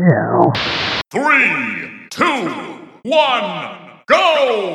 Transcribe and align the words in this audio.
Yeah. 0.00 0.50
Three, 1.10 2.08
two, 2.08 2.48
one, 3.02 4.00
go! 4.06 4.74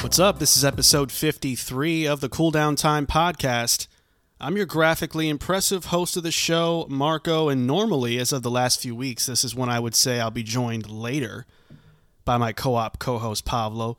What's 0.00 0.18
up? 0.18 0.38
This 0.38 0.56
is 0.56 0.64
episode 0.64 1.12
53 1.12 2.06
of 2.06 2.20
the 2.20 2.30
Cool 2.30 2.50
Down 2.50 2.74
Time 2.74 3.06
podcast. 3.06 3.86
I'm 4.40 4.56
your 4.56 4.66
graphically 4.66 5.28
impressive 5.28 5.86
host 5.86 6.16
of 6.16 6.22
the 6.22 6.30
show, 6.32 6.86
Marco, 6.88 7.48
and 7.50 7.66
normally, 7.66 8.18
as 8.18 8.32
of 8.32 8.42
the 8.42 8.50
last 8.50 8.80
few 8.80 8.94
weeks, 8.94 9.26
this 9.26 9.44
is 9.44 9.54
when 9.54 9.68
I 9.68 9.78
would 9.78 9.94
say 9.94 10.18
I'll 10.18 10.30
be 10.30 10.42
joined 10.42 10.88
later 10.90 11.46
by 12.24 12.38
my 12.38 12.52
co 12.52 12.74
op 12.74 12.98
co 12.98 13.18
host, 13.18 13.44
Pablo. 13.44 13.98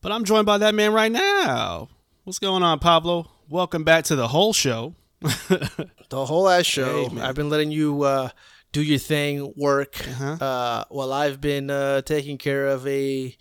But 0.00 0.12
I'm 0.12 0.24
joined 0.24 0.46
by 0.46 0.56
that 0.58 0.74
man 0.74 0.92
right 0.94 1.12
now. 1.12 1.88
What's 2.24 2.38
going 2.38 2.62
on, 2.62 2.78
Pablo? 2.78 3.30
Welcome 3.50 3.84
back 3.84 4.04
to 4.04 4.16
the 4.16 4.28
whole 4.28 4.52
show. 4.54 4.94
the 5.20 5.90
whole 6.26 6.48
ass 6.48 6.64
show. 6.66 7.08
Hey. 7.10 7.20
I've 7.20 7.34
been 7.34 7.50
letting 7.50 7.70
you 7.70 8.02
uh, 8.02 8.30
do 8.72 8.82
your 8.82 8.98
thing, 8.98 9.52
work, 9.56 10.00
Uh-huh. 10.08 10.44
uh, 10.44 10.84
while 10.88 11.12
I've 11.12 11.40
been 11.40 11.70
uh, 11.70 12.00
taking 12.00 12.38
care 12.38 12.68
of 12.68 12.86
a 12.86 13.36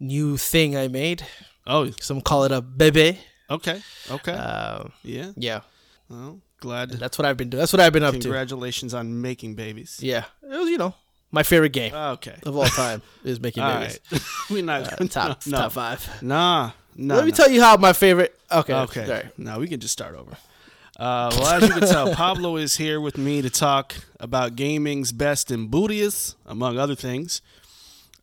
new 0.00 0.36
thing 0.36 0.76
I 0.76 0.88
made. 0.88 1.24
Oh, 1.66 1.90
Some 2.00 2.20
call 2.22 2.44
it 2.44 2.52
a 2.52 2.60
bebe. 2.60 3.18
okay. 3.50 3.80
Okay. 4.10 4.32
Uh, 4.32 4.84
yeah. 5.02 5.30
yeah, 5.36 5.60
Well, 6.08 6.40
glad. 6.60 6.90
that's 6.90 7.18
what 7.18 7.26
I've 7.26 7.36
been 7.36 7.50
doing. 7.50 7.58
That's 7.60 7.72
what 7.72 7.80
I've 7.80 7.92
been 7.92 8.02
up 8.04 8.14
to. 8.14 8.20
Congratulations 8.20 8.94
on 8.94 9.20
making 9.20 9.54
babies. 9.54 9.98
Yeah, 10.00 10.24
it 10.42 10.48
was 10.56 10.68
you 10.68 10.78
know 10.78 10.94
my 11.32 11.42
favorite 11.42 11.72
game 11.72 11.92
Okay. 11.94 12.36
of 12.44 12.56
all 12.56 12.66
time 12.66 13.02
is 13.24 13.40
making 13.40 13.62
All 13.62 13.80
babies. 13.80 13.98
right. 14.12 14.22
We're 14.50 14.62
not 14.64 14.92
Uh, 15.00 15.06
top 15.06 15.46
no. 15.46 15.58
top 15.58 15.72
five. 15.72 16.22
Nah. 16.22 16.70
No. 16.94 17.16
Let 17.16 17.24
me 17.24 17.30
no. 17.32 17.36
tell 17.36 17.50
you 17.50 17.60
how 17.60 17.76
my 17.76 17.92
favorite. 17.92 18.38
Okay, 18.50 18.72
Okay. 18.74 19.06
sorry. 19.06 19.28
Now 19.36 19.58
we 19.58 19.66
can 19.68 19.80
just 19.80 19.92
start 19.92 20.14
over. 20.14 20.36
Uh, 20.98 21.28
well, 21.36 21.46
as 21.48 21.62
you 21.68 21.74
can 21.74 21.82
tell, 21.88 22.14
Pablo 22.14 22.56
is 22.56 22.76
here 22.76 23.02
with 23.02 23.18
me 23.18 23.42
to 23.42 23.50
talk 23.50 23.94
about 24.18 24.56
gaming's 24.56 25.12
best 25.12 25.50
and 25.50 25.70
bootiest, 25.70 26.36
among 26.46 26.78
other 26.78 26.94
things. 26.94 27.42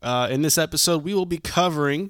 Uh, 0.01 0.27
in 0.31 0.41
this 0.41 0.57
episode, 0.57 1.03
we 1.03 1.13
will 1.13 1.27
be 1.27 1.37
covering 1.37 2.09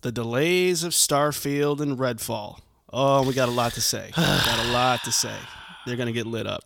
the 0.00 0.10
delays 0.10 0.82
of 0.82 0.92
Starfield 0.94 1.80
and 1.80 1.96
Redfall. 1.96 2.58
Oh, 2.92 3.22
we 3.26 3.34
got 3.34 3.48
a 3.48 3.52
lot 3.52 3.72
to 3.74 3.80
say. 3.80 4.10
got 4.16 4.66
a 4.66 4.72
lot 4.72 5.04
to 5.04 5.12
say. 5.12 5.36
They're 5.86 5.96
gonna 5.96 6.12
get 6.12 6.26
lit 6.26 6.46
up, 6.46 6.62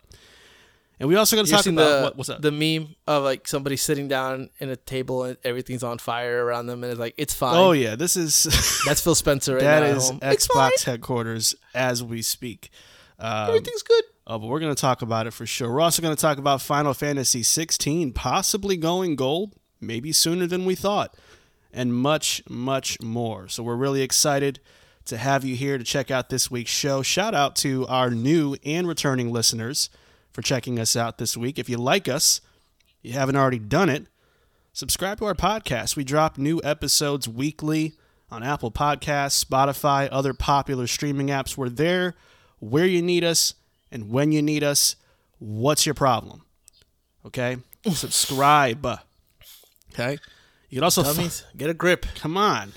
and 0.98 1.08
we 1.08 1.16
also 1.16 1.36
gonna 1.36 1.46
You 1.48 1.54
talk 1.54 1.66
about 1.66 1.84
the 1.98 2.02
what, 2.04 2.16
what's 2.16 2.28
up. 2.30 2.40
the 2.42 2.50
meme 2.50 2.94
of 3.06 3.22
like 3.22 3.46
somebody 3.46 3.76
sitting 3.76 4.08
down 4.08 4.50
in 4.58 4.70
a 4.70 4.76
table 4.76 5.24
and 5.24 5.36
everything's 5.44 5.82
on 5.82 5.98
fire 5.98 6.44
around 6.44 6.66
them 6.66 6.82
and 6.82 6.90
it's 6.92 7.00
like 7.00 7.14
it's 7.16 7.34
fine. 7.34 7.56
oh 7.56 7.72
yeah, 7.72 7.94
this 7.94 8.16
is 8.16 8.44
That's 8.86 9.00
Phil 9.00 9.14
Spencer. 9.14 9.54
Right 9.54 9.62
that 9.62 9.82
is. 9.84 10.10
Xbox 10.10 10.84
headquarters 10.84 11.54
as 11.74 12.02
we 12.02 12.22
speak. 12.22 12.70
Um, 13.18 13.48
Everything's 13.48 13.82
good. 13.82 14.04
Oh, 14.26 14.38
but 14.38 14.46
we're 14.48 14.58
going 14.58 14.74
to 14.74 14.80
talk 14.80 15.02
about 15.02 15.26
it 15.26 15.32
for 15.32 15.44
sure. 15.46 15.70
We're 15.72 15.82
also 15.82 16.00
going 16.02 16.16
to 16.16 16.20
talk 16.20 16.38
about 16.38 16.60
Final 16.62 16.94
Fantasy 16.94 17.42
16 17.42 18.12
possibly 18.12 18.76
going 18.78 19.16
gold, 19.16 19.52
maybe 19.80 20.12
sooner 20.12 20.46
than 20.46 20.64
we 20.64 20.74
thought, 20.74 21.14
and 21.72 21.94
much, 21.94 22.42
much 22.48 23.00
more. 23.02 23.48
So 23.48 23.62
we're 23.62 23.76
really 23.76 24.00
excited 24.02 24.60
to 25.06 25.16
have 25.16 25.44
you 25.44 25.56
here 25.56 25.78
to 25.78 25.84
check 25.84 26.10
out 26.10 26.28
this 26.30 26.50
week's 26.50 26.70
show. 26.70 27.02
Shout 27.02 27.34
out 27.34 27.56
to 27.56 27.86
our 27.88 28.10
new 28.10 28.56
and 28.64 28.88
returning 28.88 29.32
listeners 29.32 29.90
for 30.32 30.42
checking 30.42 30.78
us 30.78 30.96
out 30.96 31.18
this 31.18 31.36
week. 31.36 31.58
If 31.58 31.68
you 31.68 31.76
like 31.76 32.08
us, 32.08 32.40
you 33.02 33.12
haven't 33.12 33.36
already 33.36 33.58
done 33.58 33.88
it, 33.88 34.06
subscribe 34.72 35.18
to 35.18 35.26
our 35.26 35.34
podcast. 35.34 35.96
We 35.96 36.04
drop 36.04 36.38
new 36.38 36.60
episodes 36.64 37.28
weekly 37.28 37.92
on 38.30 38.42
Apple 38.42 38.70
Podcasts, 38.70 39.44
Spotify, 39.44 40.08
other 40.10 40.34
popular 40.34 40.86
streaming 40.86 41.28
apps. 41.28 41.56
We're 41.56 41.68
there 41.68 42.14
where 42.58 42.86
you 42.86 43.02
need 43.02 43.24
us 43.24 43.54
and 43.92 44.10
when 44.10 44.32
you 44.32 44.42
need 44.42 44.64
us. 44.64 44.96
What's 45.38 45.86
your 45.86 45.94
problem? 45.94 46.42
Okay? 47.26 47.58
Subscribe. 47.92 48.86
Okay? 49.92 50.18
You 50.70 50.78
can 50.78 50.84
also 50.84 51.02
Dummies, 51.02 51.44
get 51.56 51.70
a 51.70 51.74
grip. 51.74 52.06
Come 52.16 52.36
on. 52.36 52.72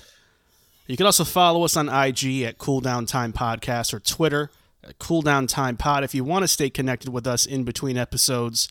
You 0.88 0.96
can 0.96 1.04
also 1.04 1.22
follow 1.24 1.64
us 1.64 1.76
on 1.76 1.88
IG 1.90 2.42
at 2.42 2.56
Cool 2.56 2.80
Down 2.80 3.04
Time 3.04 3.32
Podcast 3.32 3.92
or 3.92 4.00
Twitter 4.00 4.50
at 4.82 4.98
Cool 4.98 5.20
Down 5.20 5.46
Time 5.46 5.76
Pod 5.76 6.02
if 6.02 6.14
you 6.14 6.24
want 6.24 6.44
to 6.44 6.48
stay 6.48 6.70
connected 6.70 7.10
with 7.10 7.26
us 7.26 7.44
in 7.44 7.64
between 7.64 7.98
episodes 7.98 8.68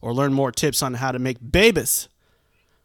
or 0.00 0.14
learn 0.14 0.32
more 0.32 0.50
tips 0.50 0.82
on 0.82 0.94
how 0.94 1.12
to 1.12 1.18
make 1.18 1.36
babies 1.52 2.08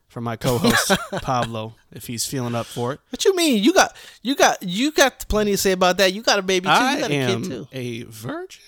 from 0.10 0.26
my 0.26 0.36
co-host 0.36 0.92
Pablo 1.22 1.76
if 1.94 2.08
he's 2.08 2.26
feeling 2.26 2.56
up 2.56 2.66
for 2.66 2.92
it. 2.92 3.00
What 3.10 3.24
you 3.24 3.34
mean? 3.36 3.64
You 3.64 3.74
got 3.74 3.96
you 4.22 4.36
got 4.36 4.62
you 4.62 4.92
got 4.92 5.28
plenty 5.30 5.52
to 5.52 5.58
say 5.58 5.72
about 5.72 5.98
that. 6.00 6.12
You 6.14 6.22
got 6.22 6.40
a 6.40 6.44
baby 6.44 6.66
too. 6.66 6.72
I 6.72 6.96
you 6.96 7.00
got 7.02 7.12
a 7.12 7.14
am 7.16 7.42
kid 7.42 7.50
too. 7.52 7.68
a 7.72 8.04
virgin. 8.04 8.62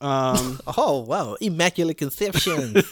Um. 0.00 0.60
Oh 0.76 1.00
wow, 1.00 1.34
immaculate 1.40 1.98
conception. 1.98 2.76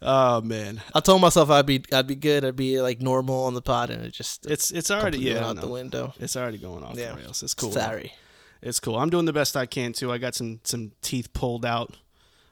Oh 0.00 0.40
man, 0.42 0.80
I 0.94 1.00
told 1.00 1.20
myself 1.20 1.50
I'd 1.50 1.66
be 1.66 1.82
I'd 1.92 2.06
be 2.06 2.14
good. 2.14 2.44
I'd 2.44 2.54
be 2.56 2.80
like 2.80 3.00
normal 3.00 3.44
on 3.46 3.54
the 3.54 3.62
pod, 3.62 3.90
and 3.90 4.04
it 4.04 4.12
just 4.12 4.46
it's 4.46 4.70
it's 4.70 4.90
already 4.90 5.18
yeah 5.18 5.44
out 5.48 5.56
the 5.60 5.66
window. 5.68 6.14
It's 6.20 6.36
already 6.36 6.58
going 6.58 6.84
off 6.84 6.96
Yeah. 6.96 7.12
the 7.12 7.18
rails. 7.22 7.42
It's 7.42 7.54
cool. 7.54 7.72
Sorry. 7.72 8.12
It's 8.62 8.80
cool. 8.80 8.96
I'm 8.96 9.10
doing 9.10 9.24
the 9.24 9.32
best 9.32 9.56
I 9.56 9.66
can 9.66 9.92
too. 9.92 10.12
I 10.12 10.18
got 10.18 10.34
some 10.34 10.60
some 10.64 10.92
teeth 11.02 11.32
pulled 11.32 11.64
out 11.64 11.96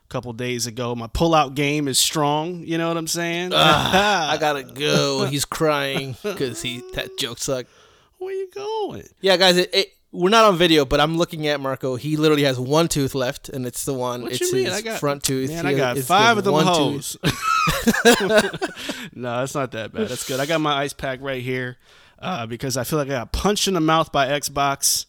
a 0.04 0.08
couple 0.08 0.32
days 0.32 0.66
ago. 0.66 0.94
My 0.96 1.06
pull 1.08 1.34
out 1.34 1.54
game 1.54 1.86
is 1.88 1.98
strong. 1.98 2.64
You 2.64 2.78
know 2.78 2.88
what 2.88 2.96
I'm 2.96 3.06
saying? 3.08 3.52
Ah, 3.54 4.30
I 4.32 4.38
gotta 4.38 4.62
go. 4.64 5.26
He's 5.26 5.44
crying 5.44 6.16
because 6.22 6.62
he 6.62 6.82
that 6.94 7.16
joke 7.18 7.38
sucked. 7.38 7.70
Where 8.18 8.32
you 8.34 8.48
going? 8.52 9.06
Yeah, 9.20 9.36
guys, 9.36 9.56
it, 9.58 9.74
it, 9.74 9.92
we're 10.12 10.30
not 10.30 10.44
on 10.44 10.56
video, 10.56 10.84
but 10.84 11.00
I'm 11.00 11.18
looking 11.18 11.46
at 11.46 11.60
Marco. 11.60 11.96
He 11.96 12.16
literally 12.16 12.44
has 12.44 12.58
one 12.58 12.88
tooth 12.88 13.14
left, 13.14 13.48
and 13.48 13.66
it's 13.66 13.84
the 13.84 13.92
one. 13.94 14.22
What 14.22 14.32
it's 14.32 14.40
you 14.40 14.52
mean? 14.52 14.64
his 14.66 14.74
I 14.74 14.80
got 14.80 15.00
front 15.00 15.22
tooth. 15.22 15.50
Man, 15.50 15.66
He 15.66 15.72
I 15.72 15.76
got 15.76 15.96
has- 15.96 16.06
five 16.06 16.38
of 16.38 16.44
them 16.44 16.54
one 16.54 16.66
tooth. 16.74 17.16
no, 19.14 19.42
it's 19.42 19.54
not 19.54 19.72
that 19.72 19.92
bad. 19.92 20.08
That's 20.08 20.26
good. 20.26 20.40
I 20.40 20.46
got 20.46 20.60
my 20.60 20.74
ice 20.74 20.92
pack 20.92 21.20
right 21.20 21.42
here 21.42 21.76
uh, 22.18 22.46
because 22.46 22.76
I 22.76 22.84
feel 22.84 22.98
like 22.98 23.08
I 23.08 23.12
got 23.12 23.32
punched 23.32 23.68
in 23.68 23.74
the 23.74 23.80
mouth 23.80 24.12
by 24.12 24.28
Xbox, 24.28 25.06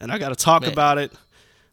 and 0.00 0.12
I 0.12 0.18
got 0.18 0.30
to 0.30 0.36
talk 0.36 0.62
Man. 0.62 0.72
about 0.72 0.98
it 0.98 1.12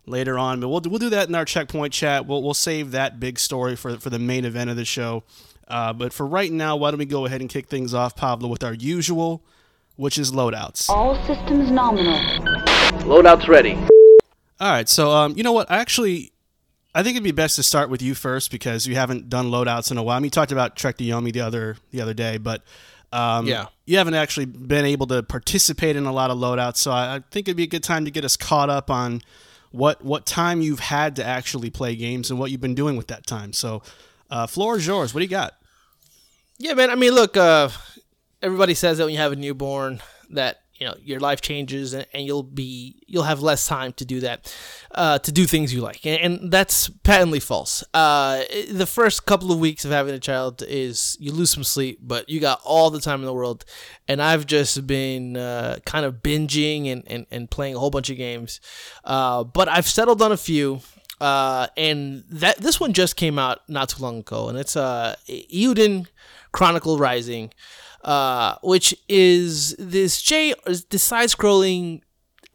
later 0.05 0.37
on. 0.37 0.59
But 0.59 0.69
we'll 0.69 0.81
we'll 0.85 0.99
do 0.99 1.09
that 1.09 1.27
in 1.29 1.35
our 1.35 1.45
checkpoint 1.45 1.93
chat. 1.93 2.25
We'll 2.25 2.41
we'll 2.43 2.53
save 2.53 2.91
that 2.91 3.19
big 3.19 3.39
story 3.39 3.75
for 3.75 3.97
for 3.97 4.09
the 4.09 4.19
main 4.19 4.45
event 4.45 4.69
of 4.69 4.75
the 4.77 4.85
show. 4.85 5.23
Uh, 5.67 5.91
but 5.91 6.13
for 6.13 6.25
right 6.25 6.51
now, 6.51 6.77
why 6.77 6.91
don't 6.91 6.99
we 6.99 7.05
go 7.05 7.25
ahead 7.25 7.41
and 7.41 7.49
kick 7.49 7.67
things 7.67 7.93
off, 7.93 8.15
Pablo, 8.15 8.47
with 8.47 8.63
our 8.63 8.73
usual, 8.73 9.43
which 9.97 10.17
is 10.17 10.31
loadouts. 10.31 10.89
All 10.89 11.15
systems 11.25 11.69
nominal. 11.71 12.17
Loadout's 13.05 13.47
ready. 13.47 13.75
All 14.59 14.71
right, 14.71 14.89
so 14.89 15.11
um, 15.11 15.33
you 15.37 15.43
know 15.43 15.51
what? 15.51 15.69
Actually, 15.69 16.31
I 16.95 17.03
think 17.03 17.15
it'd 17.15 17.23
be 17.23 17.31
best 17.31 17.55
to 17.57 17.63
start 17.63 17.89
with 17.89 18.01
you 18.01 18.15
first 18.15 18.49
because 18.51 18.87
you 18.87 18.95
haven't 18.95 19.29
done 19.29 19.47
loadouts 19.51 19.91
in 19.91 19.97
a 19.97 20.03
while. 20.03 20.15
I 20.17 20.19
mean, 20.19 20.25
you 20.25 20.29
talked 20.31 20.51
about 20.51 20.75
Trek 20.75 20.97
to 20.97 21.03
Yomi 21.03 21.31
the 21.31 21.41
other 21.41 21.77
the 21.91 22.01
other 22.01 22.13
day, 22.13 22.37
but 22.37 22.63
um, 23.11 23.45
Yeah. 23.45 23.67
you 23.85 23.97
haven't 23.97 24.15
actually 24.15 24.45
been 24.45 24.83
able 24.85 25.05
to 25.07 25.21
participate 25.23 25.95
in 25.95 26.05
a 26.05 26.11
lot 26.11 26.31
of 26.31 26.37
loadouts. 26.37 26.77
So 26.77 26.91
I, 26.91 27.15
I 27.17 27.23
think 27.31 27.47
it'd 27.47 27.55
be 27.57 27.63
a 27.63 27.67
good 27.67 27.83
time 27.83 28.03
to 28.05 28.11
get 28.11 28.25
us 28.25 28.35
caught 28.35 28.69
up 28.69 28.89
on 28.89 29.21
what 29.71 30.03
what 30.03 30.25
time 30.25 30.61
you've 30.61 30.79
had 30.79 31.15
to 31.17 31.25
actually 31.25 31.69
play 31.69 31.95
games 31.95 32.31
and 32.31 32.39
what 32.39 32.51
you've 32.51 32.61
been 32.61 32.75
doing 32.75 32.95
with 32.97 33.07
that 33.07 33.27
time. 33.27 33.53
So, 33.53 33.83
uh, 34.31 34.47
floor 34.47 34.77
is 34.77 34.87
yours. 34.87 35.13
What 35.13 35.19
do 35.19 35.23
you 35.25 35.29
got? 35.29 35.53
Yeah, 36.57 36.73
man. 36.73 36.89
I 36.89 36.95
mean, 36.95 37.13
look, 37.13 37.37
uh, 37.37 37.69
everybody 38.41 38.73
says 38.73 38.97
that 38.97 39.03
when 39.05 39.13
you 39.13 39.19
have 39.19 39.33
a 39.33 39.35
newborn, 39.35 40.01
that 40.31 40.61
you 40.79 40.87
know 40.87 40.95
your 41.03 41.19
life 41.19 41.41
changes 41.41 41.93
and, 41.93 42.05
and 42.13 42.25
you'll 42.25 42.43
be 42.43 43.01
you'll 43.07 43.23
have 43.23 43.41
less 43.41 43.67
time 43.67 43.93
to 43.93 44.05
do 44.05 44.19
that, 44.21 44.53
uh, 44.93 45.19
to 45.19 45.31
do 45.31 45.45
things 45.45 45.73
you 45.73 45.81
like, 45.81 46.05
and, 46.05 46.21
and 46.21 46.51
that's 46.51 46.89
patently 47.03 47.39
false. 47.39 47.83
Uh, 47.93 48.43
the 48.71 48.85
first 48.85 49.25
couple 49.25 49.51
of 49.51 49.59
weeks 49.59 49.85
of 49.85 49.91
having 49.91 50.13
a 50.13 50.19
child 50.19 50.63
is 50.67 51.17
you 51.19 51.31
lose 51.31 51.51
some 51.51 51.63
sleep, 51.63 51.99
but 52.01 52.29
you 52.29 52.39
got 52.39 52.61
all 52.63 52.89
the 52.89 52.99
time 53.01 53.19
in 53.19 53.25
the 53.25 53.33
world, 53.33 53.65
and 54.07 54.21
I've 54.21 54.45
just 54.45 54.85
been 54.87 55.37
uh, 55.37 55.79
kind 55.85 56.05
of 56.05 56.15
binging 56.15 56.91
and, 56.91 57.03
and, 57.07 57.25
and 57.31 57.49
playing 57.49 57.75
a 57.75 57.79
whole 57.79 57.89
bunch 57.91 58.09
of 58.09 58.17
games, 58.17 58.59
uh, 59.03 59.43
but 59.43 59.67
I've 59.67 59.87
settled 59.87 60.21
on 60.21 60.31
a 60.31 60.37
few. 60.37 60.81
Uh, 61.19 61.65
and 61.75 62.23
that 62.29 62.57
this 62.57 62.79
one 62.79 62.93
just 62.93 63.15
came 63.15 63.39
out 63.39 63.67
not 63.67 63.89
too 63.89 64.03
long 64.03 64.19
ago, 64.19 64.49
and 64.49 64.57
it's 64.59 64.75
uh, 64.75 65.15
Eiyuden 65.27 66.05
Chronicle 66.51 66.99
Rising, 66.99 67.51
uh, 68.07 68.55
which 68.63 68.95
is 69.07 69.75
this 69.77 70.21
J 70.21 70.53
this 70.89 71.03
side 71.03 71.29
scrolling 71.29 72.01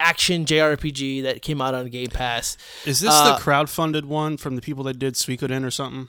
action 0.01 0.45
JRPG 0.45 1.23
that 1.23 1.43
came 1.43 1.61
out 1.61 1.75
on 1.75 1.89
Game 1.89 2.09
Pass. 2.09 2.57
Is 2.85 3.01
this 3.01 3.13
Uh, 3.13 3.35
the 3.35 3.41
crowdfunded 3.41 4.05
one 4.07 4.37
from 4.37 4.57
the 4.57 4.63
people 4.63 4.83
that 4.85 4.99
did 4.99 5.15
Suikoden 5.15 5.65
or 5.65 5.71
something? 5.71 6.09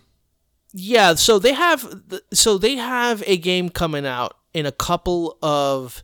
Yeah, 0.74 1.14
so 1.16 1.38
they 1.38 1.54
have 1.54 2.02
so 2.34 2.58
they 2.58 2.76
have 2.78 3.22
a 3.28 3.38
game 3.38 3.70
coming 3.70 4.08
out 4.08 4.36
in 4.54 4.66
a 4.66 4.72
couple 4.72 5.38
of 5.44 6.04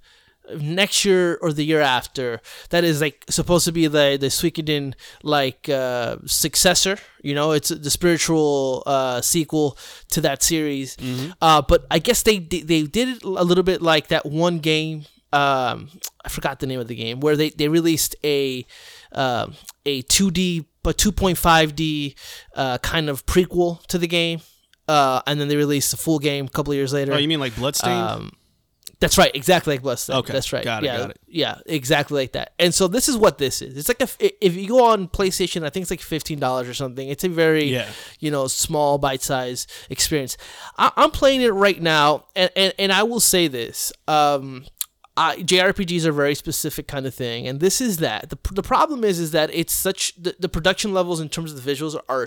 next 0.60 1.06
year 1.06 1.38
or 1.42 1.52
the 1.54 1.64
year 1.64 1.82
after 1.82 2.42
that 2.70 2.84
is 2.84 3.02
like 3.02 3.26
supposed 3.30 3.66
to 3.66 3.72
be 3.72 3.88
the 3.88 4.18
the 4.20 4.28
Suikoden 4.28 4.94
like 5.24 5.68
uh, 5.70 6.18
successor. 6.26 6.98
You 7.22 7.36
know, 7.36 7.52
it's 7.52 7.70
the 7.70 7.90
spiritual 7.90 8.84
uh, 8.86 9.22
sequel 9.22 9.78
to 10.12 10.22
that 10.22 10.42
series. 10.44 10.98
Uh, 11.42 11.62
but 11.62 11.86
I 11.92 12.00
guess 12.00 12.24
they 12.24 12.40
they 12.40 12.84
did 12.84 13.10
it 13.10 13.24
a 13.24 13.44
little 13.44 13.64
bit 13.64 13.82
like 13.82 14.08
that 14.08 14.26
one 14.26 14.60
game. 14.60 15.06
Um, 15.32 15.90
I 16.26 16.30
forgot 16.30 16.60
the 16.60 16.66
name 16.66 16.80
of 16.80 16.88
the 16.88 16.96
game 16.96 17.20
where 17.20 17.36
they 17.36 17.50
they 17.52 17.68
released 17.68 18.16
a 18.24 18.66
um 19.12 19.56
a 19.86 20.02
2D 20.04 20.66
but 20.82 20.98
2.5D 20.98 22.16
uh, 22.56 22.78
kind 22.80 23.10
of 23.10 23.26
prequel 23.26 23.86
to 23.88 23.98
the 23.98 24.08
game. 24.08 24.42
Uh, 24.88 25.22
and 25.28 25.40
then 25.40 25.48
they 25.48 25.56
released 25.56 25.92
the 25.92 25.98
full 25.98 26.18
game 26.20 26.46
a 26.46 26.50
couple 26.50 26.72
of 26.72 26.78
years 26.78 26.92
later. 26.94 27.14
Oh, 27.14 27.18
you 27.18 27.28
mean 27.28 27.40
like 27.40 27.56
Bloodstained? 27.56 27.94
Um, 28.10 28.32
that's 29.00 29.18
right, 29.18 29.32
exactly 29.34 29.76
like 29.76 29.82
Bloodstained. 29.82 30.20
Okay, 30.20 30.34
that's 30.34 30.52
right. 30.52 30.64
got 30.64 30.84
it, 30.84 30.88
yeah, 30.88 30.98
got 30.98 31.10
it. 31.12 31.20
yeah, 31.28 31.58
exactly 31.66 32.22
like 32.22 32.34
that. 32.34 32.54
And 32.60 32.74
so 32.74 32.88
this 32.88 33.08
is 33.08 33.16
what 33.18 33.38
this 33.38 33.62
is. 33.62 33.78
It's 33.78 33.88
like 33.88 34.02
a, 34.02 34.46
if 34.46 34.56
you 34.56 34.68
go 34.68 34.84
on 34.86 35.08
PlayStation, 35.08 35.64
I 35.64 35.70
think 35.70 35.84
it's 35.84 35.92
like 35.92 36.02
fifteen 36.02 36.40
dollars 36.40 36.68
or 36.68 36.74
something. 36.74 37.08
It's 37.08 37.24
a 37.24 37.30
very 37.30 37.66
Yeah. 37.66 37.88
you 38.20 38.30
know 38.32 38.48
small 38.48 38.98
bite 38.98 39.22
size 39.22 39.68
experience. 39.90 40.36
I, 40.78 40.92
I'm 40.98 41.12
playing 41.12 41.42
it 41.42 41.50
right 41.54 41.82
now, 41.82 42.26
and, 42.36 42.52
and 42.56 42.74
and 42.78 42.92
I 42.92 43.04
will 43.04 43.20
say 43.22 43.48
this. 43.48 43.92
Um, 44.08 44.66
I, 45.18 45.36
JRPGs 45.38 46.06
are 46.06 46.12
a 46.12 46.14
very 46.14 46.36
specific 46.36 46.88
kind 46.88 47.06
of 47.06 47.14
thing, 47.14 47.48
and 47.48 47.60
this 47.60 47.82
is 47.82 47.98
that. 47.98 48.30
the 48.30 48.38
The 48.54 48.64
problem 48.64 49.04
is, 49.04 49.20
is 49.20 49.32
that 49.32 49.50
it's 49.54 49.74
such 49.74 50.14
the, 50.22 50.36
the 50.40 50.48
production 50.48 50.94
levels 50.94 51.20
in 51.20 51.28
terms 51.30 51.52
of 51.52 51.62
the 51.62 51.72
visuals 51.72 52.00
are 52.08 52.26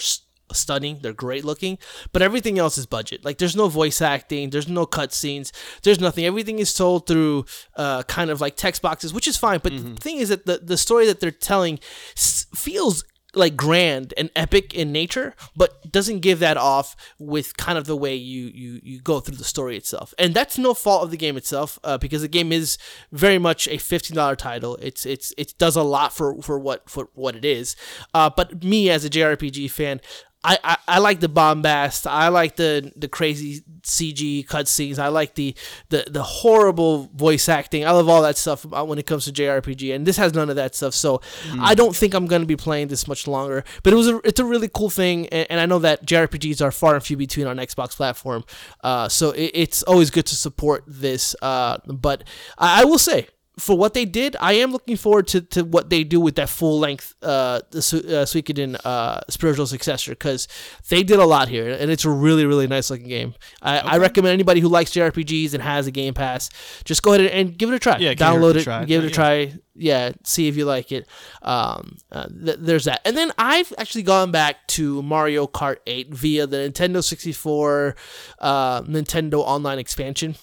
stunning. 0.52 0.98
They're 1.02 1.12
great 1.12 1.44
looking, 1.44 1.78
but 2.12 2.22
everything 2.22 2.58
else 2.58 2.78
is 2.78 2.86
budget. 2.86 3.24
Like 3.24 3.38
there's 3.38 3.56
no 3.56 3.68
voice 3.68 4.00
acting, 4.02 4.50
there's 4.50 4.68
no 4.68 4.86
cutscenes, 4.86 5.50
there's 5.82 6.00
nothing. 6.00 6.24
Everything 6.24 6.58
is 6.58 6.74
told 6.74 7.06
through 7.06 7.44
uh, 7.76 8.02
kind 8.04 8.30
of 8.30 8.40
like 8.40 8.56
text 8.56 8.82
boxes, 8.82 9.12
which 9.12 9.28
is 9.28 9.36
fine. 9.36 9.60
But 9.62 9.72
the 9.72 10.00
thing 10.00 10.16
is 10.18 10.28
that 10.28 10.46
the 10.46 10.58
the 10.58 10.76
story 10.76 11.06
that 11.06 11.20
they're 11.20 11.30
telling 11.30 11.78
s- 12.16 12.46
feels 12.54 13.04
like 13.34 13.56
grand 13.56 14.12
and 14.18 14.28
epic 14.36 14.74
in 14.74 14.92
nature, 14.92 15.34
but 15.56 15.90
doesn't 15.90 16.20
give 16.20 16.38
that 16.40 16.58
off 16.58 16.94
with 17.18 17.56
kind 17.56 17.78
of 17.78 17.86
the 17.86 17.96
way 17.96 18.14
you 18.14 18.50
you 18.54 18.78
you 18.82 19.00
go 19.00 19.20
through 19.20 19.36
the 19.36 19.44
story 19.44 19.74
itself. 19.74 20.12
And 20.18 20.34
that's 20.34 20.58
no 20.58 20.74
fault 20.74 21.04
of 21.04 21.10
the 21.10 21.16
game 21.16 21.38
itself, 21.38 21.78
uh, 21.82 21.96
because 21.96 22.20
the 22.20 22.28
game 22.28 22.52
is 22.52 22.76
very 23.10 23.38
much 23.38 23.66
a 23.68 23.78
fifteen 23.78 24.16
dollar 24.16 24.36
title. 24.36 24.76
It's 24.82 25.06
it's 25.06 25.32
it 25.38 25.54
does 25.56 25.76
a 25.76 25.82
lot 25.82 26.12
for 26.12 26.42
for 26.42 26.58
what 26.58 26.90
for 26.90 27.08
what 27.14 27.34
it 27.34 27.44
is. 27.46 27.74
Uh, 28.12 28.28
but 28.28 28.62
me 28.62 28.90
as 28.90 29.02
a 29.02 29.08
JRPG 29.08 29.70
fan. 29.70 30.02
I, 30.44 30.58
I, 30.64 30.76
I 30.88 30.98
like 30.98 31.20
the 31.20 31.28
bombast. 31.28 32.06
I 32.06 32.28
like 32.28 32.56
the 32.56 32.92
the 32.96 33.08
crazy 33.08 33.62
CG 33.82 34.46
cutscenes. 34.46 34.98
I 34.98 35.08
like 35.08 35.34
the, 35.34 35.54
the 35.88 36.04
the 36.10 36.22
horrible 36.22 37.10
voice 37.14 37.48
acting. 37.48 37.86
I 37.86 37.92
love 37.92 38.08
all 38.08 38.22
that 38.22 38.36
stuff 38.36 38.64
when 38.64 38.98
it 38.98 39.06
comes 39.06 39.24
to 39.26 39.32
JRPG, 39.32 39.94
and 39.94 40.04
this 40.04 40.16
has 40.16 40.34
none 40.34 40.50
of 40.50 40.56
that 40.56 40.74
stuff. 40.74 40.94
So 40.94 41.20
I 41.60 41.74
don't 41.74 41.94
think 41.94 42.14
I'm 42.14 42.26
gonna 42.26 42.46
be 42.46 42.56
playing 42.56 42.88
this 42.88 43.06
much 43.06 43.26
longer. 43.28 43.64
But 43.82 43.92
it 43.92 43.96
was 43.96 44.08
a, 44.08 44.20
it's 44.24 44.40
a 44.40 44.44
really 44.44 44.68
cool 44.68 44.90
thing, 44.90 45.28
and, 45.28 45.46
and 45.50 45.60
I 45.60 45.66
know 45.66 45.78
that 45.78 46.06
JRPGs 46.06 46.60
are 46.60 46.72
far 46.72 46.94
and 46.94 47.04
few 47.04 47.16
between 47.16 47.46
on 47.46 47.58
Xbox 47.58 47.96
platform. 47.96 48.44
Uh, 48.82 49.08
so 49.08 49.30
it, 49.30 49.52
it's 49.54 49.82
always 49.84 50.10
good 50.10 50.26
to 50.26 50.34
support 50.34 50.84
this. 50.86 51.36
Uh, 51.40 51.78
but 51.86 52.24
I, 52.58 52.82
I 52.82 52.84
will 52.84 52.98
say 52.98 53.28
for 53.58 53.76
what 53.76 53.92
they 53.92 54.06
did, 54.06 54.34
I 54.40 54.54
am 54.54 54.72
looking 54.72 54.96
forward 54.96 55.26
to, 55.28 55.42
to 55.42 55.62
what 55.62 55.90
they 55.90 56.04
do 56.04 56.20
with 56.20 56.36
that 56.36 56.48
full 56.48 56.78
length 56.78 57.14
uh, 57.22 57.60
the 57.70 57.82
Su- 57.82 57.98
uh, 57.98 58.24
Suikoden 58.24 58.80
uh, 58.84 59.20
spiritual 59.28 59.66
successor 59.66 60.12
because 60.12 60.48
they 60.88 61.02
did 61.02 61.18
a 61.18 61.26
lot 61.26 61.48
here 61.48 61.70
and 61.70 61.90
it's 61.90 62.04
a 62.04 62.10
really 62.10 62.46
really 62.46 62.66
nice 62.66 62.90
looking 62.90 63.08
game. 63.08 63.34
I, 63.60 63.78
I 63.78 63.98
recommend 63.98 64.32
anybody 64.32 64.60
who 64.60 64.68
likes 64.68 64.92
JRPGs 64.92 65.52
and 65.52 65.62
has 65.62 65.86
a 65.86 65.90
Game 65.90 66.14
Pass 66.14 66.48
just 66.84 67.02
go 67.02 67.12
ahead 67.12 67.30
and 67.30 67.56
give 67.56 67.70
it 67.70 67.74
a 67.74 67.78
try. 67.78 67.98
Yeah, 67.98 68.14
give 68.14 68.20
it 68.20 68.20
a 68.20 68.24
download 68.24 68.54
it, 68.56 68.64
try. 68.64 68.84
give 68.84 69.04
it 69.04 69.08
a 69.08 69.10
try. 69.10 69.52
Yeah, 69.74 70.12
see 70.24 70.48
if 70.48 70.56
you 70.56 70.64
like 70.64 70.92
it. 70.92 71.06
Um, 71.42 71.96
uh, 72.10 72.26
th- 72.28 72.58
there's 72.60 72.84
that, 72.84 73.00
and 73.04 73.16
then 73.16 73.32
I've 73.38 73.72
actually 73.78 74.02
gone 74.02 74.30
back 74.30 74.66
to 74.68 75.02
Mario 75.02 75.46
Kart 75.46 75.76
8 75.86 76.12
via 76.12 76.46
the 76.46 76.56
Nintendo 76.58 77.02
64 77.02 77.96
uh, 78.38 78.82
Nintendo 78.82 79.36
Online 79.36 79.78
expansion 79.78 80.36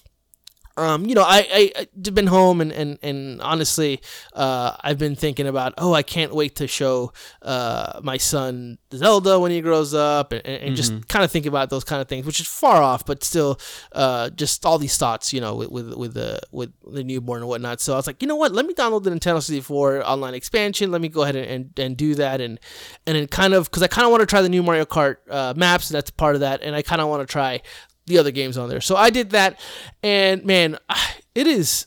um, 0.83 1.05
you 1.05 1.15
know, 1.15 1.23
I, 1.23 1.45
I 1.51 1.71
I've 1.77 2.15
been 2.15 2.27
home 2.27 2.61
and, 2.61 2.71
and, 2.71 2.97
and 3.01 3.41
honestly, 3.41 4.01
uh, 4.33 4.75
I've 4.81 4.97
been 4.97 5.15
thinking 5.15 5.47
about, 5.47 5.73
oh, 5.77 5.93
I 5.93 6.03
can't 6.03 6.33
wait 6.33 6.55
to 6.57 6.67
show 6.67 7.13
uh, 7.41 7.99
my 8.03 8.17
son 8.17 8.77
Zelda 8.93 9.39
when 9.39 9.51
he 9.51 9.61
grows 9.61 9.93
up 9.93 10.31
and, 10.31 10.45
and 10.45 10.75
just 10.75 11.07
kind 11.07 11.23
of 11.23 11.31
think 11.31 11.45
about 11.45 11.69
those 11.69 11.83
kind 11.83 12.01
of 12.01 12.07
things, 12.07 12.25
which 12.25 12.39
is 12.39 12.47
far 12.47 12.81
off, 12.81 13.05
but 13.05 13.23
still, 13.23 13.59
uh, 13.91 14.29
just 14.31 14.65
all 14.65 14.77
these 14.77 14.97
thoughts, 14.97 15.33
you 15.33 15.41
know, 15.41 15.55
with, 15.55 15.69
with, 15.69 15.93
with 15.93 16.13
the, 16.13 16.39
with 16.51 16.73
the 16.91 17.03
newborn 17.03 17.41
and 17.41 17.49
whatnot. 17.49 17.81
So 17.81 17.93
I 17.93 17.95
was 17.97 18.07
like, 18.07 18.21
you 18.21 18.27
know 18.27 18.35
what, 18.35 18.53
let 18.53 18.65
me 18.65 18.73
download 18.73 19.03
the 19.03 19.11
Nintendo 19.11 19.41
64 19.41 20.07
online 20.07 20.33
expansion. 20.33 20.91
Let 20.91 21.01
me 21.01 21.09
go 21.09 21.23
ahead 21.23 21.35
and, 21.35 21.47
and, 21.47 21.79
and 21.79 21.97
do 21.97 22.15
that. 22.15 22.41
And, 22.41 22.59
and 23.05 23.15
then 23.15 23.27
kind 23.27 23.53
of, 23.53 23.71
cause 23.71 23.83
I 23.83 23.87
kind 23.87 24.05
of 24.05 24.11
want 24.11 24.21
to 24.21 24.27
try 24.27 24.41
the 24.41 24.49
new 24.49 24.63
Mario 24.63 24.85
Kart, 24.85 25.17
uh, 25.29 25.53
maps. 25.55 25.89
That's 25.89 26.11
part 26.11 26.35
of 26.35 26.41
that. 26.41 26.61
And 26.61 26.75
I 26.75 26.81
kind 26.81 27.01
of 27.01 27.07
want 27.07 27.27
to 27.27 27.31
try 27.31 27.61
the 28.09 28.17
other 28.17 28.31
games 28.31 28.57
on 28.57 28.67
there. 28.69 28.81
So 28.81 28.95
I 28.97 29.09
did 29.09 29.29
that, 29.31 29.59
and 30.03 30.43
man, 30.43 30.77
it 31.35 31.47
is 31.47 31.85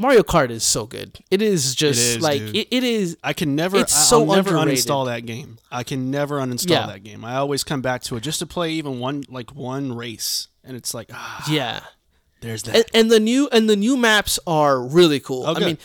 Mario 0.00 0.22
Kart 0.22 0.50
is 0.50 0.62
so 0.64 0.86
good. 0.86 1.18
It 1.30 1.42
is 1.42 1.74
just 1.74 1.98
is, 2.00 2.20
like 2.20 2.40
it, 2.40 2.68
it 2.70 2.84
is. 2.84 3.16
I 3.22 3.32
can 3.32 3.54
never. 3.56 3.76
It's 3.78 3.94
I- 3.96 4.02
so 4.02 4.20
I'll 4.20 4.36
never 4.36 4.56
underrated. 4.56 4.84
uninstall 4.84 5.06
that 5.06 5.26
game. 5.26 5.58
I 5.70 5.82
can 5.84 6.10
never 6.10 6.38
uninstall 6.40 6.70
Yeah. 6.70 6.86
that 6.86 7.02
game. 7.04 7.24
I 7.24 7.36
always 7.36 7.64
come 7.64 7.82
back 7.82 8.02
to 8.04 8.16
it 8.16 8.20
just 8.22 8.38
to 8.40 8.46
play 8.46 8.70
even 8.72 8.98
one 9.00 9.24
like 9.28 9.54
one 9.54 9.92
race, 9.94 10.48
and 10.64 10.76
it's 10.76 10.94
like 10.94 11.10
ah, 11.12 11.44
Yeah, 11.50 11.80
there's 12.40 12.62
that. 12.64 12.74
and, 12.76 12.84
and 12.94 13.10
the 13.10 13.20
new 13.20 13.48
and 13.50 13.68
the 13.68 13.76
new 13.76 13.96
maps 13.96 14.38
are 14.46 14.80
really 14.80 15.20
cool. 15.20 15.44
Oh, 15.46 15.54
I 15.54 15.58
mean, 15.60 15.78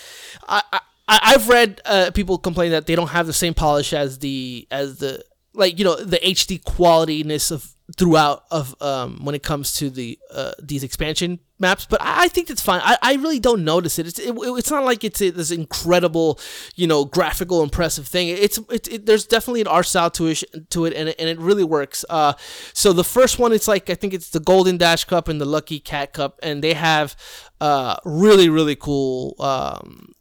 I, 0.47 0.61
I 0.71 0.79
I've 1.07 1.49
read 1.49 1.81
uh, 1.85 2.11
people 2.13 2.37
complain 2.37 2.71
that 2.71 2.85
they 2.85 2.95
don't 2.95 3.09
have 3.09 3.25
the 3.27 3.33
same 3.33 3.53
polish 3.55 3.93
as 3.93 4.19
the 4.19 4.67
as 4.69 4.97
the 4.99 5.23
like 5.55 5.77
you 5.79 5.85
know 5.85 5.95
the 5.95 6.17
HD 6.17 6.61
qualityness 6.61 7.51
of 7.51 7.72
throughout 7.97 8.43
of 8.49 8.73
um 8.81 9.19
when 9.23 9.35
it 9.35 9.43
comes 9.43 9.73
to 9.73 9.89
the 9.89 10.17
uh 10.31 10.53
these 10.61 10.83
expansion 10.85 11.37
maps 11.59 11.85
but 11.85 12.01
i, 12.01 12.23
I 12.23 12.27
think 12.29 12.49
it's 12.49 12.61
fine. 12.61 12.79
I, 12.81 12.97
I 13.01 13.13
really 13.15 13.39
don't 13.39 13.65
notice 13.65 13.99
it. 13.99 14.07
It's 14.07 14.19
it, 14.19 14.33
it's 14.33 14.71
not 14.71 14.85
like 14.85 15.03
it's 15.03 15.21
a, 15.21 15.29
this 15.29 15.51
incredible 15.51 16.39
you 16.75 16.87
know 16.87 17.03
graphical 17.03 17.61
impressive 17.61 18.07
thing. 18.07 18.29
It's 18.29 18.57
it's 18.69 18.87
it, 18.87 19.05
there's 19.05 19.25
definitely 19.25 19.61
an 19.61 19.67
art 19.67 19.85
style 19.85 20.09
to 20.11 20.27
it 20.27 20.43
to 20.69 20.85
it 20.85 20.93
and 20.93 21.09
it, 21.09 21.15
and 21.19 21.27
it 21.27 21.37
really 21.39 21.65
works. 21.65 22.05
Uh 22.09 22.33
so 22.73 22.93
the 22.93 23.03
first 23.03 23.39
one 23.39 23.51
it's 23.51 23.67
like 23.67 23.89
i 23.89 23.95
think 23.95 24.13
it's 24.13 24.29
the 24.29 24.39
golden 24.39 24.77
dash 24.77 25.03
cup 25.03 25.27
and 25.27 25.39
the 25.41 25.45
lucky 25.45 25.79
cat 25.79 26.13
cup 26.13 26.39
and 26.41 26.63
they 26.63 26.73
have 26.73 27.15
uh 27.61 27.95
really 28.05 28.49
really 28.49 28.75
cool 28.75 29.35
um 29.39 30.13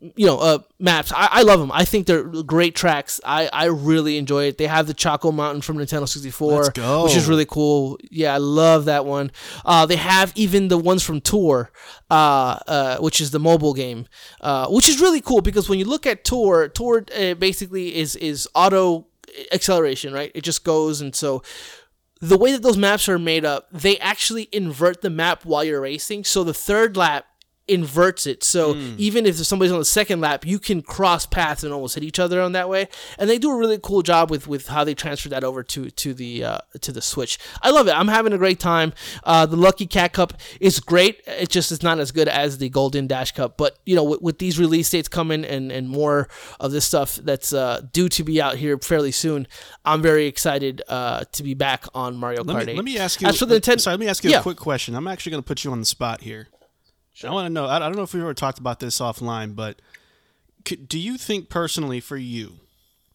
you 0.00 0.26
know, 0.26 0.38
uh, 0.38 0.58
maps. 0.78 1.12
I, 1.12 1.28
I 1.30 1.42
love 1.42 1.60
them. 1.60 1.70
I 1.72 1.84
think 1.84 2.06
they're 2.06 2.24
great 2.24 2.74
tracks. 2.74 3.20
I, 3.24 3.48
I 3.52 3.66
really 3.66 4.16
enjoy 4.16 4.44
it. 4.44 4.56
They 4.56 4.66
have 4.66 4.86
the 4.86 4.94
Choco 4.94 5.30
Mountain 5.30 5.60
from 5.60 5.76
Nintendo 5.76 6.08
64, 6.08 6.52
Let's 6.52 6.68
go. 6.70 7.04
which 7.04 7.16
is 7.16 7.28
really 7.28 7.44
cool. 7.44 7.98
Yeah, 8.10 8.34
I 8.34 8.38
love 8.38 8.86
that 8.86 9.04
one. 9.04 9.30
Uh, 9.64 9.84
they 9.84 9.96
have 9.96 10.32
even 10.36 10.68
the 10.68 10.78
ones 10.78 11.02
from 11.02 11.20
Tour, 11.20 11.70
uh, 12.10 12.58
uh, 12.66 12.98
which 12.98 13.20
is 13.20 13.30
the 13.30 13.40
mobile 13.40 13.74
game, 13.74 14.06
uh, 14.40 14.68
which 14.68 14.88
is 14.88 15.00
really 15.00 15.20
cool 15.20 15.42
because 15.42 15.68
when 15.68 15.78
you 15.78 15.84
look 15.84 16.06
at 16.06 16.24
Tour, 16.24 16.68
Tour 16.68 17.04
uh, 17.16 17.34
basically 17.34 17.94
is 17.94 18.16
is 18.16 18.48
auto 18.54 19.06
acceleration, 19.52 20.14
right? 20.14 20.32
It 20.34 20.44
just 20.44 20.64
goes 20.64 21.00
and 21.02 21.14
so 21.14 21.42
the 22.20 22.36
way 22.36 22.52
that 22.52 22.62
those 22.62 22.76
maps 22.76 23.08
are 23.08 23.18
made 23.18 23.44
up, 23.44 23.68
they 23.72 23.98
actually 23.98 24.48
invert 24.52 25.00
the 25.00 25.10
map 25.10 25.44
while 25.44 25.64
you're 25.64 25.80
racing. 25.80 26.24
So 26.24 26.44
the 26.44 26.52
third 26.52 26.96
lap 26.96 27.26
inverts 27.70 28.26
it. 28.26 28.42
So 28.42 28.74
even 28.98 29.26
if 29.26 29.36
somebody's 29.36 29.72
on 29.72 29.78
the 29.78 29.84
second 29.84 30.20
lap, 30.20 30.44
you 30.44 30.58
can 30.58 30.82
cross 30.82 31.26
paths 31.26 31.64
and 31.64 31.72
almost 31.72 31.94
hit 31.94 32.04
each 32.04 32.18
other 32.18 32.40
on 32.40 32.52
that 32.52 32.68
way. 32.68 32.88
And 33.18 33.30
they 33.30 33.38
do 33.38 33.50
a 33.50 33.56
really 33.56 33.78
cool 33.80 34.02
job 34.02 34.30
with, 34.30 34.46
with 34.48 34.68
how 34.68 34.84
they 34.84 34.94
transfer 34.94 35.28
that 35.30 35.44
over 35.44 35.62
to 35.62 35.90
to 35.90 36.14
the 36.14 36.44
uh, 36.44 36.58
to 36.80 36.92
the 36.92 37.00
Switch. 37.00 37.38
I 37.62 37.70
love 37.70 37.88
it. 37.88 37.92
I'm 37.92 38.08
having 38.08 38.32
a 38.32 38.38
great 38.38 38.60
time. 38.60 38.92
Uh, 39.24 39.46
the 39.46 39.56
Lucky 39.56 39.86
Cat 39.86 40.12
Cup 40.12 40.34
is 40.60 40.80
great. 40.80 41.20
It 41.26 41.48
just 41.48 41.72
is 41.72 41.82
not 41.82 41.98
as 41.98 42.10
good 42.12 42.28
as 42.28 42.58
the 42.58 42.68
Golden 42.68 43.06
Dash 43.06 43.32
Cup. 43.32 43.56
But 43.56 43.78
you 43.86 43.94
know, 43.96 44.04
with, 44.04 44.22
with 44.22 44.38
these 44.38 44.58
release 44.58 44.90
dates 44.90 45.08
coming 45.08 45.44
and 45.44 45.70
and 45.70 45.88
more 45.88 46.28
of 46.58 46.72
this 46.72 46.84
stuff 46.84 47.16
that's 47.16 47.52
uh, 47.52 47.82
due 47.92 48.08
to 48.10 48.24
be 48.24 48.40
out 48.40 48.56
here 48.56 48.78
fairly 48.78 49.12
soon, 49.12 49.46
I'm 49.84 50.02
very 50.02 50.26
excited 50.26 50.82
uh, 50.88 51.24
to 51.32 51.42
be 51.42 51.54
back 51.54 51.84
on 51.94 52.16
Mario 52.16 52.42
Kart 52.42 52.54
let 52.54 52.62
8. 52.62 52.66
me, 52.66 52.74
let 52.74 52.84
me 52.84 52.98
ask 52.98 53.20
you. 53.20 53.28
As 53.28 53.38
for 53.38 53.46
the 53.46 53.60
Nintendo, 53.60 53.80
sorry, 53.80 53.94
let 53.94 54.00
me 54.00 54.08
ask 54.08 54.24
you 54.24 54.30
yeah. 54.30 54.40
a 54.40 54.42
quick 54.42 54.58
question. 54.58 54.94
I'm 54.94 55.06
actually 55.06 55.30
going 55.30 55.42
to 55.42 55.46
put 55.46 55.64
you 55.64 55.72
on 55.72 55.80
the 55.80 55.86
spot 55.86 56.20
here. 56.22 56.48
I 57.24 57.30
want 57.30 57.46
to 57.46 57.50
know. 57.50 57.66
I 57.66 57.76
I 57.76 57.78
don't 57.80 57.96
know 57.96 58.02
if 58.02 58.14
we've 58.14 58.22
ever 58.22 58.34
talked 58.34 58.58
about 58.58 58.80
this 58.80 58.98
offline, 59.00 59.54
but 59.54 59.80
do 60.64 60.98
you 60.98 61.16
think 61.16 61.48
personally, 61.48 62.00
for 62.00 62.16
you, 62.16 62.60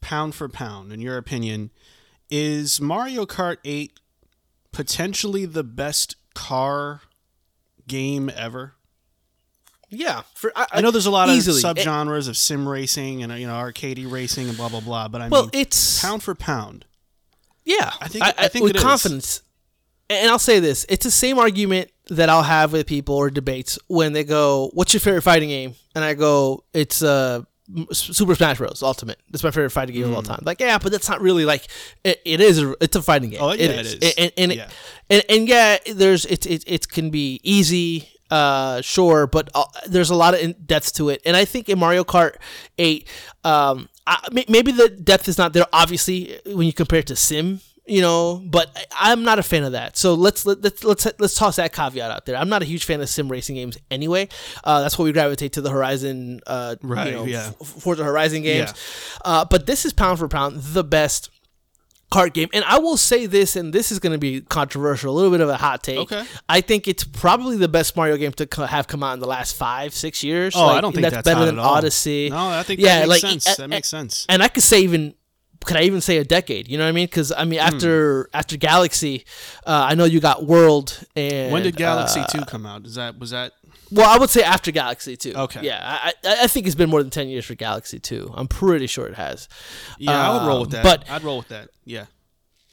pound 0.02 0.36
for 0.36 0.48
pound, 0.50 0.92
in 0.92 1.02
your 1.02 1.18
opinion, 1.18 1.72
is 2.30 2.80
Mario 2.82 3.26
Kart 3.26 3.58
8 3.66 4.00
potentially 4.72 5.46
the 5.46 5.64
best 5.64 6.16
car 6.34 7.02
game 7.88 8.30
ever? 8.36 8.74
Yeah, 9.90 10.24
for 10.34 10.52
I, 10.56 10.66
I 10.74 10.82
know 10.82 10.92
there's 10.92 11.06
a 11.06 11.12
lot 11.12 11.30
easily. 11.30 11.58
of 11.64 11.78
subgenres 11.78 12.28
of 12.28 12.36
sim 12.36 12.68
racing 12.68 13.22
and 13.24 13.32
you 13.40 13.48
know 13.48 13.54
arcadey 13.54 14.10
racing 14.12 14.48
and 14.50 14.58
blah 14.58 14.70
blah 14.70 14.80
blah, 14.82 15.08
but 15.08 15.22
I 15.22 15.28
Well, 15.30 15.44
mean, 15.44 15.52
it's 15.54 16.02
pound 16.02 16.24
for 16.24 16.34
pound. 16.36 16.86
yeah. 17.64 17.92
I 18.02 18.08
think- 18.08 18.26
I 18.26 18.48
think 18.48 18.64
with 18.66 18.72
it 18.76 18.78
is. 18.78 19.42
And 20.10 20.30
I'll 20.30 20.40
say 20.40 20.60
this: 20.60 20.86
it's 20.90 21.04
the 21.06 21.12
same 21.12 21.38
argument 21.40 21.92
that 22.10 22.30
I'll 22.30 22.44
have 22.44 22.72
with 22.74 22.86
people 22.88 23.16
or 23.16 23.30
debates 23.30 23.80
when 23.88 24.14
they 24.14 24.24
go, 24.24 24.70
"What's 24.74 24.94
your 24.94 25.02
favorite 25.02 25.22
fighting 25.24 25.50
game?" 25.50 25.76
and 25.96 26.04
I 26.04 26.14
go, 26.14 26.64
"It's 26.74 27.02
uh." 27.02 27.42
Super 27.94 28.36
Smash 28.36 28.60
Bros. 28.60 28.84
Ultimate. 28.84 29.20
That's 29.32 29.44
my 29.44 29.50
favorite 29.50 29.72
fighting 29.72 29.96
game 29.96 30.04
of 30.04 30.14
all 30.14 30.22
time. 30.22 30.44
Like, 30.46 30.60
yeah, 30.60 30.78
but 30.78 30.92
that's 30.92 31.10
not 31.10 31.20
really 31.20 31.46
like 31.46 31.68
it, 32.04 32.22
it 32.24 32.40
is. 32.40 32.62
A, 32.62 32.76
it's 32.80 32.96
a 32.96 33.02
fighting 33.02 33.32
game. 33.32 33.40
Oh, 33.42 33.54
yeah, 33.54 33.64
it 33.66 33.86
is. 33.88 33.94
it 33.96 34.04
is. 34.04 34.14
And, 34.20 34.32
and, 34.38 34.54
Yeah. 34.54 34.70
and, 35.10 35.24
and 35.30 35.48
yeah, 35.48 35.78
there's 35.92 36.28
it. 36.28 36.46
It, 36.46 36.64
it 36.68 36.88
can 36.88 37.10
be 37.10 37.40
easy, 37.42 38.08
uh, 38.30 38.82
sure, 38.82 39.26
but 39.26 39.50
uh, 39.56 39.64
there's 39.88 40.12
a 40.12 40.16
lot 40.16 40.36
of 40.36 40.42
in- 40.42 40.56
depth 40.64 40.94
to 40.98 41.10
it. 41.10 41.24
And 41.26 41.36
I 41.36 41.44
think 41.46 41.68
in 41.68 41.80
Mario 41.80 42.04
Kart 42.04 42.36
Eight, 42.78 43.08
um, 43.44 43.90
I, 44.06 44.20
maybe 44.48 44.72
the 44.72 44.88
depth 44.90 45.28
is 45.28 45.40
not 45.40 45.54
there. 45.54 45.66
Obviously, 45.74 46.40
when 46.46 46.68
you 46.68 46.74
compare 46.74 47.00
it 47.00 47.08
to 47.08 47.16
Sim, 47.16 47.62
you 47.88 48.02
know, 48.02 48.42
but 48.46 48.70
I'm 49.00 49.24
not 49.24 49.38
a 49.40 49.44
fan 49.44 49.64
of 49.64 49.74
that. 49.74 49.96
So 49.96 50.16
let's 50.16 50.46
let, 50.46 50.62
let's 50.64 50.84
let's 50.84 51.08
let's 51.20 51.36
toss 51.36 51.58
that 51.58 51.72
caveat 51.74 52.10
out 52.12 52.26
there. 52.26 52.36
I'm 52.36 52.50
not 52.50 52.62
a 52.62 52.66
huge 52.66 52.84
fan 52.86 53.00
of 53.02 53.10
sim 53.10 53.30
racing 53.30 53.56
games 53.56 53.78
anyway. 53.92 54.28
Uh, 54.64 54.82
that's 54.82 54.98
why 54.98 55.06
we 55.06 55.12
gravitate 55.14 55.54
to 55.54 55.62
the 55.62 55.70
Horizon, 55.70 56.42
uh, 56.48 56.76
Right, 56.82 57.08
You 57.08 57.12
know, 57.14 57.26
yeah. 57.26 57.52
F- 57.62 57.68
Forza 57.68 58.04
Horizon 58.04 58.42
games. 58.42 58.74
Yeah. 58.76 59.22
Uh, 59.24 59.46
but 59.46 59.66
this 59.68 59.86
is 59.86 59.94
pound 59.94 60.18
for 60.20 60.28
pound 60.28 60.58
the 60.62 60.84
best 60.84 61.30
kart 62.12 62.34
game. 62.34 62.50
And 62.54 62.64
I 62.66 62.80
will 62.80 62.98
say 62.98 63.26
this, 63.26 63.56
and 63.56 63.74
this 63.74 63.92
is 63.92 64.00
going 64.00 64.14
to 64.14 64.20
be 64.20 64.42
controversial, 64.42 65.14
a 65.14 65.16
little 65.16 65.32
bit 65.32 65.42
of 65.42 65.50
a 65.50 65.58
hot 65.58 65.84
take. 65.84 65.98
Okay. 66.00 66.24
I 66.48 66.62
think 66.62 66.88
it's 66.88 67.04
probably 67.04 67.58
the 67.58 67.68
best 67.68 67.96
Mario 67.96 68.16
game 68.18 68.32
to 68.34 68.46
co- 68.46 68.66
have 68.66 68.88
come 68.88 69.04
out 69.04 69.14
in 69.14 69.20
the 69.20 69.28
last 69.28 69.56
five, 69.56 69.94
six 69.94 70.24
years. 70.24 70.56
Oh, 70.56 70.68
Like, 70.68 70.78
I 70.78 70.82
don't 70.82 70.94
think 70.94 71.04
that's, 71.10 71.24
better 71.26 71.40
hot 71.40 71.46
than 71.46 71.60
at 71.60 71.66
all. 71.66 71.76
Odyssey. 71.76 72.30
No, 72.30 72.48
I 72.50 72.64
think 72.64 72.80
Yeah, 72.80 73.00
that 73.02 73.10
makes 73.10 73.24
like, 73.24 73.32
sense. 73.32 73.56
that 73.58 73.68
makes 73.70 73.90
sense. 73.90 74.26
And 74.30 74.42
I 74.42 74.48
could 74.48 74.64
say 74.64 74.82
even. 74.82 75.14
Could 75.66 75.78
I 75.78 75.82
even 75.84 76.00
say 76.02 76.18
a 76.18 76.24
decade? 76.24 76.68
You 76.68 76.78
know 76.78 76.84
what 76.86 76.90
I 76.90 76.94
mean? 76.94 77.06
Because 77.08 77.32
I 77.32 77.44
Hmm. 77.44 77.50
mean, 77.50 77.60
after 77.60 78.30
after 78.34 78.56
Galaxy, 78.58 79.26
uh, 79.66 79.88
I 79.90 79.96
know 79.96 80.06
you 80.06 80.20
got 80.20 80.46
World 80.46 81.00
and 81.16 81.52
When 81.52 81.64
did 81.64 81.76
Galaxy 81.76 82.22
uh, 82.22 82.26
Two 82.28 82.42
come 82.46 82.66
out? 82.66 82.86
Is 82.86 82.96
that 82.96 83.18
was 83.20 83.32
that? 83.32 83.54
well, 83.92 84.10
I 84.10 84.18
would 84.18 84.30
say 84.30 84.42
after 84.44 84.72
Galaxy 84.72 85.16
Two. 85.18 85.34
Okay. 85.34 85.62
Yeah, 85.64 85.80
I, 85.84 86.14
I 86.44 86.48
think 86.48 86.66
it's 86.68 86.76
been 86.76 86.90
more 86.90 87.02
than 87.02 87.12
ten 87.12 87.28
years 87.28 87.46
for 87.46 87.56
Galaxy 87.56 88.00
Two. 88.00 88.32
I'm 88.36 88.48
pretty 88.48 88.88
sure 88.88 89.06
it 89.08 89.16
has. 89.16 89.48
Yeah, 90.00 90.12
I 90.30 90.34
would 90.38 90.48
roll 90.48 90.60
with 90.62 90.74
Um, 90.76 90.82
that. 90.82 90.84
but- 90.84 91.10
I'd 91.10 91.24
roll 91.24 91.38
with 91.38 91.50
that. 91.50 91.70
Yeah. 91.84 92.06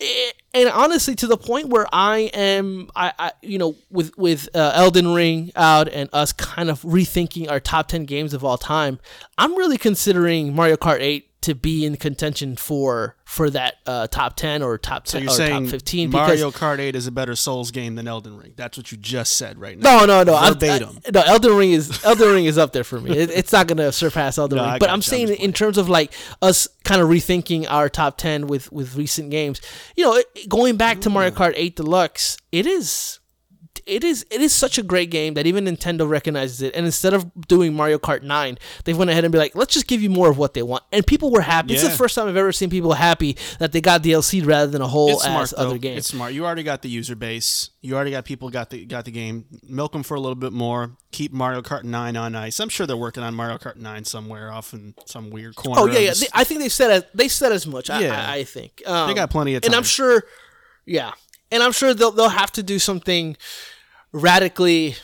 Eh, 0.01 0.31
and 0.55 0.69
honestly 0.71 1.15
to 1.15 1.29
the 1.29 1.37
point 1.37 1.69
where 1.69 1.87
i 1.93 2.29
am 2.35 2.89
i, 2.97 3.13
I 3.21 3.33
you 3.41 3.57
know 3.57 3.77
with 3.89 4.11
with 4.19 4.49
uh, 4.53 4.73
elden 4.75 5.15
ring 5.15 5.53
out 5.55 5.89
and 5.89 6.09
us 6.13 6.33
kind 6.33 6.71
of 6.71 6.83
rethinking 6.83 7.49
our 7.49 7.61
top 7.61 7.87
10 7.87 8.05
games 8.07 8.35
of 8.35 8.43
all 8.45 8.59
time 8.59 8.99
i'm 9.39 9.55
really 9.55 9.79
considering 9.79 10.57
mario 10.57 10.77
kart 10.77 11.01
8 11.01 11.31
to 11.43 11.55
be 11.55 11.85
in 11.85 11.97
contention 11.97 12.57
for 12.57 13.17
for 13.25 13.51
that 13.51 13.77
uh, 13.87 14.07
top 14.09 14.37
10 14.37 14.63
or 14.63 14.77
top 14.79 15.05
10 15.05 15.27
So 15.27 15.33
or 15.33 15.37
saying 15.37 15.65
top 15.65 15.71
15 15.71 16.11
Mario 16.11 16.51
Kart 16.51 16.79
8 16.79 16.95
is 16.97 17.07
a 17.07 17.13
better 17.13 17.35
Souls 17.35 17.71
game 17.71 17.95
than 17.95 18.07
Elden 18.09 18.37
Ring? 18.37 18.53
That's 18.57 18.77
what 18.77 18.93
you 18.93 18.99
just 18.99 19.35
said 19.35 19.59
right 19.59 19.79
now. 19.79 20.01
no, 20.01 20.07
no, 20.07 20.23
no. 20.23 20.53
Verbatim. 20.53 20.99
I, 21.07 21.11
no, 21.11 21.21
Elden 21.23 21.57
Ring 21.57 21.73
is 21.73 22.05
Elden 22.05 22.29
Ring 22.33 22.45
is 22.45 22.59
up 22.59 22.73
there 22.73 22.85
for 22.85 23.01
me. 23.01 23.17
It, 23.17 23.31
it's 23.31 23.53
not 23.53 23.67
gonna 23.67 23.93
surpass 23.93 24.39
Elden 24.39 24.57
No, 24.59 24.71
Ring. 24.71 24.79
But 24.79 24.89
I'm 24.89 24.95
you. 24.95 24.97
I'm 24.97 25.03
saying 25.03 25.29
in 25.29 25.53
terms 25.53 25.79
of 25.79 25.89
like 25.89 26.13
us 26.41 26.69
kind 26.85 27.01
of 27.01 27.09
rethinking 27.09 27.67
our 27.69 27.89
top 27.89 28.19
ten 28.19 28.47
with 28.47 28.71
with 28.73 28.97
recent 28.97 29.31
games. 29.31 29.61
You 29.97 30.05
know, 30.05 30.15
it, 30.15 30.49
going 30.49 30.77
back 30.77 31.01
to 31.03 31.11
Mario 31.11 31.31
Kart 31.31 31.53
8 31.57 31.77
Deluxe, 31.77 32.37
it 32.51 32.67
is. 32.67 33.19
It 33.87 34.05
is 34.05 34.25
it 34.31 34.41
is 34.41 34.53
such 34.53 34.79
a 34.79 34.83
great 34.83 35.11
game 35.11 35.35
that 35.35 35.47
even 35.47 35.65
Nintendo 35.65 36.09
recognizes 36.09 36.63
it, 36.63 36.75
and 36.75 36.87
instead 36.87 37.15
of 37.15 37.31
doing 37.49 37.75
Mario 37.75 37.99
Kart 37.99 38.23
Nine, 38.23 38.59
they 38.85 38.95
went 38.95 39.11
ahead 39.11 39.25
and 39.25 39.33
be 39.33 39.39
like, 39.39 39.55
"Let's 39.55 39.75
just 39.75 39.87
give 39.87 40.03
you 40.03 40.11
more 40.11 40.31
of 40.31 40.39
what 40.39 40.55
they 40.55 40.63
want." 40.63 40.85
And 40.93 41.07
people 41.07 41.31
were 41.31 41.41
happy. 41.41 41.75
It's 41.75 41.83
the 41.83 41.91
first 41.91 42.15
time 42.15 42.29
I've 42.29 42.37
ever 42.37 42.53
seen 42.53 42.71
people 42.71 42.93
happy 42.93 43.37
that 43.59 43.73
they 43.73 43.81
got 43.81 44.03
DLC 44.03 44.45
rather 44.47 44.71
than 44.71 44.83
a 44.83 44.87
whole 44.89 45.19
smart 45.19 45.43
ass 45.43 45.51
though. 45.57 45.67
other 45.69 45.79
game. 45.79 45.99
It's 45.99 46.09
smart. 46.09 46.33
You 46.33 46.45
already 46.45 46.63
got 46.63 46.83
the 46.83 46.89
user 46.89 47.17
base. 47.17 47.71
You 47.81 47.95
already 47.97 48.13
got 48.13 48.25
people 48.25 48.49
got 48.51 48.71
the 48.71 48.85
got 48.85 49.05
the 49.05 49.11
game. 49.11 49.47
Milk 49.69 49.93
them 49.93 50.03
for 50.03 50.15
a 50.15 50.21
little 50.21 50.37
bit 50.37 50.53
more. 50.53 50.93
Keep 51.11 51.33
Mario 51.33 51.61
Kart 51.61 51.85
9 51.85 52.17
on 52.17 52.35
ice. 52.35 52.59
I'm 52.59 52.71
sure 52.71 52.87
they're 52.87 52.97
working 52.97 53.23
on 53.23 53.35
Mario 53.35 53.59
Kart 53.59 53.77
9 53.77 54.05
somewhere 54.05 54.51
off 54.51 54.73
in 54.73 54.95
some 55.05 55.29
weird 55.31 55.57
corner. 55.57 55.81
Oh 55.81 55.87
yeah, 55.87 55.99
yeah. 55.99 56.15
They, 56.19 56.27
I 56.33 56.45
think 56.45 56.61
they've 56.61 56.73
said 56.73 56.91
as 56.91 57.05
they 57.13 57.29
said 57.29 57.53
as 57.53 57.67
much. 57.67 57.91
I, 57.91 58.01
Yeah. 58.01 58.27
I, 58.31 58.37
I 58.37 58.45
think 58.45 58.83
um, 58.87 59.09
They 59.09 59.15
got 59.15 59.29
plenty 59.31 59.55
of 59.55 59.65
and 59.65 59.75
I'm 59.75 59.83
sure, 59.83 60.23
yeah, 60.87 61.13
and 61.53 61.63
I'm 61.63 61.73
sure 61.73 61.95
they'll 61.95 62.11
they'll 62.11 62.29
have 62.31 62.51
to 62.53 62.63
do 62.63 62.79
something 62.81 63.37
radically 64.13 64.97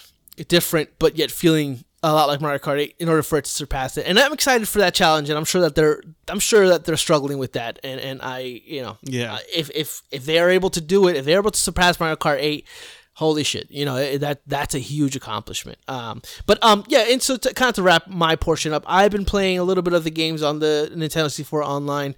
different, 0.49 0.91
but 0.99 1.17
yet 1.17 1.31
feeling 1.31 1.85
a 2.03 2.13
lot 2.13 2.29
like 2.29 2.41
Mario 2.41 2.59
Kart 2.61 2.79
8 2.79 2.95
in 3.01 3.09
order 3.09 3.25
for 3.25 3.39
it 3.39 3.45
to 3.45 3.51
surpass 3.51 3.97
it. 3.97 4.07
And 4.07 4.19
I'm 4.21 4.33
excited 4.33 4.69
for 4.69 4.79
that 4.79 4.95
challenge, 4.95 5.29
and 5.29 5.37
I'm 5.39 5.45
sure 5.45 5.61
that 5.63 5.75
they're 5.75 6.01
I'm 6.29 6.39
sure 6.41 6.69
that 6.69 6.85
they're 6.85 6.97
struggling 6.97 7.39
with 7.39 7.53
that. 7.55 7.79
And 7.83 8.01
and 8.01 8.21
I 8.23 8.41
you 8.65 8.83
know 8.83 8.99
Yeah. 9.03 9.39
if 9.55 9.71
if 9.75 10.03
if 10.11 10.25
they 10.25 10.39
are 10.39 10.51
able 10.51 10.71
to 10.71 10.81
do 10.81 11.09
it, 11.09 11.17
if 11.17 11.25
they're 11.25 11.39
able 11.41 11.51
to 11.51 11.59
surpass 11.61 11.99
Mario 12.01 12.17
Kart 12.17 12.39
8. 12.41 12.67
Holy 13.15 13.43
shit! 13.43 13.69
You 13.69 13.85
know 13.85 14.17
that 14.19 14.43
that's 14.47 14.77
a 14.77 14.79
huge 14.79 15.17
accomplishment. 15.17 15.79
Um, 15.89 16.23
but 16.47 16.63
um, 16.63 16.85
yeah, 16.87 17.01
and 17.09 17.21
so 17.21 17.37
to 17.37 17.53
kind 17.53 17.69
of 17.69 17.75
to 17.75 17.83
wrap 17.83 18.07
my 18.07 18.37
portion 18.37 18.73
up, 18.73 18.85
I've 18.87 19.11
been 19.11 19.25
playing 19.25 19.59
a 19.59 19.65
little 19.65 19.83
bit 19.83 19.93
of 19.93 20.05
the 20.05 20.11
games 20.13 20.41
on 20.41 20.61
the 20.61 20.89
Nintendo 20.95 21.25
64 21.25 21.65
online. 21.65 22.15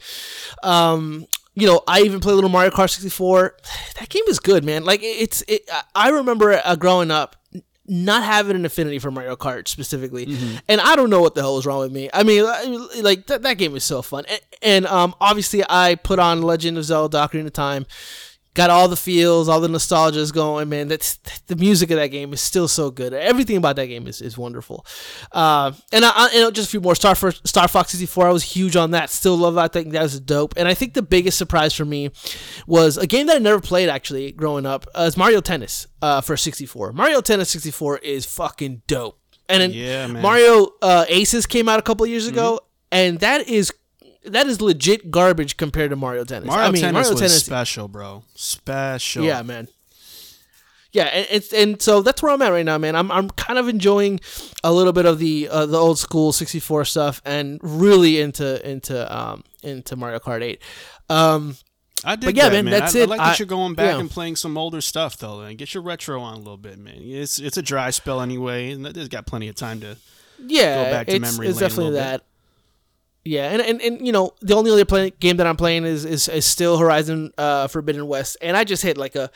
Um, 0.62 1.24
you 1.54 1.66
know, 1.66 1.82
I 1.86 2.02
even 2.02 2.20
play 2.20 2.32
a 2.32 2.34
little 2.34 2.50
Mario 2.50 2.70
Kart 2.70 2.90
64. 2.90 3.56
That 3.98 4.08
game 4.08 4.24
is 4.28 4.40
good, 4.40 4.64
man. 4.64 4.84
Like 4.84 5.00
it's 5.02 5.42
it. 5.46 5.68
I- 5.94 6.08
remember 6.10 6.60
uh, 6.64 6.74
growing 6.76 7.10
up 7.10 7.36
not 7.86 8.22
having 8.22 8.54
an 8.56 8.64
affinity 8.64 8.98
for 9.00 9.10
Mario 9.10 9.34
Kart 9.36 9.66
specifically, 9.68 10.36
and 10.68 10.80
I 10.80 10.94
don't 10.96 11.10
know 11.10 11.20
what 11.20 11.34
the 11.34 11.40
hell 11.42 11.58
is 11.58 11.66
wrong 11.66 11.80
with 11.80 11.92
me. 11.92 12.08
I 12.14 12.22
mean, 12.22 12.44
like 13.02 13.26
that, 13.26 13.42
that 13.42 13.58
game 13.58 13.74
is 13.76 13.84
so 13.84 14.00
fun, 14.00 14.24
and, 14.28 14.40
and 14.62 14.86
um, 14.86 15.14
obviously 15.20 15.62
I 15.68 15.96
put 15.96 16.18
on 16.18 16.40
Legend 16.42 16.78
of 16.78 16.84
Zelda: 16.84 17.18
Ocarina 17.18 17.46
of 17.46 17.52
Time. 17.52 17.86
Got 18.54 18.70
all 18.70 18.88
the 18.88 18.96
feels, 18.96 19.48
all 19.48 19.60
the 19.60 19.68
nostalgia's 19.68 20.32
going, 20.32 20.68
man. 20.68 20.88
That's 20.88 21.18
the 21.46 21.54
music 21.54 21.90
of 21.92 21.96
that 21.98 22.08
game 22.08 22.32
is 22.32 22.40
still 22.40 22.66
so 22.66 22.90
good. 22.90 23.12
Everything 23.12 23.56
about 23.56 23.76
that 23.76 23.86
game 23.86 24.08
is, 24.08 24.20
is 24.20 24.36
wonderful. 24.36 24.84
Uh, 25.30 25.70
and 25.92 26.04
I, 26.04 26.10
I, 26.12 26.30
and 26.34 26.54
just 26.54 26.66
a 26.68 26.70
few 26.72 26.80
more. 26.80 26.96
Star 26.96 27.14
for, 27.14 27.30
Star 27.30 27.68
Fox 27.68 27.92
64, 27.92 28.26
I 28.26 28.32
was 28.32 28.42
huge 28.42 28.74
on 28.74 28.90
that. 28.90 29.08
Still 29.08 29.36
love 29.36 29.54
that. 29.54 29.62
I 29.64 29.68
think 29.68 29.92
that 29.92 30.02
was 30.02 30.18
dope. 30.18 30.54
And 30.56 30.66
I 30.66 30.74
think 30.74 30.94
the 30.94 31.02
biggest 31.02 31.38
surprise 31.38 31.74
for 31.74 31.84
me 31.84 32.10
was 32.66 32.96
a 32.96 33.06
game 33.06 33.26
that 33.28 33.36
I 33.36 33.38
never 33.38 33.60
played 33.60 33.88
actually 33.88 34.32
growing 34.32 34.66
up. 34.66 34.84
Uh, 34.96 35.02
is 35.02 35.16
Mario 35.16 35.40
Tennis 35.40 35.86
uh, 36.02 36.20
for 36.20 36.36
64. 36.36 36.92
Mario 36.92 37.20
Tennis 37.20 37.50
64 37.50 37.98
is 37.98 38.26
fucking 38.26 38.82
dope. 38.88 39.16
And 39.48 39.62
then 39.62 39.72
Yeah. 39.72 40.06
Mario 40.08 40.70
uh, 40.82 41.04
Aces 41.08 41.46
came 41.46 41.68
out 41.68 41.78
a 41.78 41.82
couple 41.82 42.04
years 42.06 42.26
ago, 42.26 42.60
and 42.90 43.20
that 43.20 43.48
is 43.48 43.72
that 44.24 44.46
is 44.46 44.60
legit 44.60 45.10
garbage 45.10 45.56
compared 45.56 45.90
to 45.90 45.96
Mario 45.96 46.24
Tennis. 46.24 46.46
Mario 46.46 46.68
I 46.68 46.70
mean, 46.70 46.82
Tennis 46.82 46.94
Mario 46.94 47.10
was 47.12 47.20
Tennis 47.20 47.44
special, 47.44 47.88
bro. 47.88 48.22
Special. 48.34 49.24
yeah, 49.24 49.42
man. 49.42 49.68
Yeah, 50.92 51.04
and 51.04 51.26
it's 51.30 51.52
and 51.52 51.80
so 51.80 52.02
that's 52.02 52.20
where 52.20 52.32
I'm 52.32 52.42
at 52.42 52.48
right 52.48 52.64
now, 52.66 52.76
man. 52.76 52.96
I'm 52.96 53.12
I'm 53.12 53.30
kind 53.30 53.58
of 53.60 53.68
enjoying 53.68 54.18
a 54.64 54.72
little 54.72 54.92
bit 54.92 55.06
of 55.06 55.20
the 55.20 55.48
uh, 55.48 55.66
the 55.66 55.78
old 55.78 55.98
school 56.00 56.32
64 56.32 56.84
stuff 56.84 57.22
and 57.24 57.60
really 57.62 58.20
into 58.20 58.68
into 58.68 59.16
um 59.16 59.44
into 59.62 59.94
Mario 59.94 60.18
Kart 60.18 60.42
8. 60.42 60.60
Um 61.08 61.56
I 62.04 62.16
did 62.16 62.26
But 62.26 62.34
yeah, 62.34 62.48
that, 62.48 62.52
man, 62.56 62.64
man. 62.64 62.80
that's 62.80 62.96
I, 62.96 63.00
I 63.00 63.02
it. 63.02 63.08
like 63.08 63.18
that 63.18 63.34
I- 63.34 63.36
you're 63.38 63.46
going 63.46 63.74
back 63.74 63.92
yeah. 63.94 64.00
and 64.00 64.10
playing 64.10 64.34
some 64.34 64.58
older 64.58 64.80
stuff 64.80 65.16
though, 65.16 65.42
and 65.42 65.56
get 65.56 65.74
your 65.74 65.82
retro 65.84 66.20
on 66.22 66.34
a 66.34 66.38
little 66.38 66.56
bit, 66.56 66.76
man. 66.78 66.96
It's 66.98 67.38
it's 67.38 67.56
a 67.56 67.62
dry 67.62 67.90
spell 67.90 68.20
anyway, 68.20 68.70
and 68.72 68.84
there's 68.84 69.08
got 69.08 69.26
plenty 69.26 69.46
of 69.48 69.54
time 69.54 69.80
to. 69.82 69.96
yeah, 70.44 70.84
Go 70.86 70.90
back 70.90 71.06
to 71.06 71.12
it's, 71.16 71.20
memory 71.20 71.48
it's 71.48 71.58
definitely 71.60 71.92
little 71.92 72.12
bit. 72.12 72.22
Yeah, 73.24 73.50
and, 73.50 73.60
and, 73.60 73.80
and 73.82 74.06
you 74.06 74.12
know 74.12 74.34
the 74.40 74.54
only 74.54 74.70
other 74.70 74.84
play, 74.84 75.10
game 75.10 75.36
that 75.36 75.46
I'm 75.46 75.56
playing 75.56 75.84
is, 75.84 76.04
is 76.04 76.26
is 76.28 76.46
still 76.46 76.78
Horizon 76.78 77.32
uh, 77.36 77.68
Forbidden 77.68 78.06
West, 78.06 78.38
and 78.40 78.56
I 78.56 78.64
just 78.64 78.82
hit 78.82 78.96
like 78.96 79.14
a 79.14 79.30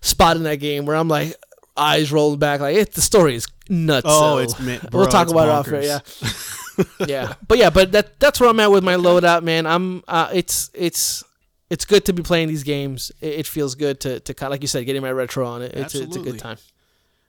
spot 0.00 0.36
in 0.36 0.42
that 0.42 0.56
game 0.56 0.84
where 0.84 0.96
I'm 0.96 1.08
like 1.08 1.36
eyes 1.76 2.10
rolled 2.10 2.40
back, 2.40 2.60
like 2.60 2.76
it, 2.76 2.92
the 2.92 3.00
story 3.00 3.36
is 3.36 3.46
nuts. 3.68 4.06
Oh, 4.08 4.36
so 4.36 4.38
it's 4.38 4.54
bro, 4.54 5.00
we'll 5.00 5.06
talk 5.06 5.28
about 5.28 5.48
it 5.48 5.74
off. 5.74 5.84
Yeah, 5.84 6.00
yeah, 7.06 7.34
but 7.46 7.58
yeah, 7.58 7.70
but 7.70 7.92
that 7.92 8.18
that's 8.18 8.40
where 8.40 8.50
I'm 8.50 8.58
at 8.58 8.70
with 8.70 8.82
my 8.82 8.94
loadout, 8.94 9.44
man. 9.44 9.66
I'm 9.66 10.02
uh, 10.08 10.30
it's 10.32 10.70
it's 10.74 11.22
it's 11.70 11.84
good 11.84 12.04
to 12.06 12.12
be 12.12 12.22
playing 12.22 12.48
these 12.48 12.64
games. 12.64 13.12
It, 13.20 13.40
it 13.40 13.46
feels 13.46 13.74
good 13.76 14.00
to 14.00 14.20
to 14.20 14.34
kind 14.34 14.48
of, 14.48 14.52
like 14.52 14.62
you 14.62 14.68
said, 14.68 14.84
getting 14.86 15.02
my 15.02 15.12
retro 15.12 15.46
on 15.46 15.62
it. 15.62 15.72
It's 15.74 15.94
it's 15.94 16.16
a 16.16 16.20
good 16.20 16.38
time. 16.38 16.58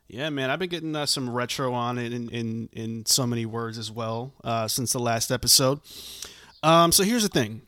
Yeah, 0.07 0.29
man, 0.29 0.50
I've 0.50 0.59
been 0.59 0.69
getting 0.69 0.95
uh, 0.95 1.05
some 1.07 1.29
retro 1.29 1.74
on 1.74 1.97
it 1.97 2.13
in, 2.13 2.29
in 2.29 2.69
in 2.71 3.05
so 3.05 3.25
many 3.25 3.45
words 3.45 3.77
as 3.77 3.91
well 3.91 4.33
uh, 4.43 4.67
since 4.67 4.93
the 4.93 5.00
last 5.00 5.31
episode. 5.31 5.79
Um, 6.62 6.91
so 6.91 7.03
here's 7.03 7.24
the 7.24 7.29
thing: 7.29 7.63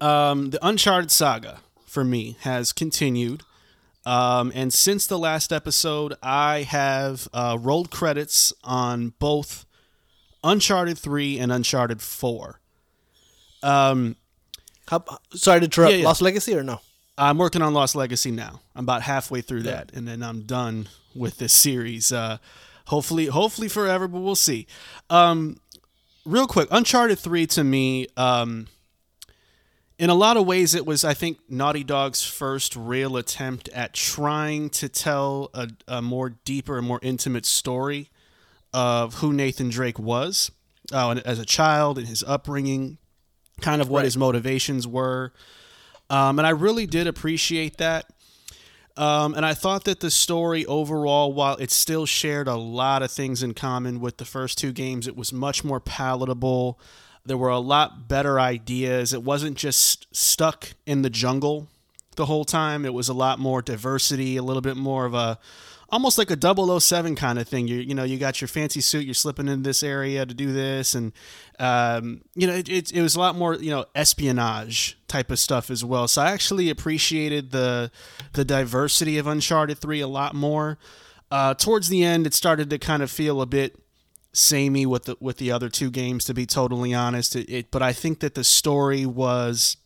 um, 0.00 0.50
the 0.50 0.64
Uncharted 0.64 1.10
saga 1.10 1.58
for 1.84 2.04
me 2.04 2.36
has 2.42 2.72
continued, 2.72 3.42
um, 4.06 4.52
and 4.54 4.72
since 4.72 5.06
the 5.06 5.18
last 5.18 5.52
episode, 5.52 6.14
I 6.22 6.62
have 6.62 7.28
uh, 7.32 7.58
rolled 7.60 7.90
credits 7.90 8.52
on 8.62 9.14
both 9.18 9.66
Uncharted 10.44 10.96
Three 10.96 11.38
and 11.40 11.50
Uncharted 11.50 12.00
Four. 12.00 12.60
Um, 13.64 14.16
How, 14.88 15.04
sorry 15.34 15.60
to 15.60 15.64
interrupt. 15.64 15.92
Yeah, 15.92 15.98
yeah. 15.98 16.04
Lost 16.04 16.22
Legacy 16.22 16.54
or 16.54 16.62
no? 16.62 16.80
I'm 17.18 17.38
working 17.38 17.62
on 17.62 17.74
Lost 17.74 17.94
Legacy 17.94 18.30
now. 18.30 18.60
I'm 18.74 18.84
about 18.84 19.02
halfway 19.02 19.40
through 19.40 19.62
that, 19.64 19.92
and 19.92 20.06
then 20.08 20.22
I'm 20.22 20.42
done 20.42 20.88
with 21.14 21.38
this 21.38 21.52
series. 21.52 22.12
Uh, 22.12 22.38
hopefully, 22.86 23.26
hopefully 23.26 23.68
forever, 23.68 24.08
but 24.08 24.20
we'll 24.20 24.34
see. 24.34 24.66
Um, 25.10 25.58
real 26.24 26.46
quick, 26.46 26.68
Uncharted 26.70 27.18
Three 27.18 27.46
to 27.48 27.64
me, 27.64 28.06
um, 28.16 28.66
in 29.98 30.10
a 30.10 30.14
lot 30.14 30.36
of 30.36 30.46
ways, 30.46 30.74
it 30.74 30.84
was, 30.84 31.04
I 31.04 31.14
think, 31.14 31.38
Naughty 31.48 31.84
Dog's 31.84 32.24
first 32.24 32.74
real 32.74 33.16
attempt 33.16 33.68
at 33.68 33.92
trying 33.92 34.68
to 34.70 34.88
tell 34.88 35.50
a, 35.54 35.68
a 35.86 36.02
more 36.02 36.30
deeper 36.44 36.78
and 36.78 36.86
more 36.86 36.98
intimate 37.02 37.46
story 37.46 38.10
of 38.74 39.14
who 39.16 39.32
Nathan 39.32 39.68
Drake 39.68 39.98
was 39.98 40.50
uh, 40.92 41.20
as 41.24 41.38
a 41.38 41.44
child 41.44 41.98
and 41.98 42.08
his 42.08 42.24
upbringing, 42.24 42.98
kind 43.60 43.80
of 43.80 43.88
what 43.88 43.98
Right. 43.98 44.06
his 44.06 44.16
motivations 44.16 44.88
were. 44.88 45.32
Um, 46.10 46.38
and 46.40 46.46
I 46.46 46.50
really 46.50 46.86
did 46.86 47.06
appreciate 47.06 47.76
that. 47.76 48.06
Um, 48.96 49.34
and 49.34 49.46
I 49.46 49.54
thought 49.54 49.84
that 49.84 50.00
the 50.00 50.10
story 50.10 50.66
overall, 50.66 51.32
while 51.32 51.56
it 51.56 51.70
still 51.70 52.04
shared 52.04 52.46
a 52.46 52.56
lot 52.56 53.02
of 53.02 53.10
things 53.10 53.42
in 53.42 53.54
common 53.54 54.00
with 54.00 54.18
the 54.18 54.24
first 54.24 54.58
two 54.58 54.72
games, 54.72 55.06
it 55.06 55.16
was 55.16 55.32
much 55.32 55.64
more 55.64 55.80
palatable. 55.80 56.78
There 57.24 57.38
were 57.38 57.48
a 57.48 57.58
lot 57.58 58.08
better 58.08 58.38
ideas. 58.38 59.12
It 59.12 59.22
wasn't 59.22 59.56
just 59.56 60.14
stuck 60.14 60.74
in 60.86 61.02
the 61.02 61.10
jungle 61.10 61.68
the 62.16 62.26
whole 62.26 62.44
time. 62.44 62.84
It 62.84 62.92
was 62.92 63.08
a 63.08 63.14
lot 63.14 63.38
more 63.38 63.62
diversity, 63.62 64.36
a 64.36 64.42
little 64.42 64.60
bit 64.60 64.76
more 64.76 65.06
of 65.06 65.14
a 65.14 65.38
almost 65.92 66.16
like 66.16 66.30
a 66.30 66.80
007 66.80 67.14
kind 67.14 67.38
of 67.38 67.46
thing. 67.46 67.68
You 67.68 67.78
you 67.78 67.94
know, 67.94 68.02
you 68.02 68.18
got 68.18 68.40
your 68.40 68.48
fancy 68.48 68.80
suit, 68.80 69.04
you're 69.04 69.14
slipping 69.14 69.46
in 69.46 69.62
this 69.62 69.82
area 69.82 70.24
to 70.24 70.34
do 70.34 70.52
this 70.52 70.94
and 70.94 71.12
um, 71.60 72.22
you 72.34 72.46
know, 72.46 72.54
it, 72.54 72.68
it, 72.68 72.92
it 72.92 73.02
was 73.02 73.14
a 73.14 73.20
lot 73.20 73.36
more, 73.36 73.54
you 73.54 73.70
know, 73.70 73.84
espionage 73.94 74.98
type 75.06 75.30
of 75.30 75.38
stuff 75.38 75.70
as 75.70 75.84
well. 75.84 76.08
So 76.08 76.22
I 76.22 76.32
actually 76.32 76.70
appreciated 76.70 77.50
the 77.52 77.90
the 78.32 78.44
diversity 78.44 79.18
of 79.18 79.26
Uncharted 79.26 79.78
3 79.78 80.00
a 80.00 80.08
lot 80.08 80.34
more. 80.34 80.78
Uh, 81.30 81.54
towards 81.54 81.88
the 81.88 82.02
end, 82.02 82.26
it 82.26 82.34
started 82.34 82.68
to 82.70 82.78
kind 82.78 83.02
of 83.02 83.10
feel 83.10 83.40
a 83.40 83.46
bit 83.46 83.78
samey 84.32 84.86
with 84.86 85.04
the 85.04 85.16
with 85.20 85.36
the 85.36 85.52
other 85.52 85.68
two 85.68 85.90
games. 85.90 86.24
To 86.24 86.34
be 86.34 86.46
totally 86.46 86.94
honest, 86.94 87.36
it, 87.36 87.50
it 87.50 87.70
but 87.70 87.82
I 87.82 87.92
think 87.92 88.20
that 88.20 88.34
the 88.34 88.44
story 88.44 89.04
was 89.06 89.76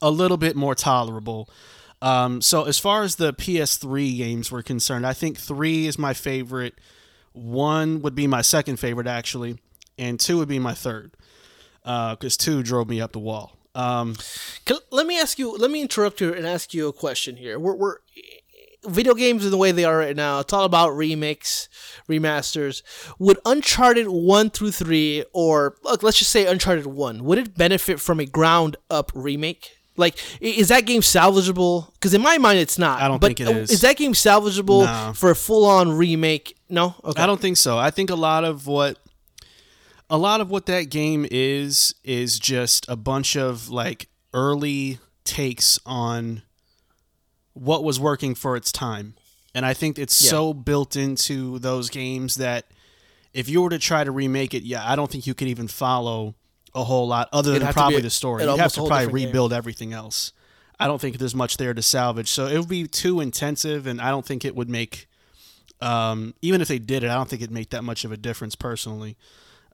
a 0.00 0.10
little 0.10 0.36
bit 0.36 0.56
more 0.56 0.74
tolerable. 0.74 1.48
Um, 2.04 2.42
so 2.42 2.64
as 2.64 2.78
far 2.78 3.02
as 3.02 3.16
the 3.16 3.32
PS3 3.32 4.18
games 4.18 4.52
were 4.52 4.62
concerned, 4.62 5.06
I 5.06 5.14
think 5.14 5.38
three 5.38 5.86
is 5.86 5.98
my 5.98 6.12
favorite. 6.12 6.74
One 7.32 8.02
would 8.02 8.14
be 8.14 8.26
my 8.26 8.42
second 8.42 8.76
favorite 8.76 9.06
actually, 9.06 9.58
and 9.96 10.20
two 10.20 10.36
would 10.36 10.48
be 10.48 10.58
my 10.58 10.74
third. 10.74 11.16
Because 11.82 12.36
two 12.36 12.62
drove 12.62 12.88
me 12.88 13.00
up 13.00 13.12
the 13.12 13.18
wall. 13.18 13.56
Um, 13.74 14.16
let 14.90 15.06
me 15.06 15.18
ask 15.18 15.38
you. 15.38 15.56
Let 15.56 15.70
me 15.70 15.80
interrupt 15.80 16.20
you 16.20 16.32
and 16.32 16.46
ask 16.46 16.74
you 16.74 16.88
a 16.88 16.92
question 16.92 17.36
here. 17.36 17.58
We're, 17.58 17.74
we're 17.74 17.96
video 18.86 19.14
games 19.14 19.44
in 19.44 19.50
the 19.50 19.56
way 19.56 19.72
they 19.72 19.84
are 19.84 19.98
right 19.98 20.16
now. 20.16 20.40
It's 20.40 20.52
all 20.52 20.64
about 20.64 20.90
remakes, 20.90 21.68
remasters. 22.08 22.82
Would 23.18 23.38
Uncharted 23.44 24.08
one 24.08 24.50
through 24.50 24.72
three, 24.72 25.24
or 25.32 25.76
look, 25.82 26.02
let's 26.02 26.18
just 26.18 26.30
say 26.30 26.46
Uncharted 26.46 26.86
one, 26.86 27.24
would 27.24 27.38
it 27.38 27.56
benefit 27.56 27.98
from 27.98 28.20
a 28.20 28.26
ground 28.26 28.76
up 28.90 29.10
remake? 29.14 29.73
Like, 29.96 30.18
is 30.40 30.68
that 30.68 30.86
game 30.86 31.02
salvageable? 31.02 31.92
Because 31.94 32.14
in 32.14 32.20
my 32.22 32.36
mind, 32.38 32.58
it's 32.58 32.78
not. 32.78 33.00
I 33.00 33.06
don't 33.08 33.20
but 33.20 33.28
think 33.28 33.40
it 33.40 33.46
uh, 33.48 33.58
is. 33.58 33.70
Is 33.70 33.80
that 33.82 33.96
game 33.96 34.12
salvageable 34.12 34.84
No. 34.86 35.12
for 35.14 35.30
a 35.30 35.36
full 35.36 35.64
on 35.64 35.92
remake? 35.92 36.56
No. 36.68 36.94
Okay. 37.04 37.22
I 37.22 37.26
don't 37.26 37.40
think 37.40 37.56
so. 37.56 37.78
I 37.78 37.90
think 37.90 38.10
a 38.10 38.16
lot 38.16 38.42
of 38.44 38.66
what 38.66 38.98
a 40.10 40.18
lot 40.18 40.40
of 40.40 40.50
what 40.50 40.66
that 40.66 40.90
game 40.90 41.26
is 41.30 41.94
is 42.02 42.38
just 42.38 42.86
a 42.88 42.96
bunch 42.96 43.36
of 43.36 43.68
like 43.70 44.08
early 44.32 44.98
takes 45.24 45.78
on 45.86 46.42
what 47.52 47.84
was 47.84 48.00
working 48.00 48.34
for 48.34 48.56
its 48.56 48.72
time. 48.72 49.14
And 49.54 49.64
I 49.64 49.72
think 49.74 49.98
it's 49.98 50.20
Yeah. 50.24 50.30
so 50.30 50.52
built 50.54 50.96
into 50.96 51.58
those 51.60 51.88
games 51.88 52.34
that 52.36 52.66
if 53.32 53.48
you 53.48 53.62
were 53.62 53.70
to 53.70 53.78
try 53.78 54.02
to 54.04 54.10
remake 54.10 54.54
it, 54.54 54.64
yeah, 54.64 54.82
I 54.88 54.96
don't 54.96 55.10
think 55.10 55.26
you 55.26 55.34
could 55.34 55.48
even 55.48 55.68
follow 55.68 56.34
a 56.74 56.84
whole 56.84 57.06
lot 57.06 57.28
other 57.32 57.50
It'd 57.50 57.60
than 57.62 57.66
have 57.66 57.74
to 57.74 57.78
be 57.78 57.80
probably 57.82 57.98
a- 57.98 58.02
the 58.02 58.10
story. 58.10 58.44
You'd 58.44 58.58
have 58.58 58.72
to 58.72 58.80
probably 58.80 58.98
different 59.06 59.16
game. 59.18 59.26
rebuild 59.28 59.52
everything 59.52 59.92
else. 59.92 60.32
I 60.80 60.86
don't 60.88 61.00
think 61.00 61.18
there's 61.18 61.34
much 61.34 61.56
there 61.56 61.72
to 61.72 61.82
salvage. 61.82 62.28
So 62.28 62.46
it 62.46 62.58
would 62.58 62.68
be 62.68 62.86
too 62.88 63.20
intensive 63.20 63.86
and 63.86 64.00
I 64.00 64.10
don't 64.10 64.26
think 64.26 64.44
it 64.44 64.56
would 64.56 64.68
make 64.68 65.06
um, 65.80 66.34
even 66.40 66.60
if 66.60 66.68
they 66.68 66.78
did 66.78 67.04
it, 67.04 67.10
I 67.10 67.14
don't 67.14 67.28
think 67.28 67.42
it'd 67.42 67.52
make 67.52 67.70
that 67.70 67.82
much 67.84 68.04
of 68.04 68.12
a 68.12 68.16
difference 68.16 68.54
personally. 68.54 69.16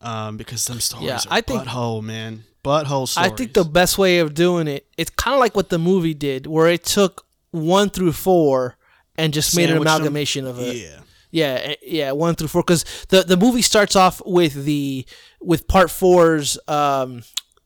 Um, 0.03 0.39
because 0.39 0.65
them 0.65 0.81
stories 0.81 1.07
Yeah, 1.07 1.17
are 1.17 1.21
I 1.31 1.41
think- 1.43 1.65
butthole, 1.65 2.03
man. 2.03 2.45
Butthole 2.65 3.13
I 3.19 3.29
think 3.31 3.53
the 3.55 3.65
best 3.65 3.97
way 3.99 4.19
of 4.19 4.35
doing 4.35 4.67
it, 4.69 4.87
it's 4.99 5.11
kind 5.11 5.35
of 5.35 5.41
like 5.41 5.55
what 5.57 5.69
the 5.71 5.79
movie 5.79 6.13
did, 6.15 6.47
where 6.47 6.67
it 6.69 6.85
took 6.85 7.25
one 7.53 7.89
through 7.91 8.13
four 8.13 8.77
and 9.17 9.33
just 9.33 9.55
made 9.57 9.65
an 9.71 9.77
Sandwiched 9.77 9.85
them? 9.85 9.95
amalgamation 9.97 10.47
of 10.47 10.59
it. 10.59 10.77
Yeah. 10.77 11.01
Yeah, 11.31 11.61
eh, 11.63 11.75
yeah, 11.83 12.13
one 12.13 12.35
through 12.35 12.49
four. 12.49 12.63
Because 12.63 12.85
the 13.09 13.23
the 13.23 13.37
movie 13.37 13.63
starts 13.63 13.97
off 13.97 14.21
with 14.27 14.65
the 14.65 15.07
with 15.41 15.69
part 15.69 15.91
four's 15.91 16.59
um 16.69 17.23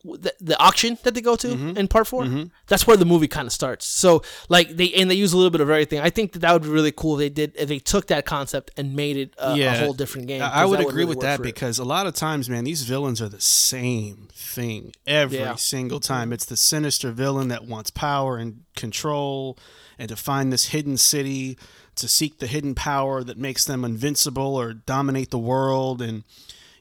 the, 0.07 0.35
the 0.38 0.59
auction 0.61 0.98
that 1.05 1.14
they 1.14 1.22
go 1.22 1.35
to 1.35 1.46
Mm-hmm. 1.48 1.79
in 1.79 1.88
part 1.88 2.07
4 2.07 2.27
That's 2.66 2.87
where 2.87 2.98
the 2.98 3.07
movie 3.07 3.27
kind 3.27 3.46
of 3.46 3.55
starts. 3.55 3.87
So 3.87 4.20
like 4.50 4.68
they 4.77 4.92
and 4.92 5.11
they 5.11 5.14
use 5.14 5.33
a 5.33 5.37
little 5.38 5.50
bit 5.50 5.62
of 5.62 5.70
everything. 5.70 5.98
I 6.00 6.11
think 6.11 6.33
that 6.33 6.40
that 6.40 6.53
would 6.53 6.62
be 6.62 6.68
really 6.68 6.92
cool. 6.92 7.14
If 7.14 7.18
they 7.20 7.29
did 7.31 7.57
if 7.57 7.68
they 7.70 7.79
took 7.79 8.09
that 8.09 8.27
concept 8.27 8.70
and 8.77 8.94
made 8.94 9.16
it 9.16 9.35
a, 9.38 9.59
a 9.59 9.70
whole 9.79 9.94
different 9.94 10.27
game. 10.29 10.42
I- 10.42 10.66
would 10.66 10.81
agree 10.81 10.92
really 11.05 11.05
with 11.07 11.20
that 11.20 11.37
for 11.38 11.42
it. 11.42 11.46
because 11.46 11.79
a 11.79 11.85
lot 11.87 12.07
of 12.07 12.14
times, 12.14 12.50
man, 12.50 12.64
these 12.64 12.83
villains 12.83 13.22
are 13.22 13.31
the 13.31 13.40
same 13.40 14.29
thing 14.35 14.92
every 15.07 15.38
Yeah. 15.38 15.55
single 15.55 16.00
time. 16.00 16.35
It's 16.35 16.44
the 16.44 16.59
sinister 16.59 17.11
villain 17.11 17.48
that 17.48 17.64
wants 17.64 17.88
power 17.90 18.37
and 18.37 18.64
control 18.77 19.57
and 19.98 20.11
to 20.11 20.16
find 20.16 20.53
this 20.53 20.66
hidden 20.66 20.98
city, 20.98 21.57
to 21.96 22.09
seek 22.09 22.38
the 22.38 22.46
hidden 22.46 22.74
power 22.74 23.22
that 23.24 23.38
makes 23.38 23.64
them 23.64 23.85
invincible 23.85 24.57
or 24.57 24.72
dominate 24.72 25.30
the 25.30 25.38
world 25.38 26.00
and 26.02 26.24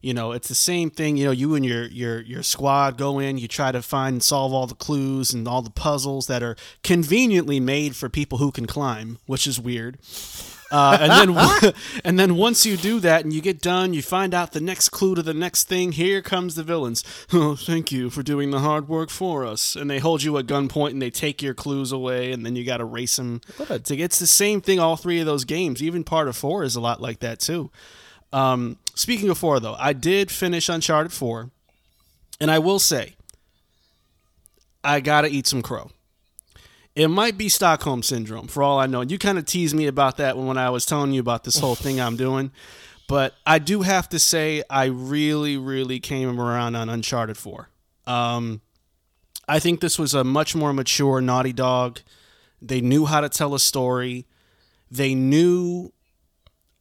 you 0.04 0.14
know, 0.14 0.34
it's 0.34 0.50
the 0.50 0.56
same 0.56 0.90
thing. 0.90 1.16
You 1.16 1.28
know, 1.28 1.32
you 1.32 1.56
and 1.56 1.66
your 1.66 1.86
your 1.86 2.20
your 2.20 2.44
squad 2.44 2.98
go 2.98 3.20
in, 3.20 3.38
you 3.38 3.48
try 3.48 3.72
to 3.72 3.82
find 3.82 4.16
and 4.16 4.24
solve 4.24 4.54
all 4.54 4.68
the 4.68 4.76
clues 4.76 5.34
and 5.34 5.48
all 5.48 5.62
the 5.62 5.70
puzzles 5.70 6.28
that 6.28 6.44
are 6.44 6.58
conveniently 6.84 7.62
made 7.62 7.96
for 7.96 8.10
people 8.10 8.38
who 8.38 8.52
can 8.52 8.66
climb, 8.66 9.18
which 9.28 9.48
is 9.48 9.62
weird. 9.62 9.98
Uh, 10.74 10.98
and 11.00 11.12
then 11.12 11.74
and 12.04 12.18
then 12.18 12.36
once 12.36 12.66
you 12.66 12.76
do 12.76 13.00
that 13.00 13.24
and 13.24 13.32
you 13.32 13.42
get 13.42 13.62
done, 13.62 13.94
you 13.94 14.02
find 14.02 14.34
out 14.34 14.54
the 14.54 14.60
next 14.60 14.90
clue 14.90 15.14
to 15.14 15.22
the 15.22 15.34
next 15.34 15.66
thing. 15.66 15.92
Here 15.92 16.22
comes 16.24 16.56
the 16.56 16.64
villains. 16.64 17.04
Oh, 17.36 17.56
thank 17.56 17.92
you 17.92 18.10
for 18.10 18.24
doing 18.24 18.52
the 18.52 18.60
hard 18.60 18.88
work 18.88 19.10
for 19.10 19.46
us. 19.46 19.76
And 19.76 19.90
they 19.90 20.00
hold 20.00 20.24
you 20.24 20.38
at 20.38 20.46
gunpoint 20.46 20.92
and 20.92 21.02
they 21.02 21.10
take 21.10 21.42
your 21.42 21.54
clues 21.54 21.92
away, 21.92 22.32
and 22.32 22.46
then 22.46 22.56
you 22.56 22.64
got 22.64 22.78
to 22.78 22.86
race 22.86 23.18
them. 23.18 23.42
To 23.58 23.98
it's 23.98 24.20
the 24.20 24.28
same 24.28 24.62
thing. 24.62 24.80
All 24.80 24.96
three 24.96 25.20
of 25.20 25.26
those 25.26 25.46
games, 25.46 25.84
even 25.84 26.04
part 26.04 26.28
of 26.28 26.38
four, 26.38 26.64
is 26.64 26.76
a 26.76 26.82
lot 26.82 27.02
like 27.02 27.20
that 27.20 27.40
too. 27.40 27.70
Um, 28.32 28.78
speaking 28.96 29.30
of 29.30 29.38
four, 29.38 29.60
though, 29.60 29.76
I 29.78 29.94
did 29.94 30.32
finish 30.32 30.70
Uncharted 30.70 31.12
four, 31.12 31.52
and 32.40 32.50
I 32.50 32.60
will 32.60 32.80
say, 32.80 33.16
I 34.84 35.00
gotta 35.00 35.28
eat 35.28 35.48
some 35.48 35.62
crow. 35.62 35.92
It 36.96 37.08
might 37.08 37.38
be 37.38 37.50
Stockholm 37.50 38.04
syndrome 38.04 38.48
for 38.48 38.62
all 38.62 38.80
I 38.80 38.86
know. 38.86 39.02
You 39.02 39.18
kind 39.18 39.38
of 39.38 39.46
teased 39.46 39.76
me 39.76 39.88
about 39.88 40.18
that 40.18 40.38
when 40.38 40.58
I 40.58 40.70
was 40.70 40.86
telling 40.86 41.12
you 41.12 41.20
about 41.20 41.44
this 41.44 41.58
whole 41.58 41.76
thing 41.76 42.00
I'm 42.00 42.16
doing. 42.16 42.52
But 43.08 43.34
I 43.46 43.60
do 43.60 43.82
have 43.82 44.08
to 44.10 44.20
say, 44.20 44.64
I 44.70 44.86
really, 44.86 45.58
really 45.58 46.00
came 46.00 46.40
around 46.40 46.76
on 46.76 46.90
Uncharted 46.90 47.38
4. 47.38 47.70
Um, 48.06 48.62
I 49.48 49.60
think 49.60 49.82
this 49.82 50.00
was 50.00 50.14
a 50.14 50.24
much 50.24 50.56
more 50.56 50.72
mature 50.72 51.20
Naughty 51.20 51.52
Dog. 51.52 52.00
They 52.62 52.80
knew 52.80 53.06
how 53.06 53.22
to 53.22 53.30
tell 53.30 53.54
a 53.54 53.60
story. 53.60 54.26
They 54.90 55.16
knew 55.16 55.92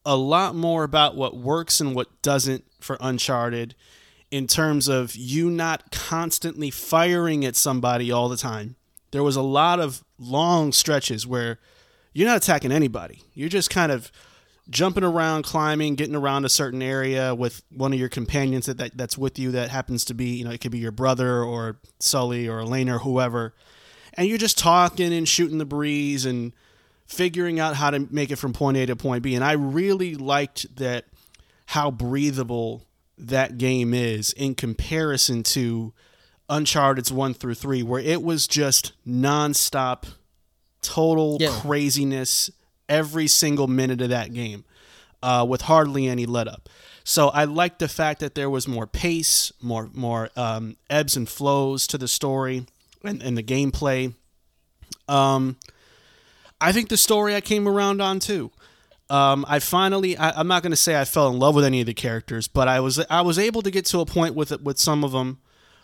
a 0.04 0.16
lot 0.16 0.54
more 0.54 0.84
about 0.84 1.16
what 1.16 1.36
works 1.36 1.80
and 1.80 1.94
what 1.94 2.22
doesn't 2.22 2.64
for 2.80 2.96
Uncharted 3.00 3.74
in 4.30 4.46
terms 4.46 4.88
of 4.88 5.14
you 5.14 5.50
not 5.50 5.90
constantly 5.90 6.70
firing 6.70 7.44
at 7.44 7.56
somebody 7.56 8.10
all 8.10 8.28
the 8.28 8.36
time. 8.36 8.76
There 9.12 9.22
was 9.22 9.36
a 9.36 9.42
lot 9.42 9.78
of 9.78 10.02
long 10.18 10.72
stretches 10.72 11.26
where 11.26 11.58
you're 12.12 12.26
not 12.26 12.38
attacking 12.38 12.72
anybody. 12.72 13.22
You're 13.34 13.48
just 13.48 13.70
kind 13.70 13.92
of 13.92 14.10
jumping 14.70 15.04
around, 15.04 15.42
climbing, 15.42 15.94
getting 15.94 16.14
around 16.14 16.44
a 16.44 16.48
certain 16.48 16.82
area 16.82 17.34
with 17.34 17.62
one 17.70 17.92
of 17.92 17.98
your 17.98 18.08
companions 18.08 18.66
that, 18.66 18.78
that 18.78 18.96
that's 18.96 19.18
with 19.18 19.38
you 19.38 19.50
that 19.52 19.70
happens 19.70 20.04
to 20.06 20.14
be, 20.14 20.26
you 20.26 20.44
know, 20.44 20.50
it 20.50 20.60
could 20.60 20.72
be 20.72 20.78
your 20.78 20.92
brother 20.92 21.42
or 21.42 21.78
Sully 21.98 22.48
or 22.48 22.60
Elena 22.60 22.96
or 22.96 22.98
whoever. 23.00 23.54
And 24.14 24.28
you're 24.28 24.38
just 24.38 24.58
talking 24.58 25.12
and 25.12 25.28
shooting 25.28 25.58
the 25.58 25.64
breeze 25.64 26.24
and 26.24 26.52
figuring 27.06 27.60
out 27.60 27.76
how 27.76 27.90
to 27.90 28.06
make 28.10 28.30
it 28.30 28.36
from 28.36 28.52
point 28.52 28.76
A 28.76 28.86
to 28.86 28.96
point 28.96 29.22
B. 29.22 29.34
And 29.34 29.44
I 29.44 29.52
really 29.52 30.14
liked 30.14 30.76
that 30.76 31.06
how 31.66 31.90
breathable 31.90 32.86
that 33.18 33.58
game 33.58 33.94
is 33.94 34.32
in 34.32 34.54
comparison 34.54 35.42
to 35.42 35.92
Uncharted's 36.48 37.10
1 37.12 37.34
through 37.34 37.54
3, 37.54 37.82
where 37.82 38.00
it 38.00 38.22
was 38.22 38.46
just 38.46 38.92
nonstop, 39.06 40.04
total 40.82 41.38
Yeah. 41.40 41.50
craziness 41.60 42.50
every 42.88 43.26
single 43.26 43.66
minute 43.68 44.00
of 44.02 44.10
that 44.10 44.32
game 44.34 44.64
uh, 45.22 45.46
with 45.48 45.62
hardly 45.62 46.08
any 46.08 46.26
let 46.26 46.48
up. 46.48 46.68
So 47.04 47.28
I 47.30 47.44
liked 47.44 47.78
the 47.78 47.88
fact 47.88 48.20
that 48.20 48.34
there 48.34 48.50
was 48.50 48.68
more 48.68 48.86
pace, 48.86 49.52
more 49.60 49.88
more 49.92 50.30
um, 50.36 50.76
ebbs 50.88 51.16
and 51.16 51.28
flows 51.28 51.86
to 51.88 51.98
the 51.98 52.06
story 52.06 52.66
and, 53.02 53.20
and 53.22 53.36
the 53.36 53.42
gameplay. 53.42 54.14
Um, 55.08 55.56
I 56.60 56.70
think 56.72 56.88
the 56.90 56.96
story 56.96 57.34
I 57.34 57.40
came 57.40 57.66
around 57.66 58.00
on 58.00 58.20
too. 58.20 58.52
Um, 59.10 59.44
I 59.48 59.58
finally, 59.58 60.16
I, 60.16 60.30
I'm 60.38 60.46
not 60.46 60.62
going 60.62 60.70
to 60.70 60.76
say 60.76 60.98
I 60.98 61.04
fell 61.04 61.28
in 61.28 61.38
love 61.40 61.54
with 61.56 61.64
any 61.64 61.80
of 61.80 61.86
the 61.86 61.92
characters, 61.94 62.46
but 62.46 62.68
I 62.68 62.78
was 62.80 63.04
I 63.10 63.20
was 63.22 63.38
able 63.38 63.62
to 63.62 63.70
get 63.70 63.84
to 63.86 63.98
a 64.00 64.06
point 64.06 64.34
with 64.36 64.52
it 64.52 64.62
with 64.62 64.78
some 64.78 65.02
of 65.02 65.10
them 65.12 65.38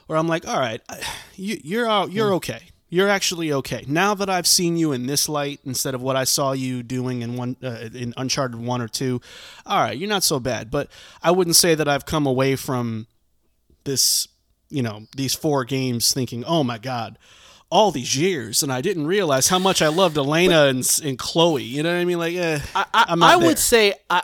where 0.08 0.18
I'm 0.18 0.26
like, 0.26 0.48
all 0.48 0.58
right, 0.58 0.80
you, 1.36 1.58
you're 1.62 1.88
out, 1.88 2.10
you're 2.10 2.34
okay. 2.34 2.62
You're 2.90 3.10
actually 3.10 3.52
okay 3.52 3.84
now 3.86 4.14
that 4.14 4.30
I've 4.30 4.46
seen 4.46 4.78
you 4.78 4.92
in 4.92 5.04
this 5.04 5.28
light 5.28 5.60
instead 5.62 5.94
of 5.94 6.00
what 6.00 6.16
I 6.16 6.24
saw 6.24 6.52
you 6.52 6.82
doing 6.82 7.20
in 7.20 7.36
one 7.36 7.54
uh, 7.62 7.90
in 7.92 8.14
Uncharted 8.16 8.58
one 8.58 8.80
or 8.80 8.88
two. 8.88 9.20
All 9.66 9.78
right, 9.78 9.96
you're 9.96 10.08
not 10.08 10.24
so 10.24 10.40
bad, 10.40 10.70
but 10.70 10.88
I 11.22 11.30
wouldn't 11.30 11.56
say 11.56 11.74
that 11.74 11.86
I've 11.86 12.06
come 12.06 12.26
away 12.26 12.56
from 12.56 13.06
this, 13.84 14.26
you 14.70 14.82
know, 14.82 15.02
these 15.14 15.34
four 15.34 15.66
games 15.66 16.14
thinking, 16.14 16.44
oh 16.46 16.64
my 16.64 16.78
god, 16.78 17.18
all 17.70 17.90
these 17.90 18.16
years, 18.16 18.62
and 18.62 18.72
I 18.72 18.80
didn't 18.80 19.06
realize 19.06 19.48
how 19.48 19.58
much 19.58 19.82
I 19.82 19.88
loved 19.88 20.16
Elena 20.16 20.64
and, 20.64 21.00
and 21.04 21.18
Chloe. 21.18 21.62
You 21.64 21.82
know 21.82 21.92
what 21.92 22.00
I 22.00 22.04
mean? 22.06 22.18
Like, 22.18 22.36
eh, 22.36 22.60
I, 22.74 22.86
I, 22.94 23.16
I 23.20 23.36
would 23.36 23.58
say 23.58 23.92
I 24.08 24.22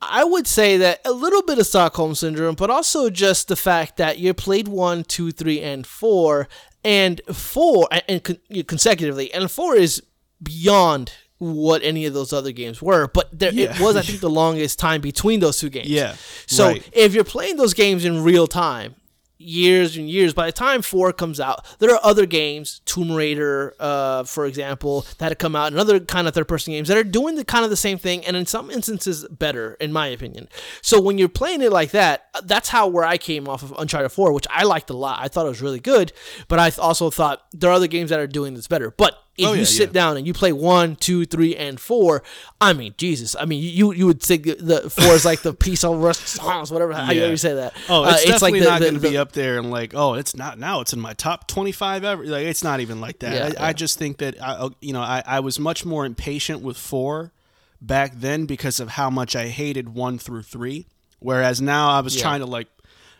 I 0.00 0.22
would 0.24 0.46
say 0.46 0.76
that 0.78 1.00
a 1.04 1.12
little 1.12 1.42
bit 1.42 1.58
of 1.58 1.66
Stockholm 1.66 2.14
syndrome, 2.14 2.54
but 2.54 2.70
also 2.70 3.10
just 3.10 3.48
the 3.48 3.56
fact 3.56 3.96
that 3.96 4.18
you 4.18 4.32
played 4.34 4.68
one, 4.68 5.02
two, 5.04 5.32
three, 5.32 5.60
and 5.60 5.86
four, 5.86 6.48
and 6.84 7.20
four 7.32 7.88
and, 8.08 8.22
con- 8.22 8.38
consecutively, 8.66 9.32
and 9.34 9.50
four 9.50 9.74
is 9.74 10.02
beyond 10.42 11.12
what 11.38 11.82
any 11.82 12.04
of 12.06 12.14
those 12.14 12.32
other 12.32 12.52
games 12.52 12.80
were. 12.82 13.08
But 13.08 13.36
there, 13.38 13.52
Yeah. 13.52 13.74
it 13.74 13.80
was, 13.80 13.96
I 13.96 14.02
think, 14.08 14.20
the 14.20 14.30
longest 14.30 14.78
time 14.78 15.00
between 15.00 15.40
those 15.40 15.58
two 15.58 15.68
games. 15.68 15.88
Yeah, 15.88 16.14
So 16.46 16.68
right. 16.68 16.88
if 16.92 17.14
you're 17.14 17.24
playing 17.24 17.56
those 17.56 17.74
games 17.74 18.04
in 18.04 18.22
real 18.22 18.46
time, 18.46 18.94
years 19.38 19.96
and 19.96 20.10
years. 20.10 20.34
By 20.34 20.46
the 20.46 20.52
time 20.52 20.82
four 20.82 21.12
comes 21.12 21.40
out, 21.40 21.64
there 21.78 21.92
are 21.94 22.00
other 22.02 22.26
games, 22.26 22.80
Tomb 22.84 23.12
Raider, 23.12 23.74
uh, 23.78 24.24
for 24.24 24.46
example, 24.46 25.06
that 25.18 25.30
have 25.30 25.38
come 25.38 25.56
out, 25.56 25.68
and 25.68 25.78
other 25.78 26.00
kind 26.00 26.28
of 26.28 26.34
third-person 26.34 26.72
games 26.72 26.88
that 26.88 26.96
are 26.96 27.04
doing 27.04 27.36
the 27.36 27.44
kind 27.44 27.64
of 27.64 27.70
the 27.70 27.76
same 27.76 27.98
thing, 27.98 28.24
and 28.24 28.36
in 28.36 28.46
some 28.46 28.70
instances 28.70 29.26
better, 29.30 29.74
in 29.74 29.92
my 29.92 30.08
opinion. 30.08 30.48
So 30.82 31.00
when 31.00 31.18
you're 31.18 31.28
playing 31.28 31.62
it 31.62 31.72
like 31.72 31.92
that, 31.92 32.26
that's 32.44 32.68
how 32.68 32.88
where 32.88 33.04
I 33.04 33.16
came 33.16 33.48
off 33.48 33.62
of 33.62 33.72
Uncharted 33.78 34.12
Four, 34.12 34.32
which 34.32 34.46
I 34.50 34.64
liked 34.64 34.90
a 34.90 34.96
lot. 34.96 35.18
I 35.22 35.28
thought 35.28 35.46
it 35.46 35.50
was 35.50 35.62
really 35.62 35.80
good, 35.80 36.12
but 36.48 36.58
I 36.58 36.72
also 36.80 37.10
thought 37.10 37.46
there 37.52 37.70
are 37.70 37.74
other 37.74 37.86
games 37.86 38.10
that 38.10 38.20
are 38.20 38.26
doing 38.26 38.54
this 38.54 38.66
better. 38.66 38.90
But 38.90 39.16
if 39.38 39.46
Oh, 39.46 39.52
you 39.52 39.60
yeah, 39.60 39.64
sit 39.64 39.88
yeah. 39.90 39.92
down 39.92 40.16
and 40.16 40.26
you 40.26 40.32
play 40.34 40.52
one, 40.52 40.96
two, 40.96 41.24
three, 41.24 41.54
and 41.56 41.80
four, 41.80 42.22
I 42.60 42.72
mean, 42.72 42.94
Jesus, 42.98 43.34
I 43.38 43.44
mean, 43.44 43.62
you 43.62 43.92
you 43.92 44.06
would 44.06 44.20
think 44.20 44.44
the 44.44 44.90
four 44.90 45.14
is 45.14 45.24
like 45.24 45.42
the 45.42 45.54
piece 45.66 45.84
of 45.84 45.96
rust 46.02 46.26
songs, 46.26 46.70
whatever 46.70 46.92
how 46.92 47.12
you 47.12 47.20
Yeah. 47.20 47.26
ever 47.28 47.36
say 47.36 47.54
that. 47.54 47.72
Oh, 47.88 48.04
Uh, 48.04 48.10
it's, 48.14 48.24
definitely 48.24 48.60
the- 48.60 48.66
not 48.66 48.80
going 48.80 48.94
to 48.94 49.00
be 49.00 49.16
up 49.16 49.32
there 49.32 49.58
and 49.58 49.70
like, 49.70 49.94
oh, 49.94 50.14
it's 50.14 50.34
not 50.36 50.58
now. 50.58 50.80
It's 50.80 50.92
in 50.92 51.00
my 51.00 51.14
top 51.14 51.46
twenty-five 51.48 52.04
ever. 52.04 52.26
Like, 52.26 52.46
it's 52.46 52.64
not 52.64 52.80
even 52.80 53.00
like 53.00 53.20
that. 53.20 53.58
I. 53.60 53.68
I 53.68 53.72
just 53.72 53.98
think 53.98 54.18
that 54.18 54.42
I, 54.42 54.52
uh, 54.54 54.68
you 54.80 54.92
know, 54.92 55.00
I, 55.02 55.22
I 55.24 55.40
was 55.40 55.58
much 55.58 55.84
more 55.86 56.04
impatient 56.04 56.60
with 56.62 56.76
four 56.76 57.32
back 57.80 58.12
then 58.16 58.44
because 58.46 58.80
of 58.80 58.88
how 58.90 59.08
much 59.08 59.36
I 59.36 59.46
hated 59.48 59.90
one 59.94 60.18
through 60.18 60.42
three. 60.42 60.86
Whereas 61.20 61.60
now 61.60 61.90
I 61.90 62.00
was 62.00 62.16
trying 62.16 62.40
to 62.40 62.46
like, 62.46 62.66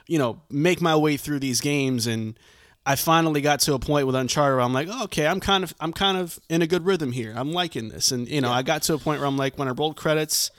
you 0.09 0.19
know, 0.19 0.41
make 0.51 0.81
my 0.81 0.97
way 0.97 1.17
through 1.17 1.39
these 1.39 1.61
games 1.61 2.07
and. 2.07 2.39
I 2.89 2.97
finally 2.97 3.43
got 3.43 3.61
to 3.61 3.75
a 3.75 3.79
point 3.79 4.07
with 4.07 4.17
Uncharted 4.17 4.57
where 4.57 4.65
I'm 4.65 4.73
like, 4.73 4.89
oh, 4.91 5.05
okay, 5.05 5.27
I'm 5.27 5.41
kind 5.41 5.63
of, 5.63 5.75
I'm 5.79 5.93
kind 5.93 6.17
of 6.17 6.39
in 6.49 6.63
a 6.63 6.67
good 6.67 6.87
rhythm 6.87 7.13
here. 7.13 7.35
I'm 7.37 7.53
liking 7.53 7.91
this, 7.91 8.13
and 8.13 8.27
you 8.27 8.41
know, 8.41 8.51
I 8.51 8.63
got 8.63 8.83
to 8.85 8.95
a 8.95 8.99
point 8.99 9.21
where 9.21 9.29
I'm 9.29 9.37
like, 9.37 9.59
when 9.59 9.69
I 9.69 9.73
rolled 9.73 9.97
credits, 9.97 10.51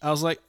I 0.00 0.10
was 0.10 0.22
like, 0.22 0.40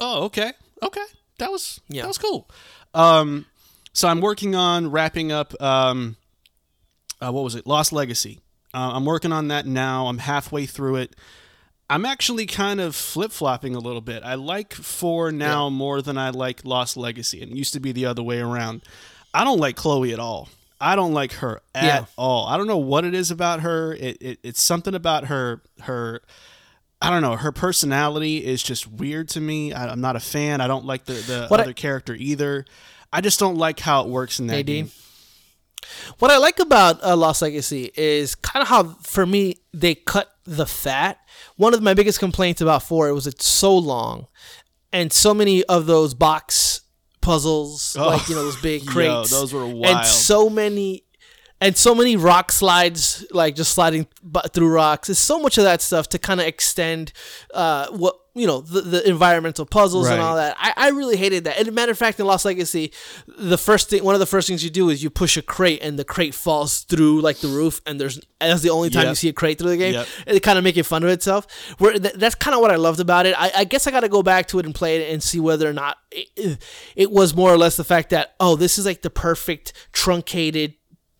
oh, 0.00 0.24
okay, 0.24 0.52
okay, 0.82 1.04
that 1.38 1.52
was, 1.52 1.80
Yeah. 1.88 2.02
that 2.02 2.08
was 2.08 2.18
cool. 2.18 2.50
Um, 2.94 3.46
so 3.92 4.08
I'm 4.08 4.20
working 4.20 4.56
on 4.56 4.90
wrapping 4.90 5.30
up. 5.30 5.54
Um, 5.62 6.16
uh, 7.20 7.30
what 7.30 7.44
was 7.44 7.54
it? 7.54 7.66
Lost 7.66 7.92
Legacy. 7.92 8.40
Uh, 8.74 8.90
I'm 8.94 9.04
working 9.04 9.32
on 9.32 9.48
that 9.48 9.66
now. 9.66 10.08
I'm 10.08 10.18
halfway 10.18 10.66
through 10.66 10.96
it. 10.96 11.14
I'm 11.88 12.04
actually 12.04 12.46
kind 12.46 12.80
of 12.80 12.96
flip 12.96 13.30
flopping 13.30 13.76
a 13.76 13.78
little 13.78 14.00
bit. 14.00 14.24
I 14.24 14.34
like 14.34 14.74
four 14.74 15.30
now 15.30 15.70
more 15.70 16.02
than 16.02 16.18
I 16.18 16.30
like 16.30 16.64
Lost 16.64 16.96
Legacy. 16.96 17.40
It 17.40 17.48
used 17.50 17.72
to 17.74 17.80
be 17.80 17.92
the 17.92 18.06
other 18.06 18.22
way 18.24 18.40
around. 18.40 18.82
I 19.32 19.44
don't 19.44 19.60
like 19.60 19.76
Chloe 19.76 20.12
at 20.12 20.18
all. 20.18 20.48
I 20.80 20.94
don't 20.96 21.12
like 21.14 21.32
her 21.34 21.60
at 21.74 21.84
Yeah. 21.84 22.04
all. 22.16 22.46
I 22.46 22.56
don't 22.56 22.66
know 22.66 22.76
what 22.78 23.04
it 23.04 23.14
is 23.14 23.30
about 23.30 23.60
her. 23.60 23.94
It, 23.94 24.18
it 24.20 24.38
it's 24.42 24.62
something 24.62 24.94
about 24.94 25.24
her 25.26 25.62
her 25.82 26.20
I 27.00 27.10
don't 27.10 27.22
know. 27.22 27.36
Her 27.36 27.52
personality 27.52 28.44
is 28.44 28.62
just 28.62 28.86
weird 28.90 29.28
to 29.30 29.40
me. 29.40 29.72
I, 29.72 29.88
I'm 29.88 30.00
not 30.00 30.16
a 30.16 30.20
fan. 30.20 30.60
I 30.62 30.66
don't 30.66 30.86
like 30.86 31.04
the, 31.04 31.12
the 31.14 31.46
What 31.48 31.60
I- 31.60 31.64
other 31.64 31.72
character 31.74 32.14
either. 32.14 32.64
I 33.12 33.20
just 33.20 33.38
don't 33.38 33.56
like 33.56 33.80
how 33.80 34.02
it 34.02 34.08
works 34.08 34.38
in 34.40 34.46
that 34.48 34.54
Nadine? 34.56 34.84
game. 34.86 34.92
What 36.18 36.30
I 36.30 36.38
like 36.38 36.58
about 36.58 37.02
uh, 37.04 37.16
Lost 37.16 37.42
Legacy 37.42 37.90
is 37.96 38.34
kind 38.34 38.62
of 38.62 38.68
how, 38.68 38.84
for 39.02 39.24
me, 39.24 39.56
they 39.72 39.94
cut 39.94 40.28
the 40.44 40.66
fat. 40.66 41.18
One 41.56 41.74
of 41.74 41.82
my 41.82 41.94
biggest 41.94 42.18
complaints 42.18 42.60
about 42.60 42.82
four 42.82 43.08
it 43.08 43.12
was 43.12 43.26
it's 43.26 43.46
so 43.46 43.76
long, 43.76 44.26
and 44.92 45.12
so 45.12 45.32
many 45.32 45.62
of 45.64 45.86
those 45.86 46.12
box 46.14 46.80
puzzles, 47.26 47.96
Oh, 47.98 48.06
like 48.08 48.28
you 48.28 48.34
know 48.36 48.44
those 48.44 48.60
big 48.60 48.84
yo, 48.86 48.90
crates, 48.92 49.30
those 49.30 49.52
were 49.52 49.66
wild. 49.66 49.86
and 49.86 50.06
so 50.06 50.48
many. 50.48 51.02
And 51.58 51.74
so 51.74 51.94
many 51.94 52.18
rock 52.18 52.52
slides, 52.52 53.24
like 53.30 53.54
just 53.54 53.72
sliding 53.72 54.06
through 54.52 54.68
rocks. 54.68 55.08
There's 55.08 55.18
so 55.18 55.40
much 55.40 55.56
of 55.56 55.64
that 55.64 55.80
stuff 55.80 56.06
to 56.10 56.18
kind 56.18 56.38
of 56.38 56.46
extend 56.46 57.14
uh, 57.54 57.86
what 57.92 58.14
you 58.36 58.46
know 58.46 58.60
the, 58.60 58.82
the 58.82 59.08
environmental 59.08 59.64
puzzles 59.64 60.08
and 60.08 60.20
all 60.20 60.36
that. 60.36 60.56
I, 60.58 60.74
I 60.76 60.88
really 60.90 61.16
hated 61.16 61.44
that. 61.44 61.58
And 61.58 61.68
a 61.68 61.72
matter 61.72 61.90
of 61.90 61.98
fact, 61.98 62.20
in 62.20 62.26
Lost 62.26 62.44
Legacy, 62.44 62.92
the 63.26 63.56
first 63.58 63.90
thing, 63.90 64.04
one 64.04 64.14
of 64.14 64.20
the 64.20 64.26
first 64.26 64.46
things 64.46 64.62
you 64.62 64.70
do 64.70 64.90
is 64.90 65.02
you 65.02 65.08
push 65.10 65.36
a 65.36 65.42
crate, 65.42 65.80
and 65.82 65.98
the 65.98 66.04
crate 66.04 66.34
falls 66.34 66.80
through 66.80 67.22
like 67.22 67.38
the 67.38 67.48
roof, 67.48 67.80
and 67.86 67.98
there's 67.98 68.20
that's 68.38 68.60
the 68.60 68.70
only 68.70 68.90
time 68.90 69.08
you 69.08 69.14
see 69.14 69.28
a 69.28 69.32
crate 69.32 69.58
through 69.58 69.70
the 69.70 69.76
game. 69.78 69.94
Yep. 69.94 70.06
It 70.26 70.40
kind 70.40 70.58
of 70.58 70.64
making 70.64 70.84
fun 70.84 71.02
of 71.02 71.08
itself. 71.08 71.46
Where 71.78 71.98
th- 71.98 72.14
that's 72.14 72.34
kind 72.34 72.54
of 72.54 72.60
what 72.60 72.70
I 72.70 72.76
loved 72.76 73.00
about 73.00 73.24
it. 73.26 73.34
I, 73.38 73.50
I 73.56 73.64
guess 73.64 73.86
I 73.86 73.90
got 73.90 74.00
to 74.00 74.08
go 74.08 74.22
back 74.22 74.48
to 74.48 74.58
it 74.58 74.66
and 74.66 74.74
play 74.74 75.02
it 75.02 75.12
and 75.12 75.22
see 75.22 75.40
whether 75.40 75.68
or 75.68 75.72
not 75.72 75.96
it, 76.12 76.58
it 76.94 77.10
was 77.10 77.34
more 77.34 77.50
or 77.50 77.58
less 77.58 77.76
the 77.76 77.84
fact 77.84 78.10
that 78.10 78.34
oh, 78.38 78.54
this 78.56 78.78
is 78.78 78.84
like 78.86 79.02
the 79.02 79.10
perfect 79.10 79.72
truncated. 79.92 80.74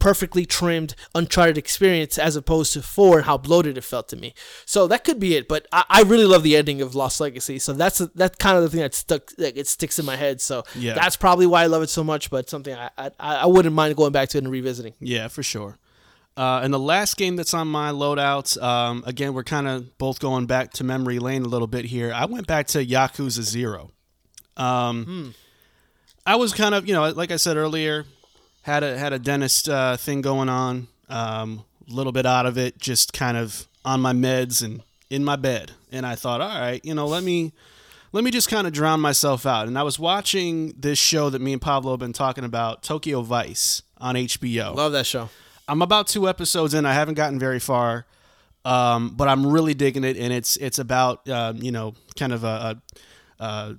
Perfectly 0.07 0.47
trimmed 0.47 0.95
Uncharted 1.17 1.59
experience 1.59 2.17
as 2.17 2.37
opposed 2.37 2.73
to 2.75 2.81
four 2.83 3.17
and 3.17 3.27
how 3.27 3.37
bloated 3.37 3.77
it 3.77 3.81
felt 3.83 4.09
to 4.11 4.17
me. 4.17 4.35
So 4.65 4.87
that 4.87 5.03
could 5.03 5.19
be 5.19 5.35
it, 5.35 5.49
but 5.49 5.67
I, 5.73 5.85
I 5.89 6.03
really 6.03 6.25
love 6.27 6.45
the 6.45 6.57
ending 6.57 6.81
of 6.81 6.95
Lost 6.95 7.21
Legacy. 7.21 7.59
So 7.59 7.73
that's 7.73 7.99
that's 8.15 8.37
kind 8.37 8.57
of 8.57 8.63
the 8.63 8.69
thing 8.71 8.81
that 8.83 8.95
stuck 8.95 9.33
that 9.39 9.57
it 9.59 9.67
sticks 9.67 9.99
in 9.99 10.05
my 10.07 10.15
head. 10.15 10.41
So 10.41 10.63
Yeah. 10.77 10.95
that's 10.95 11.17
probably 11.17 11.47
why 11.47 11.65
I 11.65 11.67
love 11.67 11.83
it 11.83 11.91
so 11.91 12.05
much. 12.05 12.31
But 12.31 12.49
something 12.49 12.73
I 12.73 12.89
I, 12.97 13.11
I 13.19 13.47
wouldn't 13.47 13.75
mind 13.75 13.97
going 13.97 14.13
back 14.13 14.29
to 14.29 14.39
it 14.39 14.45
and 14.45 14.53
revisiting. 14.53 14.95
Yeah, 15.01 15.27
for 15.27 15.43
sure. 15.43 15.77
Uh, 16.37 16.61
and 16.63 16.73
the 16.73 16.79
last 16.79 17.17
game 17.17 17.35
that's 17.35 17.53
on 17.55 17.67
my 17.67 17.91
loadouts, 17.91 18.63
um, 18.63 19.03
again, 19.07 19.35
we're 19.35 19.43
kind 19.43 19.67
of 19.67 19.99
both 19.99 20.21
going 20.21 20.47
back 20.47 20.73
to 20.75 20.85
memory 20.85 21.19
lane 21.19 21.43
a 21.43 21.49
little 21.49 21.67
bit 21.67 21.85
here. 21.87 22.13
I 22.15 22.27
went 22.27 22.47
back 22.47 22.69
to 22.69 22.79
Yakuza 22.87 23.43
Zero. 23.43 23.91
Um, 24.57 25.35
I 26.25 26.37
was 26.37 26.53
kind 26.53 26.75
of, 26.77 26.87
you 26.87 26.95
know, 26.95 27.09
like 27.11 27.31
I 27.33 27.37
said 27.37 27.57
earlier, 27.57 28.05
had 28.67 28.83
a 28.83 28.99
had 28.99 29.13
a 29.13 29.19
dentist 29.19 29.69
uh, 29.69 29.97
thing 29.97 30.21
going 30.21 30.49
on. 30.49 30.89
Um, 31.09 31.65
a 31.89 31.95
little 31.95 32.11
bit 32.11 32.27
out 32.27 32.47
of 32.47 32.59
it, 32.59 32.79
just 32.79 33.13
kind 33.13 33.37
of 33.37 33.69
on 33.85 34.01
my 34.01 34.13
meds 34.13 34.61
and 34.63 34.83
in 35.09 35.25
my 35.25 35.37
bed. 35.37 35.71
And 35.93 36.05
I 36.05 36.17
thought, 36.17 36.41
all 36.41 36.61
right, 36.61 36.85
you 36.85 36.93
know, 36.93 37.07
let 37.07 37.23
me 37.23 37.53
let 38.11 38.25
me 38.25 38.33
just 38.33 38.49
kind 38.49 38.67
of 38.67 38.73
drown 38.73 39.01
myself 39.01 39.47
out. 39.47 39.69
And 39.69 39.79
I 39.79 39.85
was 39.85 40.01
watching 40.01 40.75
this 40.77 40.99
show 40.99 41.31
that 41.31 41.41
me 41.41 41.53
and 41.53 41.63
Pablo 41.63 41.93
have 41.93 42.01
been 42.01 42.13
talking 42.13 42.43
about, 42.43 42.83
Tokyo 42.83 43.23
Vice 43.23 43.83
on 43.99 44.17
HBO. 44.17 44.75
Love 44.75 44.91
that 44.93 45.07
show. 45.07 45.29
I'm 45.69 45.81
about 45.81 46.09
two 46.09 46.29
episodes 46.29 46.75
in. 46.75 46.85
I 46.85 46.93
haven't 46.93 47.15
gotten 47.15 47.39
very 47.39 47.61
far, 47.61 48.05
um, 48.65 49.11
but 49.11 49.29
I'm 49.29 49.47
really 49.47 49.75
digging 49.75 50.03
it, 50.03 50.17
and 50.17 50.33
it's 50.33 50.57
it's 50.57 50.81
about 50.81 51.29
um, 51.29 51.59
you 51.59 51.71
know 51.71 51.95
kind 52.19 52.33
of 52.33 52.43
a, 52.43 52.81
a, 53.39 53.45
a, 53.45 53.77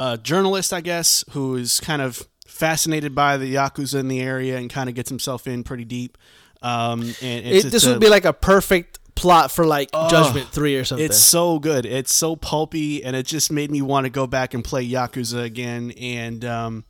a 0.00 0.18
journalist, 0.18 0.74
I 0.74 0.82
guess, 0.82 1.24
who 1.30 1.56
is 1.56 1.80
kind 1.80 2.02
of 2.02 2.28
fascinated 2.50 3.14
by 3.14 3.36
the 3.36 3.54
yakuza 3.54 3.98
in 4.00 4.08
the 4.08 4.20
area 4.20 4.56
and 4.58 4.68
kind 4.70 4.88
of 4.88 4.94
gets 4.94 5.08
himself 5.08 5.46
in 5.46 5.64
pretty 5.64 5.84
deep. 5.84 6.18
Um, 6.62 7.00
and 7.00 7.46
it's, 7.46 7.64
It, 7.66 7.70
this 7.70 7.74
it's 7.74 7.84
a- 7.86 7.90
would 7.92 8.00
be 8.00 8.08
like 8.08 8.24
a 8.24 8.32
perfect 8.32 8.98
plot 9.14 9.50
for 9.50 9.66
like 9.66 9.90
Judgment 9.92 10.48
Three 10.48 10.76
or 10.76 10.84
something. 10.84 11.04
it's 11.04 11.18
so 11.18 11.58
good. 11.58 11.84
It's 11.86 12.14
so 12.14 12.36
pulpy, 12.36 13.02
and 13.04 13.14
it 13.16 13.26
just 13.26 13.50
made 13.52 13.70
me 13.70 13.82
want 13.82 14.04
to 14.06 14.10
go 14.10 14.26
back 14.26 14.54
and 14.54 14.64
play 14.64 14.86
Yakuza 14.88 15.42
again. 15.42 15.92
And 15.92 16.44
um, 16.44 16.84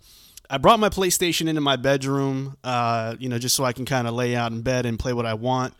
I 0.48 0.58
brought 0.58 0.80
my 0.80 0.88
PlayStation 0.88 1.48
into 1.48 1.60
my 1.60 1.76
bedroom, 1.76 2.56
uh, 2.64 3.16
you 3.18 3.28
know, 3.28 3.38
just 3.38 3.54
so 3.56 3.64
I 3.64 3.72
can 3.72 3.84
kind 3.84 4.06
of 4.08 4.14
lay 4.14 4.34
out 4.36 4.52
in 4.52 4.62
bed 4.62 4.86
and 4.86 4.98
play 4.98 5.12
what 5.12 5.26
I 5.26 5.34
want. 5.34 5.74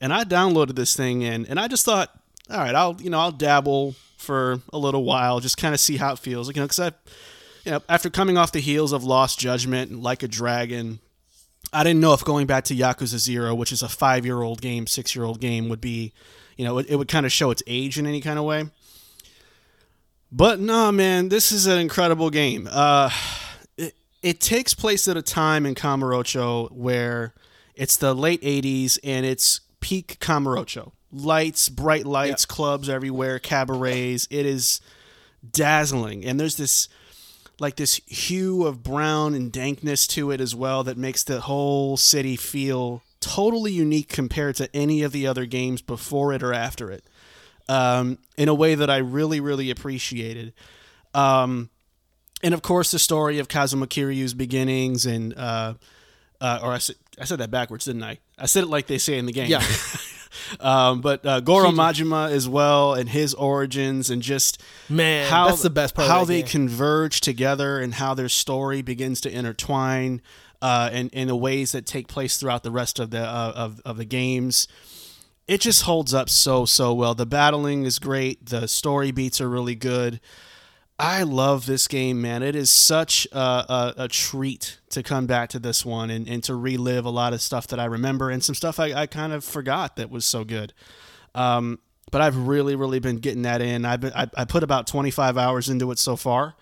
And 0.00 0.12
I 0.12 0.24
downloaded 0.24 0.76
this 0.76 0.96
thing, 0.96 1.24
and 1.24 1.46
and 1.48 1.60
I 1.60 1.68
just 1.68 1.84
thought, 1.84 2.10
all 2.50 2.58
right, 2.58 2.74
I'll 2.74 2.96
you 3.00 3.08
know 3.10 3.20
I'll 3.20 3.30
dabble 3.32 3.94
for 4.16 4.60
a 4.72 4.78
little 4.78 5.04
while, 5.04 5.40
just 5.40 5.56
kind 5.56 5.74
of 5.74 5.80
see 5.80 5.96
how 5.96 6.12
it 6.12 6.18
feels, 6.18 6.48
you 6.48 6.54
know, 6.54 6.62
because 6.64 6.80
I, 6.80 6.92
you 7.64 7.72
know, 7.72 7.82
after 7.88 8.10
coming 8.10 8.36
off 8.36 8.52
the 8.52 8.60
heels 8.60 8.92
of 8.92 9.04
Lost 9.04 9.38
Judgment 9.38 9.90
and 9.90 10.02
Like 10.02 10.22
a 10.22 10.28
Dragon. 10.28 11.00
I 11.72 11.84
didn't 11.84 12.00
know 12.00 12.12
if 12.12 12.24
going 12.24 12.46
back 12.46 12.64
to 12.64 12.74
Yakuza 12.74 13.18
Zero, 13.18 13.54
which 13.54 13.72
is 13.72 13.82
a 13.82 13.88
five 13.88 14.26
year 14.26 14.42
old 14.42 14.60
game, 14.60 14.86
six 14.86 15.16
year 15.16 15.24
old 15.24 15.40
game, 15.40 15.68
would 15.68 15.80
be, 15.80 16.12
you 16.56 16.64
know, 16.64 16.78
it, 16.78 16.86
it 16.88 16.96
would 16.96 17.08
kind 17.08 17.24
of 17.24 17.32
show 17.32 17.50
its 17.50 17.62
age 17.66 17.98
in 17.98 18.06
any 18.06 18.20
kind 18.20 18.38
of 18.38 18.44
way. 18.44 18.64
But 20.30 20.60
no, 20.60 20.90
man, 20.90 21.28
this 21.28 21.52
is 21.52 21.66
an 21.66 21.78
incredible 21.78 22.30
game. 22.30 22.68
Uh, 22.70 23.10
it, 23.76 23.94
it 24.22 24.40
takes 24.40 24.74
place 24.74 25.06
at 25.06 25.16
a 25.16 25.22
time 25.22 25.66
in 25.66 25.74
Kamurocho 25.74 26.70
where 26.72 27.34
it's 27.74 27.96
the 27.96 28.14
late 28.14 28.42
80s 28.42 28.98
and 29.04 29.24
it's 29.24 29.60
peak 29.80 30.18
Kamurocho. 30.20 30.92
Lights, 31.10 31.68
bright 31.68 32.06
lights, 32.06 32.46
clubs 32.46 32.88
everywhere, 32.88 33.38
cabarets. 33.38 34.26
It 34.30 34.46
is 34.46 34.80
dazzling. 35.50 36.24
And 36.24 36.40
there's 36.40 36.56
this 36.56 36.88
like 37.60 37.76
this 37.76 38.00
hue 38.06 38.66
of 38.66 38.82
brown 38.82 39.34
and 39.34 39.52
dankness 39.52 40.06
to 40.08 40.30
it 40.30 40.40
as 40.40 40.54
well 40.54 40.84
that 40.84 40.96
makes 40.96 41.22
the 41.22 41.42
whole 41.42 41.96
city 41.96 42.36
feel 42.36 43.02
totally 43.20 43.72
unique 43.72 44.08
compared 44.08 44.56
to 44.56 44.68
any 44.74 45.02
of 45.02 45.12
the 45.12 45.26
other 45.26 45.46
games 45.46 45.80
before 45.80 46.32
it 46.32 46.42
or 46.42 46.52
after 46.52 46.90
it. 46.90 47.04
Um, 47.68 48.18
in 48.36 48.48
a 48.48 48.54
way 48.54 48.74
that 48.74 48.90
I 48.90 48.98
really, 48.98 49.40
really 49.40 49.70
appreciated. 49.70 50.52
Um, 51.14 51.70
and 52.42 52.52
of 52.52 52.62
course, 52.62 52.90
the 52.90 52.98
story 52.98 53.38
of 53.38 53.48
Kazuma 53.48 53.86
Kiryu's 53.86 54.34
beginnings 54.34 55.06
and, 55.06 55.32
uh, 55.36 55.74
uh, 56.40 56.58
or 56.60 56.72
I 56.72 56.78
said, 56.78 56.96
I 57.20 57.24
said 57.24 57.38
that 57.38 57.52
backwards, 57.52 57.84
didn't 57.84 58.02
I? 58.02 58.18
I 58.36 58.46
said 58.46 58.64
it 58.64 58.68
like 58.68 58.88
they 58.88 58.98
say 58.98 59.16
in 59.16 59.26
the 59.26 59.32
game. 59.32 59.48
Yeah. 59.48 59.62
um, 60.60 61.00
but 61.00 61.24
uh, 61.24 61.40
Goro 61.40 61.70
Majima 61.70 62.30
as 62.30 62.48
well 62.48 62.94
and 62.94 63.08
his 63.08 63.34
origins 63.34 64.10
and 64.10 64.22
just 64.22 64.60
Man, 64.88 65.28
how 65.30 65.48
that's 65.48 65.62
the 65.62 65.70
best 65.70 65.94
part. 65.94 66.08
how 66.08 66.24
they 66.24 66.42
converge 66.42 67.20
together 67.20 67.78
and 67.80 67.94
how 67.94 68.14
their 68.14 68.28
story 68.28 68.82
begins 68.82 69.20
to 69.22 69.30
intertwine 69.30 70.22
uh, 70.60 70.90
and 70.92 71.12
in 71.12 71.28
the 71.28 71.36
ways 71.36 71.72
that 71.72 71.86
take 71.86 72.08
place 72.08 72.36
throughout 72.38 72.62
the 72.62 72.70
rest 72.70 72.98
of 72.98 73.10
the 73.10 73.20
uh, 73.20 73.52
of, 73.54 73.80
of 73.84 73.96
the 73.96 74.04
games. 74.04 74.68
It 75.48 75.60
just 75.60 75.82
holds 75.82 76.14
up 76.14 76.30
so 76.30 76.64
so 76.64 76.94
well. 76.94 77.14
The 77.14 77.26
battling 77.26 77.84
is 77.84 77.98
great. 77.98 78.46
The 78.46 78.68
story 78.68 79.10
beats 79.10 79.40
are 79.40 79.48
really 79.48 79.74
good. 79.74 80.20
I 80.98 81.24
love 81.24 81.66
this 81.66 81.88
game 81.88 82.22
man. 82.22 82.44
It 82.44 82.54
is 82.54 82.70
such 82.70 83.26
a, 83.32 83.38
a, 83.38 83.94
a 84.04 84.08
treat 84.08 84.78
to 84.92 85.02
come 85.02 85.26
back 85.26 85.48
to 85.50 85.58
this 85.58 85.84
one 85.84 86.10
and, 86.10 86.28
and 86.28 86.42
to 86.44 86.54
relive 86.54 87.04
a 87.04 87.10
lot 87.10 87.32
of 87.32 87.42
stuff 87.42 87.66
that 87.66 87.78
i 87.80 87.84
remember 87.84 88.30
and 88.30 88.42
some 88.44 88.54
stuff 88.54 88.78
i, 88.80 88.92
I 88.92 89.06
kind 89.06 89.32
of 89.32 89.44
forgot 89.44 89.96
that 89.96 90.10
was 90.10 90.24
so 90.24 90.44
good 90.44 90.72
um, 91.34 91.78
but 92.10 92.20
I've 92.20 92.36
really, 92.36 92.76
really 92.76 92.98
been 92.98 93.16
getting 93.16 93.42
that 93.42 93.62
in. 93.62 93.84
I've 93.86 94.00
been, 94.00 94.12
I, 94.14 94.28
I 94.36 94.44
put 94.44 94.62
about 94.62 94.86
25 94.86 95.38
hours 95.38 95.68
into 95.70 95.90
it 95.90 95.98
so 95.98 96.14
far. 96.14 96.54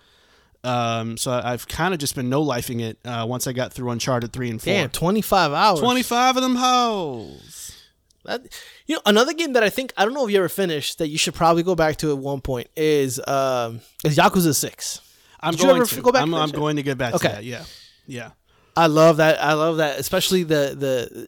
Um, 0.63 1.17
so 1.17 1.31
I've 1.31 1.67
kind 1.67 1.93
of 1.93 1.99
just 1.99 2.15
been 2.15 2.29
no 2.29 2.41
lifing 2.43 2.81
it 2.81 2.97
uh, 3.03 3.25
once 3.27 3.47
I 3.47 3.51
got 3.51 3.73
through 3.73 3.89
Uncharted 3.89 4.31
3 4.31 4.49
and 4.49 4.61
4. 4.61 4.73
Damn, 4.73 4.89
25 4.91 5.51
hours. 5.51 5.79
25 5.79 6.37
of 6.37 6.43
them 6.43 6.55
hoes. 6.55 7.77
That, 8.23 8.43
you 8.85 8.95
know, 8.95 9.01
another 9.05 9.33
game 9.33 9.53
that 9.53 9.63
I 9.63 9.69
think 9.69 9.91
I 9.97 10.05
don't 10.05 10.13
know 10.13 10.25
if 10.25 10.31
you 10.31 10.37
ever 10.37 10.47
finished 10.47 10.99
that 10.99 11.07
you 11.07 11.17
should 11.17 11.33
probably 11.33 11.63
go 11.63 11.73
back 11.75 11.97
to 11.97 12.11
at 12.11 12.17
one 12.19 12.39
point 12.39 12.67
is 12.77 13.19
um 13.27 13.81
is 14.05 14.15
Yakuza 14.15 14.55
Six. 14.55 15.01
I'm 15.39 15.55
Did 15.55 15.61
going 15.65 15.83
to. 15.83 16.01
go 16.01 16.11
back 16.11 16.21
I'm, 16.21 16.33
and 16.33 16.43
I'm 16.43 16.51
going 16.51 16.75
to 16.75 16.83
get 16.83 16.99
back 16.99 17.15
Okay. 17.15 17.27
to 17.29 17.33
that. 17.35 17.43
Yeah. 17.43 17.63
Yeah. 18.11 18.31
I 18.75 18.87
love 18.87 19.17
that. 19.17 19.41
I 19.43 19.53
love 19.53 19.77
that, 19.77 19.99
especially 19.99 20.43
the 20.43 20.75
the 20.77 21.27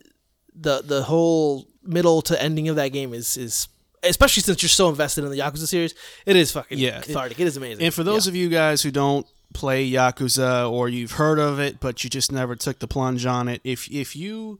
the 0.56 0.82
the 0.84 1.04
whole 1.04 1.67
middle 1.84 2.22
to 2.24 2.41
ending 2.41 2.69
of 2.69 2.76
that 2.78 2.89
game 2.89 3.13
is 3.13 3.36
is 3.38 3.67
especially 4.04 4.43
since 4.43 4.62
you're 4.62 4.69
so 4.69 4.89
invested 4.89 5.24
in 5.24 5.32
the 5.32 5.38
Yakuza 5.39 5.67
series. 5.67 5.93
It 6.26 6.36
is 6.36 6.52
fucking 6.52 6.78
Yeah. 6.78 7.02
cathartic. 7.02 7.39
it 7.39 7.48
is 7.48 7.58
amazing. 7.58 7.84
And 7.86 7.93
for 7.93 8.04
those 8.04 8.28
of 8.28 8.36
you 8.36 8.50
guys 8.50 8.82
who 8.82 8.91
don't 8.91 9.26
play 9.54 9.89
Yakuza 9.89 10.69
or 10.72 10.89
you've 10.89 11.13
heard 11.13 11.38
of 11.39 11.60
it 11.60 11.80
but 11.80 12.04
you 12.04 12.10
just 12.10 12.32
never 12.32 12.56
took 12.56 12.80
the 12.80 12.88
plunge 12.88 13.26
on 13.26 13.48
it, 13.48 13.62
if 13.63 13.89
if 13.91 14.15
you 14.15 14.60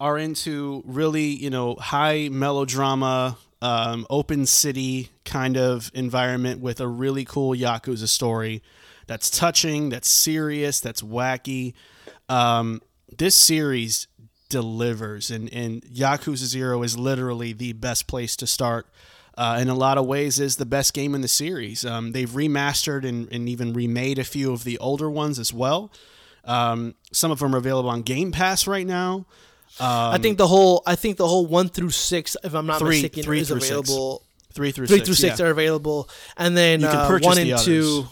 are 0.00 0.18
into 0.18 0.82
really, 0.86 1.26
you 1.26 1.50
know, 1.50 1.76
high 1.76 2.28
melodrama, 2.30 3.36
um, 3.62 4.06
open 4.10 4.44
city 4.46 5.10
kind 5.24 5.56
of 5.56 5.90
environment 5.94 6.60
with 6.60 6.80
a 6.80 6.88
really 6.88 7.24
cool 7.24 7.54
Yakuza 7.54 8.08
story 8.08 8.60
that's 9.06 9.30
touching, 9.30 9.88
that's 9.90 10.10
serious, 10.10 10.80
that's 10.80 11.02
wacky, 11.02 11.74
um, 12.28 12.80
this 13.16 13.34
series 13.34 14.06
delivers 14.48 15.30
and, 15.30 15.52
and 15.52 15.82
Yakuza 15.84 16.44
Zero 16.44 16.82
is 16.82 16.96
literally 16.98 17.52
the 17.52 17.72
best 17.72 18.06
place 18.06 18.36
to 18.36 18.46
start. 18.46 18.86
Uh, 19.36 19.58
in 19.60 19.68
a 19.68 19.74
lot 19.74 19.98
of 19.98 20.06
ways, 20.06 20.38
is 20.38 20.56
the 20.58 20.64
best 20.66 20.94
game 20.94 21.12
in 21.12 21.20
the 21.20 21.26
series. 21.26 21.84
Um, 21.84 22.12
they've 22.12 22.30
remastered 22.30 23.04
and, 23.04 23.28
and 23.32 23.48
even 23.48 23.72
remade 23.72 24.16
a 24.20 24.22
few 24.22 24.52
of 24.52 24.62
the 24.62 24.78
older 24.78 25.10
ones 25.10 25.40
as 25.40 25.52
well. 25.52 25.90
Um, 26.44 26.94
some 27.10 27.32
of 27.32 27.40
them 27.40 27.52
are 27.52 27.58
available 27.58 27.90
on 27.90 28.02
Game 28.02 28.30
Pass 28.30 28.68
right 28.68 28.86
now. 28.86 29.26
I 29.80 30.18
think 30.18 30.38
the 30.38 30.46
whole 30.46 30.84
I 30.86 30.94
think 30.94 31.16
the 31.16 31.26
whole 31.26 31.46
one 31.46 31.68
through 31.68 31.90
six, 31.90 32.36
if 32.44 32.54
I'm 32.54 32.66
not 32.66 32.78
Three- 32.78 32.90
mistaken, 33.02 33.24
three 33.24 33.40
is 33.40 33.48
through 33.48 33.58
six. 33.58 33.70
available. 33.70 34.22
Three 34.52 34.70
through 34.70 34.86
Three 34.86 34.98
six, 34.98 35.08
through 35.08 35.14
six 35.16 35.40
yeah. 35.40 35.46
are 35.46 35.50
available, 35.50 36.08
and 36.36 36.56
then 36.56 36.80
You 36.80 36.86
can 36.86 36.96
uh, 36.96 37.08
purchase 37.08 37.26
one 37.26 37.34
the 37.36 37.42
and 37.42 37.52
others. 37.54 37.64
two. 37.64 38.04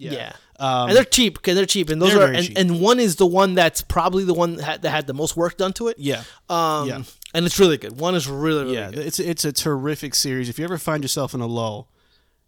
Yeah. 0.00 0.12
Yeah. 0.12 0.32
Um, 0.58 0.88
and 0.88 0.96
they're 0.96 1.04
cheap 1.04 1.34
because 1.34 1.54
they're 1.54 1.64
cheap, 1.66 1.88
and 1.88 2.00
those 2.02 2.12
They're 2.12 2.32
and, 2.32 2.46
cheap. 2.46 2.58
and 2.58 2.80
one 2.80 3.00
is 3.00 3.16
the 3.16 3.26
one 3.26 3.54
that's 3.54 3.80
probably 3.80 4.24
the 4.24 4.34
one 4.34 4.56
that 4.56 4.62
had, 4.64 4.82
that 4.82 4.90
had 4.90 5.06
the 5.06 5.14
most 5.14 5.34
work 5.36 5.56
done 5.56 5.72
to 5.74 5.88
it. 5.88 5.98
yeah. 5.98 6.22
Um, 6.50 6.86
Yeah. 6.88 7.02
and 7.34 7.46
it's 7.46 7.58
really 7.58 7.78
good. 7.78 7.98
One 7.98 8.14
is 8.14 8.26
really 8.28 8.64
really 8.64 8.74
yeah, 8.74 8.90
good. 8.90 9.06
it's 9.06 9.18
it's 9.18 9.44
a 9.46 9.52
terrific 9.52 10.14
series. 10.14 10.48
If 10.50 10.58
you 10.58 10.64
ever 10.64 10.76
find 10.78 11.02
yourself 11.02 11.32
in 11.32 11.40
a 11.40 11.46
lull, 11.46 11.88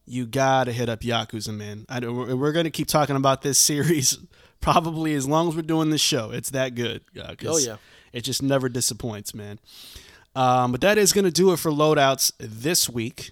you 0.04 0.26
gotta 0.26 0.72
hit 0.72 0.88
up 0.90 1.00
Yakuza, 1.00 1.54
man. 1.56 1.86
I, 1.88 2.00
we're 2.00 2.36
we're 2.36 2.52
gonna 2.52 2.70
keep 2.70 2.88
talking 2.88 3.16
about 3.16 3.40
this 3.42 3.58
series 3.70 4.18
probably 4.60 5.14
as 5.14 5.26
long 5.26 5.48
as 5.48 5.56
we're 5.56 5.62
doing 5.62 5.88
this 5.90 6.00
show. 6.02 6.30
It's 6.32 6.50
that 6.50 6.74
good. 6.74 7.02
Uh, 7.18 7.34
Oh, 7.46 7.56
yeah. 7.58 7.76
it 8.12 8.22
just 8.24 8.42
never 8.42 8.68
disappoints, 8.68 9.34
man. 9.34 9.58
Um, 10.36 10.72
but 10.72 10.80
that 10.82 10.98
is 10.98 11.12
gonna 11.14 11.30
do 11.30 11.52
it 11.52 11.58
for 11.58 11.70
loadouts 11.70 12.32
this 12.38 12.88
week. 12.90 13.30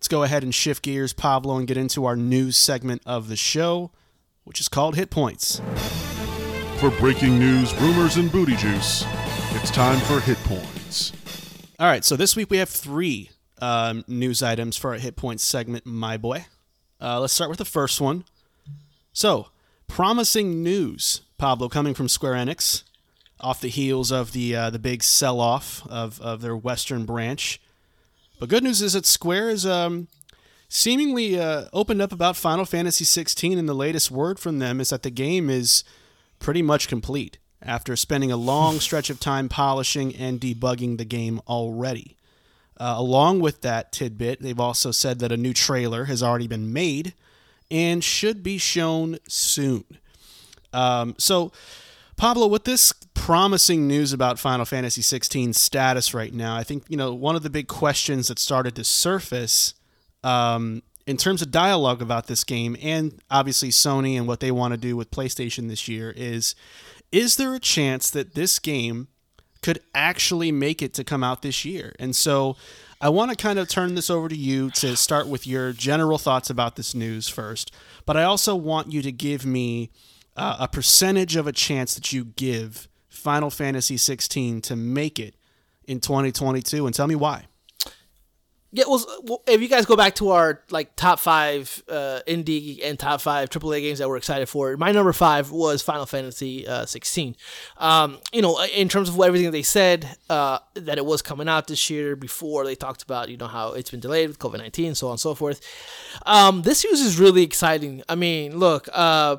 Let's 0.00 0.08
go 0.08 0.22
ahead 0.22 0.42
and 0.42 0.54
shift 0.54 0.82
gears, 0.82 1.12
Pablo, 1.12 1.58
and 1.58 1.68
get 1.68 1.76
into 1.76 2.06
our 2.06 2.16
news 2.16 2.56
segment 2.56 3.02
of 3.04 3.28
the 3.28 3.36
show, 3.36 3.90
which 4.44 4.58
is 4.58 4.66
called 4.66 4.96
Hit 4.96 5.10
Points. 5.10 5.60
For 6.78 6.90
breaking 6.92 7.38
news, 7.38 7.78
rumors, 7.78 8.16
and 8.16 8.32
booty 8.32 8.56
juice, 8.56 9.04
it's 9.50 9.70
time 9.70 10.00
for 10.00 10.20
Hit 10.20 10.38
Points. 10.44 11.12
All 11.78 11.86
right, 11.86 12.02
so 12.02 12.16
this 12.16 12.34
week 12.34 12.48
we 12.48 12.56
have 12.56 12.70
three 12.70 13.28
um, 13.60 14.02
news 14.08 14.42
items 14.42 14.78
for 14.78 14.92
our 14.92 14.98
hit 14.98 15.16
points 15.16 15.44
segment, 15.44 15.84
my 15.84 16.16
boy. 16.16 16.46
Uh, 16.98 17.20
let's 17.20 17.34
start 17.34 17.50
with 17.50 17.58
the 17.58 17.66
first 17.66 18.00
one. 18.00 18.24
So, 19.12 19.48
promising 19.86 20.62
news, 20.62 21.20
Pablo, 21.36 21.68
coming 21.68 21.92
from 21.92 22.08
Square 22.08 22.36
Enix, 22.36 22.84
off 23.38 23.60
the 23.60 23.68
heels 23.68 24.10
of 24.10 24.32
the 24.32 24.56
uh, 24.56 24.70
the 24.70 24.78
big 24.78 25.02
sell 25.02 25.40
off 25.40 25.86
of, 25.88 26.18
of 26.22 26.40
their 26.40 26.56
Western 26.56 27.04
branch. 27.04 27.60
But 28.40 28.48
good 28.48 28.64
news 28.64 28.80
is 28.80 28.94
that 28.94 29.04
Square 29.04 29.50
is 29.50 29.66
um, 29.66 30.08
seemingly 30.66 31.38
uh, 31.38 31.66
opened 31.74 32.00
up 32.00 32.10
about 32.10 32.36
Final 32.36 32.64
Fantasy 32.64 33.04
16, 33.04 33.58
and 33.58 33.68
the 33.68 33.74
latest 33.74 34.10
word 34.10 34.38
from 34.38 34.58
them 34.58 34.80
is 34.80 34.88
that 34.88 35.02
the 35.02 35.10
game 35.10 35.50
is 35.50 35.84
pretty 36.38 36.62
much 36.62 36.88
complete 36.88 37.36
after 37.60 37.94
spending 37.96 38.32
a 38.32 38.38
long 38.38 38.80
stretch 38.80 39.10
of 39.10 39.20
time 39.20 39.50
polishing 39.50 40.16
and 40.16 40.40
debugging 40.40 40.96
the 40.96 41.04
game 41.04 41.42
already. 41.46 42.16
Uh, 42.78 42.94
along 42.96 43.40
with 43.40 43.60
that 43.60 43.92
tidbit, 43.92 44.40
they've 44.40 44.58
also 44.58 44.90
said 44.90 45.18
that 45.18 45.30
a 45.30 45.36
new 45.36 45.52
trailer 45.52 46.06
has 46.06 46.22
already 46.22 46.46
been 46.46 46.72
made 46.72 47.12
and 47.70 48.02
should 48.02 48.42
be 48.42 48.56
shown 48.56 49.18
soon. 49.28 49.84
Um, 50.72 51.14
so, 51.18 51.52
Pablo, 52.16 52.46
with 52.46 52.64
this 52.64 52.94
promising 53.20 53.86
news 53.86 54.14
about 54.14 54.38
Final 54.38 54.64
Fantasy 54.64 55.02
16 55.02 55.52
status 55.52 56.14
right 56.14 56.32
now, 56.32 56.56
I 56.56 56.64
think 56.64 56.84
you 56.88 56.96
know 56.96 57.12
one 57.12 57.36
of 57.36 57.42
the 57.42 57.50
big 57.50 57.68
questions 57.68 58.28
that 58.28 58.38
started 58.38 58.74
to 58.76 58.82
surface 58.82 59.74
um, 60.24 60.82
in 61.06 61.18
terms 61.18 61.42
of 61.42 61.50
dialogue 61.50 62.00
about 62.00 62.28
this 62.28 62.44
game, 62.44 62.78
and 62.80 63.20
obviously 63.30 63.68
Sony 63.68 64.16
and 64.16 64.26
what 64.26 64.40
they 64.40 64.50
want 64.50 64.72
to 64.72 64.78
do 64.78 64.96
with 64.96 65.10
PlayStation 65.10 65.68
this 65.68 65.86
year 65.86 66.14
is: 66.16 66.54
is 67.12 67.36
there 67.36 67.54
a 67.54 67.60
chance 67.60 68.08
that 68.08 68.34
this 68.34 68.58
game 68.58 69.08
could 69.60 69.80
actually 69.94 70.50
make 70.50 70.80
it 70.80 70.94
to 70.94 71.04
come 71.04 71.22
out 71.22 71.42
this 71.42 71.62
year? 71.62 71.94
And 71.98 72.16
so, 72.16 72.56
I 73.02 73.10
want 73.10 73.30
to 73.30 73.36
kind 73.36 73.58
of 73.58 73.68
turn 73.68 73.96
this 73.96 74.08
over 74.08 74.30
to 74.30 74.36
you 74.36 74.70
to 74.70 74.96
start 74.96 75.28
with 75.28 75.46
your 75.46 75.74
general 75.74 76.16
thoughts 76.16 76.48
about 76.48 76.76
this 76.76 76.94
news 76.94 77.28
first, 77.28 77.70
but 78.06 78.16
I 78.16 78.22
also 78.22 78.56
want 78.56 78.90
you 78.90 79.02
to 79.02 79.12
give 79.12 79.44
me 79.44 79.90
uh, 80.38 80.56
a 80.58 80.68
percentage 80.68 81.36
of 81.36 81.46
a 81.46 81.52
chance 81.52 81.94
that 81.94 82.14
you 82.14 82.24
give 82.24 82.88
Final 83.20 83.50
Fantasy 83.50 83.96
16 83.96 84.62
to 84.62 84.76
make 84.76 85.18
it 85.18 85.34
in 85.84 86.00
2022 86.00 86.86
and 86.86 86.94
tell 86.94 87.06
me 87.06 87.14
why. 87.14 87.46
Yeah, 88.72 88.84
well, 88.86 89.42
if 89.48 89.60
you 89.60 89.66
guys 89.66 89.84
go 89.84 89.96
back 89.96 90.14
to 90.16 90.30
our 90.30 90.62
like 90.70 90.94
top 90.94 91.18
five 91.18 91.82
uh, 91.88 92.20
indie 92.28 92.78
and 92.84 92.96
top 92.96 93.20
five 93.20 93.50
AAA 93.50 93.80
games 93.80 93.98
that 93.98 94.08
we're 94.08 94.16
excited 94.16 94.48
for, 94.48 94.76
my 94.76 94.92
number 94.92 95.12
five 95.12 95.50
was 95.50 95.82
Final 95.82 96.06
Fantasy 96.06 96.68
uh, 96.68 96.86
16. 96.86 97.34
Um, 97.78 98.18
you 98.32 98.42
know, 98.42 98.62
in 98.62 98.88
terms 98.88 99.08
of 99.08 99.16
what 99.16 99.26
everything 99.26 99.50
they 99.50 99.62
said 99.64 100.16
uh, 100.28 100.60
that 100.74 100.98
it 100.98 101.04
was 101.04 101.20
coming 101.20 101.48
out 101.48 101.66
this 101.66 101.90
year. 101.90 102.14
Before 102.14 102.64
they 102.64 102.76
talked 102.76 103.02
about 103.02 103.28
you 103.28 103.36
know 103.36 103.48
how 103.48 103.72
it's 103.72 103.90
been 103.90 103.98
delayed 103.98 104.28
with 104.28 104.38
COVID 104.38 104.58
19, 104.58 104.94
so 104.94 105.08
on 105.08 105.14
and 105.14 105.20
so 105.20 105.34
forth. 105.34 105.60
Um, 106.24 106.62
this 106.62 106.84
news 106.84 107.00
is 107.00 107.18
really 107.18 107.42
exciting. 107.42 108.04
I 108.08 108.14
mean, 108.14 108.56
look, 108.56 108.88
uh, 108.92 109.38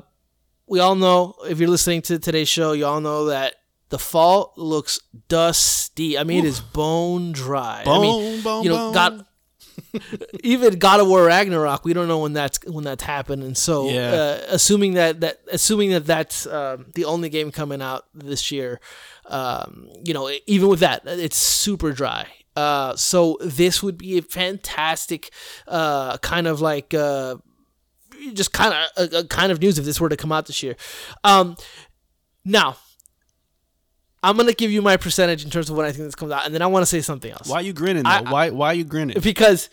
we 0.66 0.78
all 0.80 0.94
know 0.94 1.36
if 1.48 1.58
you're 1.58 1.70
listening 1.70 2.02
to 2.02 2.18
today's 2.18 2.50
show, 2.50 2.72
you 2.72 2.84
all 2.84 3.00
know 3.00 3.26
that. 3.26 3.54
The 3.92 3.98
fall 3.98 4.54
looks 4.56 4.98
dusty. 5.28 6.16
I 6.16 6.24
mean, 6.24 6.38
it 6.38 6.48
is 6.48 6.60
bone 6.60 7.32
dry. 7.32 7.82
I 7.86 7.98
mean, 8.00 8.02
Bone, 8.36 8.42
bone, 8.42 8.62
you 8.64 8.70
know, 8.70 8.76
bone. 8.76 8.94
God, 8.94 9.26
even 10.42 10.78
God 10.78 11.00
of 11.00 11.08
War 11.08 11.26
Ragnarok, 11.26 11.84
we 11.84 11.92
don't 11.92 12.08
know 12.08 12.20
when 12.20 12.32
that's 12.32 12.58
when 12.66 12.84
that's 12.84 13.04
happened, 13.04 13.42
and 13.42 13.54
so 13.54 13.90
Yeah. 13.90 14.12
uh, 14.12 14.40
assuming 14.48 14.94
that 14.94 15.20
that 15.20 15.40
assuming 15.52 15.90
that 15.90 16.06
that's 16.06 16.46
um, 16.46 16.86
the 16.94 17.04
only 17.04 17.28
game 17.28 17.52
coming 17.52 17.82
out 17.82 18.06
this 18.14 18.50
year, 18.50 18.80
um, 19.26 19.90
you 20.02 20.14
know, 20.14 20.30
even 20.46 20.68
with 20.68 20.80
that, 20.80 21.02
it's 21.04 21.36
super 21.36 21.92
dry. 21.92 22.26
Uh, 22.56 22.96
so 22.96 23.36
this 23.42 23.82
would 23.82 23.98
be 23.98 24.16
a 24.16 24.22
fantastic 24.22 25.30
uh, 25.68 26.16
kind 26.18 26.46
of 26.46 26.62
like. 26.62 26.94
Uh, 26.94 27.36
just 28.34 28.52
kind 28.52 28.72
of 28.96 29.12
a, 29.12 29.24
kind 29.24 29.50
of 29.50 29.60
news 29.60 29.78
if 29.78 29.84
this 29.84 30.00
were 30.00 30.08
to 30.08 30.16
come 30.16 30.30
out 30.30 30.46
this 30.46 30.62
year. 30.62 30.76
Um, 31.24 31.56
now, 32.44 32.76
I'm 34.22 34.36
gonna 34.36 34.52
give 34.52 34.70
you 34.70 34.82
my 34.82 34.96
percentage 34.96 35.44
in 35.44 35.50
terms 35.50 35.68
of 35.70 35.76
when 35.76 35.84
I 35.86 35.90
think 35.92 36.04
this 36.04 36.14
comes 36.14 36.30
out, 36.32 36.46
and 36.46 36.54
then 36.54 36.62
I 36.62 36.66
want 36.66 36.82
to 36.82 36.86
say 36.86 37.00
something 37.00 37.30
else. 37.30 37.48
Why 37.48 37.56
are 37.56 37.62
you 37.62 37.72
grinning 37.72 38.04
though? 38.04 38.10
I- 38.10 38.22
why 38.30 38.50
why 38.50 38.68
are 38.68 38.74
you 38.74 38.84
grinning? 38.84 39.16
Because, 39.20 39.68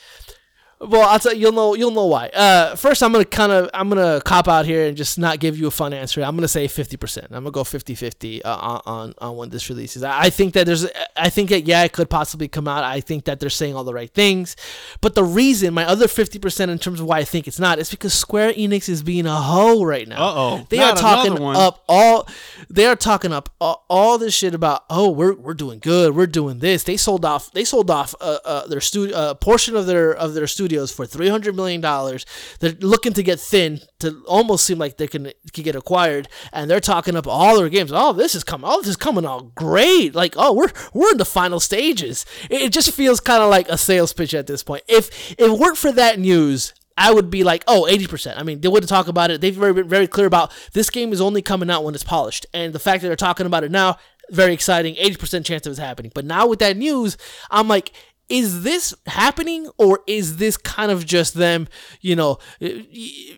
well, 0.82 1.10
I'll 1.10 1.20
tell 1.20 1.34
you, 1.34 1.42
you'll 1.42 1.52
know 1.52 1.76
you'll 1.76 1.92
know 1.92 2.06
why. 2.06 2.30
Uh, 2.30 2.74
first, 2.76 3.04
I'm 3.04 3.12
gonna 3.12 3.26
kind 3.26 3.52
of 3.52 3.70
I'm 3.74 3.90
gonna 3.90 4.22
cop 4.24 4.48
out 4.48 4.66
here 4.66 4.88
and 4.88 4.96
just 4.96 5.20
not 5.20 5.40
give 5.40 5.58
you 5.58 5.68
a 5.68 5.72
fun 5.72 5.94
answer. 5.94 6.22
I'm 6.22 6.38
gonna 6.38 6.48
say 6.48 6.70
50. 6.70 6.96
percent 6.96 7.28
I'm 7.32 7.44
gonna 7.44 7.52
go 7.52 7.64
50-50 7.64 8.42
uh, 8.46 8.56
on 8.56 8.82
on 8.86 9.14
on 9.18 9.36
when 9.36 9.50
this 9.50 9.70
releases. 9.70 10.04
I, 10.04 10.22
I 10.22 10.30
think 10.30 10.54
that 10.54 10.66
there's 10.66 10.88
I 11.18 11.30
think 11.30 11.50
that 11.50 11.66
yeah, 11.66 11.84
it 11.84 11.92
could 11.92 12.10
possibly 12.10 12.48
come 12.48 12.68
out. 12.68 12.86
I 12.86 13.02
think 13.02 13.26
that 13.26 13.42
they're 13.42 13.50
saying 13.50 13.76
all 13.76 13.84
the 13.84 13.94
right 13.94 14.10
things, 14.10 14.56
but 15.02 15.16
the 15.16 15.24
reason 15.24 15.74
my 15.74 15.86
other 15.86 16.08
50 16.08 16.40
percent 16.40 16.72
in 16.72 16.80
terms 16.80 17.02
of 17.02 17.08
why 17.08 17.18
I 17.18 17.24
think 17.26 17.48
it's 17.48 17.60
not 17.60 17.80
is 17.80 17.90
because 17.90 18.14
Square 18.14 18.54
Enix 18.54 18.88
is 18.88 19.04
being 19.04 19.26
a 19.26 19.36
hoe 19.36 19.84
right 19.84 20.08
now. 20.08 20.30
Uh-oh. 20.30 20.68
they 20.70 20.78
Not 20.78 20.98
are 20.98 21.02
talking 21.02 21.44
up 21.44 21.84
all 21.90 22.26
they 22.70 22.86
are 22.86 22.96
talking 22.96 23.34
up 23.34 23.50
all, 23.60 23.86
all 23.90 24.18
this 24.18 24.34
shit 24.34 24.54
about 24.56 24.86
oh 24.90 25.10
we're 25.10 25.34
we're 25.34 25.54
doing 25.54 25.80
good 25.80 26.16
we're 26.16 26.28
doing 26.28 26.60
this 26.60 26.84
they 26.84 26.96
sold 26.96 27.26
off 27.26 27.52
they 27.52 27.66
sold 27.66 27.92
off 27.92 28.16
uh, 28.22 28.38
uh, 28.46 28.68
their 28.68 28.80
studio 28.80 29.32
a 29.32 29.36
portion 29.36 29.76
of 29.76 29.86
their 29.86 30.14
of 30.14 30.34
their 30.34 30.48
studios 30.70 30.92
for 30.92 31.08
300 31.08 31.56
million 31.56 31.82
dollars 31.82 32.28
they're 32.60 32.74
looking 32.82 33.12
to 33.12 33.24
get 33.24 33.40
thin 33.40 33.80
to 33.98 34.22
almost 34.28 34.64
seem 34.64 34.78
like 34.78 34.98
they 34.98 35.08
can 35.08 35.32
can 35.52 35.64
get 35.64 35.76
acquired 35.76 36.28
and 36.54 36.70
they're 36.70 36.80
talking 36.80 37.16
up 37.16 37.26
all 37.26 37.58
their 37.58 37.70
games 37.70 37.92
oh 37.92 38.14
this 38.14 38.36
is 38.36 38.44
coming 38.44 38.70
oh 38.70 38.80
this 38.82 38.90
is 38.90 38.96
coming 38.96 39.26
out 39.26 39.56
great 39.56 40.14
like 40.14 40.36
oh 40.38 40.54
we're 40.54 40.72
we're 40.94 41.12
in 41.12 41.18
the 41.18 41.26
final 41.26 41.60
stages 41.60 42.24
it, 42.52 42.62
it 42.62 42.72
just 42.72 42.92
feels 42.92 43.20
kind 43.20 43.42
of 43.42 43.50
like 43.50 43.68
a 43.68 43.78
sales 43.78 44.14
pitch 44.14 44.36
at 44.36 44.46
this 44.46 44.62
point 44.62 44.84
if 44.88 45.10
if 45.32 45.40
it 45.40 45.60
weren't 45.60 45.78
for 45.78 45.92
that 45.92 46.20
news 46.20 46.74
I 47.02 47.14
would 47.14 47.30
be 47.30 47.46
like, 47.46 47.64
oh, 47.66 47.88
80%. 47.90 48.34
I 48.36 48.44
mean, 48.44 48.60
they 48.60 48.68
wouldn't 48.68 48.90
talk 48.90 49.08
about 49.08 49.32
it. 49.32 49.40
They've 49.40 49.56
very, 49.56 49.72
been 49.72 49.88
very 49.88 50.06
clear 50.06 50.28
about 50.28 50.52
this 50.74 50.90
game 50.90 51.14
is 51.14 51.22
only 51.22 51.42
coming 51.42 51.70
out 51.70 51.86
when 51.86 51.96
it's 51.96 52.04
polished. 52.04 52.46
And 52.54 52.74
the 52.74 52.80
fact 52.80 53.02
that 53.02 53.08
they're 53.08 53.16
talking 53.16 53.46
about 53.46 53.64
it 53.64 53.72
now, 53.72 53.96
very 54.32 54.54
exciting. 54.54 54.96
80% 54.96 55.46
chance 55.46 55.66
of 55.66 55.72
it's 55.72 55.80
happening. 55.80 56.12
But 56.14 56.26
now 56.26 56.48
with 56.48 56.60
that 56.60 56.78
news, 56.78 57.18
I'm 57.50 57.68
like, 57.68 57.94
is 58.30 58.64
this 58.64 58.94
happening 59.08 59.70
or 59.78 60.02
is 60.08 60.38
this 60.38 60.56
kind 60.58 60.92
of 60.92 61.06
just 61.06 61.34
them, 61.34 61.68
you 62.02 62.16
know, 62.16 62.38
eh, 62.62 62.84
eh, 62.94 63.36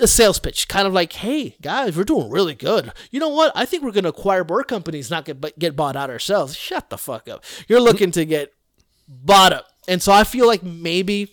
a 0.00 0.06
sales 0.06 0.38
pitch? 0.38 0.66
Kind 0.68 0.86
of 0.86 0.92
like, 0.92 1.12
hey, 1.12 1.56
guys, 1.60 1.96
we're 1.96 2.04
doing 2.04 2.30
really 2.30 2.54
good. 2.54 2.92
You 3.10 3.20
know 3.20 3.28
what? 3.28 3.52
I 3.54 3.64
think 3.64 3.82
we're 3.82 3.92
going 3.92 4.04
to 4.04 4.10
acquire 4.10 4.44
more 4.44 4.64
companies, 4.64 5.10
not 5.10 5.24
get, 5.24 5.58
get 5.58 5.76
bought 5.76 5.96
out 5.96 6.10
ourselves. 6.10 6.56
Shut 6.56 6.90
the 6.90 6.98
fuck 6.98 7.28
up. 7.28 7.44
You're 7.68 7.80
looking 7.80 8.10
to 8.12 8.24
get 8.24 8.52
bought 9.06 9.52
up. 9.52 9.66
And 9.86 10.02
so 10.02 10.12
I 10.12 10.24
feel 10.24 10.46
like 10.46 10.62
maybe 10.62 11.30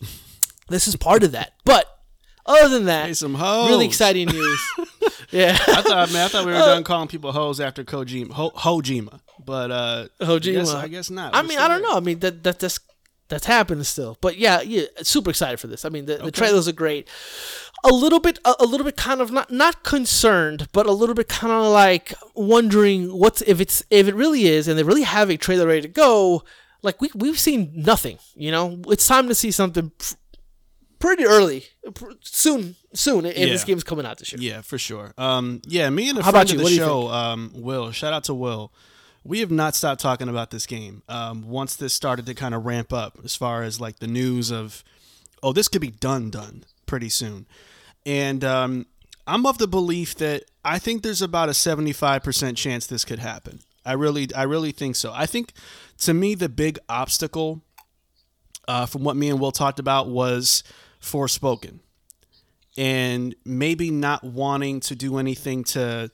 this 0.70 0.88
is 0.88 0.96
part 0.96 1.24
of 1.24 1.32
that. 1.32 1.54
But 1.64 1.86
other 2.46 2.70
than 2.70 2.86
that, 2.86 3.08
Hey, 3.08 3.14
some 3.14 3.36
hoes. 3.36 3.70
really 3.70 3.86
exciting 3.86 4.28
news. 4.28 4.62
yeah. 5.32 5.58
I 5.68 5.82
thought, 5.82 6.12
man, 6.12 6.26
I 6.26 6.28
thought 6.28 6.46
we 6.46 6.52
were 6.52 6.58
uh, 6.58 6.66
done 6.66 6.84
calling 6.84 7.08
people 7.08 7.32
hoes 7.32 7.60
after 7.60 7.84
Kojima, 7.84 8.32
Ho, 8.32 8.52
Hojima, 8.52 9.22
but 9.46 9.72
uh, 9.72 10.08
Hojima. 10.20 10.50
I 10.50 10.54
guess, 10.60 10.74
I 10.74 10.88
guess 10.88 11.10
not. 11.10 11.34
I 11.36 11.42
We're 11.42 11.48
mean, 11.50 11.60
I 11.60 11.68
don't 11.68 11.82
there. 11.82 11.92
know. 11.92 11.98
I 11.98 12.00
mean, 12.02 12.20
that, 12.20 12.44
that 12.44 12.60
that's 12.60 12.80
that's 13.28 13.46
happening 13.46 13.84
still. 13.84 14.18
But 14.22 14.38
yeah, 14.38 14.62
yeah, 14.62 14.84
super 15.04 15.30
excited 15.30 15.60
for 15.60 15.68
this. 15.68 15.86
I 15.86 15.90
mean, 15.90 16.06
the, 16.06 16.18
the 16.18 16.32
trailers 16.32 16.68
are 16.68 16.74
great. 16.74 17.08
A 17.84 17.90
little 17.90 18.20
bit, 18.20 18.38
a, 18.46 18.54
a 18.60 18.66
little 18.66 18.86
bit, 18.86 18.96
kind 18.98 19.22
of 19.22 19.32
not 19.32 19.50
not 19.52 19.84
concerned, 19.84 20.68
but 20.72 20.86
a 20.86 20.92
little 20.92 21.16
bit 21.16 21.28
kind 21.30 21.52
of 21.54 21.72
like 21.72 22.14
wondering 22.36 23.10
what's 23.18 23.42
if 23.44 23.60
it's 23.60 23.84
if 23.90 24.08
it 24.08 24.16
really 24.16 24.46
is, 24.46 24.68
and 24.68 24.78
they 24.78 24.84
really 24.84 25.04
have 25.04 25.30
a 25.30 25.38
trailer 25.38 25.66
ready 25.68 25.82
to 25.82 25.88
go. 25.88 26.44
Like 26.84 27.00
we 27.02 27.10
we've 27.16 27.40
seen 27.40 27.72
nothing. 27.76 28.18
You 28.36 28.52
know, 28.52 28.82
it's 28.88 29.08
time 29.08 29.28
to 29.30 29.36
see 29.36 29.50
something 29.52 29.92
pr- 29.98 30.14
pretty 31.00 31.26
early, 31.26 31.66
pr- 31.96 32.12
soon, 32.22 32.76
soon. 32.94 33.26
If 33.26 33.36
this 33.36 33.62
Yeah. 33.62 33.66
game's 33.68 33.84
coming 33.84 34.06
out 34.06 34.18
this 34.20 34.32
year. 34.34 34.42
Yeah, 34.42 34.62
for 34.62 34.78
sure. 34.78 35.14
Um, 35.18 35.62
yeah, 35.66 35.90
me 35.90 36.10
and 36.10 36.20
a 36.20 36.24
How 36.24 36.32
friend 36.32 36.50
about 36.50 36.54
of 36.64 36.70
you? 36.72 36.78
the 36.78 36.82
What 36.84 36.88
show, 36.90 37.08
um, 37.10 37.52
Will. 37.56 37.92
Shout 37.92 38.14
out 38.14 38.26
to 38.26 38.34
Will. 38.36 38.72
We 39.24 39.40
have 39.40 39.52
not 39.52 39.76
stopped 39.76 40.02
talking 40.02 40.30
about 40.30 40.50
this 40.52 40.66
game. 40.66 41.04
Um, 41.08 41.48
once 41.48 41.76
this 41.76 41.94
started 41.94 42.26
to 42.26 42.34
kind 42.34 42.56
of 42.56 42.66
ramp 42.66 42.92
up, 42.92 43.20
as 43.24 43.36
far 43.36 43.64
as 43.64 43.80
like 43.80 44.00
the 44.00 44.08
news 44.08 44.52
of, 44.52 44.84
oh, 45.44 45.54
this 45.54 45.68
could 45.68 45.82
be 45.82 45.92
done, 45.92 46.30
done 46.30 46.64
pretty 46.86 47.10
soon, 47.10 47.46
and 48.06 48.44
um, 48.44 48.88
I'm 49.28 49.46
of 49.46 49.58
the 49.58 49.68
belief 49.68 50.16
that 50.16 50.44
I 50.66 50.80
think 50.80 51.04
there's 51.04 51.22
about 51.22 51.50
a 51.50 51.54
75% 51.54 52.58
chance 52.58 52.88
this 52.88 53.06
could 53.06 53.20
happen. 53.20 53.60
I 53.86 53.94
really, 53.94 54.28
I 54.36 54.44
really 54.44 54.72
think 54.72 54.96
so. 54.96 55.12
I 55.14 55.26
think, 55.26 55.54
to 56.00 56.14
me, 56.14 56.36
the 56.36 56.50
big 56.50 56.80
obstacle, 56.90 57.62
uh, 58.68 58.86
from 58.86 59.04
what 59.04 59.16
me 59.16 59.30
and 59.30 59.40
Will 59.40 59.52
talked 59.52 59.80
about, 59.80 60.08
was 60.08 60.64
Forspoken 61.02 61.80
and 62.78 63.36
maybe 63.44 63.92
not 63.92 64.24
wanting 64.24 64.80
to 64.82 64.96
do 64.96 65.18
anything 65.18 65.64
to 65.64 66.12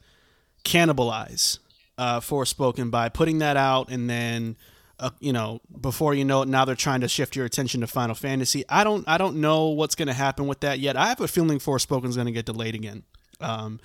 cannibalize 0.63 1.59
uh, 1.97 2.19
Forspoken 2.19 2.91
by 2.91 3.09
putting 3.09 3.39
that 3.39 3.57
out 3.57 3.89
and 3.89 4.09
then 4.09 4.55
uh, 4.99 5.11
you 5.19 5.33
know 5.33 5.61
before 5.79 6.13
you 6.13 6.25
know 6.25 6.41
it 6.41 6.47
now 6.47 6.65
they're 6.65 6.75
trying 6.75 7.01
to 7.01 7.07
shift 7.07 7.35
your 7.35 7.45
attention 7.45 7.81
to 7.81 7.87
Final 7.87 8.15
Fantasy. 8.15 8.63
I 8.69 8.83
don't 8.83 9.07
I 9.07 9.17
don't 9.17 9.37
know 9.37 9.67
what's 9.69 9.95
going 9.95 10.07
to 10.07 10.13
happen 10.13 10.47
with 10.47 10.61
that 10.61 10.79
yet. 10.79 10.95
I 10.95 11.07
have 11.07 11.21
a 11.21 11.27
feeling 11.27 11.59
Forspoken's 11.59 12.15
going 12.15 12.27
to 12.27 12.31
get 12.31 12.45
delayed 12.45 12.75
again. 12.75 13.03
Um, 13.39 13.79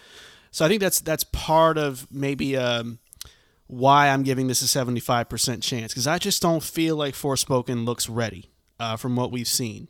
so 0.50 0.64
I 0.64 0.68
think 0.68 0.80
that's 0.80 1.00
that's 1.00 1.24
part 1.24 1.78
of 1.78 2.06
maybe 2.10 2.56
um, 2.56 2.98
why 3.66 4.08
I'm 4.08 4.22
giving 4.22 4.48
this 4.48 4.62
a 4.62 4.66
75% 4.66 5.62
chance 5.62 5.92
because 5.92 6.06
I 6.06 6.18
just 6.18 6.42
don't 6.42 6.62
feel 6.62 6.96
like 6.96 7.14
Forspoken 7.14 7.86
looks 7.86 8.08
ready 8.08 8.50
uh, 8.78 8.96
from 8.96 9.16
what 9.16 9.32
we've 9.32 9.48
seen. 9.48 9.88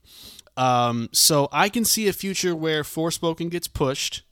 Um, 0.56 1.08
so 1.12 1.48
I 1.50 1.68
can 1.68 1.84
see 1.84 2.08
a 2.08 2.12
future 2.12 2.54
where 2.54 2.82
Forspoken 2.82 3.50
gets 3.50 3.66
pushed, 3.66 4.22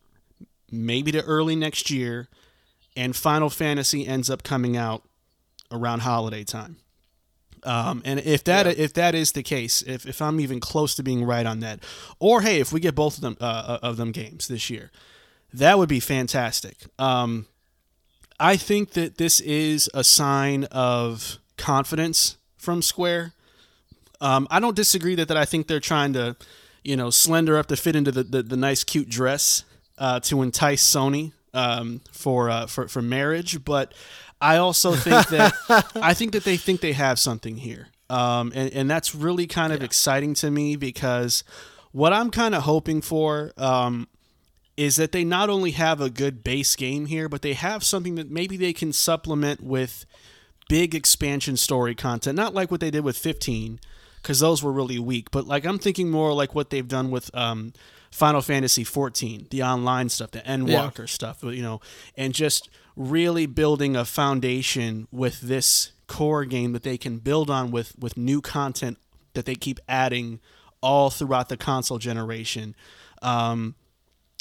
maybe 0.71 1.11
to 1.13 1.23
early 1.23 1.57
next 1.57 1.91
year, 1.91 2.29
and 2.97 3.15
Final 3.15 3.51
Fantasy 3.51 4.07
ends 4.07 4.31
up 4.31 4.43
coming 4.43 4.77
out 4.77 5.03
around 5.71 6.01
holiday 6.01 6.45
time. 6.45 6.77
Um, 7.63 8.03
and 8.05 8.21
if 8.21 8.43
that 8.45 8.67
if 8.67 8.95
that 8.95 9.15
is 9.15 9.33
the 9.33 9.43
case, 9.43 9.83
if, 9.83 10.07
if 10.07 10.23
I'm 10.23 10.41
even 10.41 10.61
close 10.61 10.95
to 10.95 11.03
being 11.03 11.25
right 11.25 11.45
on 11.45 11.61
that, 11.61 11.81
or 12.19 12.41
hey, 12.41 12.59
if 12.61 12.73
we 12.73 12.81
get 12.81 12.95
both 12.95 13.17
of 13.17 13.21
them 13.21 13.37
uh, 13.41 13.79
of 13.83 13.97
them 13.97 14.13
games 14.13 14.49
this 14.49 14.71
year, 14.71 14.91
that 15.53 15.79
would 15.79 15.89
be 15.89 16.01
fantastic. 16.01 16.77
Um, 16.99 17.47
I 18.39 18.57
think 18.57 18.93
that 18.93 19.19
this 19.19 19.41
is 19.41 19.91
a 19.93 20.03
sign 20.03 20.65
of 20.65 21.39
confidence 21.59 22.39
from 22.57 22.81
Square. 22.81 23.35
Um, 24.23 24.49
I 24.51 24.61
don't 24.61 24.77
disagree 24.77 25.15
that, 25.17 25.29
that 25.29 25.37
I 25.37 25.45
think 25.45 25.67
they're 25.67 25.81
trying 25.81 26.15
to, 26.15 26.37
you 26.83 26.97
know, 26.97 27.11
slender 27.11 27.59
up 27.59 27.67
to 27.67 27.77
fit 27.77 27.97
into 27.97 28.11
the, 28.11 28.23
the, 28.23 28.43
the 28.43 28.57
nice, 28.57 28.85
cute 28.85 29.11
dress 29.11 29.65
uh, 29.99 30.21
to 30.21 30.41
entice 30.41 30.83
Sony 30.83 31.33
um, 31.55 32.01
for, 32.13 32.51
uh, 32.51 32.67
for 32.67 32.89
for 32.89 33.03
marriage. 33.03 33.65
But 33.65 33.95
I 34.41 34.57
also 34.57 34.93
think 34.93 35.29
that 35.29 35.53
I 35.97 36.15
think 36.15 36.33
that 36.33 36.45
they 36.45 36.57
think 36.57 36.81
they 36.81 36.93
have 36.93 37.19
something 37.19 37.57
here, 37.57 37.89
um, 38.09 38.53
and 38.55 38.73
and 38.73 38.91
that's 38.91 39.15
really 39.15 39.47
kind 39.47 39.73
of 39.73 39.83
exciting 39.83 40.35
to 40.35 40.51
me 40.51 40.77
because 40.77 41.45
what 41.93 42.13
I'm 42.13 42.31
kind 42.31 42.55
of 42.55 42.63
hoping 42.63 43.01
for. 43.01 43.53
Um, 43.57 44.09
is 44.77 44.97
that 44.97 45.13
they 45.13 45.25
not 45.25 45.51
only 45.51 45.73
have 45.73 46.01
a 46.01 46.09
good 46.09 46.43
base 46.43 46.75
game 46.75 47.05
here, 47.05 47.29
but 47.29 47.43
they 47.43 47.53
have 47.53 47.85
something 47.85 48.15
that 48.15 48.31
maybe 48.31 48.57
they 48.57 48.73
can 48.73 48.95
supplement 48.95 49.63
with 49.63 50.07
big 50.71 50.95
expansion 50.95 51.55
story 51.55 51.95
content. 51.95 52.35
Not 52.35 52.55
like 52.55 52.71
what 52.71 52.81
they 52.81 52.91
did 52.91 53.05
with 53.05 53.19
15, 53.19 53.79
because 54.23 54.41
those 54.41 54.63
were 54.63 54.73
really 54.73 54.99
weak, 54.99 55.31
but 55.31 55.47
like 55.47 55.67
I'm 55.67 55.79
thinking 55.79 56.11
more 56.11 56.33
like 56.33 56.55
what 56.55 56.71
they've 56.71 56.87
done 56.87 57.11
with 57.11 57.31
um, 57.35 57.73
Final 58.11 58.43
Fantasy 58.43 58.85
14, 58.85 59.47
the 59.51 59.63
online 59.63 60.09
stuff, 60.09 60.33
the 60.33 60.41
Endwalker 60.41 61.09
stuff, 61.09 61.43
you 61.43 61.63
know, 61.63 61.81
and 62.17 62.35
just 62.35 62.69
really 62.97 63.47
building 63.47 63.97
a 63.97 64.05
foundation 64.05 65.07
with 65.13 65.41
this 65.41 65.93
core 66.07 66.45
game 66.45 66.73
that 66.73 66.83
they 66.83 66.99
can 66.99 67.19
build 67.19 67.49
on 67.49 67.71
with 67.71 67.97
with 67.99 68.17
new 68.17 68.41
content 68.41 68.99
that 69.35 69.47
they 69.47 69.55
keep 69.55 69.79
adding 69.89 70.41
all 70.83 71.11
throughout 71.11 71.49
the 71.49 71.57
console 71.57 71.99
generation. 71.99 72.75
Um, 73.23 73.75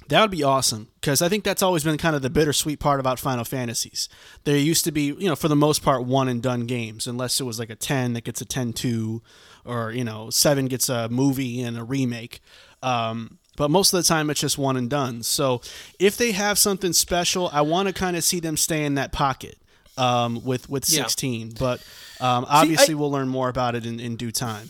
that 0.07 0.21
would 0.21 0.31
be 0.31 0.43
awesome 0.43 0.87
because 0.95 1.21
I 1.21 1.29
think 1.29 1.43
that's 1.43 1.61
always 1.61 1.83
been 1.83 1.97
kind 1.97 2.15
of 2.15 2.21
the 2.21 2.29
bittersweet 2.29 2.79
part 2.79 2.99
about 2.99 3.19
Final 3.19 3.43
Fantasies. 3.43 4.09
There 4.45 4.57
used 4.57 4.85
to 4.85 4.91
be, 4.91 5.07
you 5.07 5.27
know, 5.27 5.35
for 5.35 5.49
the 5.49 5.55
most 5.55 5.83
part, 5.83 6.05
one 6.05 6.27
and 6.27 6.41
done 6.41 6.65
games, 6.65 7.05
unless 7.05 7.39
it 7.39 7.43
was 7.43 7.59
like 7.59 7.69
a 7.69 7.75
10 7.75 8.13
that 8.13 8.23
gets 8.23 8.41
a 8.41 8.45
10 8.45 8.73
2, 8.73 9.21
or, 9.65 9.91
you 9.91 10.03
know, 10.03 10.29
7 10.29 10.65
gets 10.67 10.89
a 10.89 11.09
movie 11.09 11.61
and 11.61 11.77
a 11.77 11.83
remake. 11.83 12.39
Um, 12.81 13.38
but 13.59 13.69
most 13.69 13.93
of 13.93 13.97
the 13.97 14.07
time, 14.07 14.29
it's 14.29 14.39
just 14.39 14.57
one 14.57 14.77
and 14.77 14.89
done. 14.89 15.21
So 15.21 15.59
if 15.99 16.15
they 16.15 16.31
have 16.31 16.57
something 16.57 16.93
special, 16.93 17.49
I 17.51 17.59
want 17.59 17.89
to 17.89 17.93
kind 17.93 18.15
of 18.15 18.23
see 18.23 18.39
them 18.39 18.55
stay 18.55 18.85
in 18.85 18.95
that 18.95 19.11
pocket 19.11 19.57
um, 19.97 20.41
with, 20.45 20.69
with 20.69 20.89
Yeah. 20.89 21.03
16. 21.03 21.55
But 21.59 21.81
um, 22.21 22.45
obviously, 22.47 22.95
we'll 22.95 23.11
learn 23.11 23.27
more 23.27 23.49
about 23.49 23.75
it 23.75 23.85
in, 23.85 23.99
in 23.99 24.15
due 24.15 24.31
time. 24.31 24.69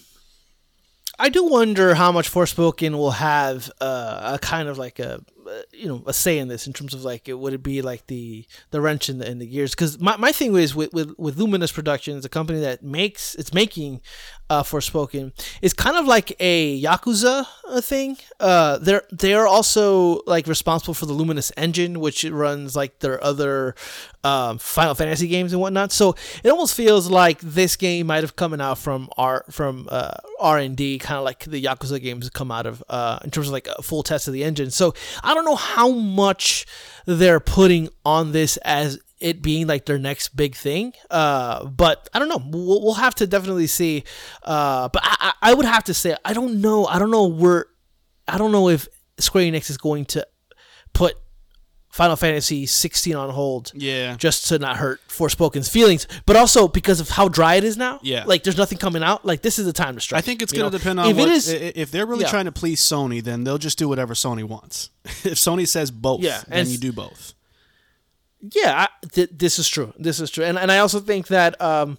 I 1.19 1.29
do 1.29 1.43
wonder 1.43 1.93
how 1.93 2.11
much 2.11 2.31
Forspoken 2.31 2.93
will 2.93 3.11
have 3.11 3.69
uh, 3.79 4.31
a 4.35 4.39
kind 4.39 4.67
of 4.69 4.77
like 4.79 4.97
a 4.99 5.21
uh, 5.47 5.61
you 5.73 5.87
know 5.87 6.01
a 6.07 6.13
say 6.13 6.37
in 6.39 6.47
this 6.47 6.65
in 6.65 6.71
terms 6.73 6.93
of 6.93 7.03
like 7.03 7.27
it 7.27 7.33
would 7.33 7.53
it 7.53 7.61
be 7.61 7.81
like 7.81 8.07
the 8.07 8.45
the 8.71 8.79
wrench 8.79 9.09
in 9.09 9.17
the 9.17 9.29
in 9.29 9.37
the 9.39 9.45
gears 9.45 9.71
because 9.71 9.99
my, 9.99 10.15
my 10.15 10.31
thing 10.31 10.55
is 10.55 10.73
with, 10.75 10.93
with 10.93 11.13
with 11.17 11.37
Luminous 11.37 11.73
Productions 11.73 12.23
a 12.23 12.29
company 12.29 12.61
that 12.61 12.83
makes 12.83 13.35
it's 13.35 13.53
making 13.53 13.99
uh, 14.49 14.63
Forspoken 14.63 15.31
is 15.61 15.73
kind 15.73 15.95
of 15.95 16.05
like 16.07 16.35
a 16.39 16.81
Yakuza 16.81 17.45
uh, 17.67 17.81
thing. 17.81 18.17
Uh, 18.39 18.77
they're 18.79 19.03
they're 19.11 19.47
also 19.47 20.21
like 20.25 20.47
responsible 20.47 20.93
for 20.93 21.05
the 21.05 21.13
Luminous 21.13 21.51
engine, 21.55 21.99
which 21.99 22.23
runs 22.23 22.75
like 22.75 22.99
their 22.99 23.23
other 23.23 23.75
um, 24.23 24.57
Final 24.57 24.95
Fantasy 24.95 25.27
games 25.27 25.53
and 25.53 25.61
whatnot. 25.61 25.91
So 25.91 26.15
it 26.43 26.49
almost 26.49 26.73
feels 26.75 27.09
like 27.09 27.39
this 27.41 27.75
game 27.75 28.07
might 28.07 28.23
have 28.23 28.35
come 28.35 28.59
out 28.59 28.77
from 28.77 29.09
R 29.17 29.45
from 29.49 29.87
uh, 29.91 30.13
R 30.39 30.57
and 30.57 30.75
D, 30.75 30.97
kind 30.97 31.17
of 31.17 31.23
like 31.23 31.45
the 31.45 31.63
Yakuza 31.63 32.01
games 32.01 32.29
come 32.29 32.51
out 32.51 32.65
of 32.65 32.83
uh, 32.89 33.19
in 33.23 33.31
terms 33.31 33.47
of 33.47 33.53
like 33.53 33.67
a 33.67 33.81
full 33.81 34.03
test 34.03 34.27
of 34.27 34.33
the 34.33 34.43
engine. 34.43 34.71
So 34.71 34.93
I 35.23 35.33
don't 35.33 35.45
know 35.45 35.55
how 35.55 35.91
much 35.91 36.65
they're 37.05 37.39
putting 37.39 37.89
on 38.05 38.31
this 38.31 38.57
as 38.57 38.99
it 39.19 39.41
being 39.41 39.67
like 39.67 39.85
their 39.85 39.97
next 39.99 40.35
big 40.35 40.55
thing. 40.55 40.93
Uh, 41.09 41.65
but 41.65 42.07
I 42.13 42.19
don't 42.19 42.29
know. 42.29 42.41
We'll, 42.45 42.81
we'll 42.81 42.93
have 42.95 43.15
to 43.15 43.27
definitely 43.27 43.67
see. 43.67 44.03
Uh, 44.43 44.89
but 44.89 45.01
I, 45.05 45.33
I 45.41 45.53
would 45.53 45.65
have 45.65 45.83
to 45.85 45.93
say 45.93 46.15
I 46.23 46.33
don't 46.33 46.61
know. 46.61 46.85
I 46.85 46.99
don't 46.99 47.11
know 47.11 47.27
where. 47.27 47.65
I 48.27 48.37
don't 48.37 48.51
know 48.51 48.69
if 48.69 48.87
Square 49.17 49.45
Enix 49.45 49.69
is 49.69 49.77
going 49.77 50.05
to 50.05 50.25
put 50.93 51.15
Final 51.89 52.15
Fantasy 52.15 52.67
16 52.67 53.15
on 53.15 53.29
hold. 53.31 53.71
Yeah. 53.73 54.15
Just 54.15 54.47
to 54.49 54.59
not 54.59 54.77
hurt 54.77 55.01
Forspoken's 55.07 55.67
feelings, 55.67 56.07
but 56.27 56.35
also 56.35 56.67
because 56.67 56.99
of 56.99 57.09
how 57.09 57.27
dry 57.27 57.55
it 57.55 57.63
is 57.63 57.75
now. 57.77 57.99
Yeah. 58.03 58.25
Like 58.25 58.43
there's 58.43 58.57
nothing 58.57 58.77
coming 58.77 59.01
out. 59.01 59.25
Like 59.25 59.41
this 59.41 59.57
is 59.57 59.65
the 59.65 59.73
time 59.73 59.95
to 59.95 60.01
strike. 60.01 60.19
I 60.19 60.21
think 60.21 60.41
it's 60.43 60.53
going 60.53 60.71
to 60.71 60.77
depend 60.77 60.99
on 60.99 61.07
if 61.09 61.17
what, 61.17 61.27
it 61.27 61.31
is. 61.33 61.49
if 61.49 61.89
they're 61.91 62.05
really 62.05 62.23
Yeah. 62.23 62.29
trying 62.29 62.45
to 62.45 62.51
please 62.51 62.79
Sony, 62.81 63.23
then 63.23 63.43
they'll 63.43 63.57
just 63.57 63.79
do 63.79 63.89
whatever 63.89 64.13
Sony 64.13 64.43
wants. 64.43 64.91
if 65.03 65.33
Sony 65.35 65.67
says 65.67 65.89
both, 65.89 66.21
Yeah, 66.21 66.41
then 66.47 66.59
and 66.59 66.69
you 66.69 66.77
do 66.77 66.91
both. 66.93 67.33
Yeah, 68.41 68.87
I, 68.87 69.07
th- 69.11 69.31
this 69.33 69.59
is 69.59 69.67
true. 69.67 69.93
This 69.97 70.19
is 70.19 70.31
true, 70.31 70.45
and 70.45 70.57
and 70.57 70.71
I 70.71 70.79
also 70.79 70.99
think 70.99 71.27
that 71.27 71.59
um, 71.61 71.97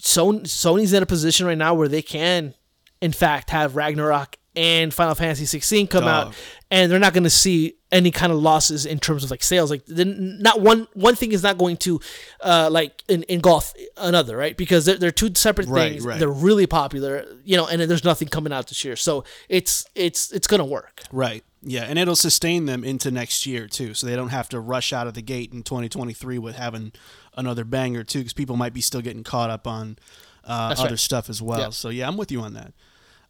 Sony 0.00 0.42
Sony's 0.42 0.92
in 0.92 1.02
a 1.02 1.06
position 1.06 1.46
right 1.46 1.58
now 1.58 1.74
where 1.74 1.88
they 1.88 2.02
can, 2.02 2.54
in 3.00 3.12
fact, 3.12 3.50
have 3.50 3.74
Ragnarok 3.74 4.36
and 4.56 4.92
Final 4.92 5.14
Fantasy 5.14 5.44
16 5.44 5.86
come 5.86 6.04
Dog. 6.04 6.28
out, 6.28 6.34
and 6.70 6.90
they're 6.90 6.98
not 6.98 7.12
going 7.12 7.24
to 7.24 7.30
see 7.30 7.76
any 7.92 8.10
kind 8.10 8.32
of 8.32 8.38
losses 8.38 8.86
in 8.86 8.98
terms 8.98 9.24
of 9.24 9.30
like 9.30 9.42
sales. 9.42 9.70
Like, 9.70 9.84
then 9.86 10.38
not 10.40 10.60
one 10.60 10.86
one 10.94 11.14
thing 11.14 11.32
is 11.32 11.42
not 11.42 11.58
going 11.58 11.76
to, 11.78 12.00
uh, 12.42 12.68
like 12.70 13.02
en- 13.08 13.24
engulf 13.28 13.74
another, 13.96 14.36
right? 14.36 14.56
Because 14.56 14.84
they're, 14.86 14.96
they're 14.96 15.10
two 15.10 15.30
separate 15.34 15.68
Right, 15.68 15.92
things. 15.92 16.04
right. 16.04 16.18
They're 16.18 16.28
really 16.28 16.66
popular, 16.66 17.24
you 17.44 17.56
know, 17.56 17.66
and 17.66 17.80
then 17.80 17.88
there's 17.88 18.04
nothing 18.04 18.28
coming 18.28 18.52
out 18.52 18.68
this 18.68 18.84
year, 18.84 18.96
so 18.96 19.24
it's 19.48 19.86
it's 19.94 20.32
it's 20.32 20.46
gonna 20.46 20.64
work. 20.64 21.02
Right. 21.12 21.44
Yeah, 21.62 21.82
and 21.82 21.98
it'll 21.98 22.16
sustain 22.16 22.64
them 22.64 22.84
into 22.84 23.10
next 23.10 23.44
year 23.44 23.66
too, 23.68 23.92
so 23.94 24.06
they 24.06 24.16
don't 24.16 24.30
have 24.30 24.48
to 24.48 24.60
rush 24.60 24.92
out 24.94 25.06
of 25.06 25.12
the 25.14 25.20
gate 25.22 25.52
in 25.52 25.62
2023 25.62 26.38
with 26.38 26.56
having 26.56 26.92
another 27.36 27.64
banger 27.64 28.02
too, 28.02 28.20
because 28.20 28.32
people 28.32 28.56
might 28.56 28.72
be 28.72 28.80
still 28.80 29.02
getting 29.02 29.22
caught 29.24 29.50
up 29.50 29.66
on 29.66 29.98
uh, 30.44 30.74
other 30.78 30.90
right. 30.90 30.98
stuff 30.98 31.28
as 31.28 31.42
well. 31.42 31.70
So 31.70 31.90
yeah, 31.90 32.08
I'm 32.08 32.16
with 32.16 32.32
you 32.32 32.40
on 32.40 32.54
that. 32.54 32.72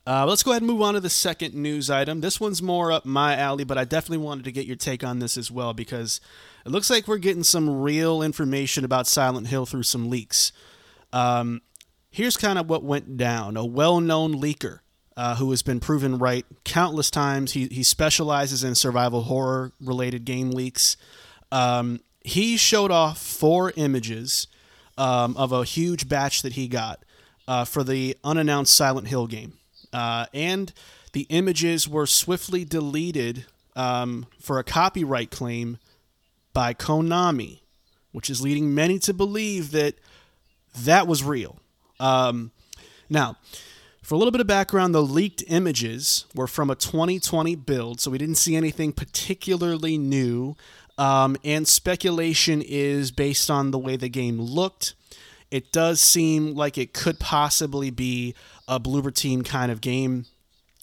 Uh, 0.07 0.26
let's 0.26 0.42
go 0.42 0.51
ahead 0.51 0.62
and 0.62 0.70
move 0.70 0.82
on 0.82 0.94
to 0.94 1.01
the 1.01 1.11
second 1.11 1.55
news 1.55 1.90
item. 1.90 2.20
This 2.20 2.40
one's 2.40 2.62
more 2.62 2.90
up 2.90 3.05
my 3.05 3.36
alley, 3.36 3.64
but 3.64 3.78
I 3.78 3.84
definitely 3.84 4.24
wanted 4.24 4.44
to 4.44 4.53
get 4.53 4.66
your 4.66 4.76
take 4.76 5.05
on 5.05 5.18
this 5.18 5.36
as 5.36 5.51
well 5.51 5.72
because 5.74 6.20
it 6.64 6.70
looks 6.70 6.90
like 6.90 7.07
we're 7.07 7.18
getting 7.18 7.44
some 7.44 7.82
real 7.82 8.22
information 8.22 8.84
about 8.84 9.07
Silent 9.07 9.48
Hill 9.48 9.66
through 9.66 9.82
some 9.84 10.09
leaks. 10.09 10.53
Um, 11.12 11.61
here's 12.11 12.36
kind 12.36 12.59
of 12.59 12.68
what 12.68 12.82
went 12.82 13.16
down. 13.16 13.57
A 13.57 13.64
well-known 13.64 14.34
leaker 14.34 14.80
uh, 15.16 15.36
who 15.36 15.51
has 15.51 15.62
been 15.62 15.80
proven 15.80 16.18
right 16.18 16.46
countless 16.64 17.11
times. 17.11 17.53
He 17.53 17.66
he 17.66 17.82
specializes 17.82 18.64
in 18.64 18.74
survival 18.74 19.22
horror 19.22 19.72
related 19.80 20.24
game 20.24 20.51
leaks. 20.51 20.96
Um, 21.53 22.01
he 22.20 22.57
showed 22.57 22.90
off 22.90 23.18
four 23.18 23.72
images 23.76 24.46
um, 24.96 25.36
of 25.36 25.53
a 25.53 25.64
huge 25.64 26.09
batch 26.09 26.42
that 26.42 26.55
he 26.55 26.68
got 26.68 27.05
uh, 27.48 27.64
for 27.64 27.82
the 27.84 28.16
unannounced 28.24 28.74
Silent 28.74 29.09
Hill 29.09 29.26
game, 29.26 29.59
uh, 29.93 30.26
and 30.32 30.72
the 31.12 31.26
images 31.28 31.88
were 31.88 32.07
swiftly 32.07 32.64
deleted 32.64 33.47
um, 33.76 34.26
for 34.41 34.59
a 34.59 34.64
copyright 34.64 35.30
claim 35.30 35.78
by 36.53 36.74
Konami, 36.74 37.61
which 38.12 38.30
is 38.30 38.41
leading 38.41 38.74
many 38.74 38.99
to 39.01 39.14
believe 39.14 39.70
that 39.72 39.95
that 40.78 41.07
was 41.07 41.22
real. 41.22 41.59
Um, 41.99 42.53
now, 43.09 43.36
for 44.03 44.14
a 44.14 44.18
little 44.18 44.32
bit 44.32 44.41
of 44.41 44.47
background, 44.47 44.95
the 44.95 45.03
leaked 45.03 45.45
images 45.49 46.26
were 46.34 46.47
from 46.47 46.70
a 46.70 46.74
2020 46.74 47.55
build, 47.57 48.01
so 48.01 48.11
we 48.11 48.18
didn't 48.18 48.36
see 48.36 48.57
anything 48.57 48.93
particularly 48.93 49.99
new. 49.99 50.57
Um, 50.99 51.36
and 51.45 51.66
speculation 51.66 52.62
is 52.62 53.11
based 53.11 53.51
on 53.51 53.70
the 53.70 53.78
way 53.78 53.97
the 53.97 54.09
game 54.09 54.41
looked. 54.41 54.95
It 55.51 55.72
does 55.72 56.01
seem 56.01 56.55
like 56.55 56.78
it 56.78 56.92
could 56.92 57.18
possibly 57.18 57.90
be 57.90 58.34
a 58.68 58.78
Bloober 58.78 59.12
Team 59.12 59.42
kind 59.42 59.72
of 59.72 59.80
game, 59.80 60.26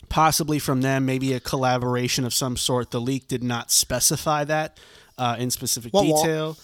possibly 0.10 0.60
from 0.60 0.82
them, 0.82 1.06
maybe 1.06 1.34
a 1.34 1.40
collaboration 1.40 2.26
of 2.26 2.34
some 2.34 2.58
sort. 2.58 2.92
The 2.92 3.00
leak 3.00 3.28
did 3.28 3.44
not 3.44 3.72
specify 3.72 4.44
that 4.44 4.78
uh, 5.18 5.38
in 5.40 5.52
specific 5.52 5.94
wah. 5.94 6.02
detail. 6.02 6.58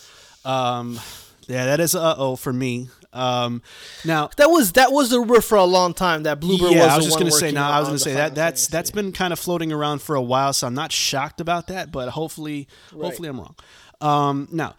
Um, 0.44 1.00
yeah, 1.48 1.66
that 1.66 1.80
is 1.80 1.96
uh 1.96 2.16
oh 2.18 2.36
for 2.36 2.54
me. 2.54 2.90
Um, 3.14 3.62
now, 4.04 4.30
That 4.38 4.50
was 4.50 4.74
that 4.74 4.92
was 4.92 5.12
the 5.12 5.20
rumor 5.20 5.42
for 5.42 5.56
a 5.56 5.64
long 5.64 5.94
time 5.94 6.24
that 6.24 6.40
Bloober 6.40 6.72
yeah, 6.72 6.86
was 6.86 6.88
I 6.88 6.96
was 6.98 7.06
just 7.06 7.20
gonna 7.20 7.32
say. 7.32 7.52
Now, 7.52 7.72
I 7.72 7.80
was 7.80 7.88
gonna 7.90 8.00
say 8.00 8.14
that 8.14 8.36
that's 8.36 8.68
that's 8.68 8.92
been 8.92 9.12
kind 9.12 9.32
of 9.32 9.40
floating 9.40 9.72
around 9.72 10.02
for 10.02 10.16
a 10.16 10.22
while, 10.22 10.52
so 10.54 10.68
I'm 10.68 10.74
not 10.74 10.92
shocked 10.92 11.40
about 11.40 11.68
that. 11.68 11.92
But 11.92 12.10
hopefully, 12.10 12.68
hopefully 12.92 13.30
I'm 13.30 13.40
wrong. 13.40 13.56
Um, 14.02 14.48
now, 14.52 14.76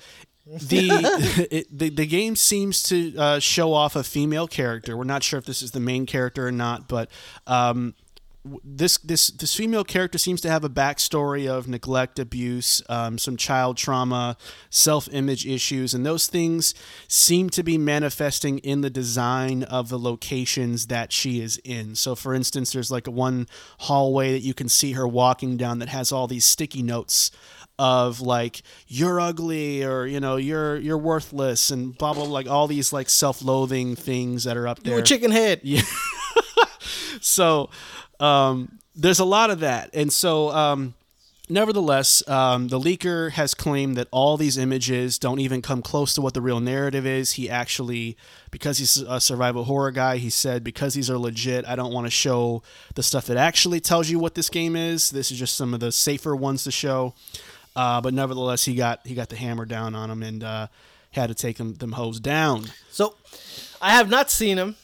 the, 0.47 1.49
it, 1.51 1.67
the 1.79 1.91
the 1.91 2.07
game 2.07 2.37
seems 2.37 2.83
to 2.85 3.17
uh, 3.17 3.39
show 3.39 3.73
off 3.73 3.97
a 3.97 4.05
female 4.05 4.47
character. 4.47 4.97
We're 4.97 5.05
not 5.05 5.23
sure 5.23 5.39
if 5.39 5.47
this 5.47 5.63
is 5.63 5.73
the 5.73 5.81
main 5.81 6.07
character 6.07 6.47
or 6.47 6.53
not, 6.53 6.89
but 6.89 7.11
um, 7.47 7.95
this 8.63 8.99
this 8.99 9.29
this 9.29 9.55
female 9.55 9.85
character 9.85 10.19
seems 10.19 10.43
to 10.43 10.51
have 10.51 10.65
a 10.65 10.69
backstory 10.69 11.49
of 11.49 11.67
neglect, 11.67 12.19
abuse, 12.19 12.83
um, 12.91 13.17
some 13.17 13.39
child 13.39 13.79
trauma, 13.79 14.37
self 14.69 15.09
image 15.13 15.47
issues, 15.47 15.95
and 15.95 16.05
those 16.05 16.27
things 16.27 16.75
seem 17.09 17.49
to 17.51 17.63
be 17.63 17.79
manifesting 17.79 18.59
in 18.59 18.83
the 18.83 18.91
design 18.91 19.63
of 19.63 19.89
the 19.89 19.99
locations 19.99 20.89
that 20.89 21.11
she 21.11 21.41
is 21.41 21.57
in. 21.65 21.95
So, 21.95 22.15
for 22.15 22.35
instance, 22.35 22.73
there's 22.73 22.91
like 22.91 23.07
a 23.07 23.11
one 23.11 23.49
hallway 23.81 24.33
that 24.33 24.43
you 24.43 24.53
can 24.53 24.69
see 24.69 24.93
her 24.93 25.09
walking 25.09 25.57
down 25.57 25.79
that 25.79 25.89
has 25.89 26.13
all 26.13 26.27
these 26.27 26.45
sticky 26.45 26.83
notes 26.83 27.31
of 27.79 28.21
like 28.21 28.63
you're 28.87 29.19
ugly 29.21 29.85
or 29.85 30.07
you 30.07 30.21
know 30.21 30.37
you're 30.37 30.77
you're 30.77 30.99
worthless 30.99 31.71
and 31.71 31.97
blah 31.99 32.13
blah 32.13 32.25
like 32.25 32.49
all 32.49 32.69
these 32.69 32.93
like 32.93 33.09
self-loathing 33.09 33.97
things 33.97 34.45
that 34.45 34.57
are 34.57 34.69
up 34.69 34.83
there 34.83 34.95
were 34.95 35.03
chicken 35.03 35.31
head. 35.31 35.61
Yeah. 35.63 35.83
so 37.21 37.71
um, 38.21 38.79
there's 38.95 39.19
a 39.19 39.25
lot 39.25 39.51
of 39.51 39.61
that. 39.61 39.91
And 39.93 40.13
so 40.13 40.51
um, 40.51 40.95
nevertheless 41.49 42.27
um, 42.29 42.69
the 42.69 42.79
leaker 42.79 43.33
has 43.33 43.55
claimed 43.55 43.97
that 43.97 44.07
all 44.13 44.37
these 44.37 44.57
images 44.57 45.19
don't 45.19 45.41
even 45.41 45.61
come 45.61 45.83
close 45.83 46.15
to 46.15 46.21
what 46.21 46.35
the 46.35 46.41
real 46.41 46.61
narrative 46.61 47.07
is. 47.07 47.33
He 47.33 47.51
actually 47.51 48.17
because 48.53 48.79
he's 48.79 48.99
a 48.99 49.21
survival 49.21 49.65
horror 49.65 49.91
guy 49.91 50.17
he 50.17 50.31
said 50.31 50.63
because 50.63 50.95
these 50.95 51.11
are 51.11 51.19
legit 51.19 51.67
i 51.67 51.75
don't 51.75 51.93
want 51.93 52.07
to 52.07 52.11
show 52.11 52.63
the 52.95 53.03
stuff 53.03 53.27
that 53.27 53.37
actually 53.37 53.81
tells 53.81 54.09
you 54.09 54.17
what 54.21 54.37
this 54.37 54.49
game 54.49 54.77
is. 54.77 55.11
This 55.11 55.33
is 55.33 55.39
just 55.41 55.57
some 55.57 55.75
of 55.75 55.81
the 55.81 55.91
safer 55.91 56.37
ones 56.37 56.63
to 56.65 56.71
show 56.71 57.15
uh, 57.77 58.01
but 58.01 58.15
nevertheless 58.15 58.65
he 58.65 58.75
got 58.75 59.01
he 59.07 59.15
got 59.15 59.29
the 59.29 59.37
hammer 59.37 59.65
down 59.65 59.95
on 59.95 60.11
him 60.11 60.23
and 60.23 60.43
uh, 60.45 60.67
had 61.11 61.29
to 61.29 61.35
take 61.35 61.57
them 61.59 61.75
them 61.75 61.93
hoes 61.93 62.21
down 62.21 62.67
So, 62.91 63.15
I 63.81 63.91
have 63.93 64.09
not 64.09 64.31
seen 64.31 64.59
him. 64.59 64.77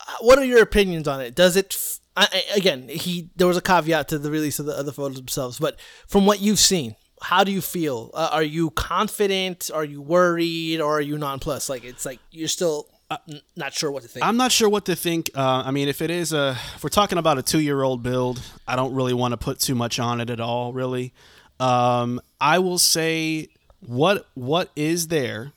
Uh, 0.00 0.12
What 0.20 0.38
are 0.38 0.44
your 0.44 0.62
opinions 0.62 1.06
on 1.08 1.20
it? 1.20 1.34
Does 1.34 1.56
it? 1.56 1.74
F- 1.76 2.00
I, 2.16 2.28
I- 2.32 2.56
again, 2.58 2.88
he 2.88 3.30
there 3.36 3.46
was 3.46 3.56
a 3.56 3.60
caveat 3.62 4.08
to 4.08 4.18
the 4.18 4.30
release 4.30 4.58
of 4.58 4.66
the 4.66 4.72
other 4.76 4.92
photos 4.92 5.16
themselves, 5.18 5.58
but 5.58 5.78
from 6.06 6.26
what 6.26 6.40
you've 6.40 6.58
seen, 6.58 6.96
how 7.22 7.44
do 7.44 7.52
you 7.52 7.60
feel? 7.60 8.10
Uh, 8.14 8.30
are 8.32 8.42
you 8.42 8.70
confident? 8.70 9.70
Are 9.74 9.84
you 9.84 10.00
worried? 10.02 10.80
Or 10.80 10.98
are 10.98 11.00
you 11.00 11.18
nonplussed? 11.18 11.68
Like 11.68 11.84
it's 11.84 12.04
like 12.06 12.18
you're 12.30 12.48
still 12.48 12.88
n- 13.28 13.40
not 13.56 13.72
sure 13.74 13.90
what 13.90 14.02
to 14.02 14.08
think. 14.08 14.24
I'm 14.24 14.36
not 14.36 14.52
sure 14.52 14.68
what 14.68 14.84
to 14.86 14.96
think. 14.96 15.30
Uh, 15.34 15.62
I 15.66 15.70
mean, 15.70 15.88
if 15.88 16.00
it 16.02 16.10
is 16.10 16.32
a, 16.32 16.56
if 16.76 16.82
we're 16.82 16.90
talking 16.90 17.18
about 17.18 17.38
a 17.38 17.42
two 17.42 17.60
year 17.60 17.82
old 17.82 18.02
build, 18.02 18.40
I 18.66 18.74
don't 18.76 18.94
really 18.94 19.14
want 19.14 19.32
to 19.32 19.36
put 19.36 19.60
too 19.60 19.74
much 19.74 19.98
on 20.00 20.20
it 20.20 20.30
at 20.30 20.40
all. 20.40 20.72
Really, 20.72 21.12
um, 21.60 22.20
I 22.40 22.58
will 22.58 22.78
say 22.78 23.48
what 23.80 24.26
what 24.34 24.70
is 24.76 25.08
there 25.08 25.52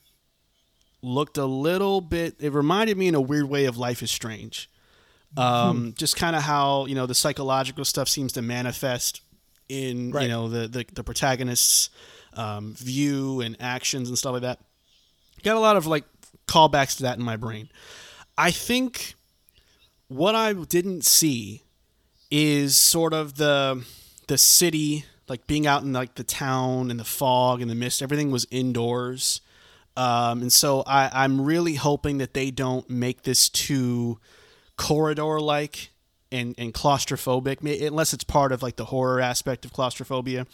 looked 1.02 1.38
a 1.38 1.46
little 1.46 2.02
bit. 2.02 2.36
It 2.40 2.54
reminded 2.54 2.98
me 2.98 3.08
in 3.08 3.16
a 3.16 3.22
weird 3.22 3.46
way 3.50 3.66
of 3.66 3.78
Life 3.78 4.04
is 4.04 4.12
Strange. 4.12 4.70
Um, 5.38 5.94
Just 5.98 6.18
kind 6.18 6.36
of 6.36 6.42
how 6.44 6.86
you 6.88 6.96
know 6.96 7.06
the 7.06 7.16
psychological 7.16 7.86
stuff 7.86 8.10
seems 8.10 8.34
to 8.34 8.42
manifest 8.42 9.22
in 9.70 10.10
you 10.10 10.28
know 10.28 10.50
the 10.50 10.68
the, 10.68 10.86
the 10.94 11.04
protagonist's 11.04 11.90
um, 12.34 12.74
view 12.74 13.42
and 13.42 13.56
actions 13.60 14.10
and 14.10 14.18
stuff 14.18 14.34
like 14.34 14.42
that. 14.42 14.60
Got 15.44 15.56
a 15.56 15.60
lot 15.60 15.78
of 15.78 15.88
like 15.88 16.04
callbacks 16.48 16.98
to 16.98 17.04
that 17.04 17.18
in 17.18 17.24
my 17.24 17.38
brain. 17.38 17.70
I 18.38 18.52
think 18.52 19.16
what 20.08 20.36
I 20.36 20.54
didn't 20.54 21.06
see 21.06 21.64
is 22.30 22.78
sort 22.78 23.14
of 23.14 23.36
the 23.36 23.86
the 24.28 24.38
city, 24.38 25.06
like 25.32 25.48
being 25.48 25.66
out 25.66 25.82
in 25.82 25.94
like 25.94 26.16
the 26.16 26.26
town 26.26 26.92
and 26.92 27.00
the 27.00 27.06
fog 27.06 27.62
and 27.62 27.72
the 27.72 27.76
mist. 27.76 28.02
Everything 28.02 28.32
was 28.32 28.46
indoors, 28.52 29.40
um, 29.96 30.42
and 30.42 30.52
so 30.52 30.84
I, 30.86 31.24
I'm 31.24 31.40
really 31.40 31.76
hoping 31.76 32.18
that 32.18 32.34
they 32.34 32.52
don't 32.52 32.90
make 32.90 33.24
this 33.24 33.48
too 33.48 34.20
corridor 34.76 35.40
like 35.40 35.92
and 36.34 36.54
and 36.58 36.74
claustrophobic, 36.74 37.88
unless 37.88 38.14
it's 38.14 38.26
part 38.26 38.52
of 38.52 38.62
like 38.62 38.76
the 38.76 38.86
horror 38.86 39.22
aspect 39.22 39.64
of 39.64 39.72
claustrophobia. 39.72 40.48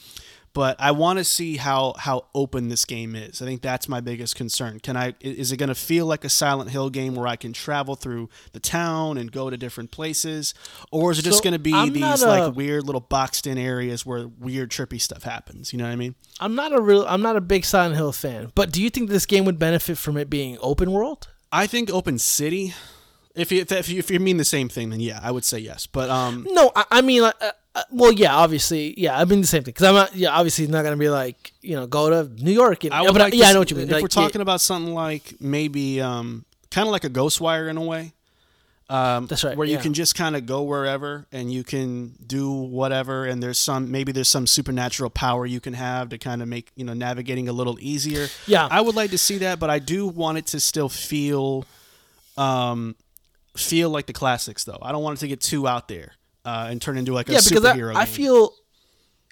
But 0.57 0.75
I 0.79 0.89
want 0.89 1.19
to 1.19 1.23
see 1.23 1.57
how 1.57 1.93
how 1.99 2.25
open 2.33 2.69
this 2.69 2.83
game 2.83 3.15
is. 3.15 3.43
I 3.43 3.45
think 3.45 3.61
that's 3.61 3.87
my 3.87 4.01
biggest 4.01 4.35
concern. 4.35 4.79
Can 4.79 4.97
I? 4.97 5.13
Is 5.21 5.51
it 5.51 5.57
going 5.57 5.69
to 5.69 5.75
feel 5.75 6.07
like 6.07 6.25
a 6.25 6.29
Silent 6.29 6.71
Hill 6.71 6.89
game 6.89 7.13
where 7.13 7.27
I 7.27 7.35
can 7.35 7.53
travel 7.53 7.93
through 7.93 8.29
the 8.53 8.59
town 8.59 9.19
and 9.19 9.31
go 9.31 9.51
to 9.51 9.55
different 9.57 9.91
places, 9.91 10.55
or 10.91 11.11
is 11.11 11.19
it 11.19 11.25
just 11.25 11.37
So, 11.37 11.43
going 11.43 11.53
to 11.53 11.59
be 11.59 11.75
I'm 11.75 11.93
these 11.93 12.01
not 12.01 12.21
like 12.21 12.55
weird 12.55 12.85
little 12.85 13.01
boxed 13.01 13.45
in 13.45 13.59
areas 13.59 14.03
where 14.03 14.27
weird 14.27 14.71
trippy 14.71 14.99
stuff 14.99 15.21
happens? 15.21 15.73
You 15.73 15.77
know 15.77 15.85
what 15.85 15.91
I 15.91 15.95
mean? 15.95 16.15
I'm 16.39 16.55
not 16.55 16.73
a 16.73 16.81
real. 16.81 17.05
I'm 17.07 17.21
not 17.21 17.35
a 17.35 17.41
big 17.41 17.63
Silent 17.63 17.95
Hill 17.95 18.11
fan. 18.11 18.51
But 18.55 18.71
do 18.71 18.81
you 18.81 18.89
think 18.89 19.11
this 19.11 19.27
game 19.27 19.45
would 19.45 19.59
benefit 19.59 19.99
from 19.99 20.17
it 20.17 20.27
being 20.27 20.57
open 20.59 20.91
world? 20.91 21.27
I 21.51 21.67
think 21.67 21.91
open 21.91 22.17
city. 22.17 22.73
If 23.35 23.51
you, 23.51 23.63
if 23.69 23.89
you 23.89 23.99
if 23.99 24.09
you 24.09 24.19
mean 24.19 24.37
the 24.37 24.43
same 24.43 24.69
thing, 24.69 24.89
then 24.89 25.01
yeah, 25.01 25.19
I 25.21 25.29
would 25.29 25.45
say 25.45 25.59
yes. 25.59 25.85
But 25.85 26.09
um, 26.09 26.47
No, 26.49 26.71
I, 26.75 26.85
I 26.89 27.01
mean, 27.01 27.21
like, 27.21 27.35
uh, 27.39 27.51
uh, 27.77 27.83
well, 27.91 28.11
yeah, 28.11 28.35
obviously, 28.35 28.99
yeah, 28.99 29.15
I 29.15 29.23
mean 29.25 29.41
the 29.41 29.47
same 29.47 29.63
thing 29.63 29.71
because 29.71 29.85
I'm 29.85 29.93
not, 29.93 30.15
yeah, 30.15 30.31
obviously 30.31 30.65
not 30.65 30.83
gonna 30.83 30.97
be 30.97 31.09
like, 31.09 31.53
you 31.61 31.75
know, 31.75 31.85
go 31.85 32.09
to 32.09 32.43
New 32.43 32.51
York 32.51 32.83
and, 32.83 32.93
I 32.93 33.03
would 33.03 33.13
but 33.13 33.21
like 33.21 33.33
to 33.33 33.37
yeah, 33.37 33.49
I 33.49 33.53
know 33.53 33.59
what 33.59 33.69
you 33.69 33.77
mean. 33.77 33.85
If 33.85 33.91
Like, 33.91 34.01
we're 34.01 34.07
yeah, 34.07 34.25
talking 34.25 34.41
about 34.41 34.61
something 34.61 34.95
like 34.95 35.35
maybe 35.39 36.01
um, 36.01 36.43
kind 36.71 36.87
of 36.87 36.91
like 36.91 37.03
a 37.03 37.09
Ghostwire 37.09 37.69
in 37.69 37.77
a 37.77 37.83
way, 37.83 38.13
um, 38.89 39.27
That's 39.27 39.43
right, 39.43 39.55
where 39.55 39.67
you 39.67 39.75
yeah. 39.75 39.81
can 39.81 39.93
just 39.93 40.15
kind 40.15 40.35
of 40.35 40.47
go 40.47 40.63
wherever 40.63 41.27
and 41.31 41.53
you 41.53 41.63
can 41.63 42.15
do 42.25 42.49
whatever, 42.51 43.25
and 43.25 43.43
there's 43.43 43.59
some 43.59 43.91
maybe 43.91 44.11
there's 44.11 44.29
some 44.29 44.47
supernatural 44.47 45.11
power 45.11 45.45
you 45.45 45.59
can 45.59 45.73
have 45.73 46.09
to 46.09 46.17
kind 46.17 46.41
of 46.41 46.47
make 46.47 46.71
you 46.75 46.83
know 46.83 46.93
navigating 46.93 47.47
a 47.47 47.53
little 47.53 47.77
easier. 47.79 48.27
Yeah. 48.47 48.67
I 48.71 48.81
would 48.81 48.95
like 48.95 49.11
to 49.11 49.19
see 49.19 49.37
that, 49.39 49.59
but 49.59 49.69
I 49.69 49.77
do 49.77 50.07
want 50.07 50.39
it 50.39 50.47
to 50.47 50.59
still 50.59 50.89
feel, 50.89 51.65
um, 52.37 52.95
feel 53.55 53.91
like 53.91 54.07
the 54.07 54.13
classics 54.13 54.63
though. 54.63 54.79
I 54.81 54.91
don't 54.91 55.03
want 55.03 55.19
it 55.19 55.21
to 55.21 55.27
get 55.27 55.41
too 55.41 55.67
out 55.67 55.87
there 55.89 56.13
uh, 56.47 56.67
and 56.69 56.81
turn 56.81 56.97
into 56.97 57.13
like 57.13 57.29
a 57.29 57.33
yeah, 57.33 57.39
because 57.47 57.63
superhero 57.63 57.93
I, 57.95 58.01
I 58.01 58.05
feel, 58.05 58.53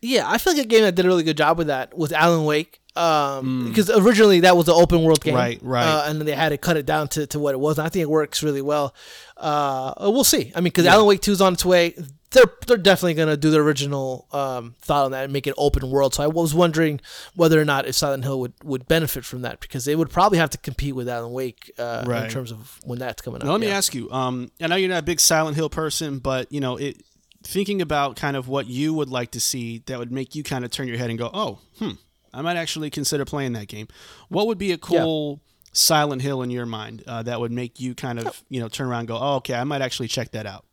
yeah, 0.02 0.30
I 0.30 0.38
feel 0.38 0.54
like 0.54 0.66
a 0.66 0.68
game 0.68 0.82
that 0.84 0.96
did 0.96 1.06
a 1.06 1.08
really 1.08 1.24
good 1.24 1.38
job 1.38 1.58
with 1.58 1.68
that 1.68 1.98
was 1.98 2.12
Alan 2.12 2.46
Wake. 2.46 2.82
Um, 2.98 3.68
because 3.68 3.90
originally 3.90 4.40
that 4.42 4.56
was 4.56 4.70
an 4.70 4.74
open 4.76 5.04
world 5.04 5.22
game, 5.22 5.34
Mm. 5.34 5.38
Right, 5.38 5.60
right. 5.62 5.86
uh, 5.86 6.04
and 6.08 6.18
then 6.20 6.26
they 6.26 6.32
had 6.36 6.50
to 6.50 6.58
cut 6.58 6.78
it 6.78 6.86
down 6.86 7.10
to, 7.10 7.28
to 7.28 7.40
what 7.40 7.54
it 7.54 7.60
was. 7.60 7.78
And 7.78 7.86
I 7.86 7.90
think 7.90 8.04
it 8.04 8.10
works 8.10 8.42
really 8.42 8.62
well. 8.62 8.96
Uh, 9.36 9.94
we'll 10.00 10.24
see. 10.24 10.54
I 10.56 10.60
mean, 10.60 10.66
because 10.66 10.86
Alan 10.86 11.06
Wake 11.06 11.20
Two 11.22 11.34
is 11.34 11.42
on 11.42 11.54
its 11.54 11.66
way. 11.66 11.94
They're 12.36 12.52
they're 12.68 12.78
definitely 12.78 13.16
gonna 13.16 13.38
do 13.38 13.50
the 13.50 13.60
original 13.60 14.28
um, 14.32 14.76
thought 14.82 15.06
on 15.06 15.12
that 15.12 15.24
and 15.24 15.34
make 15.34 15.48
it 15.48 15.54
open 15.58 15.90
world. 15.90 16.14
So 16.14 16.24
I 16.24 16.28
was 16.28 16.54
wondering 16.54 17.00
whether 17.36 17.60
or 17.60 17.66
not 17.66 17.88
if 17.88 17.96
Silent 17.96 18.24
Hill 18.24 18.40
would, 18.42 18.54
would 18.64 18.88
benefit 18.88 19.26
from 19.26 19.42
that 19.42 19.60
because 19.60 19.86
they 19.86 19.96
would 19.96 20.10
probably 20.10 20.38
have 20.38 20.50
to 20.52 20.58
compete 20.58 20.96
with 20.96 21.08
Alan 21.08 21.32
Wake 21.32 21.72
uh, 21.80 22.04
in 22.24 22.30
terms 22.30 22.52
of 22.52 22.80
when 22.84 23.00
that's 23.00 23.22
coming 23.22 23.42
out. 23.42 23.46
Now, 23.46 23.52
let 23.54 23.62
me 23.62 23.68
yeah. 23.68 23.78
ask 23.78 23.96
you. 23.96 24.12
Um, 24.12 24.52
I 24.62 24.68
know 24.68 24.76
you're 24.76 24.90
not 24.90 25.00
a 25.00 25.06
big 25.06 25.20
Silent 25.20 25.56
Hill 25.56 25.70
person, 25.70 26.20
but 26.20 26.52
you 26.52 26.60
know, 26.60 26.78
it, 26.78 27.02
thinking 27.44 27.82
about 27.82 28.16
kind 28.16 28.36
of 28.36 28.48
what 28.48 28.68
you 28.68 28.94
would 28.94 29.10
like 29.10 29.32
to 29.32 29.40
see 29.40 29.80
that 29.86 29.98
would 29.98 30.12
make 30.12 30.36
you 30.36 30.44
kind 30.44 30.66
of 30.66 30.72
turn 30.72 30.88
your 30.88 30.98
head 30.98 31.10
and 31.10 31.18
go, 31.18 31.30
"Oh, 31.34 31.60
hmm, 31.80 31.92
I 32.34 32.42
might 32.42 32.58
actually 32.58 32.90
consider 32.90 33.26
playing 33.26 33.54
that 33.54 33.68
game." 33.68 33.88
What 34.30 34.48
would 34.48 34.58
be 34.58 34.72
a 34.72 34.78
cool 34.78 35.40
Silent 35.72 36.22
Hill 36.22 36.42
in 36.42 36.50
your 36.50 36.66
mind 36.66 37.04
uh, 37.08 37.24
that 37.24 37.40
would 37.40 37.52
make 37.52 37.80
you 37.80 37.96
kind 37.96 38.20
of 38.20 38.44
you 38.50 38.60
know 38.60 38.68
turn 38.68 38.88
around 38.88 39.00
and 39.00 39.08
go, 39.08 39.18
"Oh, 39.20 39.36
okay, 39.36 39.54
I 39.54 39.64
might 39.64 39.82
actually 39.82 40.08
check 40.08 40.32
that 40.32 40.46
out." 40.46 40.66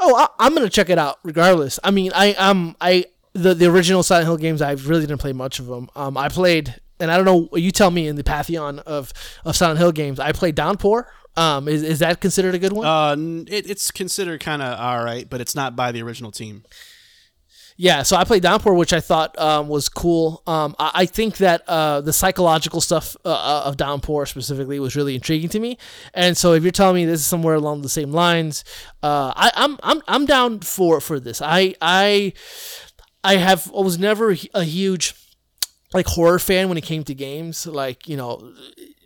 Oh, 0.00 0.16
I, 0.16 0.26
I'm 0.44 0.54
gonna 0.54 0.70
check 0.70 0.88
it 0.88 0.98
out 0.98 1.18
regardless. 1.22 1.78
I 1.84 1.90
mean, 1.90 2.10
I 2.14 2.34
um 2.34 2.76
I 2.80 3.06
the 3.32 3.54
the 3.54 3.66
original 3.66 4.02
Silent 4.02 4.26
Hill 4.26 4.36
games 4.36 4.62
I 4.62 4.72
really 4.72 5.02
didn't 5.06 5.20
play 5.20 5.32
much 5.32 5.58
of 5.58 5.66
them. 5.66 5.88
Um, 5.94 6.16
I 6.16 6.28
played, 6.28 6.80
and 6.98 7.10
I 7.10 7.16
don't 7.16 7.26
know. 7.26 7.56
You 7.56 7.70
tell 7.70 7.90
me 7.90 8.08
in 8.08 8.16
the 8.16 8.24
pantheon 8.24 8.80
of 8.80 9.12
of 9.44 9.56
Silent 9.56 9.78
Hill 9.78 9.92
games, 9.92 10.18
I 10.18 10.32
played 10.32 10.54
Downpour. 10.54 11.06
Um, 11.36 11.68
is 11.68 11.82
is 11.82 12.00
that 12.00 12.20
considered 12.20 12.54
a 12.54 12.58
good 12.58 12.72
one? 12.72 12.86
Uh, 12.86 13.44
it, 13.48 13.70
it's 13.70 13.90
considered 13.90 14.40
kind 14.40 14.62
of 14.62 14.78
all 14.78 15.04
right, 15.04 15.28
but 15.28 15.40
it's 15.40 15.54
not 15.54 15.76
by 15.76 15.92
the 15.92 16.02
original 16.02 16.32
team. 16.32 16.64
Yeah, 17.82 18.02
so 18.02 18.16
I 18.16 18.24
played 18.24 18.42
Downpour, 18.42 18.74
which 18.74 18.92
I 18.92 19.00
thought 19.00 19.38
um, 19.38 19.68
was 19.68 19.88
cool. 19.88 20.42
Um, 20.46 20.76
I, 20.78 20.90
I 20.92 21.06
think 21.06 21.38
that 21.38 21.62
uh, 21.66 22.02
the 22.02 22.12
psychological 22.12 22.82
stuff 22.82 23.16
uh, 23.24 23.30
uh, 23.30 23.62
of 23.64 23.78
Downpour 23.78 24.26
specifically 24.26 24.78
was 24.78 24.94
really 24.96 25.14
intriguing 25.14 25.48
to 25.48 25.58
me. 25.58 25.78
And 26.12 26.36
so, 26.36 26.52
if 26.52 26.62
you're 26.62 26.72
telling 26.72 26.96
me 26.96 27.06
this 27.06 27.20
is 27.20 27.26
somewhere 27.26 27.54
along 27.54 27.80
the 27.80 27.88
same 27.88 28.12
lines, 28.12 28.64
uh, 29.02 29.32
I, 29.34 29.50
I'm 29.54 29.78
I'm 29.82 30.02
I'm 30.06 30.26
down 30.26 30.60
for 30.60 31.00
for 31.00 31.18
this. 31.18 31.40
I 31.40 31.74
I 31.80 32.34
I 33.24 33.36
have 33.36 33.72
I 33.74 33.80
was 33.80 33.98
never 33.98 34.36
a 34.52 34.62
huge 34.62 35.14
like 35.94 36.04
horror 36.04 36.38
fan 36.38 36.68
when 36.68 36.76
it 36.76 36.84
came 36.84 37.02
to 37.04 37.14
games. 37.14 37.66
Like 37.66 38.06
you 38.06 38.18
know, 38.18 38.52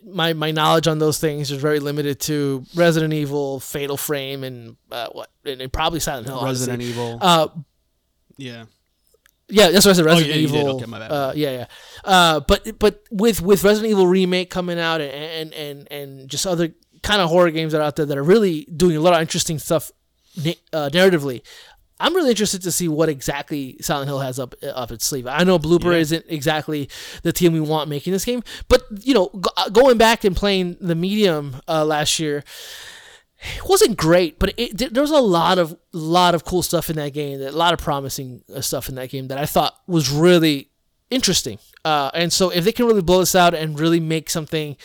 my 0.03 0.33
my 0.33 0.51
knowledge 0.51 0.89
on 0.89 0.99
those 0.99 1.17
things 1.17 1.49
is 1.49 1.61
very 1.61 1.79
limited 1.79 2.19
to 2.21 2.65
Resident 2.75 3.13
Evil, 3.13 3.61
Fatal 3.61 3.95
Frame, 3.95 4.43
and 4.43 4.75
uh, 4.91 5.07
what 5.13 5.29
and, 5.45 5.61
and 5.61 5.71
probably 5.71 6.01
Silent 6.01 6.27
Hill. 6.27 6.39
honestly. 6.39 6.71
Resident 6.71 6.81
Evil. 6.81 7.19
Uh, 7.21 7.47
yeah. 8.37 8.65
yeah, 9.49 9.71
that's 9.71 9.85
what 9.85 9.91
I 9.91 9.95
said. 9.95 10.05
Resident 10.05 10.35
yeah. 10.35 10.41
Evil. 10.41 10.81
Okay. 10.81 10.91
Uh, 10.91 11.33
yeah, 11.35 11.51
yeah. 11.51 11.65
Uh, 12.03 12.39
but 12.41 12.79
but 12.79 13.03
with 13.11 13.41
with 13.41 13.63
Resident 13.63 13.91
Evil 13.91 14.07
remake 14.07 14.49
coming 14.49 14.79
out 14.79 15.01
and 15.01 15.11
and 15.13 15.53
and, 15.53 15.91
and 15.91 16.29
just 16.29 16.45
other 16.47 16.69
kind 17.03 17.21
of 17.21 17.29
horror 17.29 17.51
games 17.51 17.71
that 17.71 17.81
are 17.81 17.85
out 17.85 17.95
there 17.95 18.05
that 18.05 18.17
are 18.17 18.23
really 18.23 18.65
doing 18.75 18.97
a 18.97 18.99
lot 18.99 19.13
of 19.13 19.21
interesting 19.21 19.59
stuff 19.59 19.91
uh, 20.37 20.89
narratively. 20.91 21.41
I'm 21.97 22.13
really 22.13 22.31
interested 22.31 22.61
to 22.63 22.71
see 22.73 22.89
what 22.89 23.07
exactly 23.07 23.77
Silent 23.79 24.09
Hill 24.09 24.19
has 24.19 24.37
up 24.37 24.53
up 24.63 24.91
its 24.91 25.05
sleeve. 25.05 25.27
I 25.27 25.43
know 25.43 25.57
Bloober 25.57 25.93
Yeah. 25.93 25.99
isn't 25.99 26.25
exactly 26.27 26.89
the 27.23 27.31
team 27.31 27.53
we 27.53 27.61
want 27.61 27.89
making 27.89 28.11
this 28.11 28.25
game, 28.25 28.43
but 28.67 28.83
you 28.99 29.13
know, 29.13 29.27
go, 29.27 29.49
going 29.71 29.97
back 29.97 30.25
and 30.25 30.35
playing 30.35 30.75
the 30.81 30.95
medium 30.95 31.61
uh, 31.69 31.85
last 31.85 32.19
year, 32.19 32.43
it 33.57 33.67
wasn't 33.69 33.97
great, 33.97 34.39
but 34.39 34.53
it, 34.57 34.77
there 34.93 35.01
was 35.03 35.11
a 35.11 35.19
lot 35.19 35.57
of 35.57 35.77
lot 35.91 36.35
of 36.35 36.45
cool 36.45 36.61
stuff 36.63 36.89
in 36.89 36.95
that 36.97 37.13
game, 37.13 37.41
a 37.41 37.51
lot 37.51 37.73
of 37.73 37.79
promising 37.79 38.43
uh, 38.53 38.61
stuff 38.61 38.89
in 38.89 38.95
that 38.95 39.09
game 39.09 39.27
that 39.27 39.37
I 39.37 39.45
thought 39.45 39.75
was 39.87 40.09
really 40.11 40.69
interesting. 41.09 41.59
Uh, 41.83 42.09
and 42.13 42.33
so, 42.33 42.49
if 42.49 42.63
they 42.63 42.71
can 42.71 42.85
really 42.85 43.01
blow 43.01 43.19
this 43.19 43.35
out 43.35 43.53
and 43.53 43.79
really 43.79 43.99
make 43.99 44.29
something 44.29 44.75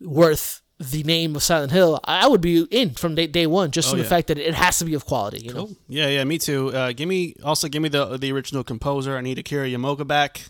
worth 0.00 0.62
the 0.78 1.02
name 1.04 1.34
of 1.36 1.42
Silent 1.42 1.72
Hill, 1.72 2.00
I 2.04 2.28
would 2.28 2.40
be 2.40 2.62
in 2.70 2.90
from 2.94 3.14
day, 3.14 3.26
day 3.26 3.46
one, 3.46 3.70
just 3.70 3.88
from 3.90 3.98
Oh, 3.98 4.02
the 4.02 4.08
fact 4.08 4.28
that 4.28 4.38
it 4.38 4.54
has 4.54 4.78
to 4.78 4.84
be 4.84 4.94
of 4.94 5.06
quality. 5.06 5.38
You 5.44 5.54
know, 5.54 5.70
Yeah, 5.88 6.08
yeah, 6.08 6.24
me 6.24 6.38
too. 6.38 6.68
Uh, 6.74 6.92
give 6.92 7.08
me 7.08 7.34
also 7.42 7.68
give 7.68 7.82
me 7.82 7.88
the 7.88 8.16
the 8.16 8.32
original 8.32 8.64
composer. 8.64 9.16
I 9.16 9.20
need 9.20 9.36
to 9.36 9.40
Akira 9.40 9.68
Yamaoka 9.68 10.06
back. 10.06 10.42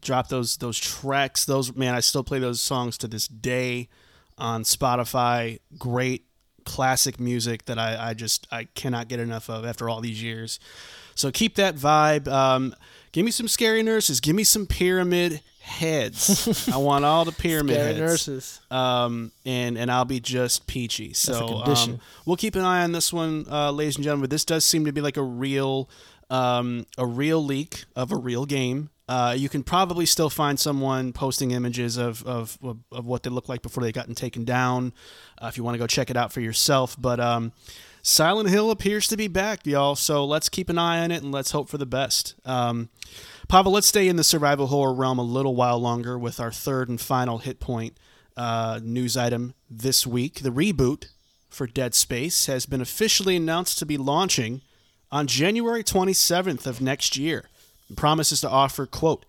Drop 0.00 0.28
those 0.28 0.58
those 0.58 0.78
tracks. 0.78 1.44
Those 1.44 1.74
man, 1.74 1.94
I 1.94 2.00
still 2.00 2.22
play 2.24 2.38
those 2.38 2.60
songs 2.60 2.98
to 2.98 3.08
this 3.08 3.26
day 3.26 3.88
on 4.36 4.62
Spotify. 4.64 5.60
Great 5.78 6.26
classic 6.64 7.18
music 7.20 7.64
that 7.66 7.78
I, 7.78 8.10
I 8.10 8.14
just 8.14 8.46
I 8.50 8.64
cannot 8.74 9.08
get 9.08 9.20
enough 9.20 9.48
of 9.48 9.64
after 9.64 9.88
all 9.88 10.00
these 10.00 10.22
years. 10.22 10.58
So 11.14 11.30
keep 11.30 11.54
that 11.56 11.76
vibe. 11.76 12.26
Um, 12.28 12.74
give 13.12 13.24
me 13.24 13.30
some 13.30 13.46
scary 13.48 13.82
nurses. 13.82 14.20
Give 14.20 14.34
me 14.34 14.42
some 14.44 14.66
pyramid 14.66 15.40
heads. 15.60 16.68
I 16.72 16.76
want 16.76 17.04
all 17.04 17.24
the 17.24 17.32
pyramid 17.32 17.76
Scary 17.76 17.86
heads 17.88 17.98
nurses. 18.00 18.60
um, 18.70 19.30
and 19.46 19.78
and 19.78 19.90
I'll 19.90 20.04
be 20.04 20.20
just 20.20 20.66
peachy. 20.66 21.12
So 21.14 21.62
um, 21.64 22.00
we'll 22.26 22.36
keep 22.36 22.54
an 22.56 22.62
eye 22.62 22.82
on 22.82 22.92
this 22.92 23.12
one, 23.12 23.46
uh, 23.50 23.70
ladies 23.70 23.96
and 23.96 24.04
gentlemen. 24.04 24.28
This 24.30 24.44
does 24.44 24.64
seem 24.64 24.84
to 24.86 24.92
be 24.92 25.00
like 25.00 25.16
a 25.16 25.22
real, 25.22 25.88
um, 26.30 26.86
a 26.98 27.06
real 27.06 27.42
leak 27.44 27.84
of 27.94 28.10
a 28.12 28.16
real 28.16 28.44
game. 28.44 28.90
Uh, 29.06 29.34
you 29.36 29.50
can 29.50 29.62
probably 29.62 30.06
still 30.06 30.30
find 30.30 30.58
someone 30.58 31.12
posting 31.12 31.50
images 31.50 31.98
of, 31.98 32.24
of, 32.24 32.58
of, 32.90 33.04
what 33.04 33.22
they 33.22 33.28
look 33.28 33.50
like 33.50 33.60
before 33.60 33.82
they 33.82 33.92
gotten 33.92 34.14
taken 34.14 34.44
down. 34.44 34.94
Uh, 35.36 35.46
if 35.46 35.58
you 35.58 35.64
want 35.64 35.74
to 35.74 35.78
go 35.78 35.86
check 35.86 36.08
it 36.08 36.16
out 36.16 36.32
for 36.32 36.40
yourself, 36.40 36.96
but 36.98 37.20
um, 37.20 37.52
Silent 38.02 38.48
Hill 38.48 38.70
appears 38.70 39.06
to 39.08 39.16
be 39.16 39.28
back, 39.28 39.66
y'all. 39.66 39.94
So 39.94 40.24
let's 40.24 40.48
keep 40.48 40.70
an 40.70 40.78
eye 40.78 41.00
on 41.00 41.10
it 41.10 41.22
and 41.22 41.32
let's 41.32 41.50
hope 41.50 41.68
for 41.68 41.76
the 41.76 41.86
best. 41.86 42.34
Um, 42.46 42.88
Pavel, 43.48 43.72
let's 43.72 43.86
stay 43.86 44.08
in 44.08 44.16
the 44.16 44.24
survival 44.24 44.68
horror 44.68 44.94
realm 44.94 45.18
a 45.18 45.22
little 45.22 45.54
while 45.54 45.78
longer 45.78 46.18
with 46.18 46.40
our 46.40 46.50
third 46.50 46.88
and 46.88 47.00
final 47.00 47.38
hit 47.38 47.60
point 47.60 47.98
uh, 48.38 48.80
news 48.82 49.16
item 49.16 49.54
this 49.70 50.06
week. 50.06 50.40
The 50.40 50.50
reboot 50.50 51.08
for 51.50 51.66
Dead 51.66 51.94
Space 51.94 52.46
has 52.46 52.66
been 52.66 52.80
officially 52.80 53.36
announced 53.36 53.78
to 53.78 53.86
be 53.86 53.96
launching 53.96 54.62
on 55.12 55.26
January 55.26 55.84
27th 55.84 56.66
of 56.66 56.80
next 56.80 57.16
year. 57.16 57.48
Promises 57.96 58.40
to 58.40 58.50
offer, 58.50 58.86
quote, 58.86 59.26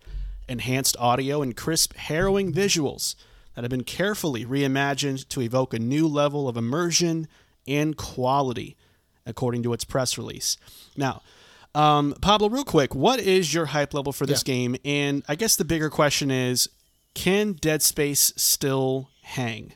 enhanced 0.48 0.96
audio 0.98 1.42
and 1.42 1.56
crisp, 1.56 1.94
harrowing 1.94 2.52
visuals 2.52 3.14
that 3.54 3.62
have 3.62 3.70
been 3.70 3.84
carefully 3.84 4.44
reimagined 4.44 5.28
to 5.28 5.40
evoke 5.40 5.74
a 5.74 5.78
new 5.78 6.06
level 6.06 6.48
of 6.48 6.56
immersion 6.56 7.26
and 7.66 7.96
quality, 7.96 8.76
according 9.24 9.62
to 9.62 9.72
its 9.72 9.84
press 9.84 10.16
release. 10.16 10.56
Now, 10.96 11.22
um, 11.74 12.14
Pablo, 12.20 12.48
real 12.48 12.64
quick, 12.64 12.94
what 12.94 13.20
is 13.20 13.52
your 13.52 13.66
hype 13.66 13.92
level 13.92 14.12
for 14.12 14.24
this 14.24 14.42
game? 14.42 14.76
And 14.84 15.22
I 15.28 15.34
guess 15.34 15.56
the 15.56 15.64
bigger 15.64 15.90
question 15.90 16.30
is, 16.30 16.68
can 17.14 17.52
Dead 17.52 17.82
Space 17.82 18.32
still 18.36 19.10
hang? 19.22 19.74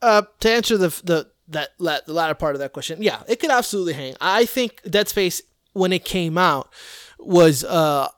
Uh, 0.00 0.22
to 0.40 0.50
answer 0.50 0.76
the 0.76 0.88
the 1.04 1.30
that 1.48 1.70
la- 1.78 1.98
the 2.06 2.12
latter 2.12 2.34
part 2.34 2.54
of 2.54 2.60
that 2.60 2.72
question, 2.72 3.02
yeah, 3.02 3.22
it 3.28 3.40
could 3.40 3.50
absolutely 3.50 3.94
hang. 3.94 4.14
I 4.20 4.44
think 4.44 4.80
Dead 4.88 5.08
Space 5.08 5.42
when 5.74 5.92
it 5.92 6.04
came 6.04 6.38
out 6.38 6.72
was 7.18 7.62
uh 7.64 8.08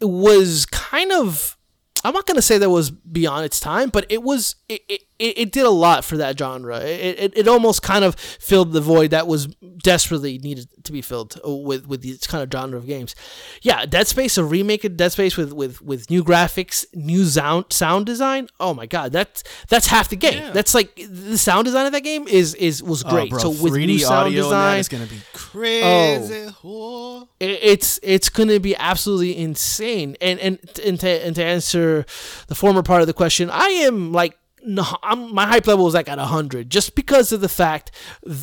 was 0.00 0.66
kind 0.66 1.12
of 1.12 1.56
I'm 2.04 2.14
not 2.14 2.26
gonna 2.26 2.42
say 2.42 2.58
that 2.58 2.70
was 2.70 2.90
beyond 2.90 3.44
its 3.44 3.60
time, 3.60 3.88
but 3.88 4.04
it 4.08 4.22
was 4.22 4.56
it, 4.68 4.82
it, 4.88 5.00
it 5.22 5.52
did 5.52 5.64
a 5.64 5.70
lot 5.70 6.04
for 6.04 6.16
that 6.16 6.38
genre. 6.38 6.80
It, 6.80 7.18
it, 7.18 7.38
it 7.38 7.48
almost 7.48 7.82
kind 7.82 8.04
of 8.04 8.14
filled 8.16 8.72
the 8.72 8.80
void 8.80 9.10
that 9.10 9.26
was 9.26 9.46
desperately 9.82 10.38
needed 10.38 10.68
to 10.84 10.92
be 10.92 11.02
filled 11.02 11.38
uh, 11.46 11.50
with 11.50 11.86
with 11.86 12.02
this 12.02 12.26
kind 12.26 12.42
of 12.42 12.50
genre 12.52 12.78
of 12.78 12.86
games. 12.86 13.14
Yeah, 13.62 13.86
Dead 13.86 14.06
Space, 14.06 14.38
a 14.38 14.44
remake 14.44 14.84
of 14.84 14.96
Dead 14.96 15.12
Space 15.12 15.36
with 15.36 15.52
with, 15.52 15.80
with 15.82 16.10
new 16.10 16.24
graphics, 16.24 16.84
new 16.94 17.24
sound 17.24 17.66
sound 17.70 18.06
design. 18.06 18.48
Oh 18.60 18.74
my 18.74 18.86
god, 18.86 19.12
that's 19.12 19.42
that's 19.68 19.86
half 19.86 20.08
the 20.08 20.16
game. 20.16 20.34
Yeah. 20.34 20.50
That's 20.50 20.74
like 20.74 20.94
the 20.96 21.38
sound 21.38 21.64
design 21.64 21.86
of 21.86 21.92
that 21.92 22.02
game 22.02 22.26
is 22.28 22.54
is 22.54 22.82
was 22.82 23.04
oh, 23.04 23.10
great. 23.10 23.32
Oh, 23.32 23.38
bro, 23.38 23.38
so 23.38 23.50
with 23.50 23.74
3D 23.74 23.86
new 23.86 23.98
sound 23.98 24.34
design, 24.34 24.78
it's 24.78 24.88
gonna 24.88 25.06
be 25.06 25.20
oh. 25.20 25.38
crazy. 25.38 26.54
Oh. 26.64 27.28
it- 27.40 27.62
it's 27.62 28.00
it's 28.02 28.28
gonna 28.28 28.60
be 28.60 28.76
absolutely 28.76 29.36
insane. 29.36 30.16
And 30.20 30.38
and 30.40 30.58
and 30.84 31.00
to, 31.00 31.08
and 31.08 31.34
to 31.36 31.44
answer 31.44 32.04
the 32.48 32.54
former 32.54 32.82
part 32.82 33.00
of 33.00 33.06
the 33.06 33.14
question, 33.14 33.50
I 33.50 33.66
am 33.68 34.12
like. 34.12 34.36
No, 34.64 34.84
I'm, 35.02 35.34
my 35.34 35.46
hype 35.46 35.66
level 35.66 35.88
is 35.88 35.94
like 35.94 36.08
at 36.08 36.18
100 36.18 36.70
just 36.70 36.94
because 36.94 37.32
of 37.32 37.40
the 37.40 37.48
fact 37.48 37.90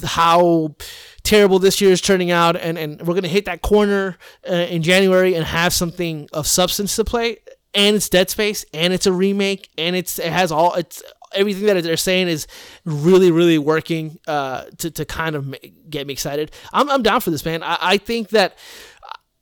how 0.03 0.76
terrible 1.24 1.59
this 1.59 1.80
year 1.80 1.91
is 1.91 2.01
turning 2.01 2.30
out 2.30 2.55
and, 2.57 2.78
and 2.78 2.99
we're 2.99 3.13
going 3.13 3.24
to 3.24 3.30
hit 3.30 3.45
that 3.45 3.61
corner 3.61 4.17
uh, 4.49 4.53
in 4.53 4.82
January 4.82 5.36
and 5.36 5.45
have 5.45 5.74
something 5.74 6.28
of 6.34 6.45
substance 6.45 6.95
to 6.97 7.05
play 7.05 7.38
and 7.74 7.95
it's 7.95 8.09
Dead 8.09 8.30
Space 8.30 8.65
and 8.74 8.93
it's 8.93 9.05
a 9.05 9.13
remake 9.13 9.70
and 9.78 9.95
it's 9.95 10.20
it 10.20 10.32
has 10.32 10.51
all 10.51 10.74
it's 10.74 11.03
everything 11.34 11.67
that 11.67 11.84
they're 11.84 11.97
saying 11.97 12.28
is 12.28 12.47
really 12.86 13.32
really 13.32 13.57
working 13.57 14.20
uh, 14.28 14.63
to, 14.78 14.91
to 14.91 15.05
kind 15.05 15.36
of 15.36 15.55
get 15.89 16.07
me 16.07 16.13
excited. 16.13 16.51
I'm, 16.74 16.89
I'm 16.89 17.03
down 17.03 17.22
for 17.22 17.32
this 17.32 17.45
man. 17.45 17.63
I, 17.63 17.78
I 17.80 17.97
think 17.97 18.30
that 18.30 18.57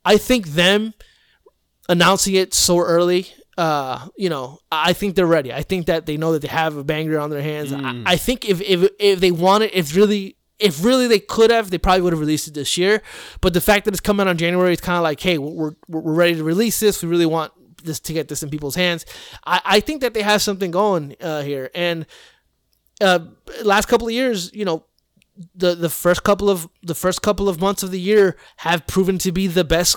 I 0.04 0.16
think 0.16 0.48
them 0.48 0.94
announcing 1.88 2.34
it 2.34 2.52
so 2.52 2.78
early, 2.78 3.28
uh, 3.58 4.08
you 4.16 4.30
know, 4.30 4.58
I 4.70 4.94
think 4.94 5.16
they're 5.16 5.26
ready. 5.26 5.52
I 5.52 5.62
think 5.62 5.86
that 5.86 6.06
they 6.06 6.16
know 6.16 6.32
that 6.32 6.42
they 6.42 6.48
have 6.48 6.76
a 6.76 6.84
banger 6.84 7.18
on 7.18 7.30
their 7.30 7.42
hands. 7.42 7.72
I, 7.72 8.14
I 8.14 8.16
think 8.16 8.48
if, 8.48 8.60
if 8.62 8.90
if 8.98 9.20
they 9.20 9.32
wanted, 9.32 9.70
if 9.74 9.94
really. 9.94 10.36
If 10.60 10.82
really 10.82 11.06
they 11.06 11.20
could 11.20 11.52
have, 11.52 11.70
they 11.70 11.78
probably 11.78 12.02
would 12.02 12.12
have 12.12 12.18
released 12.18 12.48
it 12.48 12.54
this 12.54 12.76
year. 12.76 13.00
But 13.40 13.52
the 13.54 13.60
fact 13.60 13.84
that 13.84 13.94
it's 13.94 14.00
coming 14.00 14.26
out 14.26 14.32
in 14.32 14.38
January, 14.38 14.72
it's 14.72 14.82
kind 14.82 14.96
of 14.96 15.04
like, 15.04 15.20
hey, 15.20 15.38
we're, 15.38 15.52
we're, 15.88 16.00
we're 16.00 16.14
ready 16.14 16.34
to 16.34 16.42
release 16.42 16.80
this. 16.80 17.00
We 17.00 17.08
really 17.08 17.26
want 17.26 17.52
this 17.84 18.00
to 18.00 18.12
get 18.12 18.26
this 18.26 18.42
in 18.42 18.50
people's 18.50 18.74
hands. 18.74 19.06
I, 19.46 19.60
I 19.64 19.78
think 19.78 20.00
that 20.00 20.14
they 20.14 20.22
have 20.22 20.42
something 20.42 20.72
going 20.72 21.14
uh, 21.20 21.42
here. 21.42 21.70
And 21.76 22.06
uh, 23.00 23.20
last 23.62 23.86
couple 23.86 24.08
of 24.08 24.12
years, 24.12 24.52
you 24.52 24.64
know, 24.64 24.84
the 25.54 25.76
the 25.76 25.88
first 25.88 26.24
couple 26.24 26.50
of 26.50 26.68
the 26.82 26.96
first 26.96 27.22
couple 27.22 27.48
of 27.48 27.60
months 27.60 27.84
of 27.84 27.92
the 27.92 28.00
year 28.00 28.36
have 28.56 28.84
proven 28.88 29.18
to 29.18 29.30
be 29.30 29.46
the 29.46 29.62
best. 29.62 29.96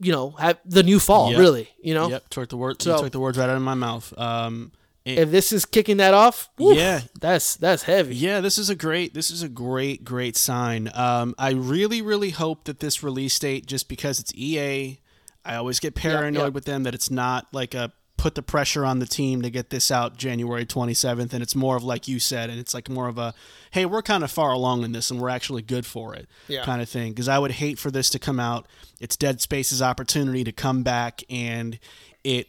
You 0.00 0.12
know, 0.12 0.30
have 0.32 0.58
the 0.64 0.82
new 0.82 1.00
fall 1.00 1.30
Yep. 1.32 1.40
really. 1.40 1.68
You 1.82 1.94
know, 1.94 2.08
Yep, 2.08 2.28
took 2.30 2.48
the 2.48 2.56
word. 2.56 2.80
So- 2.82 3.00
took 3.02 3.12
the 3.12 3.20
words 3.20 3.36
right 3.38 3.48
out 3.48 3.56
of 3.56 3.62
my 3.62 3.74
mouth. 3.74 4.12
Um, 4.16 4.72
it- 5.04 5.18
if 5.18 5.30
this 5.30 5.52
is 5.52 5.64
kicking 5.66 5.96
that 5.96 6.14
off, 6.14 6.50
woof, 6.58 6.76
Yeah. 6.76 7.00
that's 7.20 7.56
that's 7.56 7.82
heavy. 7.84 8.14
Yeah, 8.14 8.40
this 8.40 8.58
is 8.58 8.70
a 8.70 8.74
great 8.76 9.14
this 9.14 9.30
is 9.30 9.42
a 9.42 9.48
great 9.48 10.04
great 10.04 10.36
sign. 10.36 10.90
Um, 10.94 11.34
I 11.38 11.50
really 11.50 12.00
really 12.02 12.30
hope 12.30 12.64
that 12.64 12.80
this 12.80 13.02
release 13.02 13.38
date, 13.38 13.66
just 13.66 13.88
because 13.88 14.20
it's 14.20 14.32
EA, 14.34 15.00
I 15.44 15.56
always 15.56 15.80
get 15.80 15.94
paranoid 15.94 16.42
yeah. 16.42 16.48
with 16.48 16.64
them 16.66 16.82
that 16.84 16.94
it's 16.94 17.10
not 17.10 17.46
like 17.52 17.74
a 17.74 17.92
put 18.18 18.34
the 18.34 18.42
pressure 18.42 18.84
on 18.84 18.98
the 18.98 19.06
team 19.06 19.40
to 19.40 19.48
get 19.48 19.70
this 19.70 19.90
out 19.90 20.18
January 20.18 20.66
27th, 20.66 21.32
and 21.32 21.42
it's 21.42 21.54
more 21.54 21.76
of 21.76 21.82
like 21.84 22.06
you 22.06 22.18
said, 22.18 22.50
and 22.50 22.58
it's 22.58 22.74
like 22.74 22.90
more 22.90 23.08
of 23.08 23.16
a 23.16 23.32
hey, 23.70 23.86
we're 23.86 24.02
kind 24.02 24.22
of 24.22 24.30
far 24.30 24.50
along 24.52 24.82
in 24.84 24.92
this, 24.92 25.10
and 25.10 25.18
we're 25.20 25.28
actually 25.30 25.62
good 25.62 25.86
for 25.86 26.14
it 26.14 26.28
Yeah. 26.48 26.64
kind 26.64 26.82
of 26.82 26.88
thing. 26.88 27.12
Because 27.12 27.28
I 27.28 27.38
would 27.38 27.52
hate 27.52 27.78
for 27.78 27.90
this 27.90 28.10
to 28.10 28.18
come 28.18 28.38
out. 28.40 28.66
It's 29.00 29.16
Dead 29.16 29.40
Space's 29.40 29.80
opportunity 29.80 30.44
to 30.44 30.52
come 30.52 30.82
back, 30.82 31.22
and 31.30 31.78
it 32.24 32.48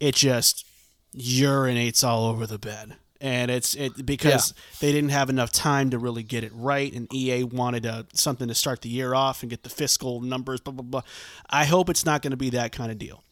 it 0.00 0.14
just 0.14 0.64
urinates 1.14 2.04
all 2.06 2.26
over 2.26 2.46
the 2.46 2.58
bed. 2.58 2.96
And 3.20 3.50
it's 3.50 3.74
it 3.74 4.06
because 4.06 4.54
they 4.78 4.92
didn't 4.92 5.10
have 5.10 5.28
enough 5.28 5.50
time 5.50 5.90
to 5.90 5.98
really 5.98 6.22
get 6.22 6.44
it 6.44 6.52
right, 6.54 6.92
and 6.92 7.12
EA 7.12 7.42
wanted 7.42 7.84
uh 7.84 8.04
something 8.14 8.46
to 8.46 8.54
start 8.54 8.82
the 8.82 8.88
year 8.88 9.12
off 9.12 9.42
and 9.42 9.50
get 9.50 9.64
the 9.64 9.68
fiscal 9.70 10.20
numbers. 10.20 10.60
Blah 10.60 10.74
blah 10.74 10.84
blah. 10.84 11.00
I 11.50 11.64
hope 11.64 11.90
it's 11.90 12.06
not 12.06 12.22
going 12.22 12.30
to 12.30 12.36
be 12.36 12.50
that 12.50 12.70
kind 12.70 12.92
of 12.92 12.98
deal. 12.98 13.24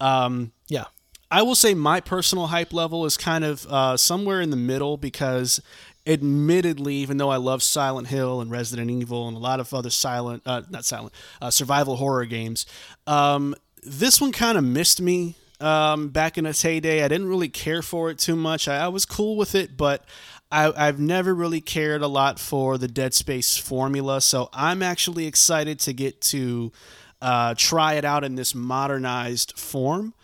Um, 0.00 0.50
Yeah. 0.68 0.86
I 1.30 1.42
will 1.42 1.54
say 1.54 1.74
my 1.74 2.00
personal 2.00 2.46
hype 2.46 2.72
level 2.72 3.04
is 3.04 3.16
kind 3.16 3.44
of 3.44 3.66
uh, 3.66 3.96
somewhere 3.96 4.40
in 4.40 4.50
the 4.50 4.56
middle 4.56 4.96
because, 4.96 5.60
admittedly, 6.06 6.94
even 6.94 7.18
though 7.18 7.28
I 7.30 7.36
love 7.36 7.62
Silent 7.62 8.08
Hill 8.08 8.40
and 8.40 8.50
Resident 8.50 8.90
Evil 8.90 9.28
and 9.28 9.36
a 9.36 9.40
lot 9.40 9.60
of 9.60 9.72
other 9.74 9.90
silent, 9.90 10.42
uh, 10.46 10.62
not 10.70 10.84
silent, 10.84 11.12
uh, 11.42 11.50
survival 11.50 11.96
horror 11.96 12.24
games, 12.24 12.64
um, 13.06 13.54
this 13.82 14.20
one 14.20 14.32
kind 14.32 14.56
of 14.56 14.64
missed 14.64 15.02
me 15.02 15.34
um, 15.60 16.08
back 16.08 16.38
in 16.38 16.46
its 16.46 16.62
heyday. 16.62 17.04
I 17.04 17.08
didn't 17.08 17.28
really 17.28 17.48
care 17.48 17.82
for 17.82 18.10
it 18.10 18.18
too 18.18 18.36
much. 18.36 18.66
I, 18.66 18.84
I 18.84 18.88
was 18.88 19.04
cool 19.04 19.36
with 19.36 19.54
it, 19.54 19.76
but 19.76 20.04
I, 20.50 20.72
I've 20.74 20.98
never 20.98 21.34
really 21.34 21.60
cared 21.60 22.00
a 22.00 22.08
lot 22.08 22.38
for 22.38 22.78
the 22.78 22.88
Dead 22.88 23.12
Space 23.12 23.56
formula. 23.58 24.20
So 24.20 24.48
I'm 24.52 24.82
actually 24.82 25.26
excited 25.26 25.78
to 25.80 25.92
get 25.92 26.20
to 26.22 26.72
uh, 27.20 27.54
try 27.56 27.94
it 27.94 28.04
out 28.04 28.24
in 28.24 28.34
this 28.34 28.54
modernized 28.54 29.58
form. 29.58 30.14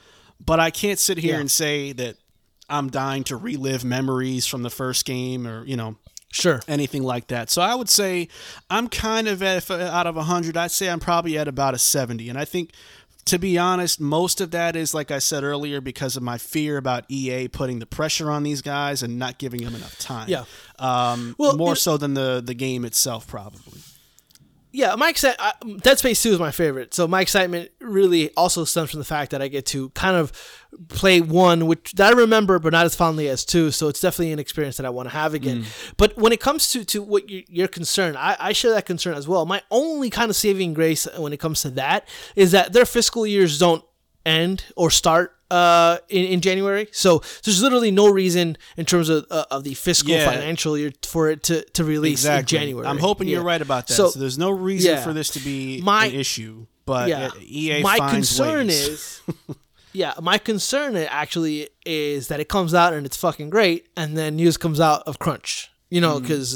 But 0.45 0.61
I 0.61 0.71
can't 0.71 0.99
sit 0.99 1.19
here 1.19 1.35
Yeah. 1.35 1.41
and 1.41 1.51
say 1.51 1.93
that 1.93 2.17
I'm 2.69 2.91
dying 2.91 3.25
to 3.25 3.37
relive 3.37 3.85
memories 3.85 4.47
from 4.47 4.63
the 4.63 4.71
first 4.71 5.05
game 5.05 5.47
or, 5.47 5.65
you 5.65 5.77
know, 5.77 5.97
Sure. 6.33 6.61
anything 6.67 7.03
like 7.03 7.29
that. 7.29 7.49
So 7.51 7.63
I 7.63 7.75
would 7.75 7.89
say 7.89 8.29
I'm 8.69 8.89
kind 8.89 9.29
of 9.29 9.43
at, 9.43 9.71
out 9.71 10.07
of 10.07 10.17
100, 10.17 10.57
I'd 10.57 10.71
say 10.71 10.89
I'm 10.91 10.99
probably 11.01 11.39
at 11.39 11.47
about 11.47 11.75
a 11.75 11.79
70. 11.79 12.29
And 12.29 12.37
I 12.39 12.45
think, 12.45 12.73
to 13.27 13.39
be 13.39 13.57
honest, 13.57 14.01
most 14.01 14.41
of 14.41 14.51
that 14.51 14.75
is, 14.77 14.93
like 14.93 15.11
I 15.11 15.19
said 15.19 15.45
earlier, 15.45 15.81
because 15.81 16.17
of 16.17 16.23
my 16.23 16.37
fear 16.37 16.77
about 16.77 17.05
EA 17.09 17.49
putting 17.49 17.79
the 17.79 17.87
pressure 17.87 18.31
on 18.31 18.43
these 18.43 18.61
guys 18.63 19.03
and 19.03 19.19
not 19.19 19.39
giving 19.39 19.63
them 19.65 19.75
enough 19.75 19.99
time. 19.99 20.29
Yeah. 20.29 20.45
Um, 20.79 21.35
Well, 21.39 21.57
more 21.57 21.77
so 21.77 21.97
than 21.97 22.15
the, 22.15 22.43
the 22.45 22.55
game 22.55 22.85
itself, 22.85 23.27
probably. 23.27 23.81
Yeah, 24.75 24.97
my 24.97 25.13
exci- 25.13 25.37
I, 25.39 25.53
Dead 25.83 26.01
Space 26.01 26.21
2 26.21 26.33
is 26.33 26.39
my 26.41 26.51
favorite. 26.51 26.95
So 26.95 27.07
my 27.07 27.21
excitement 27.21 27.71
really 27.81 28.35
also 28.35 28.65
stems 28.65 28.91
from 28.91 28.99
the 28.99 29.05
fact 29.05 29.31
that 29.31 29.41
I 29.41 29.47
get 29.47 29.67
to 29.67 29.91
kind 29.91 30.17
of 30.17 30.33
play 30.89 31.21
one, 31.21 31.69
which 31.69 31.93
that 31.93 32.13
I 32.13 32.17
remember, 32.17 32.59
but 32.59 32.73
not 32.73 32.85
as 32.85 32.97
fondly 32.97 33.29
as 33.29 33.45
two. 33.45 33.71
So 33.71 33.87
it's 33.87 34.01
definitely 34.01 34.33
an 34.33 34.41
experience 34.41 34.77
that 34.79 34.85
I 34.85 34.91
want 34.91 35.09
to 35.09 35.15
have 35.15 35.33
again. 35.33 35.63
Mm. 35.63 35.95
But 35.97 36.17
when 36.17 36.33
it 36.33 36.41
comes 36.41 36.73
to, 36.73 36.85
to 36.87 37.03
what 37.03 37.31
you, 37.31 37.45
you're 37.47 37.69
concerned, 37.69 38.19
I, 38.19 38.37
I 38.41 38.53
share 38.53 38.73
that 38.73 38.85
concern 38.85 39.15
as 39.15 39.29
well. 39.29 39.47
My 39.47 39.63
only 39.71 40.11
kind 40.11 40.29
of 40.29 40.35
saving 40.35 40.75
grace 40.75 41.07
when 41.19 41.33
it 41.33 41.39
comes 41.39 41.63
to 41.63 41.71
that 41.71 42.09
is 42.35 42.51
that 42.51 42.73
their 42.73 42.85
fiscal 42.85 43.25
years 43.25 43.61
don't 43.61 43.85
end 44.27 44.65
or 44.77 44.91
start 44.91 45.37
uh, 45.55 45.99
in, 46.09 46.25
in 46.35 46.41
January. 46.41 46.87
So 46.93 47.11
there's 47.45 47.61
literally 47.63 47.91
no 48.03 48.07
reason 48.23 48.47
in 48.77 48.85
terms 48.93 49.09
of, 49.09 49.25
uh, 49.31 49.45
of 49.51 49.61
the 49.65 49.75
fiscal 49.75 50.13
Yeah. 50.13 50.31
financial 50.33 50.77
year 50.81 50.93
for 51.15 51.31
it 51.33 51.43
to, 51.49 51.57
to 51.77 51.85
release 51.85 52.25
in 52.25 52.45
January. 52.47 52.87
I'm 52.87 52.99
hoping 53.09 53.29
you're 53.29 53.43
right 53.53 53.63
about 53.63 53.87
that. 53.87 53.95
So, 53.95 54.09
So- 54.11 54.19
there's 54.19 54.39
no 54.39 54.51
reason 54.51 54.91
yeah. 54.93 55.05
for 55.05 55.13
this 55.13 55.29
to 55.37 55.41
be 55.41 55.81
My- 55.83 56.07
an 56.07 56.15
issue. 56.15 56.67
But 56.87 57.09
yeah. 57.09 57.31
EA 57.41 57.83
my 57.83 57.99
concern 58.11 58.67
ways. 58.69 58.89
is 58.89 59.21
yeah 60.03 60.13
my 60.21 60.39
concern 60.51 60.97
actually 60.97 61.69
is 61.87 62.27
that 62.29 62.41
it 62.41 62.49
comes 62.57 62.73
out 62.75 62.93
and 62.93 63.07
it's 63.07 63.17
fucking 63.17 63.49
great 63.49 63.81
and 63.97 64.09
then 64.19 64.31
news 64.37 64.57
comes 64.65 64.81
out 64.81 65.01
of 65.09 65.19
crunch 65.25 65.71
you 65.89 66.01
know 66.05 66.15
Mm. 66.19 66.23
because 66.23 66.49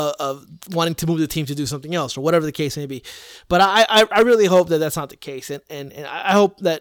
uh, 0.00 0.12
of 0.28 0.46
wanting 0.78 0.94
to 1.00 1.06
move 1.06 1.18
the 1.18 1.26
team 1.26 1.44
to 1.46 1.54
do 1.62 1.66
something 1.66 1.92
else 2.00 2.16
or 2.16 2.20
whatever 2.26 2.46
the 2.46 2.52
case 2.62 2.76
may 2.82 2.86
be 2.86 3.02
but 3.52 3.60
i 3.60 3.84
i, 3.96 4.00
I 4.18 4.20
really 4.30 4.46
hope 4.46 4.66
that 4.70 4.78
that's 4.78 4.96
not 5.02 5.08
the 5.10 5.16
case 5.30 5.46
and 5.54 5.62
and, 5.68 5.86
and 5.92 6.06
I 6.30 6.32
hope 6.40 6.52
that 6.68 6.80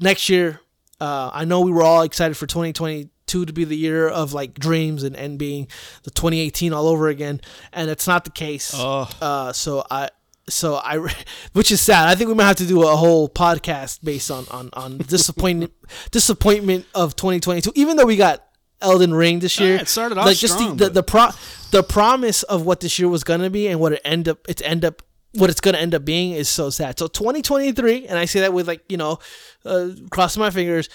next 0.00 0.28
year 0.28 0.60
uh, 1.00 1.30
i 1.32 1.44
know 1.44 1.60
we 1.60 1.70
were 1.70 1.82
all 1.82 2.02
excited 2.02 2.36
for 2.36 2.46
2022 2.46 3.44
to 3.46 3.52
be 3.52 3.64
the 3.64 3.76
year 3.76 4.08
of 4.08 4.32
like 4.32 4.54
dreams 4.54 5.02
and, 5.02 5.14
and 5.16 5.38
being 5.38 5.68
the 6.02 6.10
2018 6.10 6.72
all 6.72 6.88
over 6.88 7.08
again 7.08 7.40
and 7.72 7.90
it's 7.90 8.06
not 8.06 8.24
the 8.24 8.30
case 8.30 8.74
Ugh. 8.76 9.12
uh, 9.20 9.52
so 9.52 9.84
I, 9.90 10.10
so 10.48 10.76
I, 10.76 10.98
which 11.52 11.70
is 11.70 11.80
sad. 11.80 12.08
I 12.08 12.14
think 12.16 12.28
we 12.28 12.34
might 12.34 12.46
have 12.46 12.56
to 12.56 12.66
do 12.66 12.82
a 12.82 12.96
whole 12.96 13.28
podcast 13.28 14.02
based 14.02 14.30
on 14.30 14.46
on 14.50 14.70
on 14.72 14.98
disappointment 15.06 15.72
disappointment 16.10 16.86
of 16.94 17.14
2022. 17.16 17.72
Even 17.76 17.96
though 17.96 18.06
we 18.06 18.16
got 18.16 18.44
Elden 18.82 19.14
Ring 19.14 19.38
this 19.38 19.60
year, 19.60 19.76
Yeah, 19.76 19.82
it 19.82 19.88
started 19.88 20.18
off 20.18 20.26
like 20.26 20.38
just 20.38 20.54
strong, 20.54 20.76
the 20.76 20.86
the, 20.86 20.90
the 20.90 21.02
pro 21.02 21.28
the 21.70 21.82
promise 21.82 22.42
of 22.44 22.66
what 22.66 22.80
this 22.80 22.98
year 22.98 23.08
was 23.08 23.22
gonna 23.22 23.50
be 23.50 23.68
and 23.68 23.78
what 23.78 23.92
it 23.92 24.00
end 24.04 24.28
up 24.28 24.38
it's 24.48 24.62
end 24.62 24.84
up 24.84 25.02
what 25.34 25.50
it's 25.50 25.60
gonna 25.60 25.78
end 25.78 25.94
up 25.94 26.04
being 26.04 26.32
is 26.32 26.48
so 26.48 26.70
sad. 26.70 26.98
So 26.98 27.06
2023, 27.06 28.06
and 28.06 28.18
I 28.18 28.24
say 28.24 28.40
that 28.40 28.52
with 28.52 28.66
like 28.68 28.82
you 28.88 28.96
know, 28.96 29.18
uh, 29.64 29.90
crossing 30.10 30.40
my 30.40 30.50
fingers. 30.50 30.88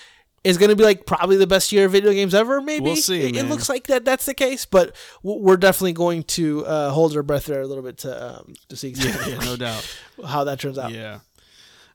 Is 0.44 0.60
going 0.60 0.70
to 0.70 0.76
be 0.76 0.84
like 0.84 1.08
probably 1.08 1.38
the 1.38 1.48
best 1.48 1.72
year 1.72 1.86
of 1.86 1.92
video 1.92 2.14
games 2.14 2.36
ever. 2.36 2.62
Maybe 2.62 2.84
We'll 2.84 2.96
see, 2.98 3.30
It, 3.30 3.36
it 3.36 3.46
looks 3.46 3.68
like 3.68 3.88
that. 3.88 4.06
That's 4.06 4.28
the 4.28 4.36
case, 4.36 4.64
but 4.64 4.96
we're 5.24 5.58
definitely 5.58 5.94
going 5.94 6.22
to 6.22 6.64
uh, 6.68 6.92
hold 6.92 7.16
our 7.16 7.24
breath 7.24 7.48
there 7.48 7.62
a 7.62 7.66
little 7.66 7.84
bit 7.84 7.98
to 8.00 8.38
um, 8.42 8.54
to 8.70 8.76
see 8.76 8.90
exactly 8.90 9.34
Yeah, 9.34 9.40
no 9.44 9.56
doubt. 9.56 9.98
how 10.28 10.44
that 10.44 10.60
turns 10.60 10.78
out. 10.78 10.92
Yeah. 10.92 11.22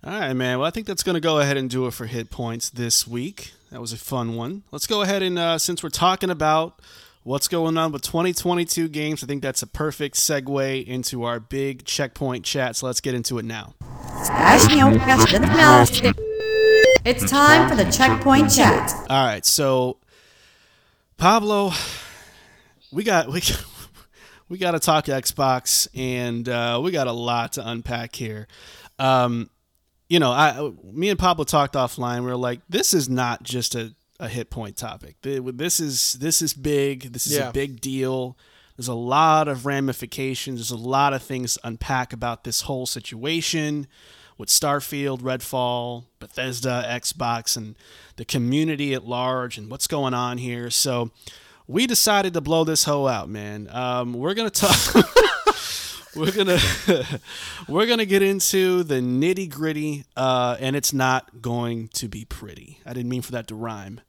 All 0.03 0.19
right, 0.19 0.33
man. 0.35 0.59
Well, 0.59 0.67
I 0.67 0.71
think 0.71 0.89
that's 0.89 1.05
going 1.05 1.15
to 1.15 1.21
go 1.21 1.39
ahead 1.39 1.59
and 1.59 1.71
do 1.71 1.87
it 1.87 1.93
for 1.93 2.07
hit 2.07 2.31
points 2.31 2.71
this 2.71 3.07
week. 3.07 3.53
That 3.71 3.81
was 3.81 3.93
a 3.93 3.97
fun 3.97 4.35
one. 4.35 4.65
Let's 4.73 4.89
go 4.89 5.03
ahead 5.03 5.23
and 5.23 5.39
uh, 5.39 5.59
since 5.59 5.85
we're 5.85 5.91
talking 5.91 6.29
about 6.29 6.81
what's 7.23 7.49
going 7.49 7.77
on 7.77 7.93
with 7.93 8.03
2022 8.03 8.89
games. 8.89 9.23
I 9.23 9.27
think 9.27 9.43
that's 9.43 9.63
a 9.63 9.67
perfect 9.67 10.17
segue 10.17 10.87
into 10.87 11.25
our 11.25 11.41
big 11.41 11.85
checkpoint 11.85 12.45
chat. 12.45 12.77
So 12.77 12.87
let's 12.87 13.01
get 13.01 13.15
into 13.15 13.39
it 13.39 13.45
now. 13.45 13.75
It's 17.05 17.31
time 17.31 17.69
for 17.69 17.77
the 17.77 17.91
checkpoint 17.91 18.51
chat. 18.53 18.93
All 19.09 19.25
right, 19.25 19.45
so 19.45 19.99
Pablo, 21.17 21.73
we 22.93 23.05
got 23.05 23.29
we 23.29 23.43
we 24.49 24.59
got 24.59 24.73
to 24.73 24.81
talk 24.81 25.07
Xbox, 25.07 25.89
and 25.95 26.49
uh, 26.49 26.81
we 26.83 26.91
got 26.91 27.07
a 27.07 27.13
lot 27.13 27.55
to 27.55 27.67
unpack 27.67 28.15
here. 28.15 28.49
Um, 28.99 29.49
you 30.09 30.19
know, 30.19 30.31
I 30.31 30.73
me 30.83 31.09
and 31.09 31.19
Pablo 31.19 31.45
talked 31.45 31.75
offline. 31.75 32.25
We 32.25 32.31
are 32.33 32.37
like, 32.37 32.61
this 32.69 32.93
is 32.93 33.09
not 33.09 33.43
just 33.43 33.75
a 33.75 33.95
a 34.21 34.29
hit 34.29 34.51
point 34.51 34.77
topic. 34.77 35.17
This 35.23 35.81
is 35.81 36.13
this 36.21 36.41
is 36.43 36.55
big. 36.55 37.13
This 37.13 37.27
is 37.27 37.33
Yeah. 37.39 37.49
a 37.49 37.53
big 37.53 37.81
deal. 37.81 38.37
There's 38.77 38.89
a 38.89 38.95
lot 38.95 39.49
of 39.49 39.67
ramifications. 39.67 40.61
There's 40.61 40.71
a 40.71 40.77
lot 40.89 41.13
of 41.13 41.23
things 41.23 41.55
to 41.55 41.61
unpack 41.65 42.13
about 42.13 42.45
this 42.45 42.63
whole 42.63 42.87
situation 42.87 43.87
with 44.39 44.49
Starfield, 44.49 45.21
Redfall, 45.21 46.05
Bethesda, 46.19 46.85
Xbox, 46.89 47.57
and 47.59 47.75
the 48.17 48.25
community 48.25 48.95
at 48.95 49.05
large, 49.05 49.59
and 49.59 49.71
what's 49.71 49.87
going 49.87 50.15
on 50.15 50.39
here. 50.39 50.71
So 50.71 51.11
we 51.67 51.87
decided 51.87 52.33
to 52.35 52.41
blow 52.41 52.65
this 52.65 52.85
hoe 52.85 53.07
out, 53.07 53.29
man. 53.29 53.69
Um, 53.71 54.15
we're 54.15 54.35
gonna 54.35 54.49
talk. 54.51 54.95
we're 56.17 56.33
gonna 56.33 56.59
we're 57.69 57.87
gonna 57.87 58.07
get 58.07 58.23
into 58.23 58.83
the 58.83 58.97
nitty 58.97 59.49
gritty, 59.51 60.05
uh, 60.17 60.57
and 60.59 60.75
it's 60.75 60.93
not 60.93 61.43
going 61.43 61.89
to 61.89 62.09
be 62.09 62.25
pretty. 62.25 62.81
I 62.87 62.93
didn't 62.95 63.11
mean 63.11 63.23
for 63.23 63.33
that 63.33 63.47
to 63.49 63.55
rhyme, 63.55 64.01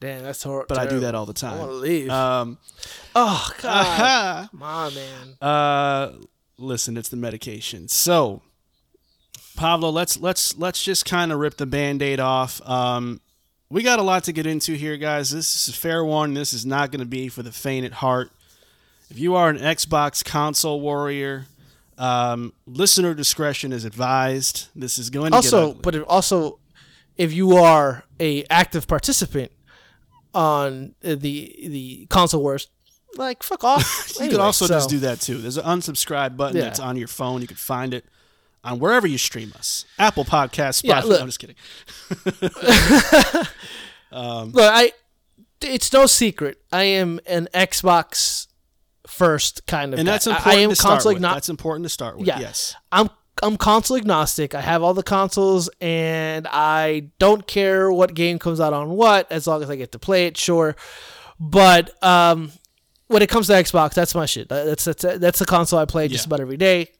Damn, 0.00 0.22
that's 0.22 0.42
horrible. 0.42 0.66
but 0.68 0.78
I 0.78 0.86
do 0.86 1.00
that 1.00 1.14
all 1.14 1.26
the 1.26 1.34
time. 1.34 1.54
I 1.54 1.58
want 1.58 1.70
to 1.70 1.76
leave. 1.76 2.08
Um, 2.08 2.58
oh 3.14 3.50
God, 3.60 4.48
on, 4.58 4.94
man. 4.94 5.36
Uh, 5.40 6.12
listen, 6.56 6.96
it's 6.96 7.10
the 7.10 7.16
medication. 7.16 7.86
So, 7.86 8.40
Pablo, 9.56 9.90
let's 9.90 10.18
let's 10.18 10.56
let's 10.56 10.82
just 10.82 11.04
kind 11.04 11.30
of 11.32 11.38
rip 11.38 11.58
the 11.58 11.66
band-aid 11.66 12.18
off. 12.18 12.66
Um, 12.66 13.20
we 13.68 13.82
got 13.82 13.98
a 13.98 14.02
lot 14.02 14.24
to 14.24 14.32
get 14.32 14.46
into 14.46 14.72
here, 14.72 14.96
guys. 14.96 15.30
This 15.30 15.54
is 15.54 15.74
a 15.74 15.76
fair 15.78 16.02
warning. 16.04 16.34
This 16.34 16.54
is 16.54 16.64
not 16.64 16.90
going 16.90 17.00
to 17.00 17.06
be 17.06 17.28
for 17.28 17.42
the 17.42 17.52
faint 17.52 17.84
at 17.84 17.92
heart. 17.92 18.30
If 19.10 19.18
you 19.18 19.34
are 19.34 19.50
an 19.50 19.58
Xbox 19.58 20.24
console 20.24 20.80
warrior, 20.80 21.46
um, 21.98 22.52
listener 22.66 23.12
discretion 23.12 23.72
is 23.72 23.84
advised. 23.84 24.68
This 24.74 24.98
is 24.98 25.10
going 25.10 25.32
to 25.32 25.36
Also, 25.36 25.74
but 25.74 25.94
it 25.94 26.02
also, 26.04 26.58
if 27.18 27.32
you 27.32 27.56
are 27.56 28.04
a 28.18 28.44
active 28.44 28.88
participant 28.88 29.52
on 30.34 30.94
uh, 31.04 31.14
the 31.16 31.54
the 31.68 32.06
console 32.10 32.42
wars, 32.42 32.68
like 33.16 33.42
fuck 33.42 33.64
off. 33.64 34.10
you 34.14 34.20
Anyway, 34.24 34.34
can 34.36 34.40
also 34.44 34.66
so- 34.66 34.74
just 34.74 34.88
do 34.90 34.98
that 35.00 35.20
too. 35.20 35.38
There's 35.38 35.56
an 35.56 35.64
unsubscribe 35.64 36.36
button 36.36 36.56
Yeah. 36.56 36.64
that's 36.64 36.80
on 36.80 36.96
your 36.96 37.08
phone. 37.08 37.40
You 37.40 37.46
can 37.48 37.56
find 37.56 37.92
it 37.94 38.04
on 38.62 38.78
wherever 38.78 39.06
you 39.06 39.16
stream 39.18 39.52
us. 39.56 39.84
Apple 39.98 40.24
Podcast, 40.24 40.82
Spotify. 40.82 40.88
Yeah, 40.88 41.00
look. 41.00 41.20
I'm 41.20 41.26
just 41.28 41.38
kidding. 41.38 41.56
Look, 44.12 44.54
I. 44.58 44.92
It's 45.62 45.92
no 45.92 46.06
secret. 46.06 46.58
I 46.72 46.84
am 46.84 47.20
an 47.26 47.48
Xbox 47.52 48.46
first 49.06 49.66
kind 49.66 49.92
of. 49.92 49.98
and 50.00 50.06
guy. 50.06 50.12
that's 50.12 50.26
important 50.26 50.56
I 50.56 50.60
am 50.60 50.70
to 50.70 50.76
start 50.76 50.90
console 50.92 51.12
with. 51.14 51.22
agno- 51.22 51.34
That's 51.34 51.48
important 51.50 51.84
to 51.84 51.90
start 51.90 52.16
with. 52.18 52.26
Yeah. 52.26 52.38
Yes. 52.40 52.74
I'm 52.90 53.10
I'm 53.42 53.56
console 53.56 53.96
agnostic. 53.96 54.54
I 54.54 54.60
have 54.60 54.82
all 54.82 54.94
the 54.94 55.02
consoles, 55.02 55.68
and 55.80 56.46
I 56.50 57.08
don't 57.18 57.46
care 57.46 57.90
what 57.92 58.14
game 58.14 58.38
comes 58.38 58.60
out 58.60 58.72
on 58.72 58.90
what, 58.90 59.30
as 59.30 59.46
long 59.46 59.62
as 59.62 59.70
I 59.70 59.76
get 59.76 59.92
to 59.92 59.98
play 59.98 60.26
it. 60.26 60.36
Sure, 60.36 60.76
but 61.38 62.02
um, 62.02 62.52
when 63.08 63.22
it 63.22 63.28
comes 63.28 63.46
to 63.48 63.54
Xbox, 63.54 63.94
that's 63.94 64.14
my 64.14 64.26
shit. 64.26 64.50
Uh, 64.50 64.64
That's 64.64 64.84
that's 64.84 65.02
that's 65.18 65.38
the 65.38 65.46
console 65.46 65.78
I 65.78 65.84
play 65.84 66.08
just 66.08 66.24
Yeah. 66.24 66.28
about 66.28 66.40
every 66.40 66.56
day. 66.56 66.90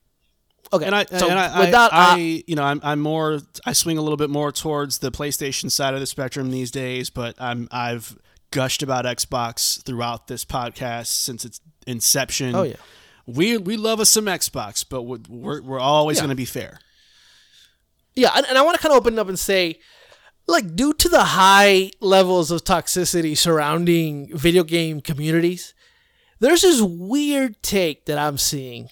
Okay, 0.72 0.84
And 0.86 0.94
I, 0.94 1.04
so 1.04 1.28
and 1.28 1.36
I, 1.36 1.58
with 1.58 1.70
that, 1.72 1.92
I, 1.92 1.96
uh, 2.12 2.16
I, 2.16 2.44
you 2.46 2.54
know, 2.54 2.62
I'm, 2.62 2.80
I'm 2.84 3.00
more, 3.00 3.40
I 3.66 3.72
swing 3.72 3.98
a 3.98 4.02
little 4.02 4.16
bit 4.16 4.30
more 4.30 4.52
towards 4.52 4.98
the 4.98 5.10
PlayStation 5.10 5.68
side 5.68 5.94
of 5.94 6.00
the 6.00 6.06
spectrum 6.06 6.52
these 6.52 6.70
days, 6.70 7.10
but 7.10 7.34
I'm, 7.40 7.66
I've 7.72 8.16
gushed 8.52 8.80
about 8.80 9.04
Xbox 9.04 9.82
throughout 9.84 10.28
this 10.28 10.44
podcast 10.44 11.06
since 11.08 11.44
its 11.44 11.60
inception. 11.88 12.54
oh 12.54 12.62
yeah, 12.62 12.76
We, 13.26 13.56
we 13.56 13.76
love 13.76 14.00
us 14.00 14.10
some 14.10 14.24
Xbox, 14.26 14.84
but 14.88 15.02
we're, 15.02 15.60
we're, 15.62 15.78
always 15.78 16.16
Yeah. 16.18 16.22
going 16.22 16.30
to 16.30 16.34
be 16.36 16.44
fair. 16.44 16.78
yeah, 18.14 18.30
and, 18.34 18.46
and 18.46 18.58
I 18.58 18.62
want 18.62 18.76
to 18.76 18.82
kind 18.82 18.92
of 18.92 18.98
open 18.98 19.18
up 19.18 19.28
and 19.28 19.38
say, 19.38 19.78
like, 20.46 20.74
due 20.74 20.92
to 20.94 21.08
the 21.08 21.24
high 21.24 21.90
levels 22.00 22.50
of 22.50 22.64
toxicity 22.64 23.36
surrounding 23.36 24.36
video 24.36 24.64
game 24.64 25.00
communities, 25.00 25.74
there's 26.40 26.62
this 26.62 26.80
weird 26.80 27.62
take 27.62 28.06
that 28.06 28.18
I'm 28.18 28.38
seeing 28.38 28.88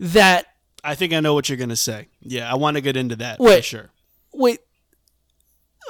that 0.00 0.46
I 0.84 0.94
think 0.94 1.12
I 1.12 1.20
know 1.20 1.34
what 1.34 1.48
you're 1.48 1.58
going 1.58 1.68
to 1.70 1.76
say. 1.76 2.08
Yeah. 2.20 2.50
I 2.50 2.54
want 2.54 2.76
to 2.76 2.80
get 2.80 2.96
into 2.96 3.16
that 3.16 3.36
for 3.38 3.42
Wait. 3.44 3.64
sure. 3.64 3.90
wait 4.32 4.60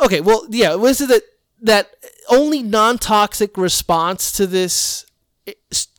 okay 0.03 0.21
well 0.21 0.47
yeah 0.49 0.75
was 0.77 1.01
it 1.01 1.09
that 1.09 1.23
that 1.61 1.91
only 2.31 2.63
non-toxic 2.63 3.57
response 3.59 4.31
to 4.33 4.47
this 4.47 5.05
eh, 5.47 5.53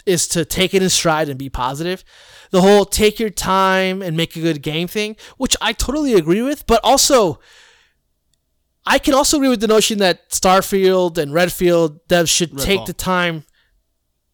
is, 0.09 0.27
to 0.29 0.43
take 0.43 0.73
it 0.73 0.81
in 0.83 0.89
stride 0.89 1.29
and 1.29 1.37
be 1.39 1.49
positive. 1.49 2.03
The 2.51 2.61
whole 2.61 2.83
take 2.85 3.19
your 3.19 3.29
time 3.29 4.01
and 4.01 4.17
make 4.17 4.35
a 4.35 4.41
good 4.41 4.61
game 4.61 4.87
thing 4.87 5.15
which 5.37 5.55
i 5.61 5.71
totally 5.71 6.13
agree 6.15 6.41
with 6.41 6.65
but 6.65 6.79
also 6.83 7.39
i 8.85 8.97
can 8.97 9.13
also 9.13 9.37
agree 9.37 9.49
with 9.49 9.61
the 9.61 9.67
notion 9.67 9.99
that 9.99 10.29
starfield 10.29 11.17
and 11.17 11.33
redfield 11.33 12.07
devs 12.07 12.29
should 12.29 12.57
take 12.57 12.85
the 12.85 12.93
time 12.93 13.43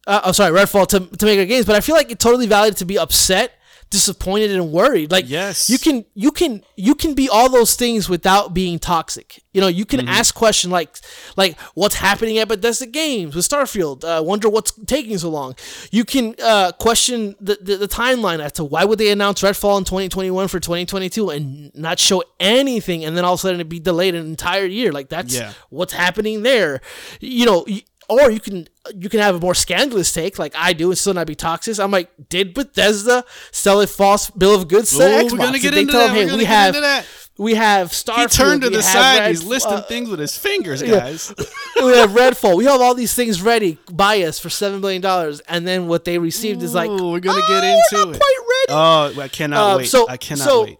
uh, 0.06 0.22
i'm 0.24 0.32
sorry 0.32 0.50
redfall 0.58 0.86
to, 0.86 1.00
to 1.00 1.26
make 1.26 1.38
good 1.38 1.46
games 1.46 1.66
but 1.66 1.76
i 1.76 1.80
feel 1.80 1.94
like 1.94 2.10
it's 2.10 2.22
totally 2.22 2.46
valid 2.46 2.76
to 2.76 2.84
be 2.86 2.98
upset 2.98 3.52
disappointed 3.90 4.50
and 4.50 4.72
worried 4.72 5.10
like 5.12 5.28
Yes. 5.28 5.70
you 5.70 5.78
can 5.78 6.04
you 6.14 6.30
can 6.32 6.62
you 6.76 6.94
can 6.94 7.14
be 7.14 7.28
all 7.28 7.48
those 7.48 7.76
things 7.76 8.08
without 8.08 8.52
being 8.52 8.78
toxic. 8.78 9.42
You 9.54 9.60
know, 9.60 9.68
you 9.68 9.84
can 9.86 10.00
Mm-hmm. 10.00 10.08
ask 10.08 10.34
questions 10.34 10.72
like 10.72 10.96
like 11.36 11.58
what's 11.74 11.94
happening 11.94 12.38
at 12.38 12.48
Bethesda 12.48 12.86
Games 12.86 13.34
with 13.34 13.48
Starfield. 13.48 14.04
Uh, 14.04 14.22
wonder 14.22 14.48
what's 14.50 14.72
taking 14.86 15.16
so 15.18 15.30
long. 15.30 15.54
You 15.90 16.04
can 16.04 16.34
uh, 16.42 16.72
question 16.72 17.36
the, 17.40 17.58
the 17.62 17.76
the 17.76 17.88
timeline 17.88 18.40
as 18.40 18.52
to 18.52 18.64
why 18.64 18.84
would 18.84 18.98
they 18.98 19.10
announce 19.10 19.40
Redfall 19.42 19.78
in 19.78 19.84
2021 19.84 20.48
for 20.48 20.60
2022 20.60 21.30
and 21.30 21.74
not 21.74 21.98
show 21.98 22.22
anything, 22.40 23.04
and 23.04 23.16
then 23.16 23.24
all 23.24 23.34
of 23.34 23.40
a 23.40 23.42
sudden 23.42 23.60
it 23.60 23.68
be 23.68 23.80
delayed 23.80 24.14
an 24.14 24.26
entire 24.26 24.66
year. 24.66 24.92
Like 24.92 25.08
that's 25.08 25.34
Yeah. 25.34 25.52
what's 25.70 25.92
happening 25.92 26.42
there. 26.42 26.80
You 27.20 27.46
know. 27.46 27.64
y- 27.68 27.82
or 28.08 28.30
you 28.30 28.40
can 28.40 28.68
you 28.94 29.08
can 29.08 29.20
have 29.20 29.34
a 29.36 29.40
more 29.40 29.54
scandalous 29.54 30.12
take 30.12 30.38
like 30.38 30.54
I 30.56 30.72
do 30.72 30.90
and 30.90 30.98
still 30.98 31.14
not 31.14 31.26
be 31.26 31.34
toxic. 31.34 31.78
I'm 31.78 31.90
like, 31.90 32.10
did 32.28 32.54
Bethesda 32.54 33.24
sell 33.52 33.80
a 33.80 33.86
false 33.86 34.30
bill 34.30 34.54
of 34.54 34.68
goods 34.68 34.90
to 34.96 35.02
Ooh, 35.02 35.22
Xbox? 35.24 35.32
we're 35.32 35.38
gonna 35.38 35.52
Did 35.52 35.62
get 35.62 35.74
they 35.74 35.80
into 35.80 35.92
tell 35.92 36.08
that. 36.08 36.14
We're 36.30 36.36
we 36.36 36.44
have 36.44 36.74
that. 36.74 37.06
we 37.38 37.54
have 37.54 37.88
Starfield. 37.90 38.30
He 38.30 38.36
turned 38.36 38.62
to 38.62 38.70
the 38.70 38.82
side. 38.82 39.28
He's 39.28 39.44
listing 39.44 39.72
uh, 39.74 39.82
things 39.82 40.08
with 40.08 40.20
his 40.20 40.36
fingers, 40.38 40.82
yeah. 40.82 40.98
guys. 41.00 41.34
we 41.76 41.96
have 41.96 42.10
Redfall. 42.10 42.56
We 42.56 42.64
have 42.66 42.80
all 42.80 42.94
these 42.94 43.12
things 43.14 43.42
ready. 43.42 43.78
Buy 43.92 44.22
us 44.22 44.38
for 44.38 44.50
seven 44.50 44.80
billion 44.80 45.02
dollars, 45.02 45.40
and 45.40 45.66
then 45.66 45.88
what 45.88 46.04
they 46.04 46.18
received 46.18 46.62
is 46.62 46.74
like, 46.74 46.90
Ooh, 46.90 47.10
we're 47.10 47.20
gonna 47.20 47.40
get 47.40 47.50
"Oh, 47.50 47.60
we're 47.60 47.98
into 47.98 48.06
not 48.06 48.14
it." 48.16 48.20
Quite 48.20 48.36
ready. 48.38 49.18
Oh, 49.18 49.22
I 49.22 49.28
cannot 49.28 49.70
Um, 49.72 49.76
wait. 49.78 49.88
so- 49.88 50.08
I 50.08 50.16
cannot 50.16 50.44
so- 50.48 50.64
wait. 50.64 50.78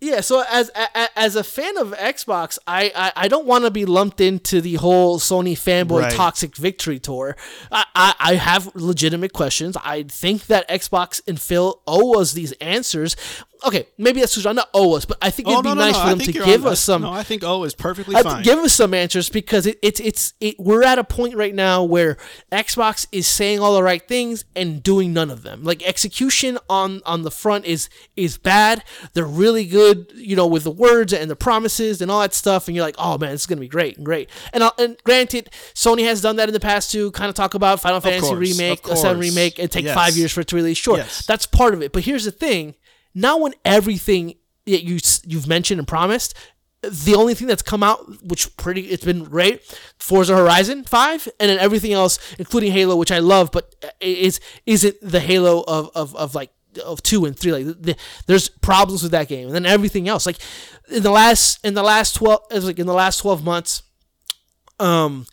Yeah, 0.00 0.20
so 0.20 0.44
as 0.48 0.70
as 1.16 1.34
a 1.34 1.42
fan 1.42 1.76
of 1.76 1.92
Xbox, 1.92 2.56
I 2.66 2.92
I, 2.94 3.12
I 3.24 3.28
don't 3.28 3.46
want 3.46 3.64
to 3.64 3.70
be 3.70 3.84
lumped 3.84 4.20
into 4.20 4.60
the 4.60 4.74
whole 4.76 5.18
Sony 5.18 5.54
fanboy 5.54 6.02
Right. 6.02 6.12
toxic 6.12 6.54
victory 6.56 7.00
tour. 7.00 7.36
I, 7.72 7.84
I 7.94 8.14
I 8.20 8.34
have 8.34 8.70
legitimate 8.76 9.32
questions. 9.32 9.76
I 9.82 10.04
think 10.04 10.46
that 10.46 10.68
Xbox 10.68 11.20
and 11.26 11.40
Phil 11.40 11.80
owe 11.86 12.20
us 12.20 12.32
these 12.32 12.52
answers. 12.60 13.16
Okay, 13.66 13.86
maybe 13.98 14.20
that's 14.20 14.40
true. 14.40 14.52
Not 14.52 14.68
owe 14.72 14.96
us, 14.96 15.04
but 15.04 15.18
I 15.20 15.30
think 15.30 15.48
Oh 15.48 15.52
it'd 15.54 15.64
be 15.64 15.68
no, 15.70 15.74
no, 15.74 15.80
nice 15.80 15.94
no. 15.94 16.00
for 16.02 16.08
them 16.10 16.18
to 16.20 16.32
give 16.32 16.64
on- 16.66 16.72
us 16.72 16.80
some. 16.80 17.02
No, 17.02 17.12
I 17.12 17.22
think 17.24 17.42
O 17.42 17.64
is 17.64 17.74
perfectly 17.74 18.14
I- 18.14 18.22
fine. 18.22 18.42
give 18.44 18.58
us 18.58 18.72
some 18.72 18.94
answers 18.94 19.28
because 19.30 19.66
it, 19.66 19.78
it's 19.82 19.98
it's 20.00 20.34
it, 20.40 20.54
we're 20.58 20.84
at 20.84 20.98
a 20.98 21.04
point 21.04 21.34
right 21.34 21.54
now 21.54 21.82
where 21.82 22.16
Xbox 22.52 23.06
is 23.12 23.26
saying 23.26 23.58
all 23.60 23.74
the 23.74 23.82
right 23.82 24.06
things 24.06 24.44
and 24.54 24.82
doing 24.82 25.12
none 25.12 25.30
of 25.30 25.42
them. 25.42 25.64
Like 25.64 25.82
execution 25.82 26.58
on 26.70 27.02
on 27.04 27.22
the 27.22 27.30
front 27.30 27.64
is 27.64 27.88
is 28.16 28.38
bad. 28.38 28.84
They're 29.14 29.24
really 29.26 29.66
good, 29.66 30.12
you 30.14 30.36
know, 30.36 30.46
with 30.46 30.64
the 30.64 30.70
words 30.70 31.12
and 31.12 31.30
the 31.30 31.36
promises 31.36 32.00
and 32.00 32.10
all 32.10 32.20
that 32.20 32.34
stuff. 32.34 32.68
And 32.68 32.76
you're 32.76 32.84
like, 32.84 32.96
oh 32.98 33.18
man, 33.18 33.32
this 33.32 33.42
is 33.42 33.46
gonna 33.46 33.60
be 33.60 33.68
great 33.68 33.96
and 33.96 34.06
great. 34.06 34.30
And 34.52 34.62
I'll, 34.64 34.72
and 34.78 34.96
granted, 35.04 35.50
Sony 35.74 36.04
has 36.04 36.20
done 36.20 36.36
that 36.36 36.48
in 36.48 36.52
the 36.52 36.60
past 36.60 36.90
too. 36.92 37.10
Kind 37.10 37.28
of 37.28 37.34
talk 37.34 37.54
about 37.54 37.80
Final 37.80 38.00
Fantasy 38.00 38.26
course, 38.28 38.38
remake, 38.38 38.86
a 38.88 38.96
seven 38.96 39.18
remake, 39.20 39.58
and 39.58 39.70
take 39.70 39.84
Yes. 39.84 39.94
five 39.94 40.16
years 40.16 40.32
for 40.32 40.40
it 40.42 40.46
to 40.48 40.56
release. 40.56 40.78
Sure, 40.78 40.96
Yes. 40.98 41.24
that's 41.26 41.46
part 41.46 41.74
of 41.74 41.82
it. 41.82 41.92
But 41.92 42.04
here's 42.04 42.24
the 42.24 42.30
thing: 42.30 42.74
now 43.14 43.38
when 43.38 43.54
everything 43.64 44.34
that 44.66 44.84
you 44.84 44.98
you've 45.26 45.46
mentioned 45.46 45.78
and 45.78 45.88
promised, 45.88 46.34
the 46.82 47.14
only 47.14 47.34
thing 47.34 47.48
that's 47.48 47.62
come 47.62 47.82
out, 47.82 48.22
which 48.24 48.56
pretty 48.56 48.82
it's 48.82 49.04
been 49.04 49.24
great, 49.24 49.62
Forza 49.98 50.36
Horizon 50.36 50.84
Five, 50.84 51.28
and 51.40 51.50
then 51.50 51.58
everything 51.58 51.92
else, 51.92 52.18
including 52.38 52.72
Halo, 52.72 52.96
which 52.96 53.10
I 53.10 53.18
love, 53.18 53.50
but 53.50 53.74
is 54.00 54.40
isn't 54.66 54.96
the 55.02 55.20
Halo 55.20 55.64
of 55.66 55.90
of, 55.94 56.14
of 56.14 56.34
like 56.34 56.50
of 56.84 57.02
two 57.02 57.24
and 57.24 57.36
three. 57.36 57.52
Like 57.52 57.82
the, 57.82 57.96
there's 58.26 58.48
problems 58.48 59.02
with 59.02 59.12
that 59.12 59.28
game, 59.28 59.46
and 59.46 59.54
then 59.54 59.66
everything 59.66 60.08
else. 60.08 60.24
Like 60.26 60.38
in 60.88 61.02
the 61.02 61.10
last 61.10 61.64
in 61.64 61.74
the 61.74 61.82
last 61.82 62.14
twelve, 62.14 62.42
like 62.52 62.78
in 62.78 62.86
the 62.86 62.94
last 62.94 63.18
twelve 63.18 63.44
months, 63.44 63.82
um, 64.78 65.26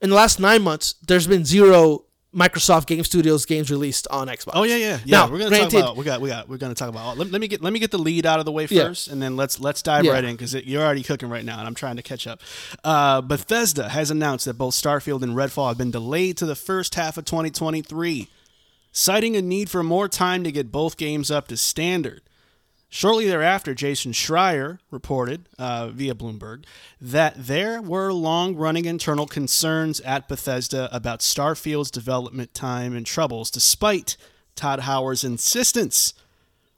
in 0.00 0.10
the 0.10 0.16
last 0.16 0.38
nine 0.38 0.62
months, 0.62 0.94
there's 1.06 1.26
been 1.26 1.44
zero 1.44 2.03
Microsoft 2.34 2.86
Game 2.86 3.04
Studios 3.04 3.46
games 3.46 3.70
released 3.70 4.08
on 4.10 4.26
Xbox. 4.28 4.50
Oh 4.54 4.64
yeah, 4.64 4.76
yeah, 4.76 4.98
yeah. 5.04 5.18
Now, 5.18 5.30
we're 5.30 5.38
gonna 5.38 5.50
granted- 5.50 5.70
talk 5.70 5.80
about 5.82 5.96
we 5.96 6.04
got 6.04 6.20
we 6.20 6.28
got 6.28 6.48
we're 6.48 6.56
gonna 6.56 6.74
talk 6.74 6.88
about. 6.88 7.16
Let, 7.16 7.30
let 7.30 7.40
me 7.40 7.46
get 7.48 7.62
let 7.62 7.72
me 7.72 7.78
get 7.78 7.90
the 7.90 7.98
lead 7.98 8.26
out 8.26 8.38
of 8.40 8.44
the 8.44 8.52
way 8.52 8.66
Yeah. 8.68 8.84
first, 8.88 9.08
and 9.08 9.22
then 9.22 9.36
let's 9.36 9.60
let's 9.60 9.82
dive 9.82 10.04
Yeah. 10.04 10.12
right 10.12 10.24
in 10.24 10.32
because 10.34 10.54
you're 10.54 10.82
already 10.82 11.02
cooking 11.02 11.28
right 11.28 11.44
now, 11.44 11.58
and 11.58 11.66
I'm 11.66 11.74
trying 11.74 11.96
to 11.96 12.02
catch 12.02 12.26
up. 12.26 12.40
Uh, 12.82 13.20
Bethesda 13.20 13.88
has 13.90 14.10
announced 14.10 14.44
that 14.46 14.54
both 14.54 14.74
Starfield 14.74 15.22
and 15.22 15.34
Redfall 15.36 15.68
have 15.68 15.78
been 15.78 15.90
delayed 15.92 16.36
to 16.38 16.46
the 16.46 16.56
first 16.56 16.96
half 16.96 17.16
of 17.16 17.24
2023, 17.24 18.28
citing 18.92 19.36
a 19.36 19.42
need 19.42 19.70
for 19.70 19.82
more 19.82 20.08
time 20.08 20.42
to 20.44 20.50
get 20.52 20.72
both 20.72 20.96
games 20.96 21.30
up 21.30 21.48
to 21.48 21.56
standard. 21.56 22.20
Shortly 22.96 23.26
thereafter, 23.26 23.74
Jason 23.74 24.12
Schreier 24.12 24.78
reported 24.92 25.48
uh, 25.58 25.88
via 25.88 26.14
Bloomberg 26.14 26.62
that 27.00 27.34
there 27.36 27.82
were 27.82 28.12
long 28.12 28.54
running 28.54 28.84
internal 28.84 29.26
concerns 29.26 29.98
at 30.02 30.28
Bethesda 30.28 30.88
about 30.94 31.18
Starfield's 31.18 31.90
development 31.90 32.54
time 32.54 32.94
and 32.94 33.04
troubles, 33.04 33.50
despite 33.50 34.16
Todd 34.54 34.78
Howard's 34.82 35.24
insistence 35.24 36.14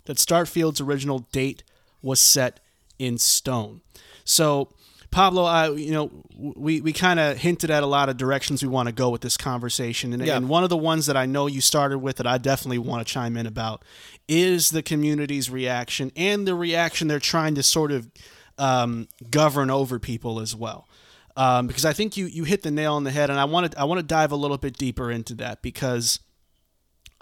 that 0.07 0.17
Starfield's 0.17 0.81
original 0.81 1.19
date 1.33 1.63
was 2.01 2.19
set 2.19 2.61
in 2.99 3.19
stone. 3.19 3.83
So, 4.25 4.71
Pablo, 5.17 5.45
I, 5.45 5.71
you 5.71 5.93
know, 5.93 6.11
we, 6.37 6.83
we 6.83 6.93
kind 6.93 7.19
of 7.19 7.39
hinted 7.39 7.71
at 7.71 7.83
a 7.83 7.87
lot 7.87 8.11
of 8.11 8.19
directions 8.19 8.63
we 8.63 8.69
want 8.69 8.91
to 8.91 8.95
go 8.95 9.09
with 9.09 9.23
this 9.23 9.39
conversation. 9.39 10.13
And, 10.13 10.23
Yeah. 10.27 10.37
and 10.37 10.47
one 10.47 10.63
of 10.63 10.69
the 10.69 10.77
ones 10.77 11.07
that 11.07 11.17
I 11.17 11.25
know 11.25 11.47
you 11.47 11.63
started 11.63 12.01
with 12.01 12.17
that 12.17 12.27
I 12.27 12.37
definitely 12.37 12.77
want 12.77 13.07
to 13.07 13.11
chime 13.11 13.35
in 13.39 13.47
about 13.47 13.83
is 14.29 14.69
the 14.69 14.83
community's 14.83 15.49
reaction 15.49 16.13
and 16.17 16.47
the 16.47 16.55
reaction 16.55 17.09
they're 17.09 17.19
trying 17.19 17.55
to 17.55 17.63
sort 17.63 17.93
of 17.93 18.11
um, 18.59 19.09
govern 19.31 19.71
over 19.71 19.99
people 19.99 20.39
as 20.39 20.55
well. 20.55 20.87
Um, 21.35 21.67
because 21.67 21.87
I 21.87 21.95
think 21.95 22.19
you, 22.19 22.27
you 22.27 22.45
hit 22.45 22.63
the 22.63 22.71
nail 22.71 22.93
on 22.93 23.05
the 23.05 23.11
head, 23.11 23.31
and 23.31 23.41
I 23.41 23.47
want 23.47 23.73
to 23.73 23.81
I 23.81 23.85
want 23.85 24.01
to 24.01 24.07
dive 24.07 24.33
a 24.33 24.37
little 24.37 24.59
bit 24.59 24.77
deeper 24.77 25.11
into 25.11 25.35
that 25.37 25.63
because 25.63 26.21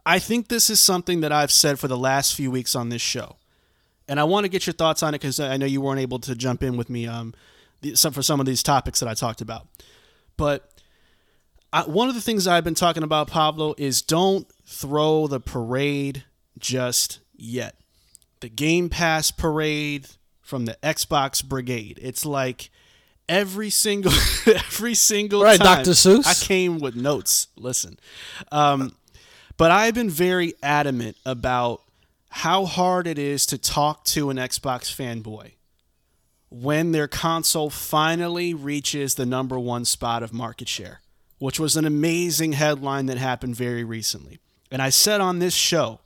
I 0.05 0.19
think 0.19 0.49
this 0.49 0.69
is 0.69 0.81
something 0.81 1.21
that 1.21 1.31
I've 1.31 1.53
said 1.53 1.79
for 1.79 1.87
the 1.87 1.97
last 1.97 2.35
few 2.35 2.51
weeks 2.51 2.75
on 2.75 2.89
this 2.89 3.03
show, 3.03 3.37
and 4.09 4.19
I 4.19 4.25
want 4.25 4.47
to 4.47 4.49
get 4.49 4.67
your 4.67 4.75
thoughts 4.75 5.05
on 5.05 5.15
it 5.15 5.21
because 5.21 5.39
I 5.39 5.57
know 5.59 5.67
you 5.67 5.81
weren't 5.81 6.01
able 6.01 6.19
to 6.19 6.35
jump 6.35 6.65
in 6.65 6.77
with 6.77 6.91
me 6.91 7.07
um, 7.07 7.35
some, 7.95 8.13
for 8.13 8.23
some 8.23 8.41
of 8.41 8.47
these 8.47 8.63
topics 8.63 9.01
that 9.01 9.09
I 9.09 9.15
talked 9.15 9.41
about. 9.41 9.67
But 10.37 10.69
I, 11.73 11.83
one 11.83 12.09
of 12.09 12.15
the 12.15 12.21
things 12.21 12.47
I've 12.47 12.65
been 12.65 12.75
talking 12.75 13.03
about, 13.03 13.29
Pablo, 13.29 13.75
is 13.79 14.01
don't 14.03 14.47
throw 14.67 15.27
the 15.27 15.41
parade 15.41 16.25
just 16.59 17.21
yet. 17.37 17.77
The 18.41 18.49
Game 18.49 18.89
Pass 18.89 19.31
parade 19.31 20.09
from 20.41 20.67
the 20.67 20.77
Xbox 20.83 21.45
Brigade. 21.45 21.99
It's 22.03 22.25
like 22.25 22.71
every 23.29 23.71
single 23.71 24.13
every 24.47 24.95
single 24.95 25.43
Right, 25.43 25.59
time. 25.59 25.79
Dr. 25.79 25.93
Seuss. 25.93 26.27
I 26.27 26.35
came 26.35 26.79
with 26.79 26.95
notes. 26.95 27.49
Listen, 27.57 27.99
um, 28.53 28.95
but 29.57 29.71
I've 29.71 29.95
been 29.95 30.11
very 30.11 30.55
adamant 30.63 31.17
about 31.25 31.81
how 32.29 32.67
hard 32.67 33.07
it 33.07 33.19
is 33.19 33.47
to 33.47 33.59
talk 33.59 34.05
to 34.05 34.29
an 34.31 34.37
Xbox 34.37 34.95
fanboy 34.95 35.53
when 36.63 36.93
their 36.93 37.09
console 37.09 37.69
finally 37.69 38.55
reaches 38.55 39.17
the 39.17 39.27
number 39.27 39.59
one 39.59 39.85
spot 39.85 40.23
of 40.23 40.33
market 40.33 40.69
share, 40.69 41.01
which 41.39 41.59
was 41.59 41.77
an 41.77 41.85
amazing 41.85 42.53
headline 42.53 43.07
that 43.07 43.19
happened 43.19 43.57
very 43.57 43.83
recently. 43.83 44.39
And 44.71 44.81
I 44.81 44.91
said 44.91 45.21
on 45.21 45.41
this 45.41 45.55
show, 45.55 45.99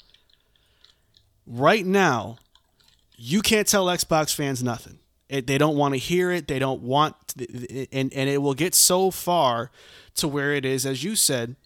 right 1.46 1.84
now, 1.84 2.38
you 3.14 3.42
can't 3.42 3.68
tell 3.68 3.86
Xbox 3.86 4.34
fans 4.34 4.62
nothing. 4.62 5.00
It, 5.28 5.46
they 5.46 5.58
don't 5.58 5.76
want 5.76 5.92
to 5.92 5.98
hear 5.98 6.30
it. 6.30 6.48
They 6.48 6.58
don't 6.58 6.80
want, 6.80 7.14
and 7.92 8.10
and 8.12 8.30
it 8.30 8.40
will 8.40 8.54
get 8.54 8.74
so 8.74 9.10
far 9.10 9.70
to 10.14 10.26
where 10.26 10.54
it 10.54 10.64
is, 10.64 10.86
as 10.86 11.04
you 11.04 11.14
said. 11.14 11.56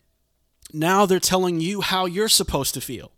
Now 0.72 1.06
they're 1.06 1.20
telling 1.20 1.60
you 1.60 1.82
how 1.82 2.06
you're 2.06 2.28
supposed 2.28 2.74
to 2.74 2.80
feel 2.80 3.12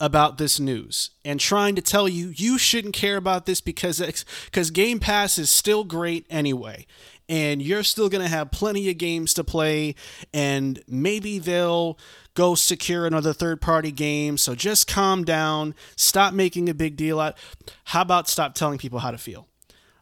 about 0.00 0.38
this 0.38 0.60
news 0.60 1.10
and 1.24 1.40
trying 1.40 1.74
to 1.74 1.82
tell 1.82 2.08
you 2.08 2.32
you 2.36 2.56
shouldn't 2.56 2.94
care 2.94 3.16
about 3.16 3.46
this 3.46 3.60
because 3.60 3.98
because 4.44 4.70
Game 4.70 5.00
Pass 5.00 5.38
is 5.38 5.50
still 5.50 5.84
great 5.84 6.26
anyway. 6.30 6.86
And 7.30 7.60
you're 7.60 7.82
still 7.82 8.08
going 8.08 8.22
to 8.22 8.28
have 8.30 8.50
plenty 8.50 8.88
of 8.88 8.96
games 8.96 9.34
to 9.34 9.44
play 9.44 9.96
and 10.32 10.82
maybe 10.88 11.38
they'll 11.38 11.98
go 12.32 12.54
secure 12.54 13.04
another 13.04 13.34
third 13.34 13.60
party 13.60 13.92
game. 13.92 14.38
So 14.38 14.54
just 14.54 14.86
calm 14.86 15.24
down. 15.24 15.74
Stop 15.94 16.32
making 16.32 16.70
a 16.70 16.74
big 16.74 16.96
deal 16.96 17.20
out 17.20 17.36
how 17.84 18.00
about 18.02 18.28
stop 18.28 18.54
telling 18.54 18.78
people 18.78 19.00
how 19.00 19.10
to 19.10 19.18
feel? 19.18 19.46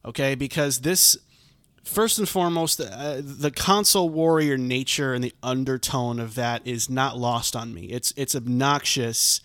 Okay? 0.05 0.37
Because 0.37 0.83
this 0.83 1.17
first 1.83 2.19
and 2.19 2.29
foremost, 2.29 2.81
uh, 2.81 3.21
the 3.21 3.51
console 3.51 4.09
warrior 4.09 4.59
nature 4.59 5.15
and 5.15 5.25
the 5.25 5.35
undertone 5.43 6.21
of 6.21 6.35
that 6.35 6.67
is 6.67 6.91
not 6.91 7.19
lost 7.19 7.57
on 7.57 7.73
me. 7.73 7.87
It's 7.87 8.13
it's 8.17 8.37
obnoxious 8.37 9.41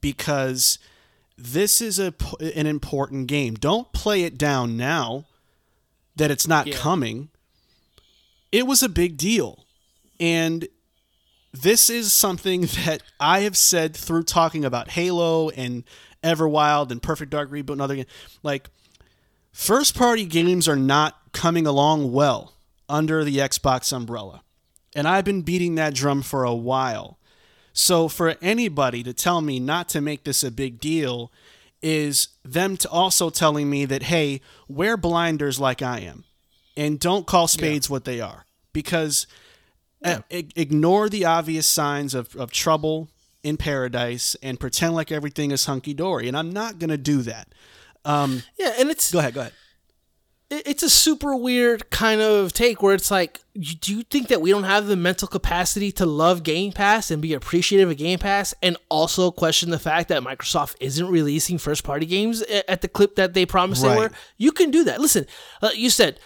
because 0.00 0.78
this 1.36 1.80
is 1.80 1.98
a 1.98 2.14
an 2.40 2.66
important 2.66 3.26
game. 3.26 3.54
Don't 3.54 3.92
play 3.92 4.22
it 4.22 4.38
down 4.38 4.76
now 4.76 5.24
that 6.16 6.30
it's 6.30 6.48
not 6.48 6.70
coming. 6.70 7.28
It 8.50 8.66
was 8.66 8.82
a 8.82 8.88
big 8.88 9.16
deal, 9.16 9.64
and 10.18 10.66
this 11.52 11.90
is 11.90 12.12
something 12.12 12.60
that 12.84 13.02
I 13.20 13.40
have 13.40 13.56
said 13.56 13.96
through 13.96 14.24
talking 14.24 14.64
about 14.64 14.90
Halo 14.90 15.50
and 15.50 15.84
Everwild 16.22 16.90
and 16.90 17.02
Perfect 17.02 17.30
Dark 17.30 17.50
Reboot 17.50 17.70
and 17.72 17.82
other 17.82 17.96
games. 17.96 18.08
Like 18.42 18.68
first 19.52 19.96
party 19.96 20.24
games 20.24 20.68
are 20.68 20.76
not 20.76 21.16
coming 21.32 21.66
along 21.66 22.12
well 22.12 22.54
under 22.88 23.24
the 23.24 23.38
Xbox 23.38 23.92
umbrella. 23.92 24.42
And 24.94 25.06
I've 25.06 25.24
been 25.24 25.42
beating 25.42 25.74
that 25.74 25.94
drum 25.94 26.22
for 26.22 26.44
a 26.44 26.54
while. 26.54 27.15
So 27.78 28.08
for 28.08 28.36
anybody 28.40 29.02
to 29.02 29.12
tell 29.12 29.42
me 29.42 29.60
not 29.60 29.90
to 29.90 30.00
make 30.00 30.24
this 30.24 30.42
a 30.42 30.50
big 30.50 30.80
deal 30.80 31.30
is 31.82 32.28
them 32.42 32.78
to 32.78 32.88
also 32.88 33.28
telling 33.28 33.68
me 33.68 33.84
that 33.84 34.04
hey, 34.04 34.40
wear 34.66 34.96
blinders 34.96 35.60
like 35.60 35.82
I 35.82 36.00
am 36.00 36.24
and 36.74 36.98
don't 36.98 37.26
call 37.26 37.46
spades 37.46 37.90
what 37.90 38.06
they 38.06 38.18
are 38.18 38.46
because 38.72 39.26
uh, 40.02 40.20
ig- 40.30 40.54
ignore 40.56 41.10
the 41.10 41.26
obvious 41.26 41.66
signs 41.66 42.14
of, 42.14 42.34
of 42.36 42.50
trouble 42.50 43.10
in 43.42 43.58
paradise 43.58 44.34
and 44.42 44.58
pretend 44.58 44.94
like 44.94 45.12
everything 45.12 45.50
is 45.50 45.66
hunky 45.66 45.92
dory. 45.92 46.28
And 46.28 46.36
I'm 46.36 46.50
not 46.50 46.78
going 46.78 46.90
to 46.90 46.96
do 46.96 47.20
that. 47.22 47.48
Yeah, 48.58 48.72
and 48.78 48.88
it's 48.88 49.12
Go 49.12 49.18
ahead, 49.18 49.34
go 49.34 49.40
ahead. 49.42 49.52
It- 50.50 50.62
it's 50.66 50.82
a 50.82 50.90
super 50.90 51.34
weird 51.34 51.90
kind 51.90 52.20
of 52.20 52.52
take 52.52 52.82
where 52.82 52.94
it's 52.94 53.10
like, 53.10 53.40
do 53.58 53.94
you 53.96 54.02
think 54.04 54.28
that 54.28 54.40
we 54.40 54.50
don't 54.50 54.64
have 54.64 54.86
the 54.86 54.96
mental 54.96 55.26
capacity 55.28 55.90
to 55.92 56.06
love 56.06 56.42
Game 56.42 56.72
Pass 56.72 57.10
and 57.10 57.20
be 57.22 57.32
appreciative 57.34 57.90
of 57.90 57.96
Game 57.96 58.18
Pass 58.18 58.54
and 58.62 58.76
also 58.88 59.30
question 59.30 59.70
the 59.70 59.78
fact 59.78 60.08
that 60.10 60.22
Microsoft 60.22 60.76
isn't 60.80 61.08
releasing 61.08 61.58
first 61.58 61.82
party 61.84 62.06
games 62.06 62.42
at 62.68 62.80
the 62.82 62.88
clip 62.88 63.16
that 63.16 63.34
they 63.34 63.46
promised 63.46 63.82
they 63.82 63.88
were? 63.98 64.10
You 64.36 64.52
can 64.52 64.70
do 64.70 64.84
that. 64.84 65.00
Listen, 65.00 65.26
uh, 65.62 65.70
you 65.74 65.90
said 65.90 66.20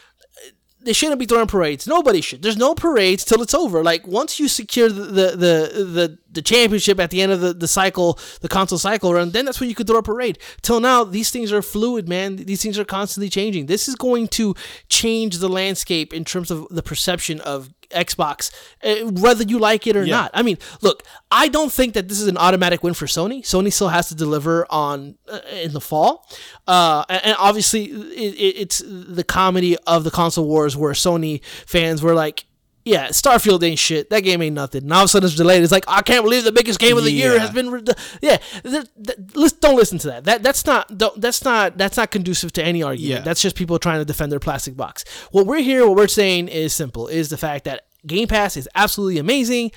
uh, 0.46 0.50
they 0.82 0.92
shouldn't 0.92 1.18
be 1.20 1.26
throwing 1.26 1.46
parades. 1.46 1.86
Nobody 1.86 2.20
should. 2.20 2.42
There's 2.42 2.56
no 2.56 2.74
parades 2.74 3.24
till 3.24 3.42
it's 3.42 3.54
over. 3.54 3.84
Like 3.84 4.06
once 4.06 4.40
you 4.40 4.48
secure 4.48 4.88
the 4.88 5.02
the 5.04 5.36
the 5.36 5.84
the, 5.84 6.18
the 6.32 6.42
championship 6.42 7.00
at 7.00 7.10
the 7.10 7.20
end 7.22 7.32
of 7.32 7.40
the, 7.40 7.52
the 7.52 7.68
cycle, 7.68 8.18
the 8.40 8.48
console 8.48 8.78
cycle 8.78 9.12
run, 9.12 9.30
then 9.30 9.44
that's 9.44 9.60
when 9.60 9.68
you 9.68 9.74
could 9.74 9.86
throw 9.86 9.98
a 9.98 10.02
parade. 10.02 10.38
Till 10.62 10.80
now, 10.80 11.02
these 11.04 11.30
things 11.30 11.52
are 11.52 11.62
fluid, 11.62 12.08
man. 12.08 12.36
These 12.36 12.62
things 12.62 12.78
are 12.78 12.84
constantly 12.84 13.28
changing. 13.28 13.66
This 13.66 13.88
is 13.88 13.94
going 13.96 14.28
to 14.28 14.54
change 14.88 15.38
the 15.38 15.48
landscape 15.48 16.12
in 16.12 16.24
terms 16.24 16.50
of 16.50 16.66
the 16.70 16.82
perception 16.82 17.40
of 17.40 17.70
Xbox, 17.90 18.52
uh, 18.84 19.10
whether 19.10 19.42
you 19.42 19.58
like 19.58 19.84
it 19.88 19.96
or 19.96 20.04
Yeah. 20.04 20.14
not. 20.16 20.30
I 20.32 20.42
mean, 20.42 20.58
look, 20.80 21.02
I 21.32 21.48
don't 21.48 21.72
think 21.72 21.94
that 21.94 22.06
this 22.08 22.20
is 22.20 22.28
an 22.28 22.36
automatic 22.36 22.84
win 22.84 22.94
for 22.94 23.06
Sony. 23.06 23.40
Sony 23.42 23.72
still 23.72 23.88
has 23.88 24.08
to 24.10 24.14
deliver 24.14 24.64
on 24.70 25.16
uh, 25.28 25.40
in 25.60 25.72
the 25.72 25.80
fall, 25.80 26.24
uh, 26.68 27.04
and, 27.08 27.34
obviously 27.36 27.86
it, 27.86 28.54
it's 28.62 28.80
the 28.86 29.24
comedy 29.24 29.76
of 29.88 30.04
the 30.04 30.10
console 30.12 30.46
wars 30.46 30.76
where 30.76 30.92
Sony 30.92 31.40
fans 31.66 32.00
were 32.00 32.14
like. 32.14 32.44
Yeah, 32.90 33.08
Starfield 33.08 33.62
ain't 33.62 33.78
shit. 33.78 34.10
That 34.10 34.20
game 34.20 34.42
ain't 34.42 34.54
nothing. 34.56 34.82
And 34.82 34.92
all 34.92 35.02
of 35.02 35.04
a 35.04 35.08
sudden 35.08 35.28
it's 35.28 35.36
delayed. 35.36 35.62
It's 35.62 35.70
like 35.70 35.84
I 35.86 36.02
can't 36.02 36.24
believe 36.24 36.42
the 36.42 36.50
biggest 36.50 36.80
game 36.80 36.98
of 36.98 37.04
the 37.04 37.12
year 37.12 37.38
has 37.38 37.50
been. 37.50 37.70
Re- 37.70 37.84
yeah, 38.20 38.38
th- 38.64 38.86
th- 39.04 39.60
don't 39.60 39.76
listen 39.76 39.98
to 39.98 40.08
that. 40.08 40.24
That 40.24 40.42
that's 40.42 40.66
not 40.66 40.98
don't, 40.98 41.20
that's 41.20 41.44
not 41.44 41.78
that's 41.78 41.96
not 41.96 42.10
conducive 42.10 42.52
to 42.54 42.64
any 42.64 42.82
argument. 42.82 43.10
Yeah. 43.10 43.20
That's 43.20 43.40
just 43.40 43.54
people 43.54 43.78
trying 43.78 44.00
to 44.00 44.04
defend 44.04 44.32
their 44.32 44.40
plastic 44.40 44.76
box. 44.76 45.04
What 45.30 45.46
we're 45.46 45.60
here, 45.62 45.86
what 45.86 45.96
we're 45.96 46.08
saying 46.08 46.48
is 46.48 46.72
simple: 46.72 47.06
is 47.06 47.28
the 47.28 47.36
fact 47.36 47.64
that 47.64 47.86
Game 48.06 48.26
Pass 48.26 48.56
is 48.56 48.68
absolutely 48.74 49.18
amazing. 49.18 49.70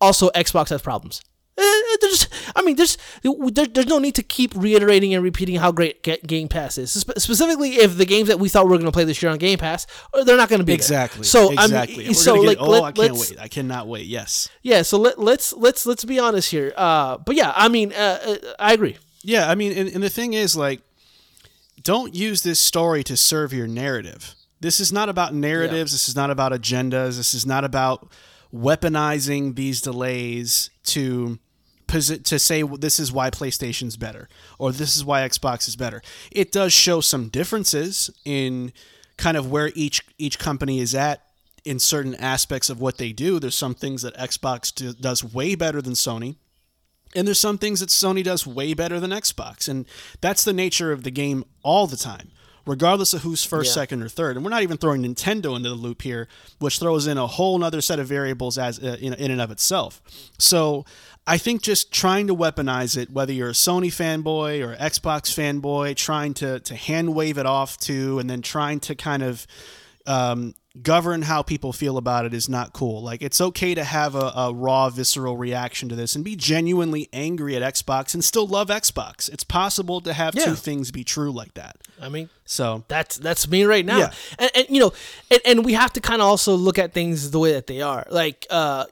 Also, 0.00 0.30
Xbox 0.30 0.70
has 0.70 0.80
problems. 0.80 1.22
Uh, 1.60 1.96
There's, 2.00 2.28
I 2.56 2.62
mean, 2.62 2.76
there's 2.76 2.96
there, 3.22 3.66
there's 3.66 3.86
no 3.86 3.98
need 3.98 4.14
to 4.14 4.22
keep 4.22 4.54
reiterating 4.54 5.12
and 5.12 5.22
repeating 5.22 5.56
how 5.56 5.72
great 5.72 6.02
Game 6.02 6.48
Pass 6.48 6.78
is. 6.78 6.90
Specifically, 6.90 7.72
if 7.72 7.98
the 7.98 8.06
games 8.06 8.28
that 8.28 8.38
we 8.38 8.48
thought 8.48 8.64
we 8.64 8.70
were 8.70 8.78
going 8.78 8.86
to 8.86 8.92
play 8.92 9.04
this 9.04 9.20
year 9.22 9.30
on 9.30 9.38
Game 9.38 9.58
Pass, 9.58 9.86
uh, 10.14 10.24
they're 10.24 10.36
not 10.38 10.48
going 10.48 10.60
to 10.60 10.64
be 10.64 10.72
there. 10.72 10.76
Exactly. 10.76 11.24
So 11.24 11.52
exactly. 11.52 12.04
I 12.04 12.08
mean, 12.08 12.14
so 12.14 12.34
like, 12.36 12.58
get, 12.58 12.66
oh, 12.66 12.70
let, 12.70 12.82
I 12.84 12.92
can't 12.92 13.12
wait. 13.12 13.36
I 13.38 13.48
cannot 13.48 13.88
wait. 13.88 14.06
Yes. 14.06 14.48
yeah. 14.62 14.82
So 14.82 14.98
let, 14.98 15.18
let's 15.18 15.52
let's 15.52 15.84
let's 15.84 16.04
be 16.04 16.18
honest 16.18 16.50
here. 16.50 16.72
Uh, 16.76 17.18
but 17.18 17.36
yeah, 17.36 17.52
I 17.54 17.68
mean, 17.68 17.92
uh, 17.92 18.18
uh, 18.24 18.36
I 18.58 18.72
agree. 18.72 18.96
Yeah, 19.22 19.50
I 19.50 19.54
mean, 19.54 19.76
and, 19.76 19.88
and 19.90 20.02
the 20.02 20.08
thing 20.08 20.32
is, 20.32 20.56
like, 20.56 20.80
don't 21.82 22.14
use 22.14 22.42
this 22.42 22.58
story 22.58 23.04
to 23.04 23.16
serve 23.16 23.52
your 23.52 23.66
narrative. 23.66 24.34
This 24.60 24.80
is 24.80 24.92
not 24.92 25.08
about 25.08 25.34
narratives. 25.34 25.92
This 25.92 26.08
is 26.08 26.16
not 26.16 26.30
about 26.30 26.52
agendas. 26.52 27.16
This 27.18 27.34
is 27.34 27.44
not 27.44 27.64
about 27.64 28.10
weaponizing 28.52 29.56
these 29.56 29.80
delays 29.80 30.70
to 30.84 31.38
to 31.90 32.38
say 32.38 32.62
well, 32.62 32.76
this 32.76 32.98
is 32.98 33.12
why 33.12 33.30
PlayStation's 33.30 33.96
better 33.96 34.28
or 34.58 34.72
this 34.72 34.96
is 34.96 35.04
why 35.04 35.26
Xbox 35.28 35.68
is 35.68 35.76
better. 35.76 36.00
It 36.30 36.52
does 36.52 36.72
show 36.72 37.00
some 37.00 37.28
differences 37.28 38.10
in 38.24 38.72
kind 39.16 39.36
of 39.36 39.50
where 39.50 39.70
each 39.74 40.02
each 40.18 40.38
company 40.38 40.80
is 40.80 40.94
at 40.94 41.22
in 41.64 41.78
certain 41.78 42.14
aspects 42.14 42.70
of 42.70 42.80
what 42.80 42.96
they 42.98 43.12
do. 43.12 43.38
There's 43.38 43.54
some 43.54 43.74
things 43.74 44.02
that 44.02 44.14
Xbox 44.16 44.74
do, 44.74 44.92
does 44.94 45.22
way 45.22 45.54
better 45.54 45.82
than 45.82 45.92
Sony. 45.92 46.36
And 47.14 47.26
there's 47.26 47.40
some 47.40 47.58
things 47.58 47.80
that 47.80 47.88
Sony 47.90 48.22
does 48.22 48.46
way 48.46 48.72
better 48.72 49.00
than 49.00 49.10
Xbox. 49.10 49.68
And 49.68 49.84
that's 50.20 50.44
the 50.44 50.52
nature 50.52 50.92
of 50.92 51.02
the 51.02 51.10
game 51.10 51.44
all 51.62 51.86
the 51.88 51.96
time, 51.96 52.30
regardless 52.66 53.12
of 53.12 53.22
who's 53.22 53.44
first, 53.44 53.70
Yeah. 53.70 53.74
second, 53.82 54.02
or 54.02 54.08
third. 54.08 54.36
And 54.36 54.44
we're 54.44 54.50
not 54.50 54.62
even 54.62 54.78
throwing 54.78 55.02
Nintendo 55.02 55.56
into 55.56 55.68
the 55.68 55.74
loop 55.74 56.02
here, 56.02 56.28
which 56.60 56.78
throws 56.78 57.06
in 57.08 57.18
a 57.18 57.26
whole 57.26 57.62
other 57.64 57.80
set 57.80 57.98
of 57.98 58.06
variables 58.06 58.56
as 58.58 58.78
uh, 58.78 58.96
in, 59.00 59.12
in 59.14 59.32
and 59.32 59.40
of 59.40 59.50
itself. 59.50 60.00
So 60.38 60.84
I 61.26 61.38
think 61.38 61.62
just 61.62 61.92
trying 61.92 62.26
to 62.26 62.34
weaponize 62.34 62.96
it, 62.96 63.10
whether 63.10 63.32
you're 63.32 63.50
a 63.50 63.52
Sony 63.52 63.88
fanboy 63.88 64.66
or 64.66 64.74
Xbox 64.76 65.32
fanboy, 65.32 65.94
trying 65.96 66.34
to, 66.34 66.58
to 66.60 66.74
hand 66.74 67.14
wave 67.14 67.38
it 67.38 67.46
off 67.46 67.78
to, 67.80 68.18
and 68.18 68.28
then 68.28 68.42
trying 68.42 68.80
to 68.80 68.94
kind 68.96 69.22
of 69.22 69.46
um, 70.06 70.54
govern 70.82 71.22
how 71.22 71.42
people 71.42 71.72
feel 71.72 71.98
about 71.98 72.24
it 72.24 72.32
is 72.34 72.48
not 72.48 72.72
cool. 72.72 73.02
Like 73.02 73.22
it's 73.22 73.40
okay 73.40 73.74
to 73.74 73.84
have 73.84 74.14
a, 74.16 74.32
a 74.34 74.52
raw, 74.54 74.88
visceral 74.90 75.36
reaction 75.36 75.88
to 75.90 75.94
this 75.94 76.16
and 76.16 76.24
be 76.24 76.34
genuinely 76.34 77.08
angry 77.12 77.54
at 77.54 77.74
Xbox 77.74 78.14
and 78.14 78.24
still 78.24 78.46
love 78.46 78.68
Xbox. 78.68 79.28
It's 79.32 79.44
possible 79.44 80.00
to 80.00 80.12
have 80.12 80.34
Yeah. 80.34 80.46
two 80.46 80.54
things 80.54 80.90
be 80.90 81.04
true 81.04 81.30
like 81.30 81.54
that. 81.54 81.76
I 82.00 82.08
mean, 82.08 82.28
So 82.44 82.82
that's 82.88 83.18
that's 83.18 83.46
me 83.48 83.64
right 83.64 83.84
now. 83.84 83.98
Yeah. 83.98 84.12
And, 84.38 84.50
and 84.54 84.66
you 84.70 84.80
know, 84.80 84.92
and, 85.30 85.40
and 85.44 85.64
we 85.64 85.74
have 85.74 85.92
to 85.92 86.00
kind 86.00 86.22
of 86.22 86.26
also 86.28 86.54
look 86.56 86.78
at 86.78 86.92
things 86.92 87.30
the 87.30 87.38
way 87.38 87.52
that 87.52 87.66
they 87.66 87.82
are. 87.82 88.06
Like 88.10 88.46
uh, 88.48 88.86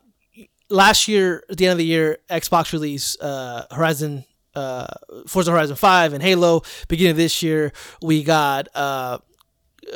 last 0.71 1.09
year, 1.09 1.45
at 1.51 1.57
the 1.59 1.67
end 1.67 1.73
of 1.73 1.79
the 1.79 1.85
year, 1.85 2.19
Xbox 2.31 2.73
released 2.73 3.21
uh, 3.23 3.65
Horizon. 3.71 4.25
Uh, 4.55 4.87
Forza 5.29 5.53
Horizon 5.53 5.77
5 5.77 6.15
and 6.15 6.23
Halo. 6.23 6.63
Beginning 6.89 7.13
of 7.13 7.17
this 7.17 7.45
year, 7.45 7.73
we 8.03 8.25
got 8.25 8.67
uh, 8.75 9.19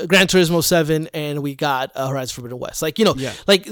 Gran 0.06 0.28
Turismo 0.28 0.62
7 0.62 1.08
and 1.12 1.42
we 1.42 1.56
got 1.56 1.90
uh, 1.96 2.06
Horizon 2.06 2.34
Forbidden 2.34 2.60
West. 2.60 2.80
Like, 2.80 2.96
you 3.00 3.04
know, 3.04 3.14
Yeah. 3.16 3.32
like 3.48 3.66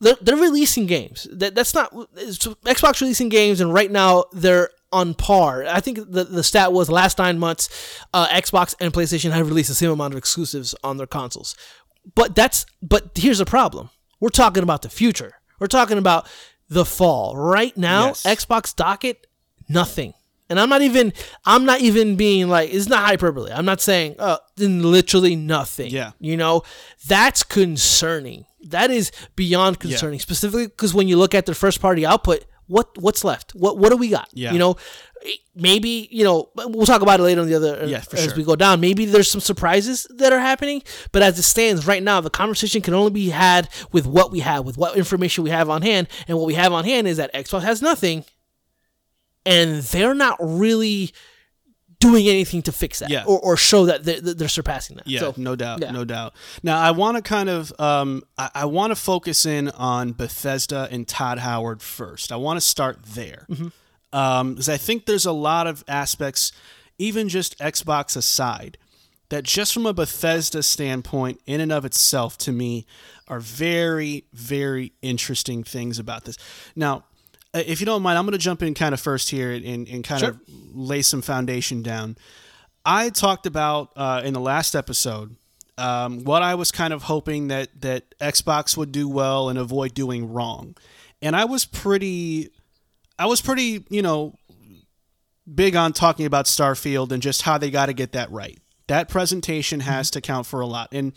they're, 0.00 0.16
they're 0.20 0.36
releasing 0.36 0.84
games. 0.84 1.26
That 1.32 1.54
that's 1.54 1.72
not 1.72 1.90
Xbox 1.94 3.00
releasing 3.00 3.30
games 3.30 3.62
and 3.62 3.72
right 3.72 3.90
now 3.90 4.24
they're 4.32 4.68
on 4.92 5.14
par. 5.14 5.64
I 5.66 5.80
think 5.80 5.98
the 6.10 6.24
the 6.24 6.42
stat 6.44 6.70
was 6.70 6.90
last 6.90 7.16
9 7.16 7.38
months 7.38 7.70
uh, 8.12 8.26
Xbox 8.28 8.74
and 8.78 8.92
PlayStation 8.92 9.30
have 9.30 9.48
released 9.48 9.70
the 9.70 9.74
same 9.74 9.90
amount 9.90 10.12
of 10.12 10.18
exclusives 10.18 10.74
on 10.84 10.98
their 10.98 11.06
consoles. 11.06 11.56
But 12.14 12.34
that's 12.34 12.66
but 12.82 13.12
here's 13.14 13.38
the 13.38 13.46
problem. 13.46 13.88
We're 14.20 14.28
talking 14.28 14.62
about 14.62 14.82
the 14.82 14.90
future. 14.90 15.32
We're 15.58 15.66
talking 15.66 15.98
about 15.98 16.26
the 16.68 16.84
fall. 16.84 17.36
Right 17.36 17.76
now, 17.76 18.08
Yes. 18.08 18.24
Xbox 18.24 18.74
docket 18.74 19.26
nothing. 19.68 20.14
And 20.48 20.60
I'm 20.60 20.68
not 20.68 20.82
even 20.82 21.12
I'm 21.44 21.64
not 21.64 21.80
even 21.80 22.14
being 22.16 22.48
like 22.48 22.72
it's 22.72 22.88
not 22.88 23.04
hyperbole. 23.04 23.50
I'm 23.52 23.64
not 23.64 23.80
saying 23.80 24.14
uh 24.18 24.38
literally 24.56 25.34
nothing. 25.34 25.90
Yeah. 25.90 26.12
You 26.20 26.36
know, 26.36 26.62
that's 27.08 27.42
concerning. 27.42 28.46
That 28.62 28.90
is 28.90 29.10
beyond 29.34 29.80
concerning. 29.80 30.20
Specifically 30.20 30.66
because 30.66 30.94
when 30.94 31.08
you 31.08 31.16
look 31.16 31.34
at 31.34 31.46
their 31.46 31.54
first 31.54 31.80
party 31.80 32.06
output, 32.06 32.44
what 32.68 32.96
what's 32.98 33.24
left? 33.24 33.54
What 33.56 33.78
what 33.78 33.90
do 33.90 33.96
we 33.96 34.08
got? 34.08 34.28
Yeah. 34.32 34.52
You 34.52 34.58
know, 34.60 34.76
maybe 35.54 36.08
you 36.10 36.24
know 36.24 36.50
we'll 36.54 36.86
talk 36.86 37.02
about 37.02 37.20
it 37.20 37.22
later 37.24 37.40
on 37.40 37.46
the 37.48 37.54
other 37.54 37.86
Yeah, 37.86 38.00
for 38.00 38.16
as 38.16 38.24
sure. 38.24 38.34
we 38.36 38.44
go 38.44 38.56
down. 38.56 38.80
Maybe 38.80 39.04
there's 39.06 39.30
some 39.30 39.40
surprises 39.40 40.06
that 40.10 40.32
are 40.32 40.38
happening, 40.40 40.82
but 41.12 41.22
as 41.22 41.38
it 41.38 41.42
stands 41.42 41.86
right 41.86 42.02
now, 42.02 42.20
the 42.20 42.30
conversation 42.30 42.80
can 42.82 42.94
only 42.94 43.10
be 43.10 43.28
had 43.30 43.68
with 43.92 44.06
what 44.06 44.30
we 44.30 44.40
have, 44.40 44.64
with 44.64 44.76
what 44.78 44.96
information 44.96 45.44
we 45.44 45.50
have 45.50 45.68
on 45.70 45.82
hand, 45.82 46.08
and 46.28 46.36
what 46.38 46.46
we 46.46 46.54
have 46.54 46.72
on 46.72 46.84
hand 46.84 47.06
is 47.08 47.16
that 47.18 47.32
Xbox 47.34 47.62
has 47.62 47.80
nothing, 47.82 48.24
and 49.44 49.82
they're 49.82 50.14
not 50.14 50.36
really 50.40 51.12
doing 51.98 52.28
anything 52.28 52.60
to 52.60 52.72
fix 52.72 52.98
that 52.98 53.08
Yeah. 53.08 53.24
or, 53.26 53.40
or 53.40 53.56
show 53.56 53.86
that 53.86 54.04
they're, 54.04 54.20
they're 54.20 54.48
surpassing 54.48 54.96
that. 54.96 55.06
Yeah, 55.06 55.20
So, 55.20 55.34
no 55.38 55.56
doubt, 55.56 55.80
yeah. 55.80 55.92
no 55.92 56.04
doubt. 56.04 56.34
Now, 56.62 56.78
I 56.78 56.90
want 56.90 57.16
to 57.16 57.22
kind 57.22 57.48
of, 57.48 57.72
um, 57.80 58.22
I, 58.36 58.50
I 58.54 58.64
want 58.66 58.90
to 58.90 58.96
focus 58.96 59.46
in 59.46 59.70
on 59.70 60.12
Bethesda 60.12 60.88
and 60.90 61.08
Todd 61.08 61.38
Howard 61.38 61.80
first. 61.80 62.32
I 62.32 62.36
want 62.36 62.58
to 62.58 62.60
start 62.60 62.98
there 63.02 63.46
because 64.16 64.64
Mm-hmm. 64.66 64.70
I 64.70 64.76
think 64.78 65.04
there's 65.04 65.26
a 65.26 65.32
lot 65.32 65.66
of 65.66 65.84
aspects, 65.86 66.52
even 66.98 67.28
just 67.28 67.58
Xbox 67.58 68.16
aside, 68.16 68.78
that 69.28 69.44
just 69.44 69.74
from 69.74 69.84
a 69.84 69.92
Bethesda 69.92 70.62
standpoint, 70.62 71.40
in 71.46 71.60
and 71.60 71.70
of 71.72 71.84
itself, 71.84 72.38
to 72.38 72.52
me, 72.52 72.86
are 73.28 73.40
very, 73.40 74.24
very 74.32 74.92
interesting 75.02 75.64
things 75.64 75.98
about 75.98 76.24
this. 76.24 76.38
Now, 76.74 77.04
uh, 77.52 77.62
if 77.66 77.80
you 77.80 77.86
don't 77.86 78.02
mind, 78.02 78.16
I'm 78.18 78.24
going 78.24 78.32
to 78.32 78.38
jump 78.38 78.62
in 78.62 78.72
kind 78.72 78.94
of 78.94 79.00
first 79.00 79.30
here 79.30 79.52
and, 79.52 79.88
and 79.88 80.04
kind 80.04 80.22
of 80.22 80.40
lay 80.72 81.02
some 81.02 81.22
foundation 81.22 81.82
down. 81.82 82.16
I 82.84 83.10
talked 83.10 83.46
about 83.46 83.92
uh, 83.96 84.22
in 84.24 84.32
the 84.32 84.40
last 84.40 84.74
episode 84.76 85.36
um, 85.76 86.24
what 86.24 86.42
I 86.42 86.54
was 86.54 86.70
kind 86.70 86.94
of 86.94 87.02
hoping 87.02 87.48
that 87.48 87.82
that 87.82 88.18
Xbox 88.18 88.76
would 88.76 88.92
do 88.92 89.08
well 89.08 89.48
and 89.48 89.58
avoid 89.58 89.92
doing 89.92 90.32
wrong, 90.32 90.76
and 91.20 91.34
I 91.34 91.44
was 91.44 91.66
pretty, 91.66 92.50
I 93.18 93.26
was 93.26 93.40
pretty, 93.40 93.84
you 93.88 94.02
know, 94.02 94.34
big 95.52 95.76
on 95.76 95.92
talking 95.92 96.26
about 96.26 96.46
Starfield 96.46 97.12
and 97.12 97.22
just 97.22 97.42
how 97.42 97.58
they 97.58 97.70
got 97.70 97.86
to 97.86 97.92
get 97.92 98.12
that 98.12 98.30
right. 98.30 98.58
That 98.88 99.08
presentation 99.08 99.80
mm-hmm. 99.80 99.90
has 99.90 100.10
to 100.12 100.20
count 100.20 100.46
for 100.46 100.60
a 100.60 100.66
lot, 100.66 100.88
and 100.92 101.12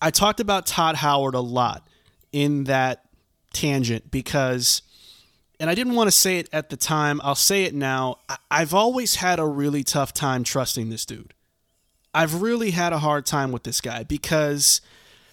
I 0.00 0.10
talked 0.10 0.40
about 0.40 0.66
Todd 0.66 0.96
Howard 0.96 1.34
a 1.34 1.40
lot 1.40 1.86
in 2.32 2.64
that 2.64 3.04
tangent 3.52 4.10
because 4.10 4.82
and 5.60 5.70
I 5.70 5.76
didn't 5.76 5.94
want 5.94 6.08
to 6.08 6.12
say 6.12 6.38
it 6.38 6.48
at 6.52 6.70
the 6.70 6.76
time. 6.76 7.20
I'll 7.22 7.36
say 7.36 7.62
it 7.62 7.72
now. 7.72 8.16
I- 8.28 8.38
I've 8.50 8.74
always 8.74 9.16
had 9.16 9.38
a 9.38 9.46
really 9.46 9.84
tough 9.84 10.12
time 10.12 10.42
trusting 10.42 10.90
this 10.90 11.06
dude. 11.06 11.34
I've 12.12 12.42
really 12.42 12.72
had 12.72 12.92
a 12.92 12.98
hard 12.98 13.26
time 13.26 13.52
with 13.52 13.62
this 13.62 13.80
guy 13.80 14.02
because 14.02 14.80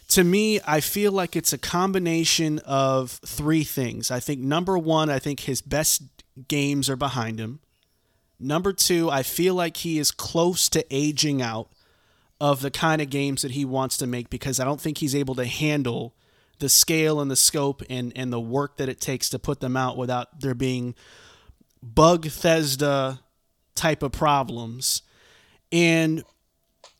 to 0.10 0.24
me, 0.24 0.60
I 0.66 0.80
feel 0.80 1.12
like 1.12 1.36
it's 1.36 1.54
a 1.54 1.58
combination 1.58 2.60
of 2.60 3.12
three 3.26 3.64
things. 3.64 4.10
I 4.10 4.20
think 4.20 4.42
number 4.42 4.78
one, 4.78 5.10
I 5.10 5.20
think 5.20 5.42
his 5.42 5.62
best 5.62 6.02
games 6.48 6.90
are 6.90 6.96
behind 6.96 7.40
him. 7.40 7.60
Number 8.40 8.74
two, 8.74 9.10
I 9.10 9.22
feel 9.22 9.54
like 9.54 9.78
he 9.78 10.00
is 10.00 10.12
close 10.12 10.68
to 10.70 10.86
aging 10.90 11.42
out 11.42 11.70
of 12.42 12.62
the 12.62 12.72
kind 12.72 13.02
of 13.02 13.10
games 13.10 13.44
that 13.44 13.52
he 13.52 13.66
wants 13.66 13.98
to 13.98 14.08
make 14.08 14.30
because 14.30 14.60
I 14.60 14.66
don't 14.66 14.82
think 14.82 14.98
he's 14.98 15.16
able 15.16 15.36
to 15.36 15.46
handle 15.46 16.16
the 16.58 16.70
scale 16.70 17.20
and 17.22 17.30
the 17.30 17.36
scope 17.36 17.84
and, 17.90 18.12
and 18.16 18.34
the 18.34 18.40
work 18.40 18.78
that 18.78 18.90
it 18.90 19.00
takes 19.00 19.30
to 19.30 19.40
put 19.40 19.60
them 19.60 19.78
out 19.78 19.98
without 19.98 20.40
there 20.40 20.56
being 20.56 20.96
bug 21.84 22.26
Thesda 22.26 23.20
type 23.76 24.02
of 24.02 24.12
problems. 24.12 25.04
And 25.72 26.24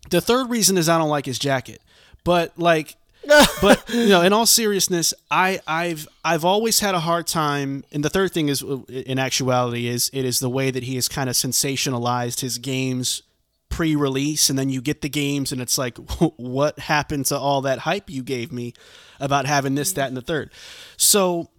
the 0.10 0.22
third 0.22 0.50
reason 0.50 0.78
is 0.78 0.88
I 0.88 0.98
don't 0.98 1.10
like 1.10 1.26
his 1.26 1.40
jacket. 1.40 1.82
But 2.24 2.60
like 2.60 2.96
but 3.62 3.84
you 3.90 4.10
know, 4.10 4.22
in 4.22 4.34
all 4.34 4.46
seriousness, 4.46 5.14
I, 5.30 5.60
I've 5.68 6.08
I've 6.24 6.44
always 6.44 6.80
had 6.80 6.96
a 6.96 7.00
hard 7.00 7.28
time. 7.28 7.84
And 7.92 8.04
the 8.04 8.10
third 8.10 8.32
thing 8.32 8.50
is, 8.50 8.64
uh, 8.64 8.80
in 8.88 9.20
actuality, 9.20 9.88
is 9.88 10.10
it 10.14 10.26
is 10.26 10.40
the 10.40 10.50
way 10.50 10.72
that 10.72 10.84
he 10.84 10.96
has 10.96 11.08
kind 11.08 11.30
of 11.30 11.36
sensationalized 11.36 12.42
his 12.42 12.58
games 12.58 13.22
pre-release, 13.70 14.50
and 14.50 14.58
then 14.58 14.70
you 14.70 14.82
get 14.82 15.02
the 15.02 15.10
games, 15.10 15.52
and 15.52 15.62
it's 15.62 15.78
like, 15.78 15.98
what 16.38 16.80
happened 16.80 17.26
to 17.28 17.38
all 17.38 17.62
that 17.62 17.80
hype 17.80 18.10
you 18.10 18.24
gave 18.24 18.52
me 18.52 18.74
about 19.20 19.46
having 19.46 19.76
this, 19.76 19.92
that, 19.94 20.08
and 20.08 20.18
the 20.18 20.22
third? 20.22 20.52
So, 20.98 21.50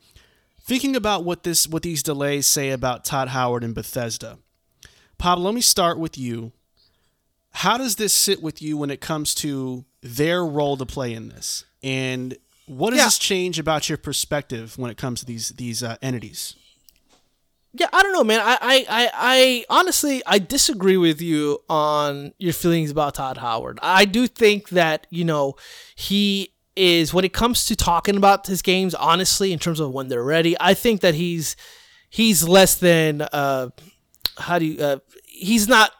thinking 0.61 0.97
about 0.97 1.25
what 1.25 1.45
this 1.45 1.69
what 1.69 1.83
these 1.83 2.03
delays 2.03 2.47
say 2.47 2.71
about 2.71 3.05
Todd 3.05 3.29
Howard 3.29 3.63
and 3.63 3.75
Bethesda, 3.75 4.39
Pablo, 5.19 5.47
let 5.47 5.55
me 5.55 5.61
start 5.61 5.99
with 5.99 6.19
you. 6.19 6.53
How 7.53 7.79
does 7.79 7.97
this 7.97 8.13
sit 8.13 8.43
with 8.43 8.61
you 8.61 8.77
when 8.77 8.91
it 8.91 9.01
comes 9.01 9.35
to 9.37 9.85
their 10.03 10.45
role 10.45 10.77
to 10.77 10.87
play 10.87 11.13
in 11.15 11.29
this? 11.29 11.65
And 11.83 12.37
what 12.67 12.91
does 12.91 12.99
Yeah. 12.99 13.05
this 13.07 13.19
change 13.19 13.59
about 13.59 13.89
your 13.89 13.99
perspective 13.99 14.79
when 14.79 14.91
it 14.91 14.97
comes 14.97 15.21
to 15.21 15.27
these 15.27 15.51
these 15.51 15.83
uh, 15.83 15.97
entities? 16.03 16.55
Yeah, 17.73 17.87
I 17.93 18.03
don't 18.03 18.13
know, 18.13 18.25
man. 18.25 18.41
I, 18.41 18.59
I, 18.61 18.87
I, 18.89 19.11
I 19.15 19.65
honestly 19.71 20.23
I 20.27 20.41
disagree 20.41 20.97
with 20.97 21.21
you 21.21 21.61
on 21.69 22.33
your 22.39 22.53
feelings 22.53 22.91
about 22.91 23.15
Todd 23.15 23.39
Howard. 23.39 23.79
I 23.81 24.05
do 24.07 24.27
think 24.27 24.71
that 24.71 25.07
you 25.11 25.25
know 25.25 25.55
he 25.95 26.53
is 26.75 27.15
when 27.15 27.25
it 27.25 27.33
comes 27.33 27.67
to 27.67 27.77
talking 27.77 28.17
about 28.17 28.47
his 28.49 28.61
games. 28.63 28.95
Honestly, 28.95 29.53
in 29.53 29.59
terms 29.61 29.79
of 29.79 29.93
when 29.93 30.09
they're 30.09 30.25
ready, 30.25 30.57
I 30.59 30.75
think 30.75 31.01
that 31.03 31.15
he's 31.15 31.55
he's 32.09 32.47
less 32.49 32.75
than 32.75 33.23
uh 33.23 33.69
how 34.39 34.59
do 34.59 34.65
you 34.65 34.83
uh, 34.83 34.99
he's 35.27 35.69
not 35.69 35.93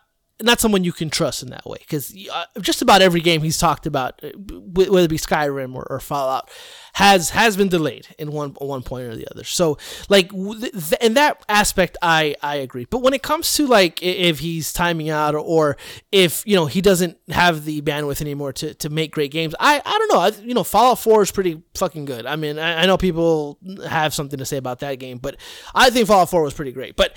not 0.43 0.61
someone 0.61 0.85
you 0.85 0.93
can 0.93 1.11
trust 1.11 1.43
in 1.43 1.51
that 1.51 1.67
way 1.67 1.79
because 1.81 2.15
uh, 2.33 2.45
just 2.61 2.83
about 2.83 3.03
every 3.03 3.21
game 3.21 3.43
he's 3.43 3.59
talked 3.59 3.87
about, 3.87 4.21
uh, 4.23 4.31
whether 4.37 5.05
it 5.05 5.11
be 5.11 5.19
Skyrim 5.19 5.75
or, 5.75 5.87
or 5.91 6.01
Fallout, 6.01 6.51
has 6.95 7.31
has 7.31 7.57
been 7.57 7.69
delayed 7.69 8.09
in 8.19 8.33
one 8.33 8.51
one 8.59 8.83
point 8.83 9.07
or 9.07 9.17
the 9.17 9.29
other. 9.31 9.45
So 9.45 9.79
like 10.09 10.31
th- 10.31 10.95
in 11.01 11.15
that 11.15 11.45
aspect, 11.49 11.97
I 12.03 12.35
I 12.43 12.57
agree. 12.57 12.85
But 12.85 13.03
when 13.03 13.15
it 13.15 13.23
comes 13.23 13.53
to 13.55 13.67
like 13.67 14.03
if 14.03 14.41
he's 14.41 14.73
timing 14.73 15.11
out 15.11 15.35
or, 15.35 15.41
or 15.41 15.77
if 16.11 16.43
you 16.47 16.57
know 16.57 16.67
he 16.67 16.81
doesn't 16.81 17.19
have 17.29 17.65
the 17.65 17.83
bandwidth 17.83 18.21
anymore 18.21 18.53
to, 18.55 18.75
to 18.75 18.91
make 18.91 19.13
great 19.13 19.31
games, 19.31 19.55
I 19.61 19.81
I 19.85 19.99
don't 19.99 20.13
know. 20.13 20.21
I, 20.21 20.47
you 20.47 20.55
know, 20.55 20.65
Fallout 20.65 20.99
Four 20.99 21.23
is 21.23 21.31
pretty 21.31 21.63
fucking 21.75 22.05
good. 22.05 22.27
I 22.27 22.37
mean, 22.37 22.59
I, 22.59 22.83
I 22.83 22.87
know 22.87 22.97
people 22.97 23.59
have 23.89 24.15
something 24.15 24.39
to 24.39 24.45
say 24.45 24.57
about 24.57 24.81
that 24.81 24.99
game, 24.99 25.19
but 25.19 25.37
I 25.75 25.91
think 25.91 26.09
Fallout 26.09 26.31
Four 26.31 26.43
was 26.43 26.55
pretty 26.55 26.73
great. 26.73 26.97
But 26.97 27.17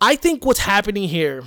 I 0.00 0.16
think 0.16 0.44
what's 0.44 0.60
happening 0.60 1.08
here 1.08 1.44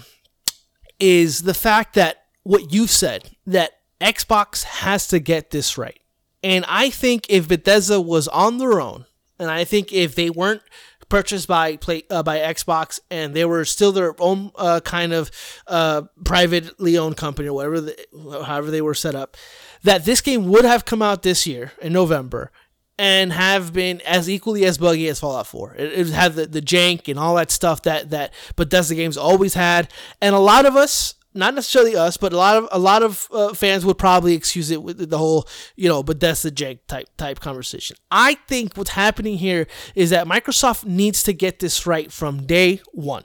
is 1.00 1.43
the 1.43 1.54
fact 1.54 1.95
that 1.95 2.26
what 2.43 2.74
you've 2.74 2.91
said 2.91 3.30
that 3.45 3.72
Xbox 4.02 4.64
has 4.64 5.08
to 5.08 5.20
get 5.20 5.52
this 5.52 5.78
right. 5.78 6.00
And 6.41 6.66
I 6.68 6.89
think 6.89 7.26
if 7.30 7.47
Bethesda 7.47 8.00
was 8.00 8.28
on 8.30 8.58
their 8.58 8.80
own, 8.80 9.06
and 9.38 9.52
I 9.52 9.66
think 9.66 9.91
if 9.91 10.16
they 10.16 10.30
weren't 10.30 10.62
purchased 11.10 11.47
by 11.47 11.76
play 11.76 12.04
uh, 12.10 12.24
by 12.24 12.38
Xbox 12.38 13.00
and 13.10 13.34
they 13.34 13.43
were 13.43 13.66
still 13.66 13.91
their 13.91 14.16
own 14.20 14.52
uh, 14.56 14.80
kind 14.82 15.12
of 15.12 15.32
uh, 15.68 16.04
privately 16.24 16.97
owned 16.97 17.18
company 17.18 17.50
or 17.50 17.54
whatever, 17.54 17.82
the, 17.82 18.43
however 18.45 18.72
they 18.72 18.82
were 18.82 18.93
set 18.93 19.16
up, 19.16 19.36
that 19.84 20.06
this 20.06 20.22
game 20.22 20.47
would 20.47 20.66
have 20.66 20.86
come 20.86 21.02
out 21.02 21.24
this 21.24 21.47
year 21.47 21.72
in 21.82 21.93
November 21.93 22.52
and 23.00 23.32
have 23.32 23.72
been 23.72 24.02
as 24.02 24.30
equally 24.30 24.66
as 24.66 24.78
buggy 24.78 25.08
as 25.08 25.22
Fallout 25.22 25.47
4. 25.47 25.76
It, 25.76 25.93
it 25.93 26.08
had 26.10 26.34
the, 26.34 26.45
the 26.45 26.62
jank 26.62 27.08
and 27.08 27.18
all 27.18 27.36
that 27.36 27.50
stuff 27.50 27.82
that 27.84 28.10
that 28.10 28.34
Bethesda 28.58 28.93
games 28.93 29.18
always 29.18 29.54
had, 29.54 29.89
and 30.22 30.36
a 30.36 30.39
lot 30.39 30.66
of 30.66 30.76
us, 30.76 31.16
not 31.34 31.56
necessarily 31.56 31.95
us, 31.95 32.18
but 32.18 32.34
a 32.34 32.38
lot 32.38 32.58
of 32.58 32.68
a 32.72 32.78
lot 32.78 33.02
of 33.02 33.28
uh, 33.32 33.54
fans 33.54 33.86
would 33.86 33.97
probably 33.97 34.34
excuse 34.34 34.70
it 34.70 34.84
with 34.84 35.10
the 35.10 35.18
whole 35.18 35.47
you 35.78 35.88
know 35.88 36.04
Bethesda 36.04 36.52
jank 36.52 36.80
type 36.88 37.08
type 37.18 37.39
conversation. 37.39 37.95
I 38.12 38.36
think 38.47 38.76
what's 38.76 38.91
happening 38.91 39.38
here 39.38 39.66
is 39.95 40.10
that 40.10 40.28
Microsoft 40.28 40.84
needs 40.84 41.24
to 41.24 41.34
get 41.34 41.60
this 41.60 41.88
right 41.88 42.12
from 42.12 42.45
day 42.45 42.82
one. 42.91 43.24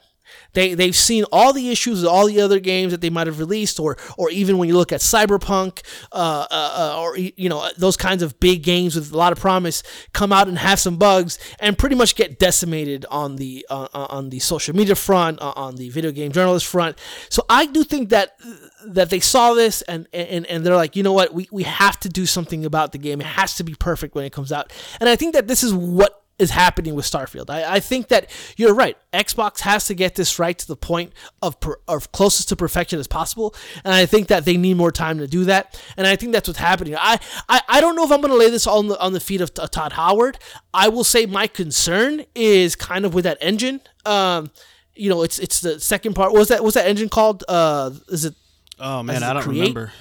They 0.52 0.74
they've 0.74 0.96
seen 0.96 1.24
all 1.32 1.52
the 1.52 1.70
issues 1.70 2.02
with 2.02 2.10
all 2.10 2.26
the 2.26 2.40
other 2.40 2.60
games 2.60 2.92
that 2.92 3.00
they 3.00 3.10
might 3.10 3.26
have 3.26 3.38
released, 3.38 3.78
or 3.78 3.96
or 4.16 4.30
even 4.30 4.58
when 4.58 4.68
you 4.68 4.76
look 4.76 4.92
at 4.92 5.00
Cyberpunk, 5.00 5.82
uh, 6.12 6.46
uh, 6.50 6.94
uh, 6.96 7.00
or 7.00 7.16
you 7.16 7.48
know 7.48 7.68
those 7.76 7.96
kinds 7.96 8.22
of 8.22 8.38
big 8.40 8.62
games 8.62 8.94
with 8.94 9.12
a 9.12 9.16
lot 9.16 9.32
of 9.32 9.38
promise, 9.38 9.82
come 10.12 10.32
out 10.32 10.48
and 10.48 10.58
have 10.58 10.78
some 10.78 10.96
bugs 10.96 11.38
and 11.58 11.76
pretty 11.76 11.96
much 11.96 12.14
get 12.14 12.38
decimated 12.38 13.04
on 13.10 13.36
the 13.36 13.66
uh, 13.68 13.88
on 13.92 14.30
the 14.30 14.38
social 14.38 14.74
media 14.74 14.94
front, 14.94 15.40
uh, 15.40 15.52
on 15.56 15.76
the 15.76 15.88
video 15.90 16.12
game 16.12 16.32
journalist 16.32 16.66
front. 16.66 16.98
So 17.28 17.44
I 17.48 17.66
do 17.66 17.84
think 17.84 18.10
that 18.10 18.38
that 18.86 19.10
they 19.10 19.20
saw 19.20 19.54
this 19.54 19.82
and 19.82 20.06
and 20.12 20.46
and 20.46 20.64
they're 20.64 20.76
like, 20.76 20.96
you 20.96 21.02
know 21.02 21.12
what, 21.12 21.34
we 21.34 21.48
we 21.50 21.64
have 21.64 21.98
to 22.00 22.08
do 22.08 22.26
something 22.26 22.64
about 22.64 22.92
the 22.92 22.98
game. 22.98 23.20
It 23.20 23.26
has 23.26 23.54
to 23.56 23.64
be 23.64 23.74
perfect 23.74 24.14
when 24.14 24.24
it 24.24 24.32
comes 24.32 24.52
out, 24.52 24.72
and 25.00 25.08
I 25.08 25.16
think 25.16 25.34
that 25.34 25.48
this 25.48 25.62
is 25.62 25.74
what 25.74 26.23
is 26.38 26.50
happening 26.50 26.94
with 26.96 27.04
Starfield. 27.04 27.48
I, 27.48 27.76
I 27.76 27.80
think 27.80 28.08
that 28.08 28.28
you're 28.56 28.74
right. 28.74 28.96
Xbox 29.12 29.60
has 29.60 29.86
to 29.86 29.94
get 29.94 30.16
this 30.16 30.38
right 30.38 30.58
to 30.58 30.66
the 30.66 30.74
point 30.76 31.12
of, 31.40 31.60
per, 31.60 31.76
of 31.86 32.10
closest 32.10 32.48
to 32.48 32.56
perfection 32.56 32.98
as 32.98 33.06
possible, 33.06 33.54
and 33.84 33.94
I 33.94 34.04
think 34.06 34.26
that 34.28 34.44
they 34.44 34.56
need 34.56 34.76
more 34.76 34.90
time 34.90 35.18
to 35.18 35.28
do 35.28 35.44
that. 35.44 35.80
And 35.96 36.06
I 36.06 36.16
think 36.16 36.32
that's 36.32 36.48
what's 36.48 36.58
happening. 36.58 36.96
I 36.96 37.20
I, 37.48 37.60
I 37.68 37.80
don't 37.80 37.94
know 37.94 38.04
if 38.04 38.10
I'm 38.10 38.20
going 38.20 38.32
to 38.32 38.36
lay 38.38 38.50
this 38.50 38.66
all 38.66 38.78
on 38.80 38.88
the 38.88 39.00
on 39.00 39.12
the 39.12 39.20
feet 39.20 39.40
of 39.40 39.52
uh, 39.58 39.68
Todd 39.68 39.92
Howard. 39.92 40.38
I 40.72 40.88
will 40.88 41.04
say 41.04 41.26
my 41.26 41.46
concern 41.46 42.24
is 42.34 42.74
kind 42.74 43.04
of 43.04 43.14
with 43.14 43.24
that 43.24 43.38
engine. 43.40 43.80
Um, 44.04 44.50
you 44.96 45.10
know, 45.10 45.22
it's 45.22 45.38
it's 45.38 45.60
the 45.60 45.78
second 45.78 46.14
part. 46.14 46.32
What 46.32 46.38
was 46.40 46.48
that? 46.48 46.62
What's 46.64 46.74
that 46.74 46.86
engine 46.88 47.08
called? 47.08 47.44
Uh, 47.48 47.92
is 48.08 48.24
it? 48.24 48.34
Oh 48.80 49.04
man, 49.04 49.22
I 49.22 49.32
don't 49.34 49.42
create- 49.42 49.60
remember. 49.60 49.92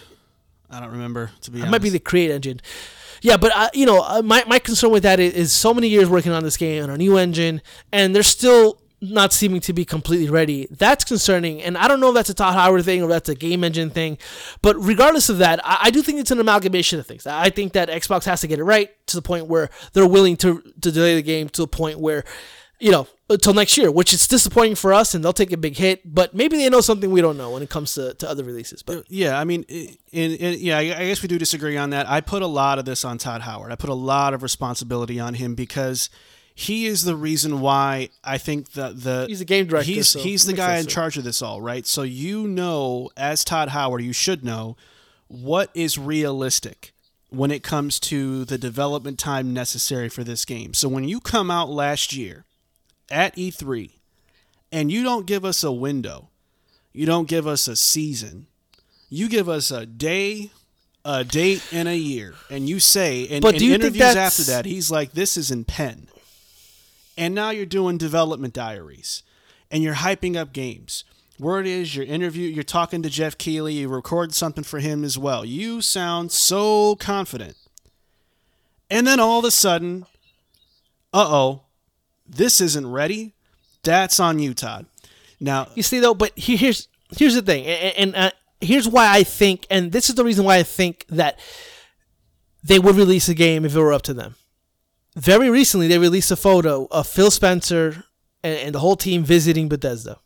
I 0.72 0.80
don't 0.80 0.92
remember 0.92 1.30
to 1.42 1.52
be 1.52 1.60
It 1.60 1.62
honest. 1.62 1.72
might 1.72 1.82
be 1.84 1.90
the 1.92 2.00
Create 2.00 2.32
engine. 2.32 2.60
Yeah, 3.24 3.38
but 3.38 3.54
uh, 3.56 3.70
you 3.74 3.86
know, 3.86 4.04
uh, 4.04 4.22
my 4.22 4.44
my 4.48 4.60
concern 4.60 4.92
with 4.92 5.04
that 5.04 5.20
is, 5.20 5.34
is 5.34 5.54
so 5.54 5.74
many 5.74 5.88
years 5.88 6.10
working 6.10 6.34
on 6.34 6.44
this 6.44 6.58
game 6.58 6.84
on 6.84 6.90
a 6.90 6.98
new 6.98 7.18
engine, 7.18 7.62
and 7.92 8.14
they're 8.14 8.22
still 8.22 8.82
not 9.00 9.32
seeming 9.32 9.62
to 9.62 9.72
be 9.72 9.86
completely 9.86 10.30
ready. 10.30 10.68
That's 10.70 11.06
concerning, 11.06 11.62
and 11.62 11.78
I 11.78 11.88
don't 11.88 12.02
know 12.02 12.10
if 12.10 12.16
that's 12.16 12.30
a 12.30 12.34
Todd 12.34 12.54
Howard 12.54 12.84
thing 12.84 13.02
or 13.02 13.08
that's 13.08 13.30
a 13.30 13.36
game 13.36 13.64
engine 13.64 13.90
thing. 13.90 14.18
But 14.62 14.76
regardless 14.76 15.30
of 15.30 15.38
that, 15.38 15.66
I, 15.66 15.78
I 15.84 15.90
do 15.90 16.02
think 16.02 16.20
it's 16.20 16.32
an 16.32 16.40
amalgamation 16.42 17.00
of 17.00 17.08
things. 17.08 17.26
I 17.26 17.50
think 17.50 17.72
that 17.74 17.88
Xbox 17.88 18.26
has 18.26 18.42
to 18.42 18.48
get 18.48 18.60
it 18.60 18.66
right 18.66 18.90
to 19.08 19.16
the 19.16 19.22
point 19.22 19.48
where 19.48 19.70
they're 19.94 20.06
willing 20.06 20.36
to 20.38 20.62
to 20.82 20.92
delay 20.92 21.16
the 21.16 21.22
game 21.22 21.48
to 21.50 21.64
a 21.64 21.68
point 21.68 22.00
where, 22.00 22.26
you 22.80 22.92
know, 22.92 23.08
until 23.30 23.54
next 23.54 23.78
year, 23.78 23.90
which 23.90 24.14
is 24.14 24.28
disappointing 24.28 24.76
for 24.76 24.94
us, 24.94 25.14
and 25.14 25.24
they'll 25.24 25.34
take 25.34 25.52
a 25.52 25.58
big 25.58 25.78
hit. 25.78 26.02
But 26.14 26.34
maybe 26.34 26.58
they 26.58 26.70
know 26.70 26.82
something 26.82 27.10
we 27.10 27.22
don't 27.22 27.38
know 27.38 27.52
when 27.52 27.64
it 27.64 27.70
comes 27.70 27.94
to, 27.96 28.14
to 28.16 28.30
other 28.30 28.44
releases. 28.44 28.84
But 28.84 28.98
uh, 28.98 29.02
Yeah, 29.10 29.40
I 29.40 29.44
mean, 29.46 29.66
i- 29.70 29.98
in, 30.12 30.32
in 30.32 30.60
yeah, 30.60 30.78
I 30.78 30.84
guess 31.08 31.22
we 31.22 31.28
do 31.28 31.38
disagree 31.40 31.78
on 31.78 31.92
that. 31.92 32.10
I 32.10 32.22
put 32.22 32.42
a 32.42 32.48
lot 32.48 32.80
of 32.80 32.86
this 32.86 33.04
on 33.06 33.18
Todd 33.18 33.42
Howard. 33.42 33.72
I 33.72 33.76
put 33.76 33.90
a 33.90 33.94
lot 33.96 34.34
of 34.34 34.44
responsibility 34.44 35.20
on 35.20 35.36
him 35.36 35.56
because 35.56 36.10
he 36.54 36.86
is 36.86 37.04
the 37.04 37.16
reason 37.16 37.62
why 37.62 38.10
I 38.24 38.38
think 38.38 38.74
that 38.74 39.02
the 39.02 39.26
He's 39.28 39.40
the 39.40 39.46
game 39.46 39.66
director, 39.68 39.92
He's 39.92 40.10
so 40.10 40.20
he's 40.20 40.46
the 40.46 40.54
guy 40.54 40.78
in 40.78 40.86
charge 40.88 41.18
of 41.18 41.24
this 41.24 41.42
all, 41.42 41.62
right? 41.62 41.88
So 41.88 42.04
you 42.04 42.48
know, 42.48 43.10
as 43.18 43.44
Todd 43.44 43.70
Howard, 43.70 44.04
you 44.04 44.14
should 44.14 44.44
know 44.44 44.76
what 45.28 45.70
is 45.74 45.98
realistic 45.98 46.94
when 47.30 47.50
it 47.50 47.64
comes 47.64 48.00
to 48.02 48.46
the 48.46 48.58
development 48.60 49.18
time 49.18 49.52
necessary 49.54 50.10
for 50.10 50.24
this 50.24 50.46
game. 50.46 50.74
So 50.76 50.88
when 50.88 51.06
you 51.06 51.20
come 51.20 51.50
out 51.50 51.70
last 51.72 52.14
year 52.14 52.46
at 53.10 53.36
E3 53.36 53.92
and 54.72 54.92
you 54.92 55.04
don't 55.04 55.28
give 55.28 55.46
us 55.46 55.64
a 55.64 55.72
window, 55.72 56.30
you 56.92 57.06
don't 57.06 57.28
give 57.28 57.46
us 57.48 57.68
a 57.68 57.76
season, 57.76 58.48
you 59.10 59.30
give 59.30 59.48
us 59.48 59.70
a 59.70 59.86
day, 59.86 60.50
a 61.06 61.24
date, 61.24 61.64
and 61.72 61.88
a 61.88 61.96
year, 61.96 62.34
and 62.50 62.68
you 62.68 62.80
say, 62.80 63.28
and 63.30 63.42
But 63.42 63.54
in 63.54 63.60
do 63.60 63.66
you 63.66 63.72
think 63.74 63.84
interviews 63.84 64.16
after 64.16 64.44
that, 64.44 64.66
he's 64.66 64.90
like, 64.90 65.12
"This 65.12 65.38
is 65.38 65.52
in 65.52 65.64
pen," 65.66 66.08
and 67.16 67.36
now 67.36 67.52
you're 67.52 67.66
doing 67.68 67.98
development 67.98 68.54
diaries, 68.54 69.22
and 69.70 69.84
you're 69.84 69.96
hyping 69.96 70.36
up 70.36 70.54
games. 70.54 71.04
Word 71.40 71.68
is, 71.68 71.96
you're 71.96 72.06
interview, 72.06 72.48
you're 72.48 72.64
talking 72.64 73.04
to 73.04 73.10
Geoff 73.10 73.38
Keighley, 73.38 73.74
you 73.74 73.90
record 73.90 74.34
something 74.34 74.64
for 74.64 74.80
him 74.80 75.04
as 75.04 75.18
well. 75.18 75.44
You 75.44 75.82
sound 75.82 76.32
so 76.32 76.96
confident, 76.96 77.58
and 78.90 79.06
then 79.06 79.20
all 79.20 79.40
of 79.40 79.46
a 79.46 79.52
sudden, 79.52 80.06
uh 81.14 81.28
oh, 81.28 81.63
this 82.36 82.62
isn't 82.62 82.90
ready. 82.90 83.34
That's 83.84 84.20
on 84.20 84.40
you, 84.40 84.54
Todd. 84.54 84.86
Now, 85.40 85.68
You 85.76 85.84
see 85.84 86.00
though, 86.00 86.14
but 86.14 86.32
here's 86.36 86.88
here's 87.18 87.36
the 87.36 87.42
thing, 87.42 87.66
and, 87.66 88.16
uh, 88.16 88.32
here's 88.62 88.88
why 88.88 89.14
I 89.14 89.24
think, 89.24 89.68
and 89.70 89.92
this 89.92 90.10
is 90.10 90.16
the 90.16 90.24
reason 90.24 90.46
why 90.46 90.56
I 90.58 90.64
think 90.64 91.06
that 91.10 91.38
they 92.64 92.80
would 92.80 92.96
release 92.96 93.28
a 93.30 93.34
game 93.34 93.66
if 93.66 93.76
it 93.76 93.80
were 93.80 93.94
up 93.94 94.04
to 94.04 94.14
them. 94.14 94.36
Very 95.16 95.50
recently, 95.50 95.88
they 95.88 96.00
released 96.00 96.32
a 96.32 96.36
photo 96.36 96.88
of 96.90 97.08
Phil 97.08 97.30
Spencer 97.30 98.06
and, 98.42 98.58
and 98.58 98.76
the 98.76 98.80
whole 98.80 98.96
team 98.96 99.24
visiting 99.24 99.68
Bethesda, 99.68 100.18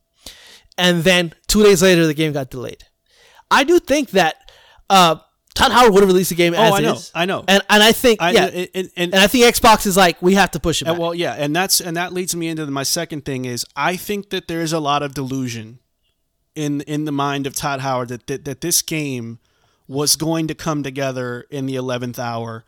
and 0.78 1.04
then 1.04 1.34
two 1.48 1.64
days 1.64 1.82
later, 1.82 2.06
the 2.06 2.14
game 2.14 2.32
got 2.32 2.50
delayed. 2.52 2.84
I 3.50 3.64
do 3.64 3.80
think 3.80 4.12
that 4.12 4.52
uh, 4.90 5.16
Todd 5.58 5.72
Howard 5.72 5.94
would 5.94 6.02
have 6.04 6.08
released 6.10 6.30
the 6.30 6.36
game 6.36 6.54
as 6.54 6.72
Oh, 6.72 6.76
I 6.76 6.80
know, 6.82 6.94
is. 6.94 7.12
I 7.16 7.26
know. 7.26 7.44
and 7.48 7.62
and 7.70 7.84
I 7.84 7.92
think 7.92 8.22
I, 8.22 8.32
yeah, 8.32 8.46
and, 8.46 8.56
and, 8.56 8.70
and, 8.96 9.14
and 9.14 9.16
I 9.16 9.28
think 9.28 9.46
Xbox 9.46 9.86
is 9.88 9.98
like 9.98 10.22
we 10.22 10.36
have 10.36 10.52
to 10.52 10.60
push 10.60 10.82
it. 10.82 10.86
Back. 10.86 10.98
well, 10.98 11.16
yeah, 11.16 11.34
and 11.34 11.56
that's 11.56 11.82
and 11.82 11.98
that 11.98 12.14
leads 12.14 12.36
me 12.36 12.48
into 12.48 12.66
my 12.68 12.84
second 12.84 13.26
thing 13.26 13.46
is 13.46 13.66
I 13.76 13.96
think 13.96 14.30
that 14.30 14.48
there 14.48 14.62
is 14.62 14.74
a 14.74 14.80
lot 14.80 15.04
of 15.04 15.14
delusion 15.14 15.80
in 16.56 16.82
in 16.82 17.06
the 17.06 17.12
mind 17.12 17.48
of 17.48 17.56
Todd 17.56 17.82
Howard 17.82 18.10
that 18.10 18.28
that, 18.28 18.46
that 18.46 18.62
this 18.62 18.82
game 18.82 19.40
was 19.88 20.16
going 20.16 20.48
to 20.48 20.54
come 20.56 20.84
together 20.84 21.46
in 21.50 21.66
the 21.66 21.76
eleventh 21.76 22.20
hour 22.20 22.66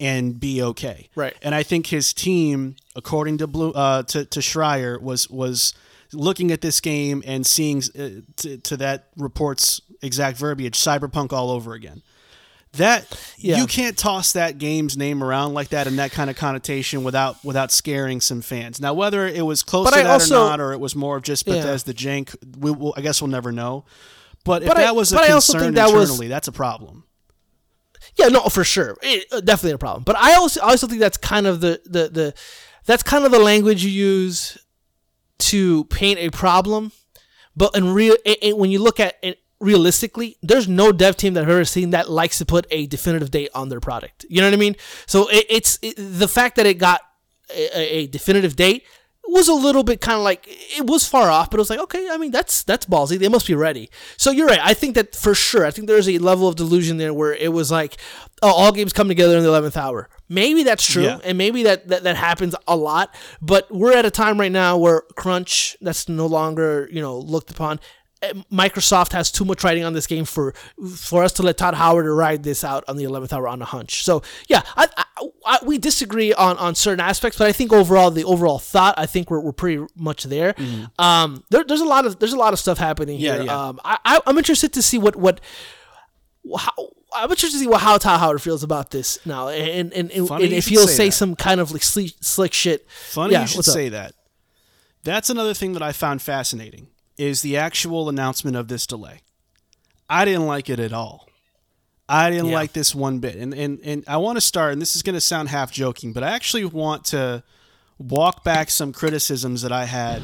and 0.00 0.38
be 0.38 0.62
okay. 0.62 1.08
Right. 1.16 1.34
And 1.42 1.54
I 1.54 1.64
think 1.64 1.88
his 1.88 2.12
team, 2.12 2.76
according 2.94 3.38
to 3.38 3.46
Blue 3.46 3.72
uh, 3.72 4.04
to 4.04 4.24
to 4.26 4.40
Schreier, 4.40 5.00
was 5.00 5.28
was 5.28 5.74
looking 6.12 6.50
at 6.50 6.60
this 6.60 6.80
game 6.80 7.22
and 7.26 7.46
seeing 7.46 7.78
uh, 7.98 8.22
to, 8.36 8.56
to 8.58 8.76
that 8.78 9.08
report's 9.16 9.80
exact 10.00 10.38
verbiage, 10.38 10.78
cyberpunk 10.78 11.32
all 11.32 11.50
over 11.50 11.74
again. 11.74 12.02
That 12.72 13.06
Yeah. 13.38 13.56
you 13.56 13.66
can't 13.66 13.96
toss 13.96 14.32
that 14.32 14.58
game's 14.58 14.96
name 14.96 15.24
around 15.24 15.54
like 15.54 15.70
that 15.70 15.86
in 15.86 15.96
that 15.96 16.12
kind 16.12 16.28
of 16.28 16.36
connotation 16.36 17.02
without 17.02 17.42
without 17.44 17.72
scaring 17.72 18.20
some 18.20 18.42
fans. 18.42 18.80
Now, 18.80 18.92
whether 18.94 19.26
it 19.26 19.44
was 19.46 19.62
close 19.62 19.86
But 19.86 19.92
to 19.94 20.00
I 20.00 20.02
that 20.04 20.10
also- 20.10 20.44
or 20.44 20.48
not, 20.50 20.60
or 20.60 20.72
it 20.72 20.80
was 20.80 20.94
more 20.94 21.16
of 21.16 21.22
just 21.22 21.46
Yeah. 21.46 21.54
Bethesda 21.54 21.94
jank, 21.94 22.34
we 22.58 22.70
will, 22.70 22.92
I 22.96 23.00
guess 23.00 23.22
we'll 23.22 23.30
never 23.30 23.52
know. 23.52 23.84
But 24.44 24.62
if 24.62 24.68
But 24.68 24.76
I- 24.78 24.82
that 24.82 24.96
was 24.96 25.12
a 25.12 25.16
also 25.18 25.54
concern 25.54 25.60
think 25.60 25.76
that 25.76 25.92
was- 25.92 26.10
internally, 26.10 26.28
that's 26.28 26.46
a 26.48 26.52
problem. 26.52 27.04
Yeah, 28.16 28.28
no, 28.28 28.42
for 28.48 28.64
sure, 28.64 28.96
it, 29.02 29.26
uh, 29.32 29.40
definitely 29.40 29.72
a 29.72 29.78
problem. 29.78 30.02
But 30.04 30.16
I 30.16 30.34
also 30.34 30.60
I 30.60 30.70
also 30.70 30.86
think 30.86 31.00
that's 31.00 31.16
kind 31.18 31.46
of 31.46 31.60
the 31.60 31.80
the 31.86 32.08
the 32.08 32.34
that's 32.84 33.02
kind 33.02 33.24
of 33.24 33.32
the 33.32 33.38
language 33.38 33.82
you 33.84 33.90
use 33.90 34.58
to 35.38 35.84
paint 35.84 36.18
a 36.18 36.30
problem. 36.30 36.92
But 37.56 37.74
in 37.76 37.92
real, 37.94 38.16
it, 38.24 38.38
it- 38.42 38.56
when 38.58 38.70
you 38.70 38.78
look 38.80 39.00
at 39.00 39.16
it 39.22 39.40
realistically, 39.60 40.36
there's 40.42 40.68
no 40.68 40.92
dev 40.92 41.16
team 41.16 41.34
that 41.34 41.42
I've 41.44 41.50
ever 41.50 41.64
seen 41.64 41.90
that 41.90 42.10
likes 42.10 42.38
to 42.38 42.46
put 42.46 42.66
a 42.70 42.86
definitive 42.86 43.30
date 43.30 43.50
on 43.54 43.68
their 43.68 43.80
product. 43.80 44.24
You 44.28 44.40
know 44.40 44.46
what 44.46 44.54
I 44.54 44.58
mean? 44.58 44.76
So 45.06 45.28
it, 45.28 45.46
it's 45.48 45.78
it, 45.82 45.94
the 45.96 46.28
fact 46.28 46.56
that 46.56 46.66
it 46.66 46.74
got 46.74 47.00
a, 47.54 47.96
a- 47.98 48.06
definitive 48.06 48.56
date 48.56 48.84
was 49.30 49.46
a 49.46 49.52
little 49.52 49.82
bit 49.84 50.00
kind 50.00 50.16
of 50.16 50.22
like 50.24 50.46
it 50.48 50.86
was 50.86 51.06
far 51.06 51.28
off, 51.30 51.50
but 51.50 51.58
it 51.58 51.60
was 51.60 51.68
like 51.70 51.80
okay. 51.80 52.08
I 52.10 52.16
mean, 52.16 52.30
that's 52.30 52.62
that's 52.62 52.86
ballsy. 52.86 53.18
They 53.18 53.28
must 53.28 53.46
be 53.46 53.54
ready. 53.54 53.90
So 54.16 54.30
you're 54.30 54.46
right. 54.46 54.60
I 54.62 54.72
think 54.74 54.94
that 54.94 55.14
for 55.14 55.34
sure. 55.34 55.66
I 55.66 55.70
think 55.70 55.86
there's 55.86 56.08
a 56.08 56.18
level 56.18 56.48
of 56.48 56.56
delusion 56.56 56.96
there 56.96 57.12
where 57.12 57.34
it 57.34 57.52
was 57.52 57.70
like 57.70 57.98
oh, 58.40 58.50
all 58.50 58.72
games 58.72 58.92
come 58.92 59.08
together 59.08 59.36
in 59.36 59.42
the 59.42 59.48
eleventh 59.48 59.76
hour. 59.76 60.08
Maybe 60.30 60.62
that's 60.62 60.86
true, 60.86 61.02
Yeah. 61.04 61.18
and 61.24 61.36
maybe 61.36 61.62
that, 61.64 61.88
that 61.88 62.04
that 62.04 62.16
happens 62.16 62.54
a 62.66 62.76
lot. 62.76 63.14
But 63.42 63.70
we're 63.70 63.94
at 63.96 64.06
a 64.06 64.10
time 64.10 64.38
right 64.40 64.52
now 64.52 64.78
where 64.78 65.02
crunch 65.16 65.76
that's 65.82 66.08
no 66.08 66.26
longer 66.26 66.88
you 66.90 67.02
know 67.02 67.18
looked 67.18 67.50
upon. 67.50 67.80
Microsoft 68.52 69.12
has 69.12 69.30
too 69.30 69.44
much 69.44 69.62
writing 69.62 69.84
on 69.84 69.92
this 69.92 70.06
game 70.06 70.24
for 70.24 70.52
for 70.96 71.22
us 71.22 71.32
to 71.34 71.42
let 71.42 71.56
Todd 71.56 71.74
Howard 71.74 72.06
ride 72.06 72.42
this 72.42 72.64
out 72.64 72.84
on 72.88 72.96
the 72.96 73.04
eleventh 73.04 73.32
hour 73.32 73.46
on 73.46 73.62
a 73.62 73.64
hunch. 73.64 74.02
So 74.02 74.22
yeah, 74.48 74.62
I, 74.76 74.88
I, 74.96 75.04
I, 75.46 75.58
we 75.64 75.78
disagree 75.78 76.32
on, 76.34 76.56
on 76.58 76.74
certain 76.74 77.00
aspects, 77.00 77.38
but 77.38 77.46
I 77.46 77.52
think 77.52 77.72
overall 77.72 78.10
the 78.10 78.24
overall 78.24 78.58
thought 78.58 78.94
I 78.98 79.06
think 79.06 79.30
we're, 79.30 79.40
we're 79.40 79.52
pretty 79.52 79.84
much 79.96 80.24
there. 80.24 80.54
Um, 80.98 81.44
there, 81.50 81.62
there's 81.64 81.80
a 81.80 81.84
lot 81.86 82.06
of 82.06 82.18
there's 82.18 82.32
a 82.32 82.38
lot 82.38 82.52
of 82.52 82.58
stuff 82.58 82.78
happening 82.78 83.20
Yeah, 83.20 83.34
here. 83.36 83.42
yeah. 83.44 83.68
Um, 83.68 83.80
I, 83.84 83.98
I 84.04 84.20
I'm 84.26 84.36
interested 84.38 84.72
to 84.72 84.82
see 84.82 84.98
what 84.98 85.14
what 85.16 85.40
how. 86.56 86.72
I'm 87.10 87.30
interested 87.30 87.56
to 87.56 87.60
see 87.60 87.66
what, 87.66 87.80
how 87.80 87.96
Todd 87.96 88.20
Howard 88.20 88.42
feels 88.42 88.62
about 88.62 88.90
this 88.90 89.18
now, 89.24 89.48
and 89.48 89.92
and, 89.94 90.10
and, 90.10 90.30
and 90.30 90.42
if 90.52 90.66
he'll 90.66 90.86
say 90.86 91.04
say 91.04 91.10
some 91.10 91.36
kind 91.36 91.58
of 91.58 91.72
like 91.72 91.82
slick, 91.82 92.10
slick 92.20 92.52
shit. 92.52 92.86
Funny 92.90 93.32
Yeah, 93.32 93.42
you 93.42 93.46
should 93.46 93.64
say 93.64 93.88
that. 93.88 94.12
That's 95.04 95.30
another 95.30 95.54
thing 95.54 95.72
that 95.72 95.82
I 95.82 95.92
found 95.92 96.20
fascinating 96.20 96.88
is 97.18 97.42
the 97.42 97.56
actual 97.56 98.08
announcement 98.08 98.56
of 98.56 98.68
this 98.68 98.86
delay. 98.86 99.20
I 100.08 100.24
didn't 100.24 100.46
like 100.46 100.70
it 100.70 100.78
at 100.80 100.92
all. 100.92 101.28
I 102.08 102.30
didn't 102.30 102.46
Yeah. 102.46 102.54
like 102.54 102.72
this 102.72 102.94
one 102.94 103.18
bit. 103.18 103.36
And 103.36 103.52
and 103.52 103.78
and 103.84 104.04
I 104.06 104.16
want 104.16 104.36
to 104.36 104.40
start 104.40 104.72
and 104.72 104.80
this 104.80 104.96
is 104.96 105.02
going 105.02 105.14
to 105.14 105.20
sound 105.20 105.50
half 105.50 105.70
joking, 105.70 106.12
but 106.14 106.22
I 106.22 106.30
actually 106.30 106.64
want 106.64 107.04
to 107.06 107.42
walk 107.98 108.44
back 108.44 108.70
some 108.70 108.92
criticisms 108.92 109.60
that 109.62 109.72
I 109.72 109.84
had. 109.84 110.22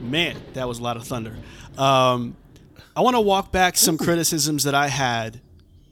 Man, 0.00 0.36
that 0.54 0.66
was 0.66 0.78
a 0.78 0.82
lot 0.82 0.96
of 0.96 1.04
thunder. 1.04 1.36
Um, 1.76 2.36
I 2.96 3.00
want 3.02 3.14
to 3.14 3.20
walk 3.20 3.52
back 3.52 3.76
some 3.76 3.98
criticisms 3.98 4.64
that 4.64 4.74
I 4.74 4.88
had 4.88 5.40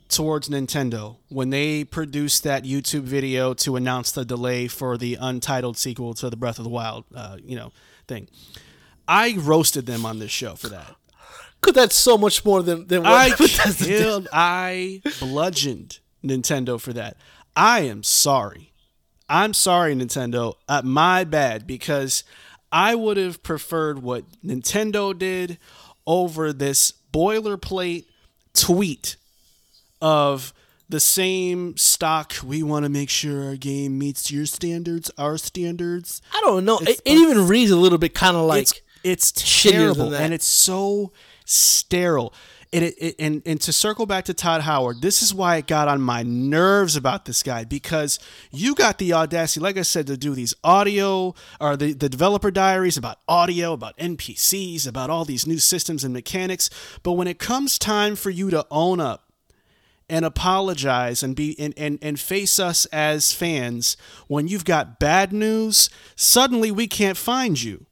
towards 0.08 0.48
Nintendo 0.48 1.16
when 1.28 1.50
they 1.50 1.84
produced 1.84 2.42
that 2.44 2.64
YouTube 2.64 3.02
video 3.02 3.54
to 3.54 3.76
announce 3.76 4.10
the 4.12 4.24
delay 4.24 4.66
for 4.68 4.96
the 4.96 5.16
untitled 5.20 5.76
sequel 5.76 6.14
to 6.14 6.30
the 6.30 6.36
Breath 6.36 6.58
of 6.58 6.64
the 6.64 6.70
Wild, 6.70 7.04
uh, 7.14 7.36
you 7.44 7.56
know, 7.56 7.72
thing. 8.08 8.28
I 9.08 9.36
roasted 9.38 9.86
them 9.86 10.04
on 10.06 10.18
this 10.18 10.30
show 10.30 10.54
for 10.54 10.68
that. 10.68 10.94
Cause 11.62 11.74
that's 11.74 11.94
so 11.96 12.16
much 12.18 12.44
more 12.44 12.62
than 12.62 12.86
than 12.86 13.02
what 13.02 13.12
I 13.12 13.30
killed, 13.78 14.28
I 14.32 15.02
bludgeoned 15.20 15.98
Nintendo 16.24 16.80
for 16.80 16.92
that. 16.92 17.16
I 17.56 17.80
am 17.80 18.02
sorry. 18.02 18.72
I'm 19.28 19.54
sorry, 19.54 19.94
Nintendo. 19.96 20.54
Uh, 20.68 20.82
my 20.84 21.24
bad, 21.24 21.66
because 21.66 22.22
I 22.70 22.94
would 22.94 23.16
have 23.16 23.42
preferred 23.42 24.00
what 24.00 24.24
Nintendo 24.44 25.16
did 25.18 25.58
over 26.06 26.52
this 26.52 26.92
boilerplate 27.12 28.04
tweet 28.54 29.16
of 30.00 30.52
the 30.88 31.00
same 31.00 31.76
stock. 31.76 32.34
We 32.44 32.62
want 32.62 32.84
to 32.84 32.88
make 32.88 33.10
sure 33.10 33.44
our 33.46 33.56
game 33.56 33.98
meets 33.98 34.30
your 34.30 34.46
standards, 34.46 35.10
our 35.18 35.36
standards. 35.38 36.22
I 36.32 36.40
don't 36.42 36.64
know. 36.64 36.76
It, 36.78 36.82
It's- 36.82 37.02
it 37.04 37.12
even 37.18 37.48
reads 37.48 37.70
a 37.72 37.76
little 37.76 37.98
bit 37.98 38.14
kind 38.14 38.36
of 38.36 38.44
like 38.44 38.68
it's 39.06 39.30
it's 39.30 39.42
shittier 39.42 39.72
than 39.72 39.94
terrible 39.94 40.14
and 40.14 40.34
it's 40.34 40.46
so 40.46 41.12
sterile. 41.44 42.34
And, 42.72 42.84
it, 42.84 42.94
it, 42.98 43.14
and 43.20 43.42
and 43.46 43.60
to 43.60 43.72
circle 43.72 44.06
back 44.06 44.24
to 44.24 44.34
Todd 44.34 44.62
Howard, 44.62 45.00
this 45.00 45.22
is 45.22 45.32
why 45.32 45.56
it 45.56 45.68
got 45.68 45.86
on 45.86 46.00
my 46.00 46.24
nerves 46.24 46.96
about 46.96 47.24
this 47.24 47.42
guy 47.44 47.64
because 47.64 48.18
you 48.50 48.74
got 48.74 48.98
the 48.98 49.12
audacity, 49.12 49.60
like 49.60 49.78
I 49.78 49.82
said, 49.82 50.08
to 50.08 50.16
do 50.16 50.34
these 50.34 50.52
audio 50.64 51.34
or 51.60 51.76
the, 51.76 51.92
the 51.92 52.08
developer 52.08 52.50
diaries 52.50 52.96
about 52.96 53.18
audio, 53.28 53.72
about 53.72 53.96
NPCs, 53.98 54.86
about 54.86 55.10
all 55.10 55.24
these 55.24 55.46
new 55.46 55.58
systems 55.58 56.02
and 56.02 56.12
mechanics. 56.12 56.68
But 57.04 57.12
when 57.12 57.28
it 57.28 57.38
comes 57.38 57.78
time 57.78 58.16
for 58.16 58.30
you 58.30 58.50
to 58.50 58.66
own 58.68 59.00
up 59.00 59.30
and 60.08 60.24
apologize 60.24 61.22
and 61.22 61.36
be 61.36 61.58
and, 61.58 61.72
and, 61.76 62.00
and 62.02 62.18
face 62.18 62.58
us 62.58 62.84
as 62.86 63.32
fans 63.32 63.96
when 64.26 64.48
you've 64.48 64.64
got 64.64 64.98
bad 64.98 65.32
news, 65.32 65.88
suddenly 66.16 66.72
we 66.72 66.88
can't 66.88 67.16
find 67.16 67.62
you. 67.62 67.85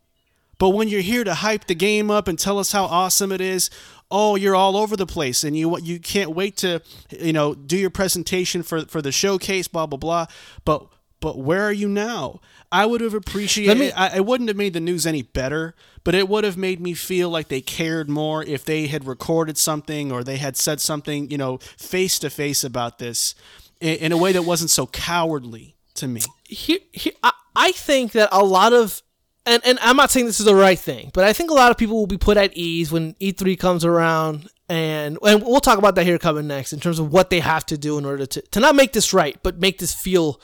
But 0.58 0.70
when 0.70 0.88
you're 0.88 1.00
here 1.00 1.24
to 1.24 1.34
hype 1.34 1.66
the 1.66 1.74
game 1.74 2.10
up 2.10 2.28
and 2.28 2.38
tell 2.38 2.58
us 2.58 2.72
how 2.72 2.84
awesome 2.84 3.32
it 3.32 3.40
is, 3.40 3.70
oh, 4.10 4.36
you're 4.36 4.54
all 4.56 4.76
over 4.76 4.96
the 4.96 5.06
place 5.06 5.44
and 5.44 5.56
you 5.56 5.78
you 5.80 5.98
can't 5.98 6.30
wait 6.30 6.56
to 6.58 6.80
you 7.10 7.32
know 7.32 7.54
do 7.54 7.76
your 7.76 7.90
presentation 7.90 8.62
for 8.62 8.84
for 8.86 9.02
the 9.02 9.12
showcase, 9.12 9.68
blah 9.68 9.86
blah 9.86 9.98
blah. 9.98 10.26
But 10.64 10.86
but 11.20 11.38
where 11.38 11.62
are 11.62 11.72
you 11.72 11.88
now? 11.88 12.40
I 12.70 12.84
would 12.86 13.00
have 13.00 13.14
appreciated. 13.14 13.78
me- 13.78 13.92
I, 13.92 14.16
it 14.16 14.26
wouldn't 14.26 14.48
have 14.48 14.56
made 14.56 14.74
the 14.74 14.80
news 14.80 15.06
any 15.06 15.22
better, 15.22 15.74
but 16.02 16.14
it 16.14 16.28
would 16.28 16.44
have 16.44 16.56
made 16.56 16.80
me 16.80 16.92
feel 16.92 17.30
like 17.30 17.48
they 17.48 17.60
cared 17.60 18.10
more 18.10 18.42
if 18.44 18.64
they 18.64 18.88
had 18.88 19.06
recorded 19.06 19.56
something 19.56 20.12
or 20.12 20.22
they 20.22 20.36
had 20.36 20.56
said 20.56 20.80
something, 20.80 21.30
you 21.30 21.38
know, 21.38 21.58
face 21.78 22.18
to 22.18 22.30
face 22.30 22.62
about 22.62 22.98
this 22.98 23.34
in, 23.80 23.96
in 23.96 24.12
a 24.12 24.16
way 24.16 24.32
that 24.32 24.42
wasn't 24.42 24.70
so 24.70 24.86
cowardly 24.86 25.76
to 25.94 26.08
me. 26.08 26.20
here, 26.44 26.80
here 26.92 27.12
I, 27.22 27.32
I 27.56 27.72
think 27.72 28.12
that 28.12 28.28
a 28.32 28.44
lot 28.44 28.72
of 28.72 29.02
and, 29.46 29.62
and 29.64 29.78
I'm 29.80 29.96
not 29.96 30.10
saying 30.10 30.26
this 30.26 30.40
is 30.40 30.46
the 30.46 30.54
right 30.54 30.78
thing, 30.78 31.10
but 31.12 31.24
I 31.24 31.32
think 31.32 31.50
a 31.50 31.54
lot 31.54 31.70
of 31.70 31.76
people 31.76 31.96
will 31.96 32.06
be 32.06 32.18
put 32.18 32.36
at 32.36 32.56
ease 32.56 32.90
when 32.90 33.14
E3 33.14 33.58
comes 33.58 33.84
around 33.84 34.48
and 34.68 35.18
and 35.22 35.42
we'll 35.42 35.60
talk 35.60 35.78
about 35.78 35.94
that 35.96 36.04
here 36.04 36.18
coming 36.18 36.46
next 36.46 36.72
in 36.72 36.80
terms 36.80 36.98
of 36.98 37.12
what 37.12 37.28
they 37.28 37.40
have 37.40 37.66
to 37.66 37.76
do 37.76 37.98
in 37.98 38.06
order 38.06 38.24
to, 38.24 38.40
to 38.40 38.60
not 38.60 38.74
make 38.74 38.92
this 38.92 39.12
right, 39.12 39.38
but 39.42 39.58
make 39.58 39.78
this 39.78 39.92
feel 39.92 40.40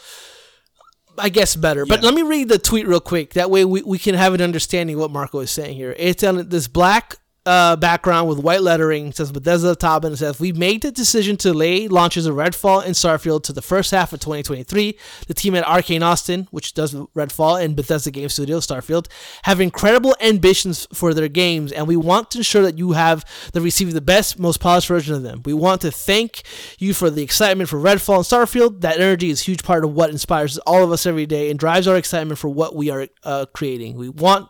I 1.18 1.28
guess 1.28 1.56
better. 1.56 1.84
But 1.84 2.02
let 2.02 2.14
me 2.14 2.22
read 2.22 2.48
the 2.48 2.58
tweet 2.58 2.86
real 2.86 3.00
quick. 3.00 3.34
That 3.34 3.50
way 3.50 3.64
we, 3.64 3.82
we 3.82 3.98
can 3.98 4.14
have 4.14 4.32
an 4.32 4.40
understanding 4.40 4.96
of 4.96 5.00
what 5.00 5.10
Marco 5.10 5.40
is 5.40 5.50
saying 5.50 5.76
here. 5.76 5.94
It's 5.98 6.22
on 6.24 6.48
this 6.48 6.68
black 6.68 7.18
uh, 7.50 7.74
background 7.74 8.28
with 8.28 8.38
white 8.38 8.62
lettering. 8.62 9.08
It 9.08 9.16
says 9.16 9.32
Bethesda 9.32 9.74
top 9.74 10.04
and 10.04 10.14
it 10.14 10.18
says, 10.18 10.38
We've 10.38 10.56
made 10.56 10.82
the 10.82 10.92
decision 10.92 11.36
to 11.38 11.50
delay 11.50 11.88
launches 11.88 12.26
of 12.26 12.36
Redfall 12.36 12.84
and 12.84 12.94
Starfield 12.94 13.42
to 13.44 13.52
the 13.52 13.60
first 13.60 13.90
half 13.90 14.12
of 14.12 14.20
2023. 14.20 14.96
The 15.26 15.34
team 15.34 15.56
at 15.56 15.66
Arcane 15.66 16.04
Austin, 16.04 16.46
which 16.52 16.74
does 16.74 16.94
Redfall, 16.94 17.60
and 17.60 17.74
Bethesda 17.74 18.12
Game 18.12 18.28
Studio 18.28 18.58
Starfield, 18.58 19.08
have 19.42 19.60
incredible 19.60 20.14
ambitions 20.20 20.86
for 20.94 21.12
their 21.12 21.26
games, 21.26 21.72
and 21.72 21.88
we 21.88 21.96
want 21.96 22.30
to 22.30 22.38
ensure 22.38 22.62
that 22.62 22.78
you 22.78 22.92
have 22.92 23.24
the 23.52 23.60
receive 23.60 23.92
the 23.92 24.00
best, 24.00 24.38
most 24.38 24.60
polished 24.60 24.86
version 24.86 25.16
of 25.16 25.24
them. 25.24 25.42
We 25.44 25.52
want 25.52 25.80
to 25.80 25.90
thank 25.90 26.44
you 26.78 26.94
for 26.94 27.10
the 27.10 27.24
excitement 27.24 27.68
for 27.68 27.80
Redfall 27.80 28.18
and 28.18 28.24
Starfield. 28.24 28.82
That 28.82 29.00
energy 29.00 29.30
is 29.30 29.42
a 29.42 29.44
huge 29.46 29.64
part 29.64 29.84
of 29.84 29.92
what 29.92 30.10
inspires 30.10 30.56
all 30.58 30.84
of 30.84 30.92
us 30.92 31.04
every 31.04 31.26
day 31.26 31.50
and 31.50 31.58
drives 31.58 31.88
our 31.88 31.96
excitement 31.96 32.38
for 32.38 32.48
what 32.48 32.76
we 32.76 32.90
are 32.90 33.08
uh, 33.24 33.46
creating. 33.52 33.96
We 33.96 34.08
want 34.08 34.48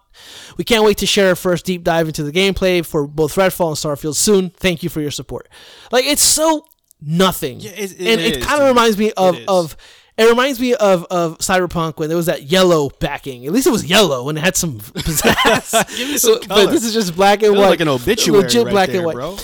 we 0.57 0.65
can't 0.65 0.85
wait 0.85 0.99
to 0.99 1.07
share 1.07 1.29
our 1.31 1.35
first 1.37 1.65
deep 1.65 1.85
dive 1.85 2.07
into 2.07 2.23
the 2.23 2.33
gameplay 2.33 2.85
for 2.85 3.07
both 3.07 3.35
Redfall 3.37 3.69
and 3.69 3.77
Starfield 3.77 4.15
soon. 4.17 4.51
Thank 4.51 4.83
you 4.83 4.89
for 4.89 5.01
your 5.01 5.11
support. 5.11 5.49
Like 5.93 6.05
it's 6.05 6.23
so 6.23 6.65
nothing, 7.01 7.61
Yeah, 7.61 7.71
it- 7.71 7.93
it 7.93 7.99
and 8.01 8.21
it 8.21 8.37
is, 8.39 8.45
kind 8.47 8.61
of 8.63 8.69
reminds 8.69 8.99
me 8.99 9.13
of 9.17 9.37
of. 9.49 9.77
It 10.19 10.29
reminds 10.29 10.61
me 10.61 10.75
of, 10.75 11.07
of 11.11 11.39
Cyberpunk 11.39 11.97
when 11.97 12.09
there 12.11 12.17
was 12.17 12.27
that 12.27 12.43
yellow 12.43 12.91
backing. 12.91 13.47
At 13.47 13.53
least 13.53 13.67
it 13.67 13.71
was 13.71 13.87
yellow 13.87 14.29
and 14.29 14.37
it 14.37 14.43
had 14.43 14.55
some 14.55 14.79
pizzazz. 14.81 15.89
Give 15.97 16.09
me 16.11 16.19
some 16.19 16.41
color. 16.43 16.67
but 16.67 16.73
this 16.73 16.85
is 16.85 16.93
just 16.93 17.17
black 17.17 17.43
and 17.43 17.57
white, 17.57 17.71
like 17.71 17.81
an 17.81 17.89
obituary 17.89 18.43
legit 18.43 18.65
right 18.67 18.71
black 18.71 18.89
there, 18.91 18.99
and 18.99 19.07
white. 19.07 19.15
bro. 19.15 19.39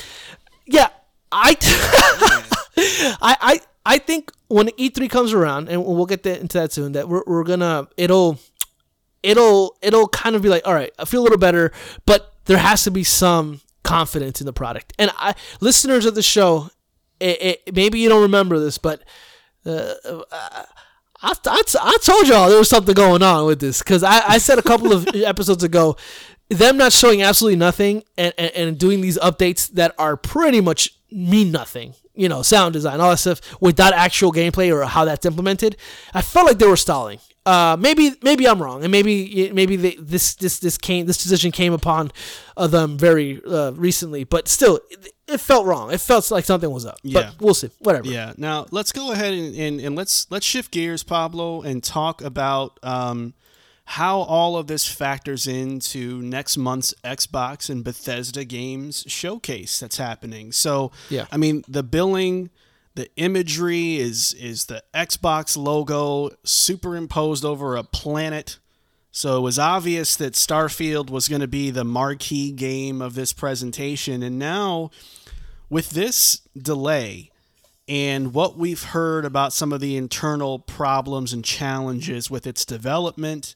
Yeah, 0.66 0.88
I, 1.32 1.56
I, 3.22 3.36
I, 3.40 3.60
I 3.86 3.98
think 3.98 4.32
when 4.48 4.68
E3 4.68 5.08
comes 5.08 5.32
around, 5.32 5.68
and 5.70 5.82
we'll 5.84 6.04
get 6.06 6.26
into 6.26 6.58
that 6.58 6.72
soon, 6.72 6.92
that 6.92 7.08
we're, 7.08 7.22
we're 7.26 7.44
gonna 7.44 7.88
it'll, 7.96 8.38
it'll 9.26 9.76
it'll 9.82 10.08
kind 10.08 10.36
of 10.36 10.42
be 10.42 10.48
like, 10.48 10.66
all 10.66 10.74
right, 10.74 10.92
I 10.98 11.04
feel 11.04 11.20
a 11.20 11.24
little 11.24 11.38
better, 11.38 11.72
but 12.06 12.32
there 12.44 12.58
has 12.58 12.84
to 12.84 12.90
be 12.90 13.04
some 13.04 13.60
confidence 13.82 14.40
in 14.40 14.46
the 14.46 14.52
product. 14.52 14.92
And 14.98 15.10
I, 15.16 15.34
listeners 15.60 16.06
of 16.06 16.14
the 16.14 16.22
show, 16.22 16.70
it, 17.20 17.62
it, 17.66 17.74
maybe 17.74 17.98
you 17.98 18.08
don't 18.08 18.22
remember 18.22 18.58
this, 18.58 18.78
but 18.78 19.02
uh, 19.64 19.94
I, 21.22 21.32
I, 21.46 21.62
I 21.82 21.98
told 22.02 22.28
y'all 22.28 22.48
there 22.48 22.58
was 22.58 22.68
something 22.68 22.94
going 22.94 23.22
on 23.22 23.46
with 23.46 23.60
this 23.60 23.80
because 23.80 24.02
I, 24.02 24.22
I 24.26 24.38
said 24.38 24.58
a 24.58 24.62
couple 24.62 24.92
of 24.92 25.08
episodes 25.14 25.64
ago 25.64 25.96
them 26.48 26.76
not 26.76 26.92
showing 26.92 27.22
absolutely 27.22 27.56
nothing 27.56 28.04
and, 28.16 28.32
and, 28.38 28.52
and 28.54 28.78
doing 28.78 29.00
these 29.00 29.18
updates 29.18 29.68
that 29.72 29.92
are 29.98 30.16
pretty 30.16 30.60
much 30.60 30.90
mean 31.10 31.50
nothing 31.50 31.94
you 32.14 32.28
know 32.28 32.42
sound 32.42 32.72
design 32.72 33.00
all 33.00 33.10
that 33.10 33.16
stuff 33.16 33.40
without 33.60 33.92
actual 33.92 34.32
gameplay 34.32 34.72
or 34.72 34.84
how 34.84 35.04
that's 35.04 35.24
implemented 35.26 35.76
i 36.14 36.22
felt 36.22 36.46
like 36.46 36.58
they 36.58 36.66
were 36.66 36.76
stalling 36.76 37.18
uh, 37.46 37.76
maybe 37.78 38.12
maybe 38.22 38.46
I'm 38.46 38.60
wrong, 38.60 38.82
and 38.82 38.90
maybe 38.90 39.50
maybe 39.52 39.76
they, 39.76 39.96
this 39.98 40.34
this 40.34 40.58
this 40.58 40.76
came 40.76 41.06
this 41.06 41.22
decision 41.22 41.52
came 41.52 41.72
upon 41.72 42.10
uh, 42.56 42.66
them 42.66 42.98
very 42.98 43.40
uh, 43.46 43.70
recently, 43.72 44.24
but 44.24 44.48
still, 44.48 44.80
it, 44.90 45.12
it 45.28 45.38
felt 45.38 45.64
wrong. 45.64 45.92
It 45.92 46.00
felt 46.00 46.30
like 46.30 46.44
something 46.44 46.70
was 46.70 46.84
up. 46.84 46.98
Yeah. 47.02 47.30
But 47.30 47.40
we'll 47.40 47.54
see. 47.54 47.70
Whatever. 47.78 48.08
Yeah. 48.08 48.32
Now 48.36 48.66
let's 48.72 48.92
go 48.92 49.12
ahead 49.12 49.32
and, 49.32 49.54
and, 49.54 49.80
and 49.80 49.96
let's 49.96 50.26
let's 50.30 50.44
shift 50.44 50.72
gears, 50.72 51.04
Pablo, 51.04 51.62
and 51.62 51.82
talk 51.84 52.20
about 52.20 52.78
um, 52.82 53.32
how 53.84 54.18
all 54.18 54.56
of 54.56 54.66
this 54.66 54.84
factors 54.84 55.46
into 55.46 56.20
next 56.22 56.56
month's 56.56 56.92
Xbox 57.04 57.70
and 57.70 57.84
Bethesda 57.84 58.44
games 58.44 59.04
showcase 59.06 59.78
that's 59.78 59.98
happening. 59.98 60.50
So, 60.50 60.90
Yeah. 61.08 61.26
I 61.30 61.36
mean, 61.36 61.62
the 61.68 61.84
billing, 61.84 62.50
the 62.96 63.08
imagery 63.16 63.96
is 63.96 64.32
is 64.32 64.66
the 64.66 64.82
Xbox 64.92 65.56
logo 65.56 66.30
superimposed 66.44 67.44
over 67.44 67.76
a 67.76 67.84
planet 67.84 68.58
So 69.16 69.38
it 69.38 69.40
was 69.40 69.58
obvious 69.58 70.14
that 70.16 70.34
Starfield 70.34 71.08
was 71.08 71.26
going 71.26 71.40
to 71.40 71.48
be 71.48 71.70
the 71.70 71.84
marquee 71.84 72.52
game 72.52 73.00
of 73.00 73.14
this 73.14 73.32
presentation. 73.32 74.22
And 74.22 74.38
now, 74.38 74.90
with 75.70 75.88
this 75.88 76.42
delay 76.54 77.30
and 77.88 78.34
what 78.34 78.58
we've 78.58 78.82
heard 78.82 79.24
about 79.24 79.54
some 79.54 79.72
of 79.72 79.80
the 79.80 79.96
internal 79.96 80.58
problems 80.58 81.32
and 81.32 81.42
challenges 81.42 82.30
with 82.30 82.46
its 82.46 82.66
development, 82.66 83.54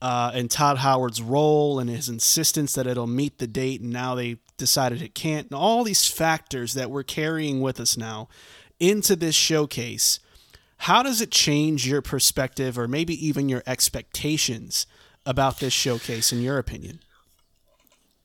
uh, 0.00 0.30
and 0.34 0.48
Todd 0.48 0.78
Howard's 0.78 1.20
role 1.20 1.80
and 1.80 1.90
his 1.90 2.08
insistence 2.08 2.72
that 2.74 2.86
it'll 2.86 3.08
meet 3.08 3.38
the 3.38 3.48
date, 3.48 3.80
and 3.80 3.90
now 3.90 4.14
they 4.14 4.36
decided 4.56 5.02
it 5.02 5.16
can't, 5.16 5.50
and 5.50 5.58
all 5.58 5.82
these 5.82 6.06
factors 6.06 6.74
that 6.74 6.92
we're 6.92 7.02
carrying 7.02 7.60
with 7.60 7.80
us 7.80 7.96
now 7.96 8.28
into 8.80 9.16
this 9.16 9.34
showcase 9.34 10.18
how 10.82 11.04
does 11.04 11.20
it 11.20 11.30
change 11.30 11.86
your 11.86 12.02
perspective 12.02 12.76
or 12.76 12.88
maybe 12.88 13.14
even 13.24 13.48
your 13.48 13.62
expectations 13.68 14.84
about 15.24 15.60
this 15.60 15.72
showcase, 15.72 16.32
in 16.32 16.42
your 16.42 16.58
opinion? 16.58 16.98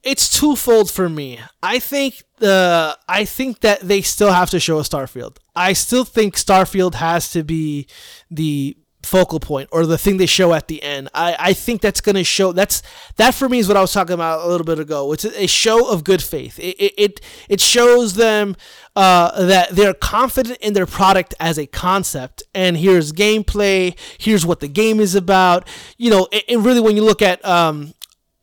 It's 0.02 0.28
twofold 0.36 0.90
for 0.90 1.08
me. 1.08 1.40
I 1.62 1.78
think 1.78 2.24
the 2.40 2.98
I 3.08 3.26
think 3.26 3.60
that 3.60 3.82
they 3.82 4.02
still 4.02 4.32
have 4.32 4.50
to 4.50 4.60
show 4.60 4.80
a 4.80 4.82
Starfield. 4.82 5.38
I 5.56 5.74
still 5.74 6.04
think 6.04 6.34
Starfield 6.34 6.96
has 6.96 7.30
to 7.34 7.44
be 7.44 7.86
the 8.32 8.76
focal 9.04 9.40
point 9.40 9.70
or 9.72 9.86
the 9.86 9.98
thing 9.98 10.18
they 10.18 10.26
show 10.26 10.54
at 10.54 10.68
the 10.68 10.82
end. 10.84 11.10
I, 11.14 11.36
I 11.40 11.54
think 11.54 11.82
that's 11.82 12.02
going 12.02 12.16
to 12.16 12.24
show 12.24 12.52
that's 12.52 12.84
that 13.16 13.34
for 13.34 13.48
me 13.48 13.60
is 13.60 13.68
what 13.68 13.78
I 13.78 13.82
was 13.82 13.94
talking 13.94 14.14
about 14.14 14.46
a 14.46 14.48
little 14.48 14.66
bit 14.66 14.80
ago. 14.80 15.14
It's 15.14 15.26
a, 15.26 15.48
show 15.48 15.90
of 15.90 16.04
good 16.04 16.22
faith. 16.22 16.60
It 16.60 16.76
it 16.98 17.22
it, 17.48 17.62
shows 17.62 18.16
them 18.16 18.56
uh, 18.96 19.46
that 19.46 19.70
they're 19.70 19.94
confident 19.94 20.60
in 20.60 20.74
their 20.74 20.86
product 20.86 21.34
as 21.40 21.58
a 21.58 21.66
concept. 21.66 22.44
And 22.54 22.78
here's 22.78 23.14
gameplay. 23.14 23.98
Here's 24.18 24.46
what 24.46 24.60
the 24.60 24.68
game 24.68 25.00
is 25.00 25.16
about. 25.16 25.68
You 25.98 26.10
know, 26.10 26.28
and 26.50 26.66
really 26.66 26.82
when 26.82 26.96
you 26.96 27.04
look 27.04 27.22
at 27.22 27.44
um, 27.46 27.94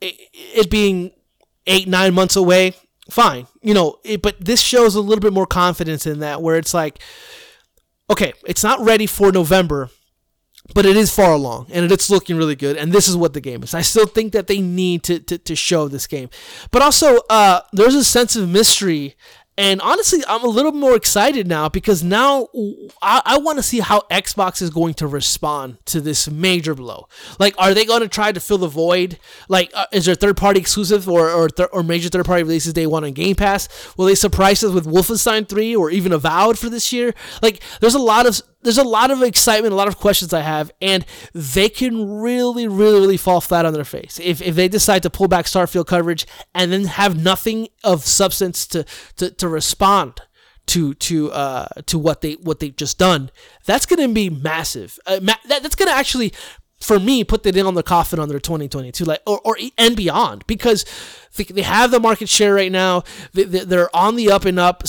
it, 0.01 0.15
it 0.33 0.71
being 0.71 1.13
eight 1.67 1.89
nine 1.89 2.15
months 2.15 2.37
away, 2.37 2.75
fine. 3.11 3.47
You 3.61 3.75
know, 3.75 3.99
it, 4.03 4.23
but 4.23 4.43
this 4.43 4.61
shows 4.61 4.95
a 4.95 5.01
little 5.01 5.23
bit 5.23 5.33
more 5.33 5.47
confidence 5.47 6.07
in 6.07 6.21
that 6.21 6.43
where 6.43 6.57
it's 6.57 6.75
like. 6.75 7.01
Okay, 8.11 8.35
it's 8.47 8.63
not 8.63 8.85
ready 8.85 9.07
for 9.07 9.33
November, 9.33 9.89
but 10.73 10.87
it 10.87 10.97
is 10.97 11.15
far 11.15 11.33
along 11.33 11.67
and 11.73 11.91
it's 11.93 12.09
looking 12.09 12.37
really 12.37 12.57
good 12.57 12.77
and 12.77 12.93
this 12.93 13.07
is 13.07 13.17
what 13.17 13.35
the 13.35 13.41
game 13.41 13.63
is 13.63 13.75
i 13.75 13.83
still 13.83 14.07
think 14.07 14.33
that 14.33 14.47
they 14.47 14.61
need 14.61 15.03
to, 15.03 15.19
to, 15.21 15.37
to 15.37 15.55
show 15.55 15.89
this 15.89 16.07
game 16.07 16.31
but 16.71 16.81
also 16.81 17.19
uh, 17.29 17.61
there's 17.73 17.95
a 17.95 18.05
sense 18.05 18.35
of 18.37 18.49
mystery 18.49 19.15
and 19.57 19.81
honestly, 19.81 20.21
I'm 20.27 20.43
a 20.43 20.49
little 20.49 20.73
more 20.73 20.97
excited 20.97 21.47
now 21.47 21.69
because 21.69 22.03
now 22.03 22.49
I, 23.01 23.23
I 23.25 23.39
want 23.39 23.59
to 23.59 23.63
see 23.63 23.79
how 23.79 24.01
Xbox 24.11 24.61
is 24.61 24.71
going 24.71 24.95
to 24.95 25.07
respond 25.07 25.79
to 25.87 26.01
this 26.01 26.29
major 26.29 26.75
blow. 26.75 27.09
Like, 27.39 27.55
are 27.57 27.73
they 27.73 27.85
going 27.85 28.01
to 28.01 28.09
try 28.09 28.33
to 28.33 28.41
fill 28.41 28.59
the 28.59 28.67
void? 28.67 29.19
Like, 29.49 29.71
uh, 29.73 29.87
is 29.93 30.07
there 30.07 30.17
third 30.17 30.37
party 30.37 30.59
exclusive 30.59 31.09
or 31.09 31.31
or, 31.31 31.49
th- 31.49 31.69
or 31.73 31.85
major 31.85 32.09
third 32.09 32.25
party 32.25 32.43
releases 32.43 32.73
day 32.73 32.87
one 32.87 33.05
on 33.05 33.13
Game 33.13 33.37
Pass? 33.37 33.69
Will 33.97 34.07
they 34.07 34.17
surprise 34.17 34.65
us 34.65 34.73
with 34.73 34.87
Wolfenstein 34.87 35.49
3 35.49 35.77
or 35.77 35.89
even 35.89 36.13
Avowed 36.13 36.59
for 36.59 36.69
this 36.69 36.93
year? 36.93 37.15
Like, 37.41 37.63
there's 37.81 37.95
a 37.95 38.01
lot 38.01 38.27
of 38.27 38.43
there's 38.65 38.79
a 38.79 38.85
lot 38.85 39.11
of 39.11 39.23
excitement, 39.23 39.73
a 39.73 39.77
lot 39.77 39.89
of 39.89 39.99
questions 39.99 40.33
I 40.33 40.41
have, 40.41 40.73
and 40.81 41.05
they 41.33 41.69
can 41.69 42.21
really, 42.21 42.67
really, 42.67 43.01
really 43.01 43.17
fall 43.17 43.41
flat 43.41 43.65
on 43.65 43.73
their 43.75 43.85
face 43.85 44.19
if, 44.23 44.43
if 44.43 44.57
they 44.57 44.69
decide 44.69 45.03
to 45.05 45.11
pull 45.11 45.29
back 45.29 45.45
Starfield 45.45 45.87
coverage 45.87 46.27
and 46.55 46.73
then 46.73 46.85
have 46.87 47.23
nothing 47.23 47.69
of 47.85 48.05
substance 48.05 48.67
to 48.69 48.85
to, 49.17 49.31
to 49.31 49.49
respond 49.49 50.21
to 50.67 50.95
to 50.95 51.31
uh 51.31 51.67
to 51.85 51.99
what 51.99 52.23
they 52.23 52.33
what 52.35 52.59
they've 52.59 52.75
just 52.75 52.99
done. 52.99 53.31
That's 53.67 53.85
going 53.87 54.07
to 54.09 54.13
be 54.13 54.31
massive. 54.31 54.99
Uh, 55.07 55.21
ma- 55.23 55.35
that, 55.49 55.63
that's 55.63 55.75
going 55.75 55.91
to 55.91 55.95
actually 55.95 56.33
for 56.85 57.01
me, 57.01 57.25
put 57.25 57.43
the 57.45 57.51
nail 57.51 57.67
on 57.67 57.75
the 57.75 57.83
coffin 57.83 58.19
on 58.19 58.29
their 58.29 58.39
2022, 58.39 59.05
like 59.05 59.23
or, 59.27 59.41
or 59.43 59.57
and 59.79 59.97
beyond, 59.97 60.47
because 60.47 60.85
they 61.35 61.63
have 61.63 61.91
the 61.91 61.99
market 61.99 62.29
share 62.29 62.53
right 62.53 62.71
now. 62.71 63.05
They're 63.33 63.95
on 63.97 64.17
the 64.17 64.31
up 64.31 64.45
and 64.45 64.59
up. 64.59 64.83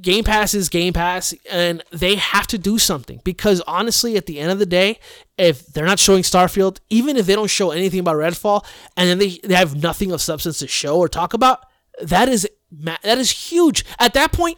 Game 0.00 0.24
Pass 0.24 0.54
is 0.54 0.70
Game 0.70 0.94
Pass, 0.94 1.34
and 1.50 1.84
they 1.90 2.14
have 2.14 2.46
to 2.48 2.58
do 2.58 2.78
something 2.78 3.20
because 3.22 3.60
honestly, 3.66 4.16
at 4.16 4.24
the 4.24 4.40
end 4.40 4.50
of 4.50 4.58
the 4.58 4.66
day, 4.66 4.98
if 5.36 5.66
they're 5.66 5.84
not 5.84 5.98
showing 5.98 6.22
Starfield, 6.22 6.78
even 6.88 7.18
if 7.18 7.26
they 7.26 7.34
don't 7.34 7.50
show 7.50 7.70
anything 7.70 8.00
about 8.00 8.16
Redfall, 8.16 8.64
and 8.96 9.08
then 9.10 9.18
they, 9.18 9.38
they 9.44 9.54
have 9.54 9.80
nothing 9.82 10.10
of 10.10 10.22
substance 10.22 10.58
to 10.60 10.66
show 10.66 10.96
or 10.96 11.08
talk 11.08 11.34
about, 11.34 11.66
that 12.00 12.30
is 12.30 12.48
that 12.70 13.04
is 13.04 13.30
huge. 13.30 13.84
At 13.98 14.14
that 14.14 14.32
point, 14.32 14.56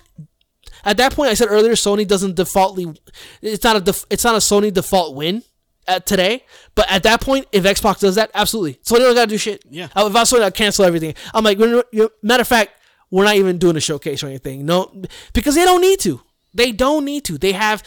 at 0.85 0.97
that 0.99 1.13
point, 1.13 1.31
I 1.31 1.35
said 1.35 1.49
earlier, 1.51 1.73
Sony 1.73 2.07
doesn't 2.07 2.37
defaultly. 2.37 2.95
It's 3.43 3.65
not 3.65 3.75
a 3.75 3.81
def, 3.81 4.07
it's 4.11 4.23
not 4.23 4.37
a 4.37 4.39
Sony 4.39 4.73
default 4.73 5.17
win 5.17 5.43
at 5.87 6.07
today. 6.07 6.45
But 6.75 6.91
at 6.91 7.03
that 7.05 7.21
point, 7.21 7.47
if 7.53 7.65
Xbox 7.65 8.01
does 8.01 8.15
that, 8.17 8.31
absolutely. 8.35 8.79
So 8.83 8.97
they 8.97 9.03
don't 9.03 9.15
gotta 9.15 9.29
do 9.29 9.39
shit. 9.39 9.65
Yeah. 9.71 9.89
Uh, 9.95 10.11
if 10.11 10.17
I 10.17 10.39
that, 10.39 10.55
cancel 10.55 10.85
everything. 10.85 11.15
I'm 11.33 11.45
like, 11.45 11.59
matter 11.59 12.41
of 12.41 12.49
fact, 12.49 12.73
we're 13.11 13.25
not 13.25 13.37
even 13.37 13.59
doing 13.59 13.77
a 13.77 13.81
showcase 13.81 14.23
or 14.23 14.27
anything. 14.27 14.67
No, 14.67 14.91
because 15.33 15.55
they 15.55 15.65
don't 15.65 15.81
need 15.81 16.01
to. 16.01 16.21
They 16.55 16.73
don't 16.73 17.05
need 17.05 17.25
to. 17.25 17.37
They 17.37 17.53
have 17.53 17.83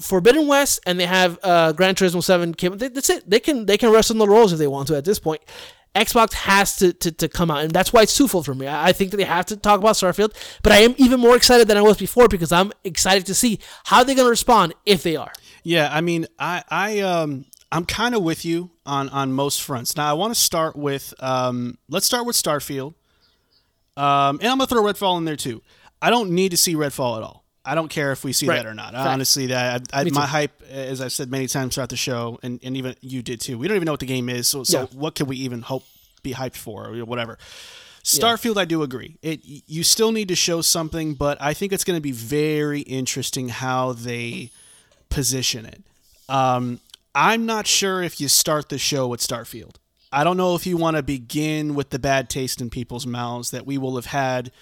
Forbidden 0.00 0.46
West 0.46 0.80
and 0.86 0.98
they 0.98 1.06
have 1.06 1.38
uh, 1.42 1.72
Gran 1.72 1.94
Turismo 1.94 2.22
Seven. 2.22 2.54
That's 2.78 3.10
it. 3.10 3.28
They 3.28 3.40
can 3.40 3.66
they 3.66 3.76
can 3.78 3.92
rest 3.92 4.10
on 4.10 4.18
the 4.18 4.26
roles 4.26 4.52
if 4.52 4.58
they 4.58 4.66
want 4.66 4.88
to 4.88 4.96
at 4.96 5.04
this 5.04 5.18
point. 5.18 5.42
Xbox 5.94 6.34
has 6.34 6.76
to, 6.76 6.92
to, 6.92 7.10
to 7.10 7.28
come 7.28 7.50
out, 7.50 7.64
and 7.64 7.70
that's 7.70 7.90
why 7.90 8.02
it's 8.02 8.14
twofold 8.14 8.44
for 8.44 8.54
me. 8.54 8.66
I, 8.66 8.88
I 8.88 8.92
think 8.92 9.12
that 9.12 9.16
they 9.16 9.24
have 9.24 9.46
to 9.46 9.56
talk 9.56 9.80
about 9.80 9.94
Starfield, 9.94 10.34
but 10.62 10.72
I 10.72 10.78
am 10.78 10.94
even 10.98 11.18
more 11.18 11.34
excited 11.34 11.68
than 11.68 11.78
I 11.78 11.82
was 11.82 11.96
before 11.96 12.28
because 12.28 12.52
I'm 12.52 12.70
excited 12.84 13.24
to 13.26 13.34
see 13.34 13.60
how 13.84 14.04
they're 14.04 14.14
going 14.14 14.26
to 14.26 14.30
respond 14.30 14.74
if 14.84 15.02
they 15.02 15.16
are. 15.16 15.32
Yeah, 15.66 15.88
I 15.92 16.00
mean, 16.00 16.26
I 16.38 16.62
I 16.70 17.00
um 17.00 17.44
I'm 17.72 17.86
kind 17.86 18.14
of 18.14 18.22
with 18.22 18.44
you 18.44 18.70
on 18.86 19.08
on 19.08 19.32
most 19.32 19.62
fronts. 19.62 19.96
Now 19.96 20.08
I 20.08 20.12
want 20.12 20.32
to 20.32 20.40
start 20.40 20.76
with 20.76 21.12
um 21.18 21.76
let's 21.88 22.06
start 22.06 22.24
with 22.24 22.36
Starfield. 22.36 22.94
Um 23.96 24.38
and 24.40 24.46
I'm 24.46 24.60
to 24.60 24.66
throw 24.68 24.80
Redfall 24.82 25.18
in 25.18 25.24
there 25.24 25.34
too. 25.34 25.62
I 26.00 26.10
don't 26.10 26.30
need 26.30 26.52
to 26.52 26.56
see 26.56 26.76
Redfall 26.76 27.16
at 27.16 27.24
all. 27.24 27.44
I 27.64 27.74
don't 27.74 27.88
care 27.88 28.12
if 28.12 28.22
we 28.22 28.32
see 28.32 28.46
right. 28.46 28.58
that 28.58 28.66
or 28.66 28.74
not. 28.74 28.92
Fact. 28.92 29.08
Honestly, 29.08 29.46
that 29.46 29.82
I, 29.92 30.02
I, 30.02 30.04
my 30.10 30.24
hype, 30.24 30.62
as 30.70 31.00
I've 31.00 31.10
said 31.10 31.32
many 31.32 31.48
times 31.48 31.74
throughout 31.74 31.88
the 31.88 31.96
show, 31.96 32.38
and, 32.44 32.60
and 32.62 32.76
even 32.76 32.94
you 33.00 33.22
did 33.22 33.40
too. 33.40 33.58
We 33.58 33.66
don't 33.66 33.74
even 33.74 33.86
know 33.86 33.92
what 33.92 33.98
the 33.98 34.06
game 34.06 34.28
is, 34.28 34.46
so, 34.46 34.62
so 34.62 34.82
yeah. 34.82 34.86
what 34.92 35.16
can 35.16 35.26
we 35.26 35.36
even 35.38 35.62
hope 35.62 35.82
be 36.22 36.32
hyped 36.32 36.56
for 36.56 36.86
or 36.86 37.04
whatever? 37.04 37.38
Starfield, 38.04 38.54
yeah. 38.54 38.62
I 38.62 38.64
do 38.66 38.84
agree. 38.84 39.16
It 39.20 39.40
you 39.42 39.82
still 39.82 40.12
need 40.12 40.28
to 40.28 40.36
show 40.36 40.60
something, 40.60 41.14
but 41.14 41.42
I 41.42 41.54
think 41.54 41.72
it's 41.72 41.82
going 41.82 41.96
to 41.96 42.00
be 42.00 42.12
very 42.12 42.82
interesting 42.82 43.48
how 43.48 43.94
they 43.94 44.52
position 45.08 45.66
it. 45.66 45.82
Um, 46.28 46.80
I'm 47.14 47.46
not 47.46 47.66
sure 47.66 48.02
if 48.02 48.20
you 48.20 48.28
start 48.28 48.68
the 48.68 48.78
show 48.78 49.08
with 49.08 49.20
Starfield. 49.20 49.76
I 50.12 50.24
don't 50.24 50.36
know 50.36 50.54
if 50.54 50.66
you 50.66 50.76
want 50.76 50.96
to 50.96 51.02
begin 51.02 51.74
with 51.74 51.90
the 51.90 51.98
bad 51.98 52.28
taste 52.28 52.60
in 52.60 52.70
people's 52.70 53.06
mouths 53.06 53.50
that 53.50 53.66
we 53.66 53.78
will 53.78 53.96
have 53.96 54.06
had 54.06 54.52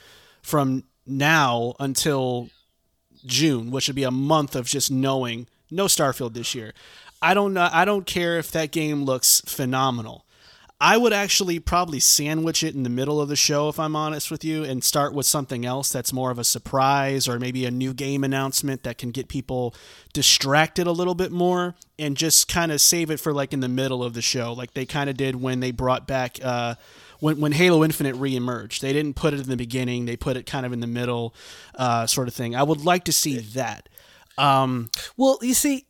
from 0.43 0.85
now 1.07 1.75
until 1.79 2.49
June, 3.27 3.71
which 3.71 3.89
would 3.89 3.97
be 3.97 4.05
a 4.05 4.11
month 4.11 4.55
of 4.57 4.67
just 4.67 4.91
knowing 4.91 5.47
no 5.71 5.87
Starfield 5.87 6.35
this 6.35 6.55
year. 6.55 6.73
I 7.21 7.35
don't 7.35 7.55
know. 7.55 7.69
I 7.73 7.85
don't 7.85 8.07
care 8.07 8.39
if 8.39 8.51
that 8.53 8.71
game 8.71 9.05
looks 9.05 9.41
phenomenal. 9.47 10.24
I 10.85 10.99
would 10.99 11.15
actually 11.15 11.61
probably 11.61 11.99
sandwich 11.99 12.63
it 12.63 12.75
in 12.75 12.83
the 12.83 12.91
middle 12.91 13.19
of 13.19 13.31
the 13.31 13.37
show, 13.37 13.71
if 13.71 13.81
I'm 13.81 13.97
honest 13.97 14.31
with 14.31 14.45
you, 14.45 14.65
and 14.65 14.85
start 14.85 15.15
with 15.15 15.25
something 15.25 15.65
else 15.65 15.91
that's 15.91 16.13
more 16.13 16.31
of 16.31 16.39
a 16.39 16.45
surprise 16.45 17.27
or 17.27 17.39
maybe 17.39 17.65
a 17.65 17.71
new 17.71 17.95
game 17.95 18.23
announcement 18.23 18.83
that 18.83 18.99
can 18.99 19.11
get 19.11 19.29
people 19.29 19.75
distracted 20.13 20.87
a 20.87 20.93
little 20.93 21.15
bit 21.15 21.33
more 21.33 21.75
and 21.99 22.19
just 22.19 22.49
kind 22.49 22.71
of 22.71 22.83
save 22.83 23.11
it 23.11 23.19
for 23.19 23.33
like 23.33 23.55
in 23.55 23.61
the 23.61 23.69
middle 23.69 24.05
of 24.05 24.13
the 24.13 24.21
show, 24.21 24.53
like 24.53 24.75
they 24.75 24.85
kind 24.85 25.09
of 25.09 25.17
did 25.17 25.37
when 25.37 25.61
they 25.61 25.71
brought 25.71 26.07
back. 26.07 26.39
Uh, 26.45 26.75
when, 27.19 27.41
when 27.41 27.53
Halo 27.53 27.83
Infinite 27.83 28.17
reemerged. 28.17 28.81
They 28.81 28.93
didn't 28.93 29.15
put 29.15 29.33
it 29.33 29.41
in 29.41 29.49
the 29.49 29.57
beginning; 29.57 30.05
they 30.05 30.17
put 30.17 30.37
it 30.37 30.45
kind 30.45 30.67
of 30.67 30.75
in 30.75 30.81
the 30.81 30.87
middle, 30.87 31.35
uh, 31.77 32.07
sort 32.07 32.29
of 32.29 32.35
thing. 32.35 32.55
I 32.55 32.63
would 32.63 32.85
like 32.85 33.05
to 33.05 33.13
see 33.13 33.39
that. 33.39 33.89
Um, 34.37 34.91
well, 35.17 35.39
you 35.41 35.55
see, 35.55 35.87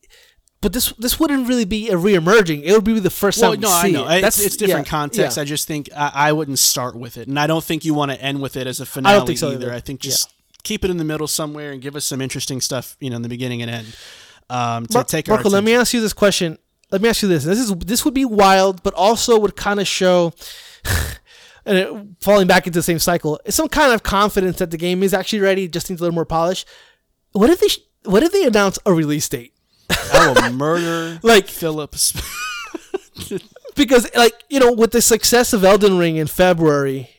but 0.64 0.72
this 0.72 0.92
this 0.92 1.20
wouldn't 1.20 1.46
really 1.46 1.66
be 1.66 1.90
a 1.90 1.94
reemerging. 1.94 2.62
It 2.64 2.72
would 2.72 2.84
be 2.84 2.98
the 2.98 3.10
first 3.10 3.38
well, 3.38 3.52
time. 3.52 3.60
No, 3.60 3.70
I 3.70 3.90
know. 3.90 4.08
It. 4.08 4.22
That's 4.22 4.40
it's, 4.40 4.56
different 4.56 4.86
yeah, 4.86 4.90
context. 4.90 5.36
Yeah. 5.36 5.42
I 5.42 5.44
just 5.44 5.68
think 5.68 5.90
I, 5.94 6.10
I, 6.14 6.32
wouldn't 6.32 6.58
start 6.58 6.96
with 6.96 7.18
it, 7.18 7.28
and 7.28 7.38
I 7.38 7.46
don't 7.46 7.62
think 7.62 7.84
you 7.84 7.92
want 7.92 8.12
to 8.12 8.20
end 8.20 8.40
with 8.40 8.56
it 8.56 8.66
as 8.66 8.80
a 8.80 8.86
finale 8.86 9.14
I 9.14 9.18
don't 9.18 9.26
think 9.26 9.38
so 9.38 9.48
either. 9.48 9.66
either. 9.66 9.74
I 9.74 9.80
think 9.80 10.00
just 10.00 10.30
yeah. 10.30 10.56
keep 10.62 10.82
it 10.82 10.90
in 10.90 10.96
the 10.96 11.04
middle 11.04 11.26
somewhere 11.26 11.70
and 11.70 11.82
give 11.82 11.96
us 11.96 12.06
some 12.06 12.22
interesting 12.22 12.62
stuff, 12.62 12.96
you 12.98 13.10
know, 13.10 13.16
in 13.16 13.20
the 13.20 13.28
beginning 13.28 13.60
and 13.60 13.70
end. 13.70 13.96
Um, 14.48 14.86
to 14.86 14.94
Mar- 14.94 15.04
take 15.04 15.28
Marco, 15.28 15.50
let 15.50 15.62
me 15.64 15.74
ask 15.74 15.92
you 15.92 16.00
this 16.00 16.14
question. 16.14 16.56
Let 16.90 17.02
me 17.02 17.10
ask 17.10 17.20
you 17.20 17.28
this. 17.28 17.44
This 17.44 17.58
is 17.58 17.70
this 17.74 18.06
would 18.06 18.14
be 18.14 18.24
wild, 18.24 18.82
but 18.82 18.94
also 18.94 19.38
would 19.38 19.56
kind 19.56 19.80
of 19.80 19.86
show. 19.86 20.32
and 21.66 21.76
it, 21.76 22.06
falling 22.22 22.46
back 22.46 22.66
into 22.66 22.78
the 22.78 22.82
same 22.82 22.98
cycle, 22.98 23.38
it's 23.44 23.54
some 23.54 23.68
kind 23.68 23.92
of 23.92 24.02
confidence 24.02 24.60
that 24.60 24.70
the 24.70 24.78
game 24.78 25.02
is 25.02 25.12
actually 25.12 25.40
ready, 25.40 25.68
just 25.68 25.90
needs 25.90 26.00
a 26.00 26.04
little 26.04 26.14
more 26.14 26.24
polish. 26.24 26.64
What 27.32 27.50
if 27.50 27.60
they? 27.60 27.68
What 28.08 28.22
if 28.22 28.32
they 28.32 28.46
announce 28.46 28.78
a 28.86 28.94
release 28.94 29.28
date? 29.28 29.53
I 30.14 30.32
will 30.32 30.52
murder 30.52 31.20
like 31.22 31.48
Phillips. 31.48 32.12
because 33.74 34.08
like 34.14 34.34
you 34.48 34.60
know 34.60 34.72
with 34.72 34.92
the 34.92 35.02
success 35.02 35.52
of 35.52 35.64
Elden 35.64 35.98
Ring 35.98 36.16
in 36.16 36.26
February 36.26 37.10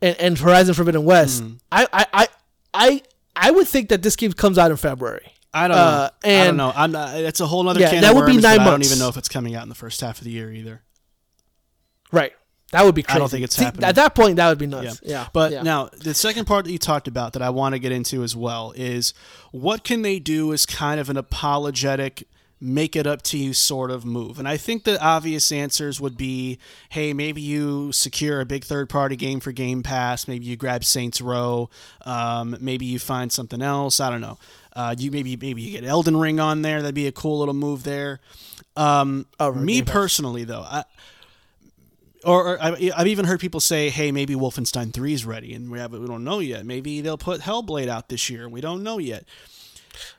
and, 0.00 0.16
and 0.18 0.38
Horizon 0.38 0.74
Forbidden 0.74 1.04
West, 1.04 1.42
mm. 1.42 1.58
I, 1.70 1.86
I 1.92 2.06
I 2.12 2.28
I 2.74 3.02
I 3.34 3.50
would 3.50 3.68
think 3.68 3.88
that 3.88 4.02
this 4.02 4.16
game 4.16 4.32
comes 4.32 4.58
out 4.58 4.70
in 4.70 4.76
February. 4.76 5.32
I 5.54 5.68
don't 5.68 5.76
uh, 5.76 5.80
know. 5.80 6.10
And 6.24 6.42
I 6.42 6.46
don't 6.46 6.56
know. 6.56 6.72
I'm 6.74 6.92
not. 6.92 7.16
It's 7.16 7.40
a 7.40 7.46
whole 7.46 7.68
other. 7.68 7.80
Yeah, 7.80 8.00
that 8.00 8.14
would 8.14 8.26
be 8.26 8.36
nine 8.36 8.58
months. 8.58 8.60
I 8.60 8.70
don't 8.70 8.84
even 8.84 8.98
know 8.98 9.08
if 9.08 9.16
it's 9.16 9.28
coming 9.28 9.54
out 9.54 9.62
in 9.64 9.68
the 9.68 9.74
first 9.74 10.00
half 10.00 10.18
of 10.18 10.24
the 10.24 10.30
year 10.30 10.50
either. 10.50 10.82
Right. 12.10 12.32
That 12.72 12.86
would 12.86 12.94
be 12.94 13.02
crazy. 13.02 13.16
I 13.16 13.18
don't 13.18 13.30
think 13.30 13.44
it's 13.44 13.56
See, 13.56 13.64
happening. 13.64 13.84
At 13.84 13.96
that 13.96 14.14
point, 14.14 14.36
that 14.36 14.48
would 14.48 14.58
be 14.58 14.66
nuts. 14.66 15.00
Yeah. 15.04 15.28
But 15.34 15.52
yeah. 15.52 15.62
now, 15.62 15.90
the 15.92 16.14
second 16.14 16.46
part 16.46 16.64
that 16.64 16.72
you 16.72 16.78
talked 16.78 17.06
about 17.06 17.34
that 17.34 17.42
I 17.42 17.50
want 17.50 17.74
to 17.74 17.78
get 17.78 17.92
into 17.92 18.22
as 18.22 18.34
well 18.34 18.72
is 18.74 19.12
what 19.50 19.84
can 19.84 20.00
they 20.00 20.18
do 20.18 20.54
as 20.54 20.64
kind 20.64 20.98
of 20.98 21.10
an 21.10 21.18
apologetic, 21.18 22.26
make 22.64 22.94
it 22.94 23.06
up 23.06 23.22
to 23.22 23.36
you 23.36 23.52
sort 23.52 23.90
of 23.90 24.04
move? 24.04 24.38
And 24.38 24.46
I 24.48 24.56
think 24.56 24.84
the 24.84 25.02
obvious 25.04 25.50
answers 25.50 26.00
would 26.00 26.16
be 26.16 26.58
hey, 26.90 27.12
maybe 27.12 27.40
you 27.42 27.90
secure 27.92 28.40
a 28.40 28.46
big 28.46 28.64
third 28.64 28.88
party 28.88 29.16
game 29.16 29.40
for 29.40 29.52
Game 29.52 29.82
Pass. 29.82 30.28
Maybe 30.28 30.46
you 30.46 30.56
grab 30.56 30.84
Saints 30.84 31.20
Row. 31.20 31.68
Um, 32.06 32.56
maybe 32.60 32.86
you 32.86 32.98
find 32.98 33.32
something 33.32 33.60
else. 33.60 33.98
I 34.00 34.08
don't 34.10 34.20
know. 34.20 34.38
Uh, 34.74 34.94
you 34.96 35.10
maybe 35.10 35.36
maybe 35.36 35.60
you 35.62 35.72
get 35.72 35.84
Elden 35.84 36.16
Ring 36.16 36.40
on 36.40 36.62
there. 36.62 36.80
That'd 36.80 36.94
be 36.94 37.06
a 37.06 37.12
cool 37.12 37.40
little 37.40 37.52
move 37.54 37.82
there. 37.82 38.20
Um, 38.76 39.26
Oh, 39.40 39.52
me 39.52 39.82
personally, 39.82 40.44
though, 40.44 40.62
I, 40.62 40.84
or, 42.24 42.46
or 42.54 42.62
I- 42.62 42.90
I've 42.96 43.06
even 43.08 43.26
heard 43.26 43.40
people 43.40 43.60
say, 43.60 43.90
"Hey, 43.90 44.12
maybe 44.12 44.34
Wolfenstein 44.34 44.92
3 44.92 45.12
is 45.12 45.26
ready, 45.26 45.52
and 45.54 45.70
we 45.70 45.78
have 45.78 45.92
we 45.92 46.06
don't 46.06 46.24
know 46.24 46.38
yet. 46.38 46.64
Maybe 46.64 47.00
they'll 47.00 47.18
put 47.18 47.40
Hellblade 47.42 47.88
out 47.88 48.08
this 48.08 48.30
year, 48.30 48.44
and 48.44 48.52
we 48.52 48.60
don't 48.62 48.82
know 48.82 48.98
yet." 48.98 49.24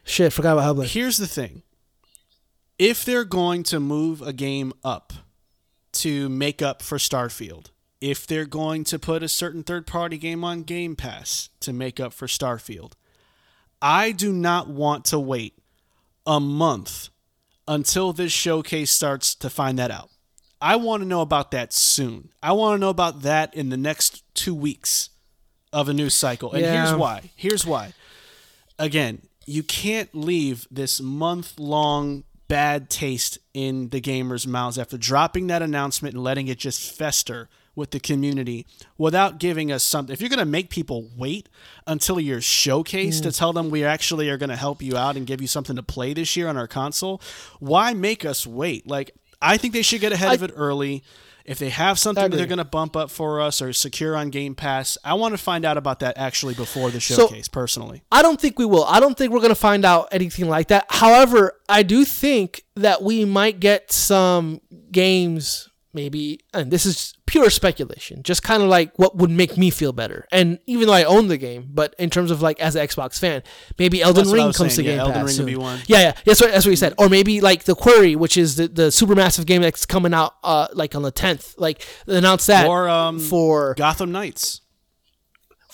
Shit, 0.04 0.34
forgot 0.34 0.54
about 0.58 0.76
Hellblade. 0.76 0.88
Here's 0.92 1.18
the 1.18 1.26
thing: 1.28 1.64
if 2.80 3.06
they're 3.06 3.26
going 3.26 3.64
to 3.64 3.80
move 3.80 4.22
a 4.22 4.34
game 4.34 4.74
up 4.84 5.14
to 5.94 6.30
make 6.30 6.62
up 6.62 6.82
for 6.82 6.98
Starfield, 6.98 7.68
if 8.02 8.28
they're 8.28 8.46
going 8.46 8.84
to 8.86 9.00
put 9.00 9.24
a 9.24 9.30
certain 9.30 9.64
third-party 9.64 10.18
game 10.18 10.44
on 10.44 10.64
Game 10.64 10.96
Pass 10.96 11.50
to 11.62 11.72
make 11.72 12.00
up 12.00 12.14
for 12.14 12.28
Starfield, 12.28 12.94
I 13.82 14.12
do 14.12 14.34
not 14.34 14.70
want 14.70 15.06
to 15.06 15.20
wait 15.20 15.58
a 16.26 16.40
month 16.40 17.10
until 17.68 18.12
this 18.12 18.32
showcase 18.32 18.92
starts 18.92 19.36
to 19.36 19.50
find 19.50 19.78
that 19.80 19.92
out. 19.92 20.10
I 20.62 20.78
want 20.78 21.04
to 21.04 21.08
know 21.08 21.22
about 21.22 21.52
that 21.52 21.74
soon. 21.74 22.30
I 22.42 22.54
want 22.54 22.76
to 22.76 22.80
know 22.80 22.90
about 22.90 23.22
that 23.24 23.54
in 23.54 23.70
the 23.70 23.78
next 23.78 24.24
two 24.34 24.56
weeks 24.56 25.10
of 25.74 25.90
a 25.90 25.94
news 25.94 26.14
cycle. 26.14 26.54
And 26.54 26.66
here's 26.66 26.94
why. 26.94 27.32
Here's 27.36 27.66
why. 27.66 27.94
Again, 28.80 29.22
you 29.46 29.64
can't 29.64 30.14
leave 30.16 30.68
this 30.72 31.02
month 31.02 31.60
long 31.60 32.24
bad 32.54 32.88
taste 32.88 33.40
in 33.56 33.90
the 33.90 34.00
gamers' 34.00 34.46
mouths 34.46 34.78
after 34.78 34.96
dropping 34.96 35.48
that 35.48 35.64
announcement 35.64 36.14
and 36.14 36.24
letting 36.24 36.48
it 36.48 36.60
just 36.60 36.96
fester 36.96 37.50
with 37.76 37.90
the 37.90 38.00
community 38.00 38.68
without 38.96 39.40
giving 39.40 39.72
us 39.72 39.82
something. 39.84 40.14
If 40.14 40.22
you're 40.22 40.30
going 40.30 40.38
to 40.38 40.46
make 40.46 40.70
people 40.70 41.10
wait 41.18 41.50
until 41.88 42.20
you're 42.20 42.42
showcased 42.42 43.24
to 43.24 43.30
mm. 43.30 43.36
tell 43.36 43.54
them 43.54 43.72
we 43.72 43.84
actually 43.84 44.30
are 44.30 44.38
going 44.38 44.52
to 44.52 44.56
help 44.56 44.84
you 44.84 44.96
out 44.96 45.18
and 45.18 45.26
give 45.26 45.42
you 45.42 45.48
something 45.48 45.76
to 45.76 45.82
play 45.82 46.14
this 46.14 46.38
year 46.38 46.48
on 46.48 46.56
our 46.56 46.68
console, 46.68 47.20
why 47.60 47.96
make 47.96 48.24
us 48.24 48.46
wait? 48.46 48.86
Like, 48.86 49.16
I 49.42 49.58
think 49.58 49.74
they 49.74 49.82
should 49.82 50.02
get 50.02 50.12
ahead 50.12 50.36
of 50.36 50.44
it 50.44 50.52
early. 50.56 51.04
If 51.46 51.60
they 51.60 51.70
have 51.70 52.00
something 52.00 52.30
that 52.30 52.38
they're 52.38 52.46
going 52.46 52.58
to 52.60 52.64
bump 52.64 52.96
up 52.96 53.12
for 53.12 53.42
us 53.42 53.62
or 53.62 53.74
secure 53.74 54.16
on 54.16 54.30
Game 54.30 54.56
Pass, 54.56 54.98
I 55.04 55.16
want 55.16 55.34
to 55.34 55.38
find 55.38 55.66
out 55.66 55.76
about 55.78 56.00
that 56.00 56.18
actually 56.18 56.54
before 56.54 56.90
the 56.90 57.02
So- 57.02 57.16
showcase, 57.28 57.50
personally. 57.50 58.02
I 58.12 58.22
don't 58.22 58.40
think 58.40 58.58
we 58.58 58.66
will. 58.66 58.86
I 58.86 59.02
don't 59.02 59.18
think 59.18 59.34
we're 59.34 59.40
going 59.42 59.50
to 59.50 59.56
find 59.56 59.84
out 59.84 60.08
anything 60.14 60.48
like 60.48 60.70
that. 60.70 60.86
However, 60.90 61.60
I 61.68 61.84
do 61.84 62.06
think 62.06 62.64
that 62.76 63.04
we 63.04 63.26
might 63.26 63.60
get 63.60 63.92
some 63.92 64.62
games, 64.92 65.68
maybe, 65.94 66.40
and 66.54 66.72
this 66.72 66.86
is 66.86 67.14
pure 67.26 67.50
speculation, 67.50 68.24
just 68.24 68.44
kind 68.44 68.64
of 68.64 68.70
like 68.70 68.92
what 68.98 69.16
would 69.16 69.30
make 69.30 69.58
me 69.58 69.70
feel 69.70 69.94
better. 69.94 70.28
And 70.32 70.60
even 70.66 70.88
though 70.88 70.94
I 70.94 71.04
own 71.04 71.28
the 71.28 71.38
game, 71.38 71.70
but 71.72 71.96
in 71.98 72.10
terms 72.10 72.32
of 72.32 72.42
like 72.42 72.60
as 72.60 72.76
an 72.76 72.86
Xbox 72.86 73.20
fan, 73.20 73.44
maybe 73.78 74.02
Elden 74.02 74.24
That's 74.26 74.34
Ring 74.34 74.54
comes 74.54 74.76
saying, 74.76 74.76
to 74.76 74.84
yeah, 74.84 74.92
Game 74.92 75.00
Elden 75.00 75.14
Pass. 75.14 75.18
Ring 75.18 75.26
would 75.26 75.36
soon. 75.36 75.46
be 75.46 75.56
one. 75.56 75.80
Yeah, 75.88 76.00
yeah, 76.00 76.12
that's 76.26 76.42
what 76.42 76.52
that's 76.52 76.66
what 76.66 76.72
you 76.72 76.78
said. 76.78 76.94
Or 76.98 77.10
maybe 77.10 77.42
like 77.42 77.64
the 77.64 77.76
Quarry, 77.76 78.16
which 78.16 78.38
is 78.38 78.56
the 78.56 78.68
the 78.68 78.88
supermassive 78.88 79.46
game 79.46 79.62
that's 79.62 79.86
coming 79.86 80.14
out 80.14 80.36
uh 80.44 80.68
like 80.74 80.96
on 80.96 81.02
the 81.02 81.12
tenth. 81.12 81.56
Like 81.58 81.86
announce 82.08 82.46
that 82.48 82.68
Or 82.68 82.90
um, 82.90 83.20
for 83.20 83.76
Gotham 83.76 84.12
Knights. 84.12 84.62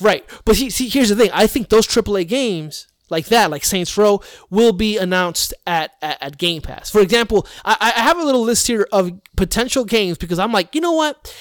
Right. 0.02 0.26
But 0.46 0.56
see, 0.56 0.70
see, 0.70 0.88
here's 0.88 1.10
the 1.10 1.16
thing. 1.16 1.30
I 1.34 1.48
think 1.48 1.70
those 1.70 1.86
AAA 1.86 2.28
games 2.28 2.88
like 3.10 3.28
that, 3.28 3.52
like 3.52 3.64
Saints 3.64 3.98
Row, 3.98 4.22
will 4.50 4.74
be 4.74 4.98
announced 4.98 5.54
at, 5.66 5.92
at, 6.02 6.22
at 6.22 6.38
Game 6.38 6.62
Pass. 6.62 6.90
For 6.90 7.02
example, 7.02 7.48
I, 7.66 7.94
I 7.96 8.02
have 8.02 8.18
a 8.18 8.24
little 8.24 8.42
list 8.42 8.68
here 8.68 8.88
of 8.92 9.12
potential 9.36 9.86
games 9.86 10.18
because 10.18 10.40
I'm 10.40 10.52
like, 10.52 10.76
you 10.76 10.82
know 10.82 10.94
what? 10.94 11.34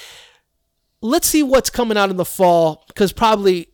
Let's 1.01 1.27
see 1.27 1.43
what's 1.43 1.69
coming 1.69 1.97
out 1.97 2.09
in 2.09 2.17
the 2.17 2.25
fall 2.25 2.83
because 2.87 3.13
probably 3.13 3.69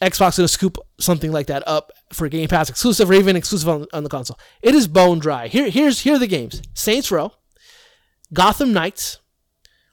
Xbox 0.00 0.30
is 0.30 0.36
going 0.36 0.44
to 0.44 0.48
scoop 0.48 0.78
something 1.00 1.32
like 1.32 1.48
that 1.48 1.66
up 1.66 1.92
for 2.12 2.28
Game 2.28 2.48
Pass 2.48 2.70
exclusive 2.70 3.10
or 3.10 3.14
even 3.14 3.36
exclusive 3.36 3.68
on, 3.68 3.86
on 3.92 4.04
the 4.04 4.08
console. 4.08 4.38
It 4.62 4.74
is 4.74 4.86
bone 4.86 5.18
dry. 5.18 5.48
Here, 5.48 5.68
here's 5.70 6.00
here 6.00 6.14
are 6.14 6.18
the 6.18 6.28
games: 6.28 6.62
Saints 6.74 7.10
Row, 7.10 7.32
Gotham 8.32 8.72
Knights, 8.72 9.18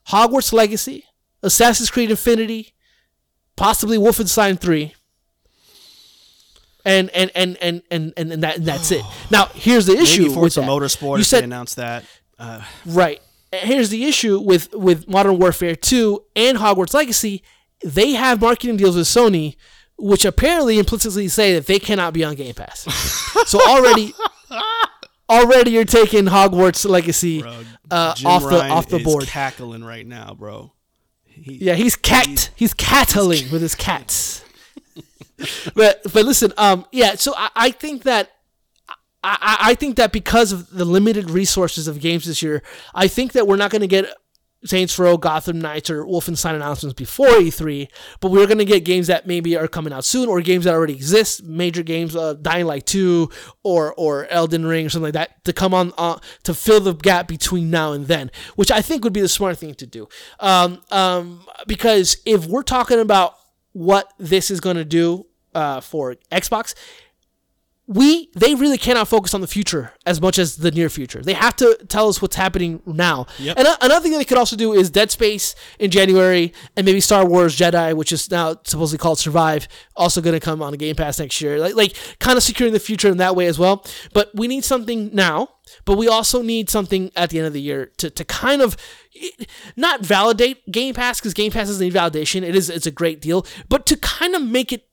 Hogwarts 0.09 0.53
Legacy, 0.53 1.05
Assassin's 1.41 1.89
Creed 1.89 2.11
Infinity, 2.11 2.75
possibly 3.55 3.97
Wolfenstein 3.97 4.59
3. 4.59 4.93
And 6.85 7.09
and 7.09 7.31
and 7.33 7.57
and 7.61 7.81
and 7.89 8.13
and, 8.15 8.31
and 8.31 8.43
that 8.43 8.57
and 8.57 8.65
that's 8.65 8.91
it. 8.91 9.03
Now 9.31 9.47
here's 9.53 9.87
the 9.87 9.97
issue 9.97 10.27
Maybe 10.27 10.35
with 10.35 10.53
that. 10.55 10.61
Motorsport 10.61 11.17
You 11.17 11.23
said 11.23 11.41
they 11.41 11.45
announced 11.45 11.77
that. 11.77 12.05
Uh, 12.37 12.61
right. 12.85 13.21
Here's 13.51 13.89
the 13.89 14.05
issue 14.05 14.39
with 14.39 14.73
with 14.73 15.07
Modern 15.07 15.39
Warfare 15.39 15.75
2 15.75 16.23
and 16.35 16.57
Hogwarts 16.57 16.93
Legacy. 16.93 17.43
They 17.83 18.11
have 18.11 18.41
marketing 18.41 18.77
deals 18.77 18.95
with 18.95 19.07
Sony, 19.07 19.55
which 19.97 20.25
apparently 20.25 20.79
implicitly 20.79 21.27
say 21.27 21.53
that 21.53 21.67
they 21.67 21.79
cannot 21.79 22.13
be 22.13 22.23
on 22.23 22.35
Game 22.35 22.53
Pass. 22.53 22.81
so 23.49 23.59
already, 23.67 24.13
already 25.29 25.71
you're 25.71 25.85
taking 25.85 26.25
Hogwarts 26.25 26.87
Legacy 26.87 27.43
uh, 27.91 28.15
off 28.25 28.43
the 28.43 28.49
Ryan 28.49 28.71
off 28.71 28.89
the 28.89 28.99
board. 28.99 29.25
cackling 29.25 29.83
right 29.83 30.05
now, 30.05 30.35
bro. 30.37 30.73
He, 31.25 31.55
Yeah, 31.55 31.75
he's 31.75 31.95
cat. 31.95 32.49
He's 32.55 32.73
cattling 32.73 33.51
with 33.51 33.61
his 33.61 33.75
cats. 33.75 34.43
but 35.75 36.01
but 36.03 36.25
listen, 36.25 36.53
um, 36.57 36.85
yeah. 36.91 37.15
So 37.15 37.33
I, 37.35 37.49
I 37.55 37.71
think 37.71 38.03
that 38.03 38.31
I, 39.23 39.57
I 39.59 39.75
think 39.75 39.95
that 39.95 40.11
because 40.11 40.51
of 40.51 40.69
the 40.69 40.85
limited 40.85 41.29
resources 41.29 41.87
of 41.87 41.99
games 41.99 42.25
this 42.25 42.41
year, 42.41 42.61
I 42.93 43.07
think 43.07 43.33
that 43.33 43.47
we're 43.47 43.57
not 43.57 43.71
going 43.71 43.81
to 43.81 43.87
get 43.87 44.13
Saints 44.65 44.97
Row, 44.97 45.17
Gotham 45.17 45.59
Knights, 45.59 45.89
or 45.89 46.03
Wolfenstein 46.05 46.55
announcements 46.55 46.95
before 46.95 47.27
E3, 47.27 47.87
but 48.19 48.31
we're 48.31 48.47
going 48.47 48.57
to 48.57 48.65
get 48.65 48.83
games 48.83 49.07
that 49.07 49.27
maybe 49.27 49.55
are 49.55 49.67
coming 49.67 49.93
out 49.93 50.05
soon, 50.05 50.27
or 50.27 50.41
games 50.41 50.65
that 50.65 50.73
already 50.73 50.93
exist, 50.93 51.43
major 51.43 51.83
games, 51.83 52.15
uh, 52.15 52.33
Dying 52.33 52.65
Light 52.65 52.85
2, 52.85 53.29
or 53.63 53.93
or 53.95 54.25
Elden 54.27 54.65
Ring, 54.65 54.85
or 54.85 54.89
something 54.89 55.13
like 55.13 55.13
that, 55.13 55.43
to 55.45 55.53
come 55.53 55.73
on 55.73 55.93
uh, 55.97 56.19
to 56.43 56.53
fill 56.53 56.79
the 56.79 56.93
gap 56.93 57.27
between 57.27 57.69
now 57.69 57.93
and 57.93 58.07
then, 58.07 58.31
which 58.55 58.71
I 58.71 58.81
think 58.81 59.03
would 59.03 59.13
be 59.13 59.21
the 59.21 59.29
smart 59.29 59.57
thing 59.57 59.75
to 59.75 59.85
do. 59.85 60.07
Um, 60.39 60.81
um, 60.91 61.45
because 61.67 62.17
if 62.25 62.45
we're 62.45 62.63
talking 62.63 62.99
about 62.99 63.35
what 63.75 64.13
this 64.17 64.49
is 64.49 64.61
going 64.61 64.77
to 64.77 64.85
do 64.85 65.25
uh, 65.53 65.81
for 65.81 66.15
Xbox, 66.31 66.73
we 67.87 68.31
they 68.35 68.55
really 68.55 68.79
cannot 68.79 69.07
focus 69.07 69.33
on 69.35 69.41
the 69.41 69.47
future 69.47 69.93
as 70.07 70.19
much 70.19 70.39
as 70.39 70.57
the 70.57 70.71
near 70.71 70.89
future. 70.89 71.21
They 71.21 71.33
have 71.33 71.55
to 71.57 71.77
tell 71.87 72.09
us 72.09 72.19
what's 72.19 72.35
happening 72.35 72.81
now. 72.85 73.27
Yep. 73.37 73.59
And 73.59 73.67
another 73.81 74.01
thing 74.01 74.11
they 74.13 74.25
could 74.25 74.39
also 74.39 74.55
do 74.55 74.73
is 74.73 74.89
Dead 74.89 75.11
Space 75.11 75.53
in 75.77 75.91
January, 75.91 76.51
and 76.75 76.85
maybe 76.85 76.99
Star 76.99 77.25
Wars 77.25 77.55
Jedi, 77.55 77.95
which 77.95 78.11
is 78.11 78.31
now 78.31 78.55
supposedly 78.63 78.97
called 78.97 79.19
Survive, 79.19 79.67
also 79.95 80.19
going 80.19 80.33
to 80.33 80.39
come 80.39 80.63
on 80.63 80.73
a 80.73 80.77
Game 80.77 80.95
Pass 80.95 81.19
next 81.19 81.39
year. 81.41 81.59
Like 81.59 81.75
like 81.75 81.95
kind 82.19 82.37
of 82.37 82.43
securing 82.43 82.73
the 82.73 82.79
future 82.79 83.09
in 83.09 83.17
that 83.17 83.35
way 83.35 83.45
as 83.45 83.59
well. 83.59 83.85
But 84.13 84.31
we 84.33 84.47
need 84.47 84.65
something 84.65 85.11
now. 85.13 85.49
But 85.85 85.97
we 85.97 86.07
also 86.07 86.41
need 86.41 86.69
something 86.69 87.11
at 87.15 87.31
the 87.31 87.39
end 87.39 87.47
of 87.47 87.53
the 87.53 87.61
year 87.61 87.87
to, 87.97 88.09
to 88.11 88.23
kind 88.23 88.61
of 88.61 88.77
not 89.75 90.01
validate 90.01 90.71
Game 90.71 90.93
Pass 90.93 91.19
because 91.19 91.33
Game 91.33 91.51
Pass 91.51 91.67
doesn't 91.67 91.83
need 91.83 91.93
validation. 91.93 92.43
It 92.43 92.55
is 92.55 92.69
it's 92.69 92.85
a 92.85 92.91
great 92.91 93.21
deal, 93.21 93.45
but 93.69 93.85
to 93.87 93.97
kind 93.97 94.35
of 94.35 94.43
make 94.43 94.71
it 94.71 94.87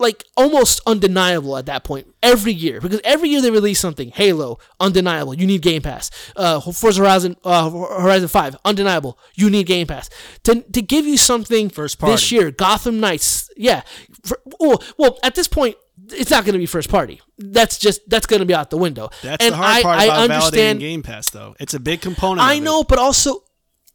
like 0.00 0.24
almost 0.36 0.80
undeniable 0.86 1.56
at 1.56 1.66
that 1.66 1.84
point 1.84 2.06
every 2.22 2.52
year 2.52 2.80
because 2.80 3.00
every 3.04 3.28
year 3.28 3.40
they 3.40 3.50
release 3.50 3.78
something 3.78 4.10
halo 4.10 4.58
undeniable 4.80 5.34
you 5.34 5.46
need 5.46 5.62
game 5.62 5.82
pass 5.82 6.10
uh 6.36 6.60
forza 6.60 7.00
horizon 7.00 7.36
uh 7.44 7.70
horizon 7.70 8.28
5 8.28 8.56
undeniable 8.64 9.18
you 9.34 9.50
need 9.50 9.66
game 9.66 9.86
pass 9.86 10.08
to, 10.42 10.62
to 10.72 10.82
give 10.82 11.06
you 11.06 11.16
something 11.16 11.68
First 11.68 11.98
party. 11.98 12.14
this 12.14 12.32
year 12.32 12.50
gotham 12.50 12.98
knights 13.00 13.48
yeah 13.56 13.82
For, 14.24 14.40
well, 14.58 14.82
well 14.98 15.18
at 15.22 15.34
this 15.34 15.46
point 15.48 15.76
it's 16.12 16.30
not 16.30 16.44
going 16.44 16.54
to 16.54 16.58
be 16.58 16.66
first 16.66 16.88
party 16.88 17.20
that's 17.38 17.78
just 17.78 18.00
that's 18.08 18.26
going 18.26 18.40
to 18.40 18.46
be 18.46 18.54
out 18.54 18.70
the 18.70 18.76
window 18.78 19.10
That's 19.22 19.44
and 19.44 19.52
the 19.52 19.56
hard 19.56 19.76
I, 19.78 19.82
part 19.82 19.98
I 20.00 20.04
about 20.04 20.30
understand 20.30 20.78
validating 20.78 20.80
Game 20.80 21.02
Pass, 21.02 21.30
though. 21.30 21.54
It's 21.60 21.74
a 21.74 21.80
big 21.80 22.00
component. 22.00 22.40
I 22.40 22.54
of 22.54 22.58
it. 22.58 22.64
know, 22.64 22.84
but 22.84 22.98
also, 22.98 23.44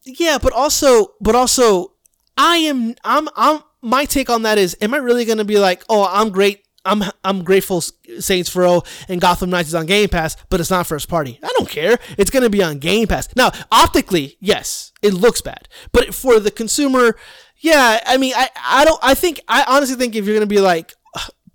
yeah, 0.04 0.38
but 0.42 0.52
also, 0.54 1.14
but 1.22 1.36
also, 1.36 1.94
I 2.38 2.58
am, 2.58 2.96
I'm, 3.04 3.28
I'm. 3.36 3.60
My 3.86 4.06
take 4.06 4.32
on 4.32 4.42
that 4.42 4.58
is, 4.58 4.76
am 4.82 4.96
I 4.96 4.98
really 4.98 5.26
going 5.26 5.38
to 5.38 5.46
be 5.46 5.60
like, 5.60 5.84
oh, 5.90 6.10
I'm 6.12 6.30
great. 6.32 6.64
I'm, 6.84 7.04
I'm 7.24 7.44
grateful 7.44 7.82
Saints 7.82 8.56
Row 8.56 8.84
and 9.08 9.22
Gotham 9.22 9.50
Knights 9.50 9.70
is 9.70 9.76
on 9.76 9.86
Game 9.86 10.10
Pass, 10.10 10.36
but 10.50 10.60
it's 10.60 10.70
not 10.70 10.86
first 10.88 11.08
party. 11.08 11.40
I 11.42 11.50
don't 11.58 11.70
care. 11.70 11.98
It's 12.18 12.30
going 12.30 12.44
to 12.44 12.50
be 12.50 12.62
on 12.64 12.80
Game 12.80 13.08
Pass. 13.08 13.28
Now, 13.36 13.52
optically, 13.72 14.38
yes, 14.40 14.92
it 15.02 15.14
looks 15.14 15.42
bad, 15.42 15.68
but 15.92 16.14
for 16.14 16.40
the 16.40 16.52
consumer, 16.52 17.16
yeah, 17.58 18.00
I 18.06 18.18
mean, 18.18 18.34
I, 18.36 18.50
I 18.64 18.86
don't, 18.86 19.00
I 19.02 19.14
think, 19.16 19.40
I 19.48 19.66
honestly 19.68 19.96
think 19.96 20.16
if 20.16 20.26
you're 20.26 20.36
going 20.36 20.48
to 20.48 20.56
be 20.56 20.62
like, 20.62 20.94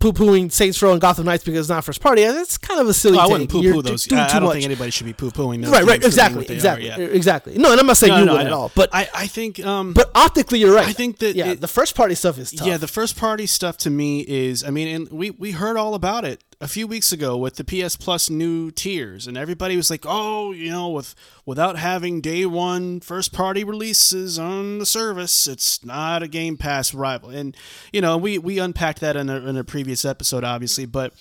poo 0.01 0.13
pooing 0.13 0.51
Saints 0.51 0.83
Row 0.83 0.93
and 0.93 1.01
Gotham 1.01 1.27
Knights 1.27 1.45
because 1.45 1.61
it's 1.61 1.69
not 1.69 1.85
first 1.85 2.01
party. 2.01 2.23
It's 2.23 2.59
kind 2.59 2.81
of 2.81 2.89
a 2.89 2.95
silly. 2.95 3.19
Well, 3.19 3.29
I 3.29 3.33
wouldn't 3.33 3.51
poo 3.51 3.63
poo 3.63 3.83
those. 3.83 4.11
I, 4.13 4.25
I 4.25 4.33
don't 4.35 4.45
much. 4.45 4.55
think 4.55 4.65
anybody 4.65 4.91
should 4.91 5.07
be 5.07 5.13
poo 5.13 5.31
pooing 5.31 5.63
those. 5.63 5.71
Right, 5.71 5.85
right, 5.85 6.01
games 6.01 6.15
for 6.17 6.29
being 6.31 6.41
exactly, 6.41 6.55
exactly, 6.55 6.91
Are, 6.91 7.01
yeah. 7.01 7.07
exactly. 7.15 7.59
No, 7.59 7.71
and 7.71 7.79
I'm 7.79 7.87
not 7.87 7.97
saying 7.99 8.13
No, 8.15 8.19
you 8.21 8.25
no, 8.27 8.33
would 8.33 8.47
at 8.47 8.53
all, 8.53 8.73
but 8.75 8.89
I, 8.93 9.09
I 9.15 9.27
think 9.27 9.65
um, 9.65 9.93
but 9.93 10.11
optically, 10.15 10.59
you're 10.59 10.75
right. 10.75 10.89
I 10.89 10.93
think 10.93 11.19
that 11.19 11.37
yeah, 11.37 11.53
it- 11.53 11.61
the 11.61 11.69
first 11.69 11.95
party 11.95 12.15
stuff 12.15 12.39
is 12.39 12.51
tough. 12.51 12.67
Yeah, 12.67 12.79
the 12.79 12.89
first 12.89 13.17
party 13.17 13.47
stuff 13.47 13.77
to 13.79 13.91
me 13.91 14.21
is, 14.21 14.65
I 14.65 14.71
mean, 14.71 14.89
and 14.89 15.09
we 15.11 15.31
we 15.31 15.53
heard 15.53 15.77
all 15.77 15.95
about 15.95 16.25
it 16.25 16.43
a 16.61 16.69
few 16.69 16.87
weeks 16.87 17.11
ago 17.11 17.37
with 17.39 17.57
the 17.57 17.65
PS 17.65 17.97
Plus 17.97 18.29
new 18.29 18.71
tiers, 18.71 19.27
and 19.27 19.37
everybody 19.39 19.77
was 19.77 19.89
like, 19.89 20.05
"Oh, 20.07 20.53
you 20.53 20.71
know, 20.71 20.91
with 20.91 21.15
without 21.47 21.79
having 21.79 22.21
day 22.21 22.45
one 22.45 23.01
first 23.01 23.33
party 23.33 23.65
releases 23.65 24.39
on 24.39 24.79
the 24.79 24.87
service, 24.87 25.47
it's 25.47 25.85
not 25.85 26.23
a 26.23 26.29
Game 26.29 26.57
Pass 26.59 26.93
rival." 26.93 27.31
And 27.31 27.57
you 27.93 28.01
know, 28.03 28.19
we 28.19 28.39
we 28.39 28.59
unpacked 28.59 29.01
that 29.01 29.17
in 29.17 29.31
a, 29.31 29.37
in 29.37 29.57
a 29.57 29.65
previous 29.65 30.05
episode, 30.05 30.45
obviously, 30.45 30.85
but 30.85 31.15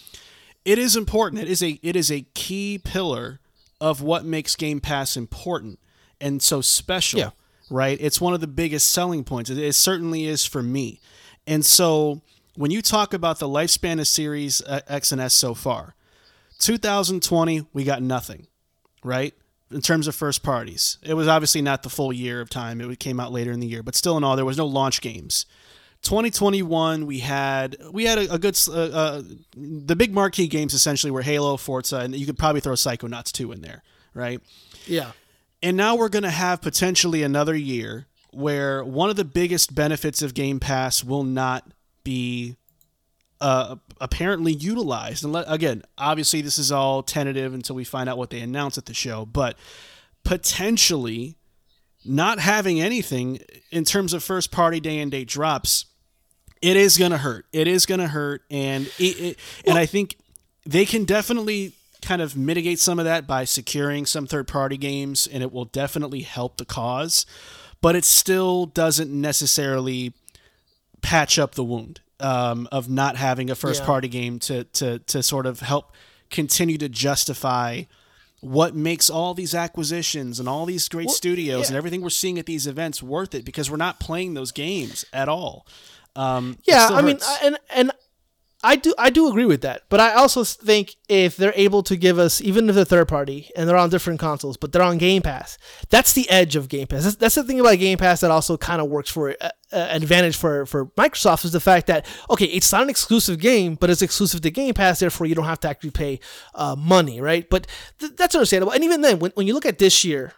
it 0.66 0.78
is 0.78 0.98
important. 0.98 1.42
It 1.42 1.50
is 1.50 1.64
a 1.64 1.80
it 1.82 1.96
is 1.96 2.12
a 2.12 2.26
key 2.34 2.78
pillar 2.78 3.40
of 3.80 4.02
what 4.02 4.26
makes 4.26 4.58
Game 4.58 4.82
Pass 4.82 5.16
important 5.16 5.80
and 6.20 6.42
so 6.44 6.60
special. 6.60 7.20
Yeah. 7.20 7.30
Right? 7.72 7.98
It's 8.02 8.20
one 8.20 8.34
of 8.34 8.42
the 8.42 8.48
biggest 8.48 8.92
selling 8.92 9.24
points. 9.24 9.50
It, 9.50 9.58
it 9.60 9.74
certainly 9.74 10.26
is 10.26 10.44
for 10.44 10.64
me. 10.64 11.00
And 11.46 11.64
so 11.64 12.22
when 12.60 12.72
you 12.72 12.82
talk 12.82 13.14
about 13.14 13.40
the 13.40 13.48
lifespan 13.48 14.02
of 14.02 14.08
Series 14.08 14.62
X 14.68 15.14
and 15.14 15.22
S 15.22 15.34
so 15.34 15.54
far, 15.54 15.96
2020 16.58 17.66
we 17.72 17.86
got 17.86 18.02
nothing, 18.02 18.48
right? 19.02 19.34
In 19.72 19.80
terms 19.80 20.08
of 20.08 20.16
first 20.16 20.44
parties, 20.44 20.98
it 21.02 21.14
was 21.14 21.30
obviously 21.30 21.62
not 21.62 21.84
the 21.84 21.90
full 21.90 22.12
year 22.12 22.42
of 22.42 22.50
time. 22.50 22.82
It 22.82 23.00
came 23.00 23.18
out 23.18 23.32
later 23.32 23.54
in 23.54 23.62
the 23.62 23.68
year, 23.68 23.82
but 23.82 23.96
still 23.96 24.18
in 24.18 24.26
all, 24.26 24.36
there 24.36 24.44
was 24.44 24.58
no 24.58 24.66
launch 24.66 25.00
games. 25.00 25.46
2021 26.02 27.06
we 27.06 27.20
had 27.20 27.78
we 27.94 28.04
had 28.04 28.18
a, 28.18 28.34
a 28.34 28.38
good 28.38 28.60
uh, 28.68 28.74
uh, 28.74 29.22
the 29.56 29.96
big 29.96 30.14
marquee 30.14 30.48
games 30.48 30.74
essentially 30.74 31.12
were 31.12 31.22
Halo, 31.22 31.56
Forza, 31.56 32.00
and 32.00 32.14
you 32.14 32.26
could 32.26 32.38
probably 32.38 32.60
throw 32.60 32.74
Psychonauts 32.74 33.32
2 33.32 33.54
in 33.54 33.62
there, 33.62 33.84
right? 34.14 34.42
yeah, 34.86 35.12
And 35.64 35.78
now 35.78 35.96
we're 35.96 36.10
going 36.10 36.24
to 36.24 36.30
have 36.30 36.62
potentially 36.62 37.24
another 37.24 37.56
year 37.56 38.08
where 38.32 38.84
one 38.84 39.10
of 39.10 39.16
the 39.16 39.24
biggest 39.24 39.74
benefits 39.74 40.22
of 40.22 40.34
Game 40.34 40.60
Pass 40.60 41.06
will 41.06 41.24
not 41.24 41.72
be 42.10 42.56
uh, 43.40 43.76
apparently 44.02 44.52
utilized. 44.52 45.24
And 45.24 45.32
let, 45.32 45.46
again, 45.48 45.84
obviously, 45.98 46.42
this 46.42 46.58
is 46.58 46.72
all 46.72 47.04
tentative 47.04 47.54
until 47.54 47.76
we 47.76 47.84
find 47.84 48.10
out 48.10 48.18
what 48.18 48.32
they 48.32 48.40
announce 48.40 48.80
at 48.80 48.86
the 48.88 48.96
show, 48.96 49.26
but 49.26 49.56
potentially 50.24 51.36
not 52.04 52.40
having 52.40 52.82
anything 52.82 53.40
in 53.72 53.84
terms 53.84 54.14
of 54.14 54.24
first 54.24 54.52
party 54.52 54.80
day 54.80 54.98
and 55.00 55.12
date 55.12 55.28
drops, 55.28 55.86
it 56.62 56.76
is 56.76 56.98
going 56.98 57.12
to 57.12 57.20
hurt. 57.20 57.46
It 57.54 57.68
is 57.68 57.86
going 57.86 58.00
to 58.00 58.08
hurt. 58.08 58.42
And, 58.50 58.88
it, 58.98 59.20
it, 59.20 59.40
and 59.66 59.78
I 59.78 59.86
think 59.86 60.18
they 60.66 60.86
can 60.86 61.06
definitely 61.06 61.74
kind 62.02 62.22
of 62.22 62.36
mitigate 62.36 62.80
some 62.80 62.98
of 62.98 63.06
that 63.06 63.28
by 63.28 63.44
securing 63.44 64.06
some 64.06 64.26
third 64.26 64.48
party 64.48 64.78
games, 64.78 65.28
and 65.28 65.44
it 65.44 65.52
will 65.52 65.66
definitely 65.66 66.22
help 66.22 66.58
the 66.58 66.66
cause. 66.66 67.26
But 67.82 67.96
it 67.96 68.04
still 68.04 68.66
doesn't 68.66 69.10
necessarily 69.10 70.14
patch 71.02 71.38
up 71.40 71.56
the 71.56 71.64
wound 71.64 72.02
um, 72.20 72.68
of 72.72 72.90
not 72.90 73.16
having 73.16 73.50
a 73.50 73.56
first 73.56 73.82
Yeah. 73.82 73.86
party 73.88 74.08
game 74.08 74.40
to, 74.40 74.64
to, 74.66 75.00
to 75.00 75.24
sort 75.24 75.46
of 75.46 75.60
help 75.62 75.94
continue 76.30 76.78
to 76.78 76.90
justify 76.90 77.84
what 78.42 78.74
makes 78.76 79.10
all 79.10 79.34
these 79.34 79.54
acquisitions 79.54 80.40
and 80.40 80.48
all 80.48 80.66
these 80.66 80.88
great 80.88 81.10
studios 81.10 81.68
and 81.70 81.76
everything 81.78 82.02
we're 82.02 82.10
seeing 82.10 82.40
at 82.40 82.46
these 82.46 82.68
events 82.68 83.04
worth 83.04 83.36
it 83.36 83.44
because 83.44 83.70
we're 83.70 83.78
not 83.78 84.00
playing 84.00 84.34
those 84.34 84.52
games 84.52 85.04
at 85.12 85.28
all. 85.28 85.66
Um, 86.16 86.58
yeah. 86.66 86.88
I 86.92 87.02
mean. 87.02 87.18
I- 87.22 87.40
and 87.44 87.58
and 87.70 87.92
I 88.62 88.76
do 88.76 88.94
I 88.98 89.10
do 89.10 89.30
agree 89.30 89.46
with 89.46 89.62
that, 89.62 89.84
but 89.88 90.02
I 90.02 90.14
also 90.16 90.44
think 90.44 90.96
if 91.08 91.38
they're 91.38 91.54
able 91.56 91.82
to 91.84 91.96
give 91.96 92.20
us 92.20 92.42
even 92.42 92.68
if 92.68 92.76
they're 92.76 92.84
third 92.84 93.08
party 93.08 93.50
and 93.56 93.70
they're 93.70 93.78
on 93.78 93.90
different 93.90 94.20
consoles, 94.20 94.58
but 94.58 94.74
they're 94.74 94.82
on 94.82 94.98
Game 94.98 95.22
Pass, 95.22 95.58
that's 95.90 96.12
the 96.12 96.30
edge 96.30 96.58
of 96.58 96.68
Game 96.68 96.88
Pass. 96.88 97.04
That's, 97.04 97.16
that's 97.16 97.36
the 97.36 97.44
thing 97.44 97.62
about 97.62 97.80
Game 97.80 97.98
Pass 97.98 98.20
that 98.20 98.32
also 98.32 98.58
kind 98.58 98.82
of 98.82 98.90
works 98.90 99.10
for 99.10 99.34
uh, 99.40 99.50
uh, 99.72 99.88
advantage 99.92 100.36
for 100.36 100.66
for 100.66 100.88
Microsoft 100.88 101.46
is 101.46 101.54
the 101.54 101.62
fact 101.62 101.88
that 101.88 102.06
okay, 102.30 102.46
it's 102.46 102.72
not 102.74 102.84
an 102.84 102.90
exclusive 102.90 103.40
game, 103.40 103.76
but 103.76 103.90
it's 103.90 104.02
exclusive 104.02 104.42
to 104.42 104.52
Game 104.52 104.74
Pass, 104.74 105.00
therefore 105.00 105.28
you 105.28 105.36
don't 105.36 105.46
have 105.46 105.62
to 105.62 105.70
actually 105.70 105.92
pay 105.92 106.20
uh, 106.54 106.76
money, 106.76 107.22
right? 107.22 107.50
But 107.50 107.66
th- 108.00 108.18
that's 108.18 108.36
understandable. 108.36 108.74
And 108.74 108.84
even 108.84 109.00
then, 109.00 109.20
when 109.20 109.32
when 109.36 109.48
you 109.48 109.54
look 109.54 109.66
at 109.66 109.78
this 109.78 110.04
year, 110.04 110.34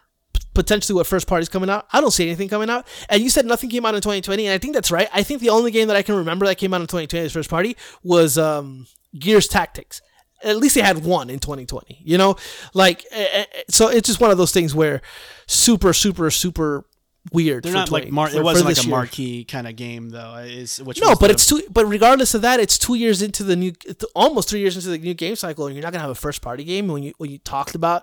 potentially 0.54 0.94
what 0.94 1.06
first 1.06 1.26
party's 1.26 1.48
coming 1.48 1.70
out. 1.70 1.86
I 1.92 2.00
don't 2.00 2.10
see 2.10 2.26
anything 2.26 2.48
coming 2.48 2.70
out. 2.70 2.86
And 3.08 3.22
you 3.22 3.30
said 3.30 3.46
nothing 3.46 3.70
came 3.70 3.86
out 3.86 3.94
in 3.94 4.00
2020, 4.00 4.46
and 4.46 4.54
I 4.54 4.58
think 4.58 4.74
that's 4.74 4.90
right. 4.90 5.08
I 5.12 5.22
think 5.22 5.40
the 5.40 5.50
only 5.50 5.70
game 5.70 5.88
that 5.88 5.96
I 5.96 6.02
can 6.02 6.14
remember 6.14 6.46
that 6.46 6.56
came 6.56 6.74
out 6.74 6.80
in 6.80 6.86
2020 6.86 7.26
as 7.26 7.32
first 7.32 7.50
party 7.50 7.76
was 8.02 8.38
um, 8.38 8.86
Gears 9.18 9.48
Tactics. 9.48 10.02
At 10.44 10.56
least 10.56 10.74
they 10.74 10.82
had 10.82 11.04
one 11.04 11.30
in 11.30 11.38
2020. 11.38 12.02
You 12.04 12.18
know, 12.18 12.36
like 12.74 13.04
eh, 13.12 13.26
eh, 13.32 13.44
eh, 13.54 13.62
so 13.68 13.88
it's 13.88 14.08
just 14.08 14.20
one 14.20 14.30
of 14.30 14.38
those 14.38 14.52
things 14.52 14.74
where 14.74 15.00
super, 15.46 15.92
super, 15.92 16.30
super 16.30 16.84
weird. 17.30 17.62
They're 17.62 17.72
not 17.72 17.86
20 17.88 18.06
like 18.06 18.12
mar- 18.12 18.28
for- 18.30 18.36
it 18.38 18.42
wasn't 18.42 18.66
like 18.66 18.78
a 18.78 18.82
year. 18.82 18.90
marquee 18.90 19.44
kind 19.44 19.68
of 19.68 19.76
game 19.76 20.10
though. 20.10 20.36
Is 20.38 20.82
which 20.82 21.00
No, 21.00 21.10
but 21.14 21.28
the- 21.28 21.34
it's 21.34 21.46
two. 21.46 21.62
But 21.70 21.86
regardless 21.86 22.34
of 22.34 22.42
that, 22.42 22.58
it's 22.58 22.76
two 22.78 22.94
years 22.94 23.22
into 23.22 23.44
the 23.44 23.54
new, 23.54 23.72
almost 24.14 24.48
three 24.48 24.60
years 24.60 24.74
into 24.76 24.88
the 24.88 24.98
new 24.98 25.14
game 25.14 25.36
cycle, 25.36 25.66
and 25.66 25.76
you're 25.76 25.82
not 25.82 25.92
gonna 25.92 26.02
have 26.02 26.10
a 26.10 26.14
first 26.16 26.42
party 26.42 26.64
game. 26.64 26.88
When 26.88 27.02
you 27.02 27.12
when 27.18 27.30
you 27.30 27.38
talked 27.38 27.74
about, 27.76 28.02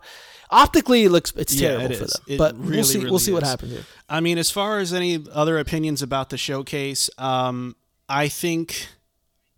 optically, 0.49 1.03
it 1.03 1.09
looks 1.09 1.33
it's 1.35 1.53
Yeah, 1.55 1.69
terrible 1.77 1.91
it 1.91 1.97
for 1.97 2.05
them. 2.05 2.21
It 2.27 2.37
but 2.37 2.57
really, 2.57 2.75
we'll 2.77 2.83
see. 2.85 2.97
really 2.99 3.09
we'll 3.09 3.19
see 3.19 3.33
what 3.33 3.43
is. 3.43 3.49
happens 3.49 3.71
here. 3.73 3.83
I 4.07 4.19
mean, 4.21 4.37
as 4.37 4.49
far 4.51 4.79
as 4.79 4.93
any 4.93 5.23
other 5.33 5.59
opinions 5.59 6.01
about 6.01 6.29
the 6.29 6.37
showcase, 6.37 7.09
um, 7.17 7.75
I 8.07 8.27
think 8.29 8.87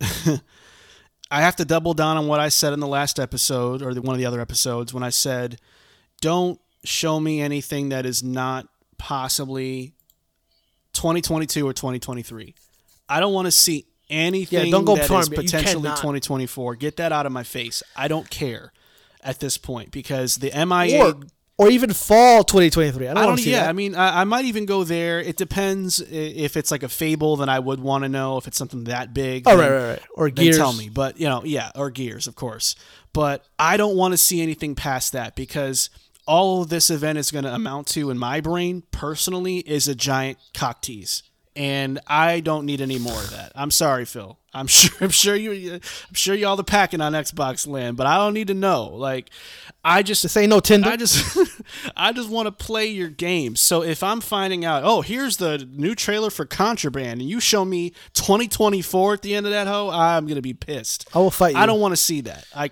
I 1.30 1.40
have 1.40 1.56
to 1.56 1.64
double 1.64 1.94
down 1.94 2.16
on 2.16 2.26
what 2.26 2.40
I 2.40 2.48
said 2.48 2.72
in 2.72 2.80
the 2.80 2.86
last 2.86 3.18
episode 3.18 3.80
or 3.82 3.94
the, 3.94 4.02
one 4.02 4.14
of 4.14 4.18
the 4.18 4.26
other 4.26 4.40
episodes 4.40 4.92
when 4.92 5.02
I 5.02 5.10
said, 5.10 5.58
"Don't 6.20 6.60
show 6.84 7.20
me 7.20 7.40
anything 7.40 7.88
that 7.90 8.04
is 8.04 8.22
not 8.22 8.66
possibly 9.02 9.92
2022 10.92 11.66
or 11.66 11.72
2023. 11.72 12.54
I 13.08 13.18
don't 13.18 13.32
want 13.32 13.46
to 13.46 13.50
see 13.50 13.86
anything 14.08 14.66
yeah, 14.66 14.70
don't 14.70 14.84
go 14.84 14.94
that 14.94 15.10
is 15.10 15.28
potentially 15.28 15.88
2024. 15.88 16.76
Get 16.76 16.98
that 16.98 17.10
out 17.10 17.26
of 17.26 17.32
my 17.32 17.42
face. 17.42 17.82
I 17.96 18.06
don't 18.06 18.30
care 18.30 18.72
at 19.20 19.40
this 19.40 19.58
point 19.58 19.90
because 19.90 20.36
the 20.36 20.52
MIA 20.54 21.04
or 21.04 21.14
or 21.58 21.68
even 21.68 21.92
fall 21.92 22.44
2023. 22.44 23.08
I 23.08 23.14
don't, 23.14 23.22
I 23.22 23.26
don't. 23.26 23.38
see 23.38 23.50
Yeah, 23.50 23.62
that. 23.64 23.70
I 23.70 23.72
mean, 23.72 23.96
I, 23.96 24.20
I 24.20 24.24
might 24.24 24.44
even 24.44 24.66
go 24.66 24.84
there. 24.84 25.20
It 25.20 25.36
depends 25.36 26.00
if 26.00 26.56
it's 26.56 26.70
like 26.70 26.84
a 26.84 26.88
Fable, 26.88 27.36
then 27.36 27.48
I 27.48 27.58
would 27.58 27.80
want 27.80 28.04
to 28.04 28.08
know 28.08 28.36
if 28.38 28.46
it's 28.46 28.56
something 28.56 28.84
that 28.84 29.12
big. 29.12 29.48
oh 29.48 29.56
then- 29.56 29.70
right, 29.72 29.78
right, 29.78 29.88
right. 29.90 30.02
Or 30.14 30.30
Gears. 30.30 30.56
tell 30.56 30.72
me. 30.72 30.88
But 30.88 31.18
you 31.18 31.28
know, 31.28 31.42
yeah, 31.44 31.72
or 31.74 31.90
Gears, 31.90 32.28
of 32.28 32.36
course. 32.36 32.76
But 33.12 33.44
I 33.58 33.76
don't 33.76 33.96
want 33.96 34.12
to 34.12 34.18
see 34.18 34.40
anything 34.42 34.76
past 34.76 35.12
that 35.12 35.34
because 35.34 35.90
all 36.26 36.64
this 36.64 36.90
event 36.90 37.18
is 37.18 37.30
going 37.30 37.44
to 37.44 37.54
amount 37.54 37.88
to, 37.88 38.10
in 38.10 38.18
my 38.18 38.40
brain, 38.40 38.82
personally, 38.90 39.58
is 39.58 39.88
a 39.88 39.94
giant 39.94 40.38
cock 40.54 40.82
tease. 40.82 41.22
And 41.54 42.00
I 42.06 42.40
don't 42.40 42.64
need 42.64 42.80
any 42.80 42.98
more 42.98 43.18
of 43.18 43.30
that. 43.30 43.52
I'm 43.54 43.70
sorry, 43.70 44.06
Phil. 44.06 44.38
I'm 44.54 44.66
sure. 44.68 44.96
I'm 45.00 45.10
sure 45.10 45.34
you. 45.34 45.74
I'm 45.74 46.14
sure 46.14 46.34
y'all 46.34 46.56
the 46.56 46.64
packing 46.64 47.00
on 47.00 47.12
Xbox 47.12 47.66
land, 47.66 47.96
but 47.96 48.06
I 48.06 48.16
don't 48.16 48.34
need 48.34 48.48
to 48.48 48.54
know. 48.54 48.86
Like, 48.86 49.30
I 49.84 50.02
just 50.02 50.22
This 50.22 50.36
ain't 50.36 50.50
no 50.50 50.60
Tinder. 50.60 50.88
I 50.88 50.96
just 50.96 51.38
I 51.96 52.12
just 52.12 52.28
want 52.30 52.46
to 52.46 52.52
play 52.52 52.86
your 52.86 53.08
game. 53.08 53.56
So 53.56 53.82
if 53.82 54.02
I'm 54.02 54.20
finding 54.20 54.64
out, 54.64 54.82
oh, 54.84 55.00
here's 55.02 55.38
the 55.38 55.68
new 55.72 55.94
trailer 55.94 56.30
for 56.30 56.44
Contraband, 56.44 57.20
and 57.20 57.28
you 57.28 57.40
show 57.40 57.64
me 57.64 57.90
2024 58.14 59.14
at 59.14 59.22
the 59.22 59.34
end 59.34 59.46
of 59.46 59.52
that 59.52 59.66
hoe, 59.66 59.90
I'm 59.90 60.26
gonna 60.26 60.42
be 60.42 60.54
pissed. 60.54 61.08
I 61.14 61.18
will 61.18 61.30
fight 61.30 61.54
you. 61.54 61.60
I 61.60 61.66
don't 61.66 61.80
want 61.80 61.92
to 61.92 61.96
see 61.96 62.22
that. 62.22 62.46
I, 62.54 62.70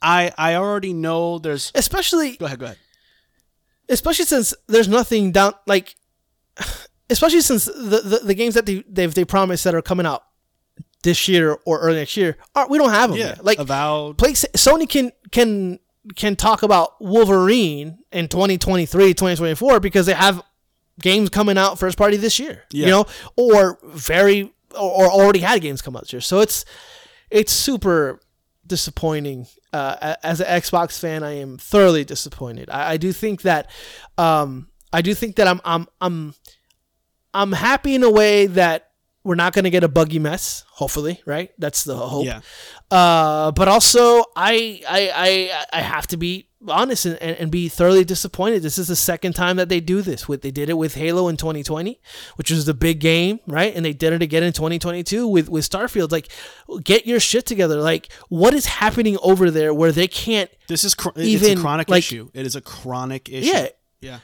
I, 0.00 0.32
I 0.36 0.54
already 0.56 0.92
know 0.92 1.38
there's. 1.38 1.70
especially 1.74 2.36
Go 2.36 2.46
ahead. 2.46 2.58
Go 2.58 2.66
ahead. 2.66 2.78
Especially 3.88 4.24
since 4.24 4.54
there's 4.66 4.88
nothing 4.88 5.32
down 5.32 5.52
like 5.66 5.96
especially 7.10 7.40
since 7.40 7.66
the 7.66 8.00
the, 8.04 8.20
the 8.24 8.34
games 8.34 8.54
that 8.54 8.66
they 8.66 8.84
they've 8.88 9.14
they 9.14 9.24
promised 9.24 9.64
that 9.64 9.74
are 9.74 9.82
coming 9.82 10.06
out 10.06 10.22
this 11.02 11.28
year 11.28 11.56
or 11.64 11.78
early 11.80 11.96
next 11.98 12.16
year 12.16 12.36
are 12.54 12.68
we 12.68 12.78
don't 12.78 12.90
have 12.90 13.10
them 13.10 13.18
Yeah. 13.18 13.26
yet. 13.28 13.44
like 13.44 13.58
Avowed. 13.58 14.18
play, 14.18 14.32
Sony 14.32 14.88
can 14.88 15.12
can 15.30 15.78
can 16.16 16.36
talk 16.36 16.62
about 16.62 17.00
Wolverine 17.00 17.98
in 18.12 18.28
2023 18.28 19.14
2024 19.14 19.80
because 19.80 20.06
they 20.06 20.14
have 20.14 20.42
games 21.00 21.28
coming 21.28 21.58
out 21.58 21.78
first 21.78 21.98
party 21.98 22.16
this 22.16 22.38
year 22.38 22.62
Yeah. 22.70 22.86
you 22.86 22.90
know 22.92 23.06
or 23.36 23.78
very 23.84 24.52
or, 24.74 25.04
or 25.04 25.10
already 25.10 25.40
had 25.40 25.60
games 25.60 25.82
come 25.82 25.94
out 25.96 26.02
this 26.04 26.12
year 26.12 26.20
so 26.20 26.40
it's 26.40 26.64
it's 27.30 27.52
super 27.52 28.20
disappointing. 28.66 29.46
Uh, 29.72 30.14
as 30.22 30.40
an 30.40 30.46
Xbox 30.46 30.98
fan, 30.98 31.22
I 31.22 31.32
am 31.32 31.58
thoroughly 31.58 32.04
disappointed. 32.04 32.70
I, 32.70 32.92
I 32.92 32.96
do 32.96 33.12
think 33.12 33.42
that, 33.42 33.70
um, 34.18 34.68
I 34.92 35.02
do 35.02 35.14
think 35.14 35.36
that 35.36 35.46
I'm, 35.46 35.60
I'm, 35.64 35.86
I'm, 36.00 36.34
I'm 37.34 37.52
happy 37.52 37.94
in 37.94 38.02
a 38.02 38.10
way 38.10 38.46
that 38.46 38.85
we're 39.26 39.34
not 39.34 39.52
going 39.52 39.64
to 39.64 39.70
get 39.70 39.82
a 39.84 39.88
buggy 39.88 40.18
mess. 40.18 40.64
Hopefully, 40.70 41.20
right? 41.26 41.50
That's 41.58 41.84
the 41.84 41.96
hope. 41.96 42.24
Yeah. 42.26 42.40
Uh, 42.90 43.50
but 43.52 43.66
also, 43.68 44.24
I 44.36 44.80
I 44.88 45.10
I 45.14 45.78
I 45.78 45.80
have 45.82 46.06
to 46.08 46.16
be 46.16 46.48
honest 46.68 47.06
and, 47.06 47.16
and 47.20 47.50
be 47.50 47.68
thoroughly 47.68 48.04
disappointed. 48.04 48.62
This 48.62 48.78
is 48.78 48.88
the 48.88 48.96
second 48.96 49.34
time 49.34 49.56
that 49.56 49.68
they 49.68 49.80
do 49.80 50.00
this. 50.02 50.28
With 50.28 50.42
they 50.42 50.50
did 50.50 50.70
it 50.70 50.74
with 50.74 50.94
Halo 50.94 51.28
in 51.28 51.36
2020, 51.36 52.00
which 52.36 52.50
was 52.50 52.66
the 52.66 52.74
big 52.74 53.00
game, 53.00 53.40
right? 53.46 53.74
And 53.74 53.84
they 53.84 53.92
did 53.92 54.12
it 54.12 54.22
again 54.22 54.42
in 54.42 54.52
2022 54.52 55.26
with 55.26 55.48
with 55.48 55.68
Starfield. 55.68 56.12
Like, 56.12 56.28
get 56.84 57.06
your 57.06 57.18
shit 57.20 57.46
together. 57.46 57.80
Like, 57.80 58.12
what 58.28 58.54
is 58.54 58.66
happening 58.66 59.18
over 59.22 59.50
there 59.50 59.74
where 59.74 59.92
they 59.92 60.08
can't? 60.08 60.50
This 60.68 60.84
is 60.84 60.94
cr- 60.94 61.10
it's 61.16 61.26
Even, 61.28 61.58
a 61.58 61.60
chronic 61.60 61.88
like- 61.88 61.98
issue. 61.98 62.30
It 62.32 62.46
is 62.46 62.54
a 62.54 62.60
chronic 62.60 63.28
issue. 63.28 63.48
Yeah. 63.52 63.68
Yeah. 64.00 64.18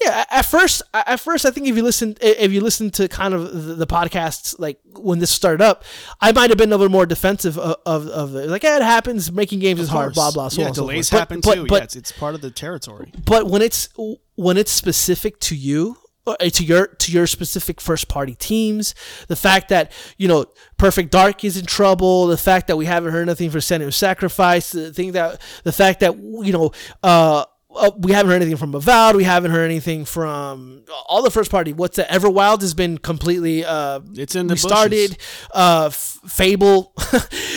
Yeah, 0.00 0.24
at 0.30 0.46
first, 0.46 0.82
at 0.94 1.20
first, 1.20 1.44
I 1.44 1.50
think 1.50 1.66
if 1.66 1.76
you 1.76 1.82
listen, 1.82 2.16
if 2.20 2.50
you 2.50 2.60
listen 2.60 2.90
to 2.92 3.08
kind 3.08 3.34
of 3.34 3.76
the, 3.76 3.86
podcasts, 3.86 4.58
like 4.58 4.80
when 4.94 5.18
this 5.18 5.30
started 5.30 5.62
up, 5.62 5.84
I 6.20 6.32
might 6.32 6.50
have 6.50 6.56
been 6.56 6.72
a 6.72 6.76
little 6.76 6.90
more 6.90 7.04
defensive 7.04 7.58
of, 7.58 7.76
of, 7.84 8.08
of 8.08 8.34
it. 8.34 8.48
like, 8.48 8.62
yeah, 8.62 8.76
it 8.76 8.82
happens. 8.82 9.30
Making 9.30 9.58
games 9.58 9.80
is 9.80 9.88
hard. 9.88 10.14
Blah 10.14 10.32
blah. 10.32 10.48
So 10.48 10.62
yeah, 10.62 10.68
on 10.68 10.74
so 10.74 10.82
delays 10.82 11.10
forth. 11.10 11.20
happen 11.20 11.40
but, 11.40 11.54
too. 11.54 11.60
But, 11.62 11.68
but, 11.68 11.76
yeah, 11.76 11.84
it's, 11.84 11.96
it's 11.96 12.12
part 12.12 12.34
of 12.34 12.40
the 12.40 12.50
territory. 12.50 13.12
but 13.26 13.46
when 13.46 13.60
it's 13.60 13.90
when 14.34 14.56
it's 14.56 14.72
specific 14.72 15.38
to 15.40 15.54
you 15.54 15.98
uh, 16.26 16.36
to 16.36 16.64
your 16.64 16.86
to 16.86 17.12
your 17.12 17.26
specific 17.26 17.80
first 17.80 18.08
party 18.08 18.34
teams 18.36 18.94
the 19.26 19.36
fact 19.36 19.68
that 19.68 19.90
you 20.16 20.28
know 20.28 20.46
perfect 20.76 21.10
dark 21.10 21.44
is 21.44 21.56
in 21.56 21.66
trouble 21.66 22.26
the 22.28 22.36
fact 22.36 22.68
that 22.68 22.76
we 22.76 22.86
haven't 22.86 23.12
heard 23.12 23.26
nothing 23.26 23.50
for 23.50 23.58
Senua's 23.58 23.96
sacrifice 23.96 24.70
the 24.70 24.92
thing 24.92 25.12
that 25.12 25.40
the 25.64 25.72
fact 25.72 26.00
that 26.00 26.16
you 26.16 26.52
know 26.52 26.70
uh 27.02 27.44
uh, 27.74 27.90
we 27.98 28.12
haven't 28.12 28.30
heard 28.30 28.42
anything 28.42 28.56
from 28.56 28.74
Avowed. 28.74 29.16
We 29.16 29.24
haven't 29.24 29.50
heard 29.50 29.64
anything 29.64 30.04
from 30.04 30.82
all 31.08 31.22
the 31.22 31.30
first 31.30 31.50
party. 31.50 31.72
What's 31.72 31.96
that? 31.96 32.08
Everwild 32.10 32.60
has 32.60 32.74
been 32.74 32.98
completely 32.98 33.64
uh, 33.64 34.00
It's 34.14 34.34
in 34.34 34.46
the 34.46 34.54
restarted. 34.54 35.16
Uh, 35.54 35.86
F- 35.92 36.18
Fable, 36.28 36.92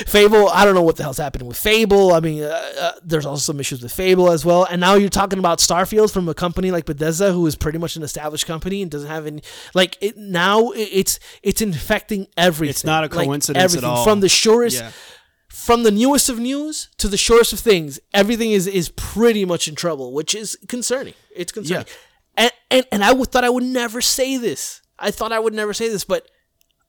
Fable. 0.07 0.49
I 0.49 0.65
don't 0.65 0.75
know 0.75 0.81
what 0.81 0.95
the 0.95 1.03
hell's 1.03 1.17
happening 1.17 1.47
with 1.47 1.57
Fable. 1.57 2.13
I 2.13 2.19
mean, 2.19 2.43
uh, 2.43 2.47
uh, 2.79 2.91
there's 3.03 3.25
also 3.25 3.41
some 3.53 3.59
issues 3.59 3.81
with 3.81 3.91
Fable 3.91 4.31
as 4.31 4.43
well. 4.45 4.65
And 4.69 4.81
now 4.81 4.95
you're 4.95 5.09
talking 5.09 5.39
about 5.39 5.59
Starfield 5.59 6.11
from 6.11 6.27
a 6.29 6.33
company 6.33 6.71
like 6.71 6.85
Bethesda, 6.85 7.31
who 7.31 7.45
is 7.47 7.55
pretty 7.55 7.77
much 7.77 7.95
an 7.95 8.03
established 8.03 8.45
company 8.47 8.81
and 8.81 8.89
doesn't 8.89 9.09
have 9.09 9.25
any 9.27 9.41
like 9.73 9.97
it. 10.01 10.17
Now 10.17 10.71
it- 10.71 10.89
it's 10.91 11.19
it's 11.43 11.61
infecting 11.61 12.27
everything. 12.37 12.69
It's 12.71 12.83
not 12.83 13.03
a 13.03 13.15
Like, 13.15 13.25
coincidence 13.27 13.61
at 13.61 13.63
everything, 13.63 13.89
all. 13.89 14.03
From 14.03 14.19
the 14.21 14.29
surest 14.29 14.77
Yeah. 14.77 14.91
From 15.65 15.83
the 15.83 15.91
newest 15.91 16.29
of 16.29 16.37
news 16.39 16.89
to 16.97 17.07
the 17.07 17.17
shortest 17.17 17.53
of 17.53 17.59
things, 17.59 17.99
everything 18.13 18.51
is 18.51 18.67
is 18.67 18.89
pretty 18.89 19.45
much 19.45 19.67
in 19.67 19.75
trouble, 19.75 20.13
which 20.13 20.35
is 20.35 20.57
concerning. 20.67 21.13
It's 21.35 21.51
concerning. 21.51 21.87
And 22.37 22.51
and 22.69 22.85
and 22.91 23.03
I 23.03 23.13
thought 23.23 23.43
I 23.43 23.49
would 23.49 23.63
never 23.63 23.99
say 24.01 24.37
this. 24.37 24.81
I 24.99 25.11
thought 25.11 25.31
I 25.31 25.39
would 25.39 25.53
never 25.53 25.73
say 25.73 25.89
this, 25.89 26.03
but 26.05 26.27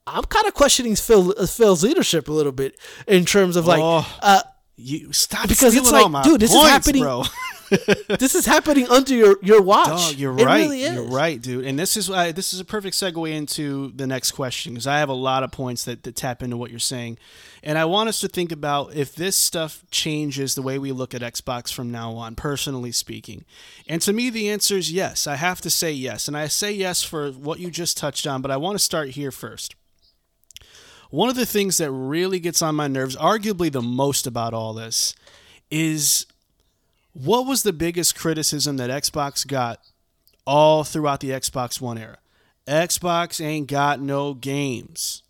I'm 0.06 0.24
kind 0.24 0.46
of 0.46 0.54
questioning 0.54 0.94
Phil 0.96 1.34
uh, 1.38 1.46
Phil's 1.46 1.82
leadership 1.82 2.28
a 2.28 2.32
little 2.32 2.52
bit 2.52 2.78
in 3.08 3.24
terms 3.24 3.56
of 3.56 3.66
like 3.66 3.80
Oh. 3.82 4.06
uh, 4.22 4.42
You 4.76 5.12
stop 5.12 5.48
Because 5.48 5.74
it's 5.74 5.90
like, 5.90 6.22
dude, 6.24 6.40
this 6.40 6.52
is 6.52 6.62
happening- 6.62 7.02
bro. 7.02 7.24
this 8.18 8.34
is 8.34 8.46
happening 8.46 8.88
under 8.88 9.14
your 9.14 9.36
your 9.42 9.60
watch. 9.62 9.88
Dog, 9.88 10.14
you're 10.16 10.38
It 10.38 10.44
right. 10.44 10.62
really 10.62 10.82
is. 10.82 10.94
You're 10.94 11.04
right, 11.04 11.40
dude. 11.40 11.64
And 11.64 11.78
this 11.78 11.96
is 11.96 12.08
uh, 12.10 12.32
this 12.32 12.52
is 12.54 12.60
a 12.60 12.64
perfect 12.64 12.96
segue 12.96 13.30
into 13.30 13.92
the 13.94 14.06
next 14.06 14.32
question 14.32 14.74
because 14.74 14.86
I 14.86 14.98
have 14.98 15.08
a 15.08 15.14
lot 15.14 15.42
of 15.42 15.50
points 15.52 15.84
that, 15.84 16.02
that 16.04 16.16
tap 16.16 16.42
into 16.42 16.56
what 16.56 16.70
you're 16.70 16.78
saying, 16.78 17.18
and 17.62 17.78
I 17.78 17.84
want 17.84 18.08
us 18.08 18.20
to 18.20 18.28
think 18.28 18.52
about 18.52 18.94
if 18.94 19.14
this 19.14 19.36
stuff 19.36 19.84
changes 19.90 20.54
the 20.54 20.62
way 20.62 20.78
we 20.78 20.92
look 20.92 21.14
at 21.14 21.22
Xbox 21.22 21.72
from 21.72 21.90
now 21.90 22.12
on, 22.12 22.34
personally 22.36 22.92
speaking. 22.92 23.44
And 23.88 24.00
to 24.02 24.12
me, 24.12 24.30
the 24.30 24.48
answer 24.48 24.76
is 24.76 24.92
yes. 24.92 25.26
I 25.26 25.36
have 25.36 25.60
to 25.62 25.70
say 25.70 25.92
yes, 25.92 26.28
and 26.28 26.36
I 26.36 26.46
say 26.48 26.72
yes 26.72 27.02
for 27.02 27.30
what 27.32 27.58
you 27.58 27.70
just 27.70 27.96
touched 27.96 28.26
on, 28.26 28.42
but 28.42 28.50
I 28.50 28.56
want 28.56 28.78
to 28.78 28.84
start 28.84 29.10
here 29.10 29.30
first. 29.32 29.74
One 31.10 31.28
of 31.28 31.36
the 31.36 31.46
things 31.46 31.78
that 31.78 31.90
really 31.90 32.40
gets 32.40 32.62
on 32.62 32.74
my 32.74 32.88
nerves, 32.88 33.16
arguably 33.16 33.70
the 33.70 33.80
most 33.82 34.26
about 34.26 34.52
all 34.52 34.72
this, 34.74 35.14
is 35.70 36.26
what 37.24 37.46
was 37.46 37.62
the 37.62 37.72
biggest 37.72 38.14
criticism 38.14 38.76
that 38.76 38.90
Xbox 38.90 39.46
got 39.46 39.80
all 40.46 40.84
throughout 40.84 41.20
the 41.20 41.30
Xbox 41.30 41.80
One 41.80 41.96
era? 41.96 42.18
Xbox 42.66 43.44
ain't 43.44 43.68
got 43.68 44.00
no 44.00 44.34
games. 44.34 45.22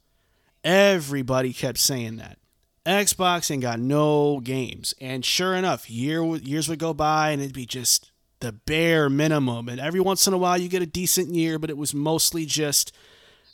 Everybody 0.65 1.53
kept 1.53 1.79
saying 1.79 2.17
that. 2.17 2.39
Xbox 2.85 3.51
ain't 3.51 3.63
got 3.63 3.79
no 3.79 4.41
games. 4.41 4.95
And 5.01 5.25
sure 5.25 5.55
enough, 5.55 5.89
year 5.89 6.25
years 6.37 6.69
would 6.69 6.79
go 6.79 6.93
by 6.93 7.31
and 7.31 7.41
it'd 7.41 7.55
be 7.55 7.67
just 7.67 8.11
the 8.41 8.53
bare 8.53 9.09
minimum. 9.09 9.69
And 9.69 9.81
every 9.81 10.01
once 10.01 10.27
in 10.27 10.33
a 10.33 10.39
while 10.39 10.59
you 10.59 10.69
get 10.69 10.83
a 10.83 10.87
decent 10.87 11.35
year, 11.35 11.59
but 11.59 11.71
it 11.71 11.77
was 11.77 11.95
mostly 11.95 12.47
just 12.47 12.93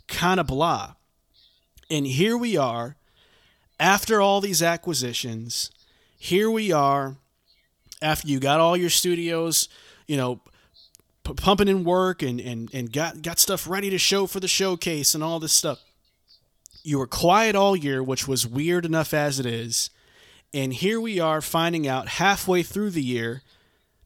kind 0.09 0.41
of 0.41 0.47
blah. 0.47 0.95
And 1.91 2.07
here 2.07 2.37
we 2.39 2.57
are, 2.57 2.97
after 3.79 4.21
all 4.21 4.41
these 4.41 4.63
acquisitions, 4.63 5.71
here 6.17 6.51
we 6.51 6.73
are 6.73 7.17
after 8.03 8.29
you 8.29 8.41
got 8.41 8.61
all 8.61 8.77
your 8.77 8.91
studios, 8.91 9.69
you 10.07 10.17
know, 10.17 10.41
p- 11.25 11.35
pumping 11.35 11.69
in 11.69 11.85
work 11.85 12.23
and, 12.23 12.41
and, 12.41 12.73
and 12.75 12.93
got, 12.93 13.23
got 13.23 13.39
stuff 13.39 13.69
ready 13.69 13.91
to 13.91 13.99
show 13.99 14.27
for 14.27 14.41
the 14.41 14.49
showcase 14.49 15.15
and 15.15 15.23
all 15.23 15.41
this 15.41 15.53
stuff. 15.53 15.81
You 16.83 16.99
were 16.99 17.07
quiet 17.07 17.55
all 17.55 17.77
year, 17.77 18.03
which 18.03 18.27
was 18.27 18.47
weird 18.47 18.85
enough 18.85 19.15
as 19.15 19.39
it 19.39 19.47
is. 19.47 19.91
And 20.53 20.75
here 20.75 21.01
we 21.01 21.21
are 21.21 21.41
finding 21.41 21.87
out 21.87 22.09
halfway 22.09 22.63
through 22.63 22.91
the 22.91 23.03
year 23.03 23.43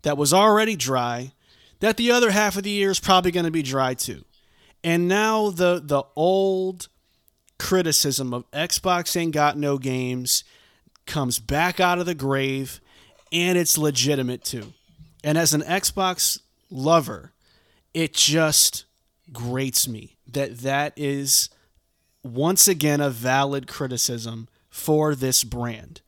that 0.02 0.16
was 0.16 0.32
already 0.32 0.76
dry 0.76 1.32
that 1.80 1.96
the 1.96 2.10
other 2.10 2.30
half 2.30 2.56
of 2.56 2.62
the 2.62 2.70
year 2.70 2.90
is 2.90 3.00
probably 3.00 3.30
going 3.30 3.44
to 3.44 3.50
be 3.50 3.62
dry 3.62 3.94
too. 3.94 4.24
And 4.84 5.08
now 5.08 5.50
the 5.50 5.80
the 5.82 6.04
old 6.14 6.88
criticism 7.58 8.32
of 8.32 8.50
Xbox 8.50 9.16
ain't 9.16 9.34
got 9.34 9.56
no 9.56 9.78
games 9.78 10.44
comes 11.06 11.38
back 11.38 11.80
out 11.80 11.98
of 11.98 12.06
the 12.06 12.14
grave 12.14 12.80
and 13.32 13.58
it's 13.58 13.78
legitimate 13.78 14.44
too. 14.44 14.72
And 15.24 15.36
as 15.36 15.52
an 15.52 15.62
Xbox 15.62 16.40
lover, 16.70 17.32
it 17.94 18.14
just 18.14 18.84
grates 19.32 19.88
me 19.88 20.16
that 20.26 20.58
that 20.58 20.92
is 20.96 21.48
once 22.22 22.68
again 22.68 23.00
a 23.00 23.10
valid 23.10 23.66
criticism 23.66 24.48
for 24.68 25.14
this 25.14 25.44
brand. 25.44 26.00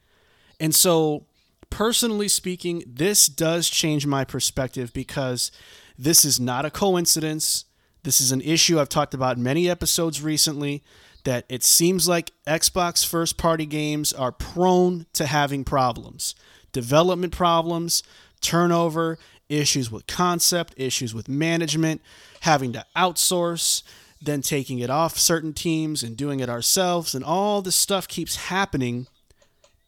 And 0.61 0.75
so, 0.75 1.25
personally 1.71 2.29
speaking, 2.29 2.83
this 2.87 3.27
does 3.27 3.69
change 3.69 4.07
my 4.07 4.25
perspective 4.25 4.93
because 4.93 5.51
this 5.99 6.25
is 6.25 6.39
not 6.39 6.65
a 6.65 6.71
coincidence. 6.71 7.65
This 8.03 8.21
is 8.21 8.33
an 8.33 8.41
issue 8.41 8.79
I've 8.79 8.89
talked 8.89 9.15
about 9.15 9.37
in 9.37 9.43
many 9.43 9.69
episodes 9.69 10.23
recently 10.23 10.83
that 11.25 11.45
it 11.49 11.63
seems 11.63 12.09
like 12.09 12.33
Xbox 12.47 13.05
first 13.05 13.37
party 13.37 13.67
games 13.67 14.13
are 14.13 14.33
prone 14.33 15.07
to 15.15 15.27
having 15.27 15.65
problems 15.65 16.35
development 16.81 17.33
problems, 17.33 18.05
turnover, 18.41 19.19
issues 19.49 19.91
with 19.91 20.07
concept, 20.07 20.75
issues 20.77 21.13
with 21.13 21.29
management, 21.29 22.01
having 22.43 22.73
to 22.73 22.85
outsource, 22.97 23.83
then 24.23 24.43
taking 24.43 24.79
it 24.79 24.91
off 24.91 25.19
certain 25.19 25.53
teams 25.53 26.05
and 26.05 26.17
doing 26.17 26.39
it 26.39 26.49
ourselves. 26.49 27.17
And 27.17 27.25
all 27.25 27.63
this 27.63 27.75
stuff 27.75 28.07
keeps 28.07 28.37
happening 28.37 29.09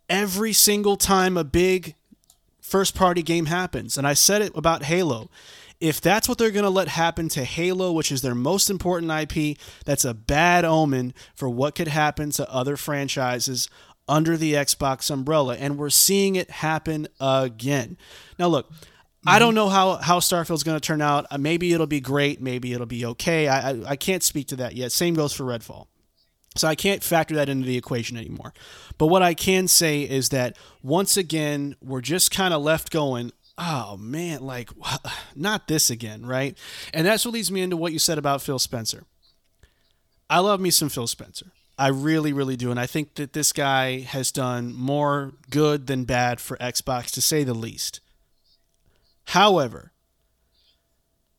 every 0.09 0.53
single 0.53 0.97
time 0.97 1.37
a 1.37 1.45
big 1.45 1.95
first 2.61 2.97
party 2.97 3.23
game 3.23 3.47
happens. 3.47 3.97
And 3.97 4.05
I 4.05 4.15
said 4.15 4.43
it 4.43 4.53
about 4.57 4.85
Halo. 4.85 5.31
If 5.81 6.01
that's 6.01 6.29
what 6.29 6.39
they're 6.39 6.51
going 6.51 6.65
to 6.65 6.71
let 6.71 6.89
happen 6.89 7.29
to 7.31 7.45
Halo, 7.45 7.93
which 7.93 8.11
is 8.11 8.21
their 8.21 8.35
most 8.35 8.69
important 8.69 9.12
IP, 9.12 9.57
that's 9.85 10.05
a 10.05 10.12
bad 10.12 10.65
omen 10.65 11.15
for 11.37 11.49
what 11.49 11.77
could 11.77 11.89
happen 11.89 12.31
to 12.33 12.53
other 12.53 12.77
franchises 12.77 13.71
under 14.09 14.36
the 14.36 14.55
Xbox 14.55 15.10
umbrella. 15.10 15.56
And 15.56 15.78
we're 15.78 15.90
seeing 15.90 16.36
it 16.36 16.51
happen 16.51 17.09
again. 17.20 17.97
Now, 18.39 18.48
look. 18.48 18.70
I 19.27 19.39
don't 19.39 19.55
know 19.55 19.68
how, 19.68 19.97
how 19.97 20.18
Starfield's 20.18 20.62
going 20.62 20.81
to 20.81 20.86
turn 20.86 21.02
out. 21.02 21.27
Uh, 21.31 21.36
maybe 21.36 21.74
it'll 21.74 21.86
be 21.86 22.01
great. 22.01 22.40
Maybe 22.40 22.72
it'll 22.72 22.86
be 22.86 23.05
okay. 23.05 23.48
I, 23.48 23.72
I, 23.72 23.82
I 23.89 23.97
can't 23.97 24.22
speak 24.22 24.47
to 24.48 24.56
that 24.56 24.74
yet. 24.74 24.93
Same 24.93 25.12
goes 25.12 25.35
for 25.35 25.44
Redfall. 25.44 25.89
So 26.56 26.66
I 26.66 26.74
can't 26.74 27.02
factor 27.02 27.35
that 27.36 27.48
into 27.48 27.66
the 27.66 27.77
equation 27.77 28.16
anymore. 28.16 28.52
But 28.98 29.06
what 29.06 29.22
I 29.22 29.35
can 29.35 29.68
say 29.68 30.02
is 30.02 30.31
that 30.31 30.56
once 30.82 31.16
again, 31.16 31.77
we're 31.81 32.01
just 32.01 32.31
kind 32.31 32.52
of 32.52 32.62
left 32.62 32.90
going, 32.90 33.32
oh 33.56 33.97
man, 33.98 34.40
like, 34.40 34.70
not 35.36 35.68
this 35.68 35.90
again, 35.90 36.27
right? 36.27 36.59
And 36.93 37.06
that's 37.06 37.24
what 37.24 37.35
leads 37.35 37.52
me 37.52 37.60
into 37.60 37.77
what 37.77 37.93
you 37.93 37.98
said 37.98 38.18
about 38.18 38.43
Phil 38.43 38.59
Spencer. 38.59 39.05
I 40.28 40.40
love 40.40 40.60
me 40.60 40.70
some 40.70 40.89
Phil 40.89 41.06
Spencer. 41.06 41.52
I 41.81 41.89
really, 41.89 42.32
really 42.32 42.57
do. 42.57 42.70
And 42.70 42.78
I 42.78 42.86
think 42.86 43.15
that 43.15 43.32
this 43.32 43.52
guy 43.52 44.01
has 44.01 44.31
done 44.31 44.74
more 44.74 45.32
good 45.48 45.86
than 45.86 46.05
bad 46.05 46.39
for 46.40 46.57
Xbox, 46.59 47.11
to 47.12 47.23
say 47.23 47.43
the 47.43 47.55
least. 47.55 48.01
However, 49.28 49.93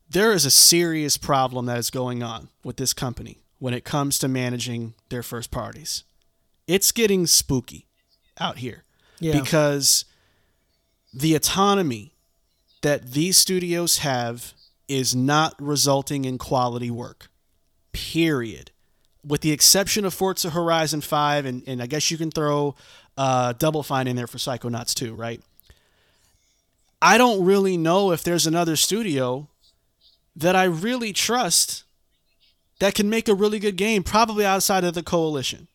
there 0.10 0.34
is 0.34 0.44
a 0.46 0.52
serious 0.52 1.16
problem 1.16 1.68
that 1.68 1.78
is 1.78 1.90
going 1.90 2.24
on 2.24 2.50
with 2.64 2.78
this 2.78 2.94
company 2.94 3.38
when 3.60 3.74
it 3.74 3.84
comes 3.86 4.18
to 4.20 4.28
managing 4.28 4.96
their 5.10 5.24
first 5.24 5.52
parties. 5.52 6.04
It's 6.68 6.92
getting 6.92 7.28
spooky 7.28 7.86
out 8.40 8.58
here 8.58 8.84
Yeah. 9.20 9.40
because 9.40 10.06
the 11.14 11.36
autonomy 11.36 12.14
that 12.82 13.12
these 13.12 13.38
studios 13.38 14.00
have 14.00 14.54
is 14.88 15.16
not 15.16 15.54
resulting 15.60 16.26
in 16.26 16.38
quality 16.38 16.90
work. 16.90 17.30
Period. 17.94 18.71
With 19.26 19.42
the 19.42 19.52
exception 19.52 20.06
of 20.06 20.14
Forza 20.14 20.50
Horizon 20.50 21.02
5, 21.02 21.46
and, 21.46 21.64
and 21.68 21.82
I 21.82 21.86
guess 21.86 22.10
you 22.12 22.18
can 22.18 22.32
throw 22.32 22.76
uh, 23.18 23.54
Double 23.54 23.84
Fine 23.84 24.08
in 24.08 24.16
there 24.16 24.28
for 24.28 24.38
Psychonauts 24.38 24.94
too, 24.94 25.14
right? 25.14 25.42
I 27.02 27.18
don't 27.18 27.44
really 27.44 27.78
know 27.78 28.12
if 28.12 28.24
there's 28.24 28.46
another 28.48 28.76
studio 28.76 29.48
that 30.36 30.56
I 30.56 30.64
really 30.66 31.14
trust 31.14 31.84
that 32.80 32.96
can 32.96 33.10
make 33.10 33.28
a 33.28 33.34
really 33.34 33.60
good 33.60 33.76
game, 33.76 34.04
probably 34.04 34.46
outside 34.46 34.84
of 34.84 34.94
the 34.94 35.04
coalition. 35.04 35.68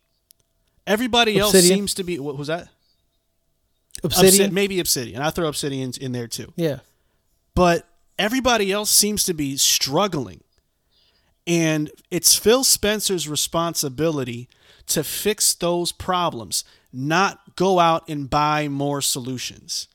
Everybody 0.87 1.39
else 1.39 1.53
seems 1.69 1.95
to 1.95 2.05
be. 2.05 2.19
What 2.19 2.37
was 2.37 2.47
that? 2.49 2.69
Obsidian. 4.05 4.51
Obsid- 4.51 4.55
maybe 4.55 4.79
Obsidian. 4.81 5.21
I 5.21 5.31
throw 5.31 5.49
Obsidian 5.49 5.93
in 6.01 6.13
there 6.13 6.29
too. 6.29 6.53
yeah. 6.57 6.79
But 7.55 7.89
everybody 8.19 8.71
else 8.71 8.91
seems 8.91 9.25
to 9.25 9.35
be 9.35 9.57
struggling. 9.57 10.43
And 11.47 11.91
it's 12.11 12.35
Phil 12.35 12.65
Spencer's 12.65 13.29
responsibility 13.29 14.49
to 14.89 15.05
fix 15.05 15.55
those 15.55 15.93
problems, 15.93 16.65
not 16.93 17.57
go 17.57 17.79
out 17.79 18.09
and 18.09 18.29
buy 18.29 18.69
more 18.69 19.01
solutions. 19.01 19.89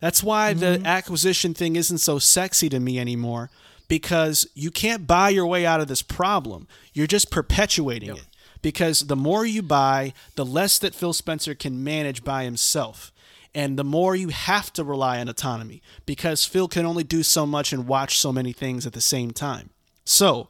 That's 0.00 0.22
why 0.22 0.54
the 0.54 0.78
mm-hmm. 0.78 0.86
acquisition 0.86 1.54
thing 1.54 1.76
isn't 1.76 1.98
so 1.98 2.18
sexy 2.18 2.68
to 2.70 2.80
me 2.80 2.98
anymore 2.98 3.50
because 3.86 4.48
you 4.54 4.70
can't 4.70 5.06
buy 5.06 5.28
your 5.28 5.46
way 5.46 5.66
out 5.66 5.80
of 5.80 5.88
this 5.88 6.00
problem. 6.00 6.66
You're 6.94 7.06
just 7.06 7.30
perpetuating 7.30 8.16
it. 8.16 8.26
Because 8.62 9.06
the 9.06 9.16
more 9.16 9.46
you 9.46 9.62
buy, 9.62 10.12
the 10.36 10.44
less 10.44 10.78
that 10.78 10.94
Phil 10.94 11.14
Spencer 11.14 11.54
can 11.54 11.82
manage 11.82 12.22
by 12.22 12.44
himself. 12.44 13.10
And 13.54 13.78
the 13.78 13.84
more 13.84 14.14
you 14.14 14.28
have 14.28 14.72
to 14.74 14.84
rely 14.84 15.18
on 15.18 15.28
autonomy 15.28 15.82
because 16.06 16.44
Phil 16.44 16.68
can 16.68 16.86
only 16.86 17.02
do 17.02 17.22
so 17.22 17.46
much 17.46 17.72
and 17.72 17.88
watch 17.88 18.18
so 18.18 18.32
many 18.32 18.52
things 18.52 18.86
at 18.86 18.92
the 18.92 19.00
same 19.00 19.30
time. 19.30 19.70
So, 20.04 20.48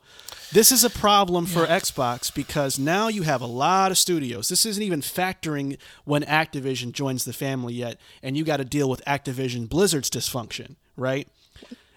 this 0.53 0.73
is 0.73 0.83
a 0.83 0.91
problem 0.91 1.47
for 1.47 1.67
Xbox 1.67 2.35
because 2.35 2.79
now 2.79 3.09
you 3.09 3.23
have 3.23 3.41
a 3.41 3.47
lot 3.47 3.91
of 3.91 3.99
studios. 3.99 4.49
This 4.49 4.67
isn't 4.67 4.83
even 4.83 5.01
factoring 5.01 5.79
when 6.05 6.23
Activision 6.23 6.93
joins 6.93 7.25
the 7.25 7.33
family 7.33 7.75
yet, 7.75 7.99
and 8.23 8.37
you 8.37 8.45
got 8.45 8.57
to 8.57 8.65
deal 8.65 8.91
with 8.91 9.05
Activision 9.07 9.69
Blizzard's 9.69 10.11
dysfunction, 10.11 10.77
right? 10.97 11.29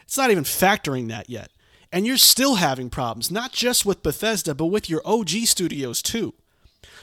It's 0.04 0.18
not 0.18 0.32
even 0.32 0.44
factoring 0.44 1.10
that 1.10 1.30
yet. 1.30 1.50
And 1.92 2.06
you're 2.06 2.18
still 2.18 2.56
having 2.56 2.90
problems, 2.90 3.32
not 3.32 3.52
just 3.52 3.86
with 3.86 4.04
Bethesda, 4.04 4.54
but 4.56 4.66
with 4.68 4.90
your 4.90 5.02
OG 5.06 5.30
studios 5.46 6.02
too. 6.02 6.34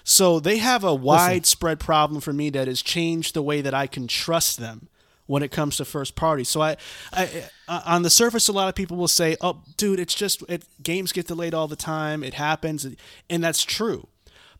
So 0.04 0.40
they 0.40 0.58
have 0.58 0.84
a 0.84 0.94
widespread 0.94 1.80
problem 1.80 2.20
for 2.20 2.32
me 2.32 2.50
that 2.50 2.68
has 2.68 2.82
changed 2.82 3.34
the 3.34 3.42
way 3.42 3.60
that 3.60 3.74
I 3.74 3.86
can 3.86 4.06
trust 4.06 4.58
them 4.58 4.88
when 5.30 5.44
it 5.44 5.52
comes 5.52 5.76
to 5.76 5.84
first 5.84 6.16
party. 6.16 6.42
So 6.42 6.60
I, 6.60 6.76
I, 7.12 7.48
on 7.68 8.02
the 8.02 8.10
surface, 8.10 8.48
a 8.48 8.52
lot 8.52 8.68
of 8.68 8.74
people 8.74 8.96
will 8.96 9.06
say, 9.06 9.36
"Oh, 9.40 9.62
dude, 9.76 10.00
it's 10.00 10.14
just 10.14 10.42
it, 10.48 10.64
games 10.82 11.12
get 11.12 11.28
delayed 11.28 11.54
all 11.54 11.68
the 11.68 11.76
time. 11.76 12.24
It 12.24 12.34
happens," 12.34 12.84
and 13.30 13.44
that's 13.44 13.62
true. 13.62 14.08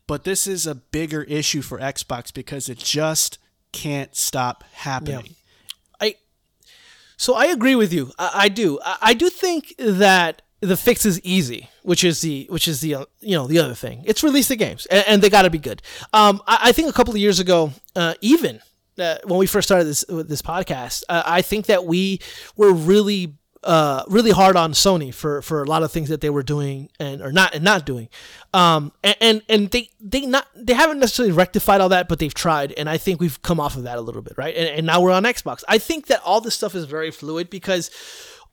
But 0.07 0.23
this 0.23 0.47
is 0.47 0.65
a 0.65 0.73
bigger 0.73 1.23
issue 1.23 1.61
for 1.61 1.77
Xbox 1.77 2.33
because 2.33 2.69
it 2.69 2.77
just 2.77 3.37
can't 3.73 4.15
stop 4.15 4.63
happening. 4.71 5.35
I 5.99 6.15
so 7.17 7.35
I 7.35 7.47
agree 7.47 7.75
with 7.75 7.91
you. 7.91 8.13
I, 8.17 8.31
I 8.33 8.49
do. 8.49 8.79
I, 8.83 8.97
I 9.01 9.13
do 9.13 9.29
think 9.29 9.75
that 9.77 10.41
the 10.61 10.77
fix 10.77 11.05
is 11.05 11.19
easy, 11.21 11.67
which 11.83 12.05
is 12.05 12.21
the 12.21 12.47
which 12.49 12.69
is 12.69 12.79
the 12.79 12.95
uh, 12.95 13.05
you 13.19 13.35
know 13.35 13.45
the 13.45 13.59
other 13.59 13.75
thing. 13.75 14.03
It's 14.05 14.23
release 14.23 14.47
the 14.47 14.55
games, 14.55 14.85
and, 14.85 15.05
and 15.05 15.21
they 15.21 15.29
got 15.29 15.41
to 15.41 15.49
be 15.49 15.59
good. 15.59 15.81
Um, 16.13 16.41
I, 16.47 16.69
I 16.69 16.71
think 16.71 16.87
a 16.87 16.93
couple 16.93 17.13
of 17.13 17.19
years 17.19 17.41
ago, 17.41 17.73
uh, 17.93 18.13
even 18.21 18.61
uh, 18.97 19.17
when 19.23 19.39
we 19.39 19.47
first 19.47 19.67
started 19.67 19.85
this 19.85 20.03
this 20.07 20.41
podcast, 20.41 21.03
uh, 21.09 21.23
I 21.25 21.41
think 21.41 21.67
that 21.67 21.85
we 21.85 22.19
were 22.55 22.73
really 22.73 23.35
uh, 23.63 24.03
really 24.07 24.31
hard 24.31 24.55
on 24.55 24.73
Sony 24.73 25.13
for, 25.13 25.41
for 25.41 25.61
a 25.61 25.65
lot 25.65 25.83
of 25.83 25.91
things 25.91 26.09
that 26.09 26.21
they 26.21 26.29
were 26.29 26.43
doing 26.43 26.89
and 26.99 27.21
or 27.21 27.31
not 27.31 27.53
and 27.53 27.63
not 27.63 27.85
doing, 27.85 28.09
um, 28.53 28.91
and, 29.03 29.15
and 29.21 29.41
and 29.47 29.71
they 29.71 29.89
they 29.99 30.25
not 30.25 30.47
they 30.55 30.73
haven't 30.73 30.99
necessarily 30.99 31.31
rectified 31.31 31.79
all 31.79 31.89
that, 31.89 32.07
but 32.07 32.19
they've 32.19 32.33
tried, 32.33 32.73
and 32.73 32.89
I 32.89 32.97
think 32.97 33.19
we've 33.19 33.41
come 33.41 33.59
off 33.59 33.75
of 33.75 33.83
that 33.83 33.97
a 33.97 34.01
little 34.01 34.21
bit, 34.21 34.33
right? 34.37 34.55
And, 34.55 34.67
and 34.67 34.87
now 34.87 35.01
we're 35.01 35.11
on 35.11 35.23
Xbox. 35.23 35.63
I 35.67 35.77
think 35.77 36.07
that 36.07 36.21
all 36.23 36.41
this 36.41 36.55
stuff 36.55 36.73
is 36.73 36.85
very 36.85 37.11
fluid 37.11 37.49
because 37.49 37.91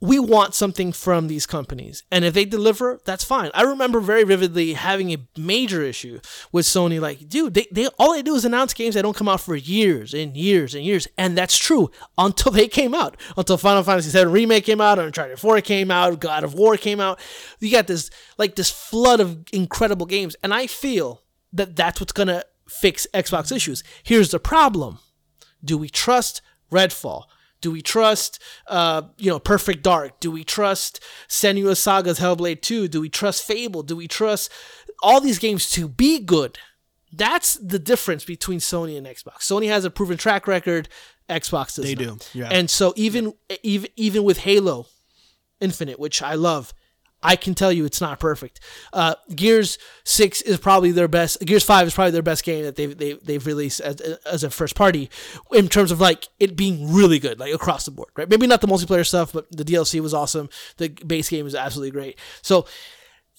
we 0.00 0.18
want 0.20 0.54
something 0.54 0.92
from 0.92 1.26
these 1.26 1.44
companies, 1.44 2.04
and 2.12 2.24
if 2.24 2.32
they 2.32 2.44
deliver, 2.44 3.00
that's 3.04 3.24
fine. 3.24 3.50
I 3.52 3.62
remember 3.62 3.98
very 3.98 4.22
vividly 4.22 4.74
having 4.74 5.12
a 5.12 5.18
major 5.36 5.82
issue 5.82 6.20
with 6.52 6.66
Sony, 6.66 7.00
like, 7.00 7.28
dude, 7.28 7.54
they, 7.54 7.66
they 7.72 7.88
all 7.98 8.12
they 8.12 8.22
do 8.22 8.36
is 8.36 8.44
announce 8.44 8.74
games 8.74 8.94
that 8.94 9.02
don't 9.02 9.16
come 9.16 9.28
out 9.28 9.40
for 9.40 9.56
years 9.56 10.14
and 10.14 10.36
years 10.36 10.74
and 10.76 10.84
years, 10.84 11.08
and 11.18 11.36
that's 11.36 11.58
true 11.58 11.90
until 12.16 12.52
they 12.52 12.68
came 12.68 12.94
out, 12.94 13.16
until 13.36 13.56
Final 13.56 13.82
Fantasy 13.82 14.16
VII 14.16 14.26
Remake 14.26 14.64
came 14.64 14.80
out, 14.80 15.00
Uncharted 15.00 15.40
4 15.40 15.60
came 15.62 15.90
out, 15.90 16.20
God 16.20 16.44
of 16.44 16.54
War 16.54 16.76
came 16.76 17.00
out. 17.00 17.18
You 17.58 17.72
got 17.72 17.88
this 17.88 18.08
like 18.36 18.54
this 18.54 18.70
flood 18.70 19.18
of 19.18 19.44
incredible 19.52 20.06
games, 20.06 20.36
and 20.44 20.54
I 20.54 20.68
feel 20.68 21.22
that 21.52 21.74
that's 21.74 22.00
what's 22.00 22.12
gonna 22.12 22.44
fix 22.68 23.08
Xbox 23.12 23.54
issues. 23.54 23.82
Here's 24.04 24.30
the 24.30 24.38
problem: 24.38 25.00
Do 25.64 25.76
we 25.76 25.88
trust 25.88 26.40
Redfall? 26.70 27.24
Do 27.60 27.70
we 27.72 27.82
trust, 27.82 28.40
uh, 28.68 29.02
you 29.16 29.30
know, 29.30 29.38
Perfect 29.38 29.82
Dark? 29.82 30.20
Do 30.20 30.30
we 30.30 30.44
trust 30.44 31.00
Senua 31.28 31.76
Saga's 31.76 32.18
Hellblade 32.20 32.62
2? 32.62 32.88
Do 32.88 33.00
we 33.00 33.08
trust 33.08 33.42
Fable? 33.44 33.82
Do 33.82 33.96
we 33.96 34.06
trust 34.08 34.50
all 35.02 35.20
these 35.20 35.38
games 35.38 35.70
to 35.72 35.88
be 35.88 36.20
good? 36.20 36.58
That's 37.12 37.54
the 37.54 37.78
difference 37.78 38.24
between 38.24 38.58
Sony 38.60 38.96
and 38.96 39.06
Xbox. 39.06 39.38
Sony 39.40 39.68
has 39.68 39.84
a 39.84 39.90
proven 39.90 40.16
track 40.18 40.46
record. 40.46 40.88
Xbox 41.28 41.74
does 41.76 41.84
They 41.84 41.94
not. 41.94 42.18
do, 42.32 42.38
yeah. 42.38 42.48
And 42.50 42.70
so 42.70 42.92
even 42.96 43.34
even 43.62 43.90
even 43.96 44.24
with 44.24 44.38
Halo 44.38 44.86
Infinite, 45.60 45.98
which 45.98 46.22
I 46.22 46.34
love, 46.34 46.72
I 47.22 47.36
can 47.36 47.54
tell 47.54 47.72
you 47.72 47.84
it's 47.84 48.00
not 48.00 48.20
perfect. 48.20 48.60
Uh, 48.92 49.14
Gears 49.34 49.78
Six 50.04 50.40
is 50.42 50.58
probably 50.58 50.92
their 50.92 51.08
best. 51.08 51.40
Gears 51.40 51.64
Five 51.64 51.86
is 51.86 51.94
probably 51.94 52.12
their 52.12 52.22
best 52.22 52.44
game 52.44 52.64
that 52.64 52.76
they've 52.76 52.96
they, 52.96 53.14
they've 53.14 53.44
released 53.44 53.80
as, 53.80 54.00
as 54.24 54.44
a 54.44 54.50
first 54.50 54.74
party 54.76 55.10
in 55.52 55.68
terms 55.68 55.90
of 55.90 56.00
like 56.00 56.28
it 56.38 56.56
being 56.56 56.92
really 56.92 57.18
good, 57.18 57.40
like 57.40 57.52
across 57.52 57.84
the 57.84 57.90
board. 57.90 58.10
Right? 58.16 58.28
Maybe 58.28 58.46
not 58.46 58.60
the 58.60 58.68
multiplayer 58.68 59.06
stuff, 59.06 59.32
but 59.32 59.50
the 59.50 59.64
DLC 59.64 60.00
was 60.00 60.14
awesome. 60.14 60.48
The 60.76 60.88
base 60.88 61.28
game 61.28 61.46
is 61.46 61.54
absolutely 61.54 61.90
great. 61.90 62.18
So 62.42 62.66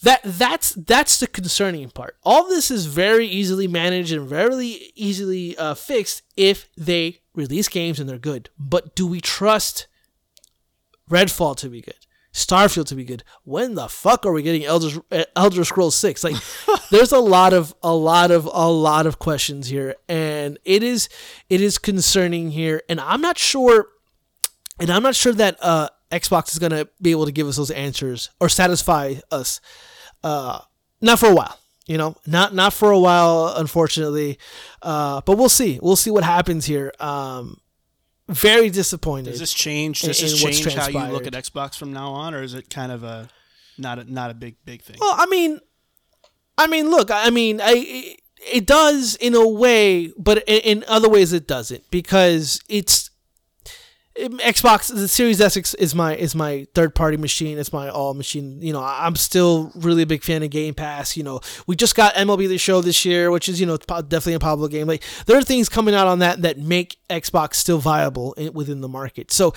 that 0.04 0.22
that's 0.24 0.72
that's 0.72 1.20
the 1.20 1.28
concerning 1.28 1.90
part. 1.90 2.18
All 2.24 2.48
this 2.48 2.72
is 2.72 2.86
very 2.86 3.28
easily 3.28 3.68
managed 3.68 4.12
and 4.12 4.28
very 4.28 4.92
easily 4.96 5.58
uh, 5.58 5.74
fixed 5.74 6.22
if 6.38 6.70
they 6.78 7.20
release 7.34 7.68
games 7.68 8.00
and 8.00 8.10
they're 8.10 8.18
good. 8.18 8.50
But 8.58 8.96
do 8.96 9.06
we 9.08 9.22
trust 9.22 9.88
Redfall 11.10 11.56
to 11.58 11.70
be 11.70 11.82
good? 11.82 11.96
Starfield 12.34 12.86
to 12.88 12.96
be 12.96 13.04
good. 13.04 13.24
When 13.44 13.76
the 13.76 13.88
fuck 13.88 14.26
are 14.26 14.32
we 14.32 14.44
getting 14.44 14.64
Elder 14.64 15.02
Elder 15.36 15.64
Scrolls 15.64 15.96
6? 15.96 16.24
Like 16.24 16.36
there's 16.92 17.12
a 17.12 17.20
lot 17.20 17.54
of 17.54 17.74
a 17.82 17.94
lot 17.94 18.32
of 18.32 18.46
a 18.46 18.70
lot 18.70 19.08
of 19.08 19.20
questions 19.20 19.68
here 19.68 19.96
and 20.08 20.60
it 20.64 20.84
is 20.84 21.10
it 21.50 21.60
is 21.62 21.78
concerning 21.78 22.52
here 22.52 22.82
and 22.88 23.00
I'm 23.00 23.22
not 23.22 23.38
sure 23.38 23.88
and 24.80 24.92
I'm 24.92 25.04
not 25.04 25.16
sure 25.16 25.34
that 25.34 25.58
uh 25.62 25.90
Xbox 26.12 26.52
is 26.52 26.60
going 26.60 26.72
to 26.72 26.90
be 27.00 27.12
able 27.12 27.26
to 27.26 27.32
give 27.32 27.48
us 27.48 27.58
those 27.58 27.70
answers 27.72 28.30
or 28.40 28.50
satisfy 28.50 29.16
us 29.32 29.60
uh 30.24 30.60
not 31.02 31.20
for 31.20 31.28
a 31.28 31.36
while. 31.36 31.58
You 31.88 31.98
know, 31.98 32.16
not 32.28 32.54
not 32.54 32.74
for 32.74 32.92
a 32.92 33.00
while, 33.00 33.52
unfortunately. 33.58 34.38
Uh, 34.80 35.22
but 35.26 35.40
we'll 35.40 35.50
see. 35.50 35.80
We'll 35.82 35.96
see 35.96 36.12
what 36.12 36.24
happens 36.24 36.66
here. 36.66 36.94
Um, 37.00 37.58
very 38.30 38.70
disappointed. 38.70 39.32
Does 39.32 39.40
this 39.40 39.54
change? 39.54 40.04
in- 40.04 40.08
Does 40.10 40.22
this 40.22 40.42
in 40.42 40.46
what's 40.48 40.60
change 40.60 40.76
how 40.76 40.88
you 40.88 41.12
look 41.12 41.28
at. 41.28 41.34
Xbox 41.34 41.76
from 41.78 41.92
now 41.94 42.12
on, 42.12 42.34
or 42.34 42.42
is 42.44 42.54
it 42.54 42.70
kind 42.70 42.92
of 42.92 43.04
a 43.04 43.30
not 43.78 44.00
a 44.00 44.12
not 44.12 44.32
a 44.32 44.34
big 44.34 44.56
big 44.66 44.82
thing? 44.82 44.98
Well, 45.00 45.16
I 45.18 45.26
mean, 45.26 45.60
I 46.58 46.68
mean, 46.68 46.90
look, 46.90 47.10
I 47.12 47.30
mean, 47.30 47.60
I 47.62 47.74
it, 47.76 48.22
it 48.54 48.66
does 48.66 49.16
in 49.16 49.36
a 49.36 49.48
way, 49.48 50.12
but 50.18 50.44
in, 50.48 50.80
in 50.80 50.86
other 50.88 51.10
ways 51.10 51.34
it 51.34 51.48
doesn't 51.48 51.90
because 51.92 52.62
it's 52.70 53.09
it- 53.09 53.09
Xbox. 54.20 54.94
The 54.94 55.08
Series 55.08 55.40
S 55.40 55.56
is- 55.58 55.96
my 55.96 56.16
is 56.16 56.36
my 56.36 56.68
third 56.76 56.94
party 56.94 57.18
machine. 57.18 57.58
It's 57.58 57.72
my 57.72 57.90
all 57.90 58.14
machine. 58.14 58.62
You 58.62 58.74
know, 58.74 58.82
I'm 58.84 59.16
still 59.16 59.72
really 59.76 60.04
a 60.04 60.06
big 60.06 60.24
fan 60.24 60.44
of 60.44 60.50
Game 60.50 60.74
Pass. 60.74 61.16
You 61.16 61.24
know, 61.24 61.40
we 61.68 61.76
just 61.76 61.96
got 61.96 62.14
MLB 62.16 62.48
the 62.48 62.58
Show 62.58 62.82
this 62.82 63.06
year, 63.06 63.32
which 63.32 63.48
is 63.48 63.60
you 63.60 63.66
know 63.66 63.78
definitely 63.78 64.34
a 64.34 64.40
popular 64.40 64.68
game. 64.70 64.88
Like 64.88 65.04
there 65.26 65.38
are 65.38 65.42
things 65.44 65.70
coming 65.70 65.96
out 65.96 66.08
on 66.08 66.20
that 66.20 66.42
that 66.42 66.58
make 66.58 66.98
Xbox 67.10 67.56
still 67.56 67.80
viable 67.80 68.34
in, 68.34 68.54
within 68.54 68.82
the 68.82 68.90
market. 68.90 69.32
So, 69.32 69.54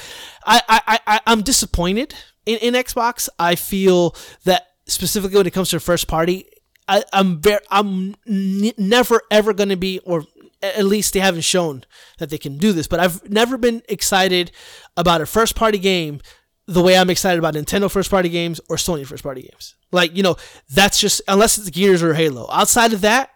I 0.46 0.62
I, 0.68 1.00
I 1.06 1.20
I'm 1.26 1.42
disappointed 1.42 2.14
in, 2.46 2.58
in 2.58 2.74
Xbox. 2.74 3.28
I 3.38 3.54
feel 3.56 4.14
that 4.44 4.68
specifically 4.86 5.36
when 5.38 5.46
it 5.46 5.52
comes 5.52 5.70
to 5.70 5.80
first 5.80 6.08
party, 6.08 6.46
I, 6.88 7.04
I'm 7.12 7.40
very, 7.40 7.60
I'm 7.70 8.14
n- 8.28 8.72
never 8.76 9.20
ever 9.30 9.52
going 9.54 9.68
to 9.68 9.76
be, 9.76 10.00
or 10.00 10.24
at 10.62 10.84
least 10.84 11.14
they 11.14 11.20
haven't 11.20 11.42
shown 11.42 11.84
that 12.18 12.30
they 12.30 12.38
can 12.38 12.56
do 12.58 12.72
this. 12.72 12.86
But 12.86 13.00
I've 13.00 13.28
never 13.28 13.58
been 13.58 13.82
excited 13.88 14.52
about 14.96 15.20
a 15.20 15.26
first 15.26 15.56
party 15.56 15.78
game 15.78 16.20
the 16.66 16.82
way 16.82 16.96
I'm 16.96 17.10
excited 17.10 17.38
about 17.38 17.54
Nintendo 17.54 17.90
first 17.90 18.10
party 18.10 18.28
games 18.28 18.60
or 18.68 18.76
Sony 18.76 19.04
first 19.06 19.22
party 19.22 19.42
games. 19.42 19.74
Like 19.90 20.16
you 20.16 20.22
know, 20.22 20.36
that's 20.70 21.00
just 21.00 21.20
unless 21.28 21.58
it's 21.58 21.70
Gears 21.70 22.02
or 22.02 22.14
Halo. 22.14 22.48
Outside 22.50 22.92
of 22.92 23.00
that, 23.02 23.30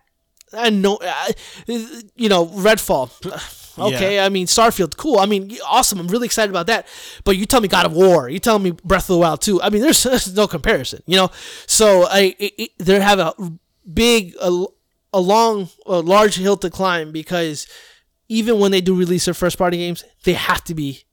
I 0.53 0.71
know, 0.71 0.99
I, 1.03 1.35
you 1.67 2.29
know, 2.29 2.47
Redfall. 2.47 3.11
Okay, 3.79 4.21
I 4.21 4.31
mean 4.31 4.47
Starfield, 4.47 4.97
cool. 4.97 5.19
I 5.19 5.27
mean, 5.27 5.55
awesome. 5.69 5.99
I'm 5.99 6.09
really 6.09 6.25
excited 6.25 6.51
about 6.51 6.67
that. 6.69 6.87
But 7.25 7.37
you 7.37 7.45
tell 7.45 7.61
me 7.61 7.69
God 7.69 7.85
of 7.85 7.93
War, 7.93 8.27
you 8.29 8.39
tell 8.39 8.59
me 8.59 8.71
Breath 8.71 9.05
of 9.05 9.15
the 9.15 9.19
Wild 9.19 9.43
too. 9.43 9.61
I 9.61 9.69
mean, 9.69 9.83
there's, 9.83 10.03
there's 10.05 10.35
no 10.35 10.47
comparison, 10.47 11.03
you 11.07 11.17
know. 11.17 11.31
So 11.67 12.07
I, 12.07 12.35
it, 12.39 12.53
it, 12.57 12.71
they 12.79 12.99
have 12.99 13.19
a 13.19 13.35
big 13.93 14.35
a, 14.41 14.65
a 15.13 15.21
long 15.21 15.69
a 15.87 16.01
large 16.01 16.37
hill 16.37 16.57
to 16.59 16.71
climb 16.71 17.13
because 17.13 17.67
even 18.29 18.59
when 18.59 18.73
they 18.73 18.81
do 18.81 18.95
release 18.95 19.25
their 19.25 19.35
first 19.35 19.57
party 19.59 19.79
games, 19.79 20.05
they 20.25 20.35
have 20.35 20.65
to 20.65 20.75
be 20.75 21.05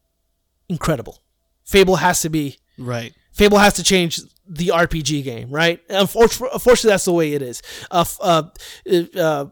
incredible. 0.68 1.22
Fable 1.64 1.96
has 1.96 2.20
to 2.22 2.28
be 2.28 2.58
Right. 2.78 3.14
Fable 3.32 3.58
has 3.58 3.74
to 3.74 3.82
change 3.82 4.20
the 4.48 4.68
RPG 4.68 5.24
game, 5.24 5.50
right? 5.50 5.80
Unfortunately, 5.88 6.88
that's 6.88 7.04
the 7.04 7.12
way 7.12 7.32
it 7.32 7.42
is. 7.42 7.62
Uh, 7.90 8.04
uh, 8.20 8.42
uh, 8.90 9.18
uh, 9.18 9.46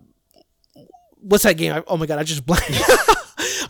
what's 1.19 1.45
that 1.45 1.57
game? 1.57 1.73
I, 1.73 1.83
oh 1.87 1.97
my 1.97 2.07
god, 2.07 2.19
I 2.19 2.23
just 2.25 2.45
blanked. 2.47 2.67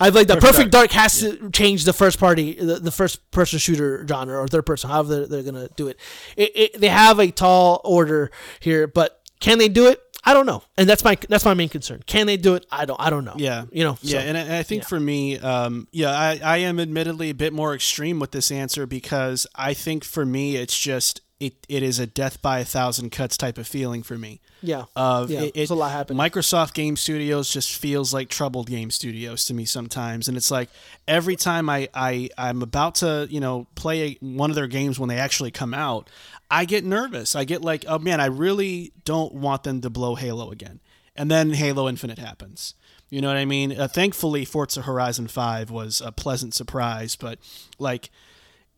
I 0.00 0.08
like 0.08 0.26
the 0.26 0.36
Perfect, 0.36 0.70
Dark, 0.70 0.90
has 0.92 1.20
to 1.20 1.50
change 1.50 1.84
the 1.84 1.92
first 1.92 2.18
party, 2.18 2.54
the, 2.54 2.80
the 2.80 2.90
first 2.90 3.30
person 3.30 3.58
shooter 3.58 4.04
genre 4.06 4.38
or 4.38 4.48
third 4.48 4.66
person, 4.66 4.90
however 4.90 5.14
they're, 5.14 5.26
they're 5.26 5.42
gonna 5.42 5.68
do 5.76 5.88
it. 5.88 5.98
It, 6.36 6.50
it. 6.54 6.80
They 6.80 6.88
have 6.88 7.18
a 7.18 7.30
tall 7.30 7.80
order 7.84 8.30
here, 8.60 8.86
but 8.86 9.20
can 9.40 9.58
they 9.58 9.68
do 9.68 9.86
it? 9.86 10.00
I 10.24 10.34
don't 10.34 10.46
know, 10.46 10.62
and 10.76 10.88
that's 10.88 11.02
my 11.02 11.18
that's 11.28 11.44
my 11.44 11.54
main 11.54 11.68
concern. 11.68 12.02
Can 12.06 12.26
they 12.26 12.36
do 12.36 12.54
it? 12.54 12.64
I 12.70 12.84
don't 12.84 13.00
I 13.00 13.10
don't 13.10 13.24
know. 13.24 13.34
Yeah, 13.36 13.64
you 13.72 13.82
know. 13.82 13.98
Yeah, 14.02 14.20
so- 14.20 14.26
and 14.26 14.38
I, 14.38 14.40
and 14.42 14.52
I 14.54 14.62
think 14.62 14.82
yeah. 14.82 14.88
for 14.88 15.00
me, 15.00 15.38
um, 15.38 15.88
yeah, 15.90 16.10
I, 16.10 16.40
I 16.42 16.56
am 16.58 16.78
admittedly 16.78 17.30
a 17.30 17.34
bit 17.34 17.52
more 17.52 17.74
extreme 17.74 18.20
with 18.20 18.30
this 18.30 18.52
answer 18.52 18.86
because 18.86 19.46
I 19.54 19.74
think 19.74 20.04
for 20.04 20.24
me 20.24 20.56
it's 20.56 20.78
just 20.78 21.22
it, 21.47 21.55
it 21.69 21.82
is 21.82 21.98
a 21.98 22.06
death 22.06 22.40
by 22.40 22.60
a 22.60 22.64
thousand 22.64 23.10
cuts 23.10 23.36
type 23.36 23.59
of 23.59 23.66
feeling 23.66 24.02
for 24.02 24.16
me. 24.16 24.40
yeah, 24.62 24.85
Of 24.97 25.31
yeah. 25.31 25.43
it, 25.43 25.52
it- 25.56 25.70
a 25.70 25.74
lot 25.74 25.90
happening. 25.93 26.19
Microsoft 26.19 26.74
Game 26.74 26.97
Studios 26.97 27.51
just 27.51 27.74
feels 27.77 28.14
like 28.14 28.28
troubled 28.28 28.69
game 28.69 28.90
studios 28.90 29.44
to 29.47 29.55
me 29.55 29.64
sometimes, 29.64 30.28
and 30.28 30.36
it's 30.36 30.51
like 30.51 30.69
every 31.09 31.36
time 31.36 31.69
I, 31.69 31.89
I 31.94 32.28
I'm 32.39 32.62
about 32.62 32.94
to 32.97 33.27
you 33.31 33.40
know 33.40 33.66
play 33.74 34.02
a, 34.02 34.19
one 34.24 34.51
of 34.51 34.56
their 34.56 34.69
games 34.69 34.98
when 34.98 35.09
they 35.09 35.19
actually 35.19 35.51
come 35.51 35.74
out, 35.74 36.09
I 36.51 36.64
get 36.64 36.85
nervous. 36.85 37.35
I 37.35 37.44
get 37.44 37.62
like, 37.62 37.85
oh 37.89 37.98
man, 37.98 38.20
I 38.20 38.27
really 38.27 38.93
don't 39.05 39.35
want 39.35 39.64
them 39.64 39.81
to 39.81 39.90
blow 39.90 40.14
Halo 40.14 40.51
again, 40.51 40.81
and 41.16 41.31
then 41.31 41.51
Halo 41.52 41.89
Infinite 41.89 42.19
happens. 42.19 42.74
You 43.10 43.20
know 43.20 43.28
what 43.28 43.36
I 43.36 43.44
mean? 43.44 43.78
Uh, 43.78 43.89
thankfully, 43.89 44.44
Forza 44.47 44.82
Horizon 44.82 45.28
Five 45.28 45.70
was 45.70 46.01
a 46.01 46.12
pleasant 46.12 46.55
surprise, 46.55 47.14
but 47.14 47.39
like 47.78 48.10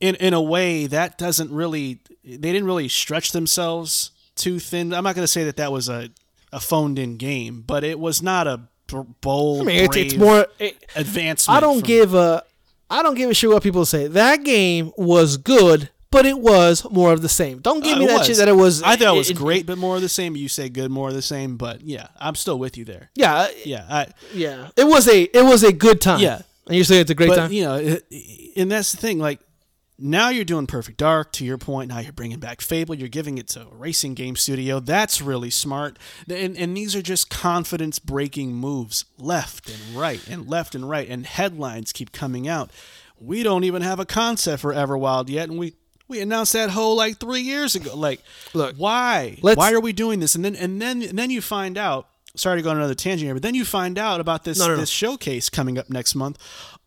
in 0.01 0.15
in 0.17 0.35
a 0.35 0.43
way 0.43 0.87
that 0.87 1.19
doesn't 1.19 1.51
really 1.53 2.01
they 2.25 2.37
didn't 2.37 2.67
really 2.67 2.89
stretch 2.89 3.33
themselves 3.33 4.11
too 4.37 4.59
thin. 4.59 4.93
I'm 4.95 5.05
not 5.05 5.15
going 5.15 5.25
to 5.25 5.29
say 5.33 5.45
that 5.45 5.57
that 5.57 5.73
was 5.73 5.89
a 5.89 6.11
a 6.53 6.61
phoned 6.61 6.99
in 6.99 7.17
game, 7.17 7.63
but 7.67 7.83
it 7.85 7.99
was 7.99 8.23
not 8.23 8.47
a 8.47 8.61
bold. 9.21 9.63
I 9.63 9.65
mean, 9.65 9.85
it's, 9.85 9.97
it's 9.97 10.17
more. 10.17 10.47
It, 10.59 10.85
advancement. 10.95 11.57
I 11.57 11.61
don't 11.61 11.79
from- 11.81 11.87
give 11.87 12.15
a 12.15 12.43
I 12.91 13.03
don't 13.03 13.15
give 13.17 13.31
a 13.31 13.35
shit 13.35 13.51
what 13.51 13.63
people 13.63 13.85
say. 13.87 14.07
That 14.09 14.45
game 14.45 14.93
was 14.97 15.37
good, 15.37 15.89
but 16.11 16.27
it 16.27 16.39
was 16.39 16.89
more 16.91 17.13
of 17.13 17.23
the 17.23 17.29
same. 17.29 17.59
Don't 17.61 17.83
give 17.83 17.97
Uh, 17.97 18.01
me 18.01 18.07
that 18.07 18.19
was. 18.19 18.27
shit 18.27 18.37
that 18.37 18.47
it 18.49 18.55
was. 18.57 18.83
I 18.83 18.95
thought 18.97 19.15
it 19.15 19.19
was 19.19 19.31
it- 19.31 19.37
great, 19.37 19.67
but 19.67 19.79
more 19.79 19.97
of 19.97 20.03
the 20.03 20.09
same. 20.09 20.37
You 20.37 20.49
say 20.49 20.69
good, 20.69 20.91
more 20.91 21.09
of 21.09 21.15
the 21.15 21.23
same, 21.23 21.57
but 21.57 21.81
yeah, 21.81 22.09
I'm 22.21 22.35
still 22.35 22.59
with 22.59 22.77
you 22.77 22.85
there. 22.85 23.11
Yeah, 23.15 23.49
Yeah, 23.65 23.87
I, 23.89 24.07
yeah. 24.33 24.69
It 24.77 24.85
was 24.85 25.09
a 25.09 25.23
it 25.23 25.45
was 25.45 25.63
a 25.65 25.73
good 25.73 26.01
time. 26.01 26.21
Yeah. 26.21 26.43
and 26.67 26.77
you're 26.77 26.85
saying 26.85 27.01
it's 27.03 27.11
a 27.11 27.15
great 27.15 27.31
but 27.31 27.37
time. 27.37 27.53
you 27.53 27.65
know, 27.65 27.99
and 28.57 28.71
that's 28.71 28.93
the 28.93 28.99
thing. 28.99 29.19
Like 29.19 29.41
now 29.99 30.29
you're 30.29 30.45
doing 30.45 30.67
Perfect 30.67 30.99
Dark. 30.99 31.33
To 31.33 31.45
your 31.45 31.59
point, 31.59 31.89
now 31.89 32.01
you're 32.01 32.13
bringing 32.13 32.41
back 32.41 32.61
Fable. 32.61 32.95
You're 32.95 33.09
giving 33.09 33.39
it 33.39 33.49
to 33.49 33.63
a 33.63 33.75
racing 33.75 34.15
game 34.15 34.37
studio. 34.37 34.81
That's 34.81 35.21
really 35.23 35.51
smart. 35.51 35.99
And 36.29 36.57
and 36.57 36.77
these 36.77 36.97
are 36.97 37.03
just 37.03 37.31
confidence 37.31 37.99
breaking 37.99 38.55
moves, 38.55 39.05
left 39.19 39.69
and 39.71 39.97
right, 39.97 40.27
and 40.29 40.49
left 40.49 40.75
and 40.75 40.89
right. 40.89 41.09
And 41.09 41.27
headlines 41.27 41.93
keep 41.93 42.13
coming 42.13 42.49
out. 42.49 42.71
We 43.21 43.43
don't 43.43 43.65
even 43.65 43.83
have 43.83 44.01
a 44.01 44.05
concept 44.05 44.61
for 44.63 44.73
Everwild 44.75 45.29
yet, 45.29 45.49
and 45.49 45.59
we. 45.59 45.75
We 46.07 46.21
announced 46.21 46.53
that 46.53 46.69
whole 46.69 46.97
like 46.97 47.19
three 47.19 47.41
years 47.41 47.75
ago. 47.75 47.97
Like, 47.97 48.21
Look, 48.53 48.77
why? 48.77 49.39
why 49.57 49.73
are 49.73 49.81
we 49.81 49.95
doing 49.95 50.21
this? 50.21 50.35
And 50.35 50.45
then 50.45 50.55
and 50.55 50.81
then 50.81 51.01
and 51.03 51.19
then 51.19 51.31
you 51.31 51.41
find 51.41 51.79
out. 51.79 52.09
Sorry 52.37 52.59
to 52.59 52.63
go 52.63 52.71
on 52.71 52.77
another 52.77 52.95
tangent 52.95 53.25
here, 53.27 53.33
but 53.35 53.43
then 53.43 53.55
you 53.55 53.65
find 53.65 53.97
out 53.97 54.21
about 54.21 54.45
this 54.45 54.59
No, 54.59 54.67
no, 54.67 54.75
no. 54.75 54.81
this 54.81 54.91
showcase 54.91 55.49
coming 55.49 55.79
up 55.79 55.89
next 55.89 56.15
month. 56.15 56.37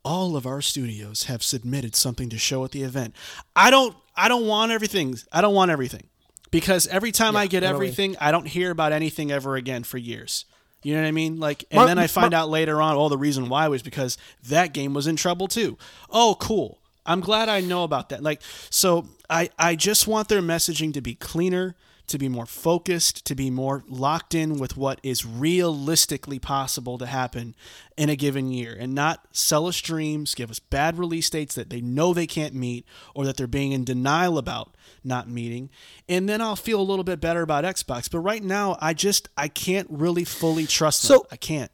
All 0.07 0.35
of 0.37 0.45
our 0.45 0.61
studios 0.61 1.23
have 1.23 1.43
submitted 1.43 1.95
something 1.95 2.29
to 2.29 2.37
show 2.37 2.63
at 2.63 2.71
the 2.71 2.83
event. 2.83 3.13
I 3.55 3.69
don't 3.69 3.95
I 4.15 4.27
don't 4.29 4.47
want 4.47 4.71
everything. 4.71 5.17
I 5.31 5.41
don't 5.41 5.53
want 5.53 5.69
everything. 5.71 6.03
Because 6.49 6.87
every 6.87 7.11
time 7.11 7.35
I 7.35 7.47
get 7.47 7.63
I 7.63 7.67
you- 7.67 7.73
everything, 7.73 8.15
I 8.21 8.31
don't 8.31 8.47
hear 8.47 8.71
about 8.71 8.93
anything 8.93 9.31
ever 9.31 9.55
again 9.57 9.83
for 9.83 9.97
years. 9.97 10.45
You 10.83 10.93
know 10.95 11.01
what 11.01 11.07
I 11.07 11.11
mean? 11.11 11.39
Like 11.39 11.65
and 11.71 11.87
then 11.89 11.99
I 11.99 12.07
find 12.07 12.33
out 12.33 12.49
later 12.49 12.81
on, 12.81 12.95
oh 12.95 13.09
the 13.09 13.17
reason 13.17 13.49
why 13.49 13.67
was 13.67 13.81
because 13.81 14.17
that 14.47 14.73
game 14.73 14.93
was 14.93 15.07
in 15.07 15.17
trouble 15.17 15.47
too. 15.47 15.77
Oh, 16.09 16.37
cool. 16.39 16.79
I'm 17.05 17.19
glad 17.19 17.49
I 17.49 17.59
know 17.61 17.83
about 17.83 18.09
that. 18.09 18.23
Like 18.23 18.41
so 18.69 19.07
I 19.29 19.49
I 19.59 19.75
just 19.75 20.07
want 20.07 20.29
their 20.29 20.41
messaging 20.41 20.93
to 20.93 21.01
be 21.01 21.15
cleaner, 21.15 21.75
to 22.07 22.17
be 22.17 22.29
more 22.29 22.45
focused, 22.45 23.25
to 23.25 23.35
be 23.35 23.49
more 23.49 23.83
locked 23.87 24.33
in 24.33 24.57
with 24.57 24.77
what 24.77 24.99
is 25.03 25.25
realistically 25.25 26.39
possible 26.39 26.97
to 26.97 27.05
happen 27.05 27.53
in 27.97 28.09
a 28.09 28.15
given 28.15 28.49
year 28.51 28.75
and 28.79 28.93
not 28.95 29.27
sell 29.31 29.67
us 29.67 29.79
dreams, 29.81 30.33
give 30.33 30.49
us 30.49 30.59
bad 30.59 30.97
release 30.97 31.29
dates 31.29 31.55
that 31.55 31.69
they 31.69 31.81
know 31.81 32.13
they 32.13 32.27
can't 32.27 32.53
meet 32.53 32.85
or 33.13 33.25
that 33.25 33.35
they're 33.37 33.45
being 33.47 33.73
in 33.73 33.83
denial 33.83 34.37
about 34.37 34.75
not 35.03 35.29
meeting. 35.29 35.69
And 36.07 36.29
then 36.29 36.41
I'll 36.41 36.55
feel 36.55 36.79
a 36.79 36.83
little 36.83 37.03
bit 37.03 37.19
better 37.19 37.41
about 37.41 37.65
Xbox. 37.65 38.09
But 38.09 38.19
right 38.19 38.43
now 38.43 38.77
I 38.79 38.93
just 38.93 39.27
I 39.37 39.47
can't 39.49 39.87
really 39.89 40.23
fully 40.23 40.65
trust 40.65 41.01
them. 41.07 41.17
So- 41.17 41.27
I 41.31 41.35
can't. 41.35 41.71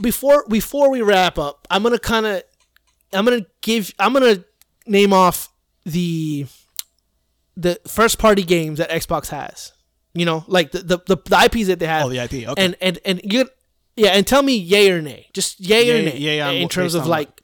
before 0.00 0.44
before 0.48 0.90
we 0.90 1.02
wrap 1.02 1.38
up, 1.38 1.66
I'm 1.70 1.82
gonna 1.82 1.98
kind 1.98 2.26
of 2.26 2.42
I'm 3.12 3.24
gonna 3.24 3.46
give 3.62 3.92
I'm 3.98 4.12
gonna 4.12 4.44
name 4.86 5.12
off 5.12 5.48
the 5.84 6.46
the 7.56 7.80
first 7.86 8.18
party 8.18 8.42
games 8.42 8.78
that 8.78 8.90
Xbox 8.90 9.28
has. 9.28 9.72
You 10.14 10.24
know, 10.24 10.44
like 10.46 10.72
the 10.72 10.78
the, 10.78 10.98
the, 11.06 11.16
the 11.16 11.44
IPs 11.44 11.66
that 11.66 11.78
they 11.78 11.86
have. 11.86 12.06
Oh, 12.06 12.08
the 12.08 12.18
IP, 12.18 12.48
okay. 12.48 12.64
And 12.64 12.74
and 12.80 12.98
and 13.04 13.20
you 13.24 13.48
yeah, 13.96 14.10
and 14.10 14.26
tell 14.26 14.42
me 14.42 14.56
yay 14.56 14.90
or 14.90 15.02
nay. 15.02 15.28
Just 15.34 15.60
yay, 15.60 15.90
or 15.90 16.02
nay. 16.02 16.16
yay 16.16 16.40
on 16.40 16.54
in 16.54 16.68
terms 16.68 16.94
of 16.94 17.06
like 17.06 17.40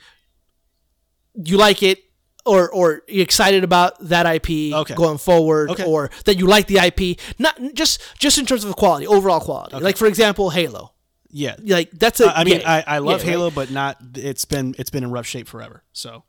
you 1.34 1.56
like 1.56 1.82
it 1.82 1.98
or 2.44 2.70
or 2.70 3.02
you're 3.08 3.22
excited 3.22 3.62
about 3.64 3.98
that 4.08 4.26
IP 4.26 4.74
Okay. 4.74 4.94
going 4.94 5.18
forward 5.18 5.70
Okay. 5.70 5.84
or 5.84 6.10
that 6.24 6.38
you 6.38 6.46
like 6.46 6.66
the 6.66 6.78
IP. 6.78 7.18
Not 7.38 7.58
just 7.74 8.00
just 8.18 8.38
in 8.38 8.46
terms 8.46 8.64
of 8.64 8.68
the 8.68 8.74
quality, 8.74 9.06
overall 9.06 9.40
quality. 9.40 9.76
Like 9.78 9.96
for 9.96 10.06
example, 10.06 10.50
Halo. 10.50 10.92
Yeah. 11.30 11.56
Like 11.62 11.90
that's 11.92 12.20
a 12.20 12.36
I 12.36 12.44
mean, 12.44 12.56
yay. 12.60 12.64
I, 12.64 12.80
I 12.96 12.98
love 12.98 13.20
Yay, 13.20 13.26
right? 13.26 13.32
Halo, 13.32 13.50
but 13.50 13.70
not. 13.70 13.98
It's 14.14 14.44
been 14.44 14.74
it's 14.78 14.90
been 14.90 15.04
in 15.04 15.10
rough 15.10 15.26
shape 15.26 15.46
forever. 15.48 15.82
So 15.92 16.24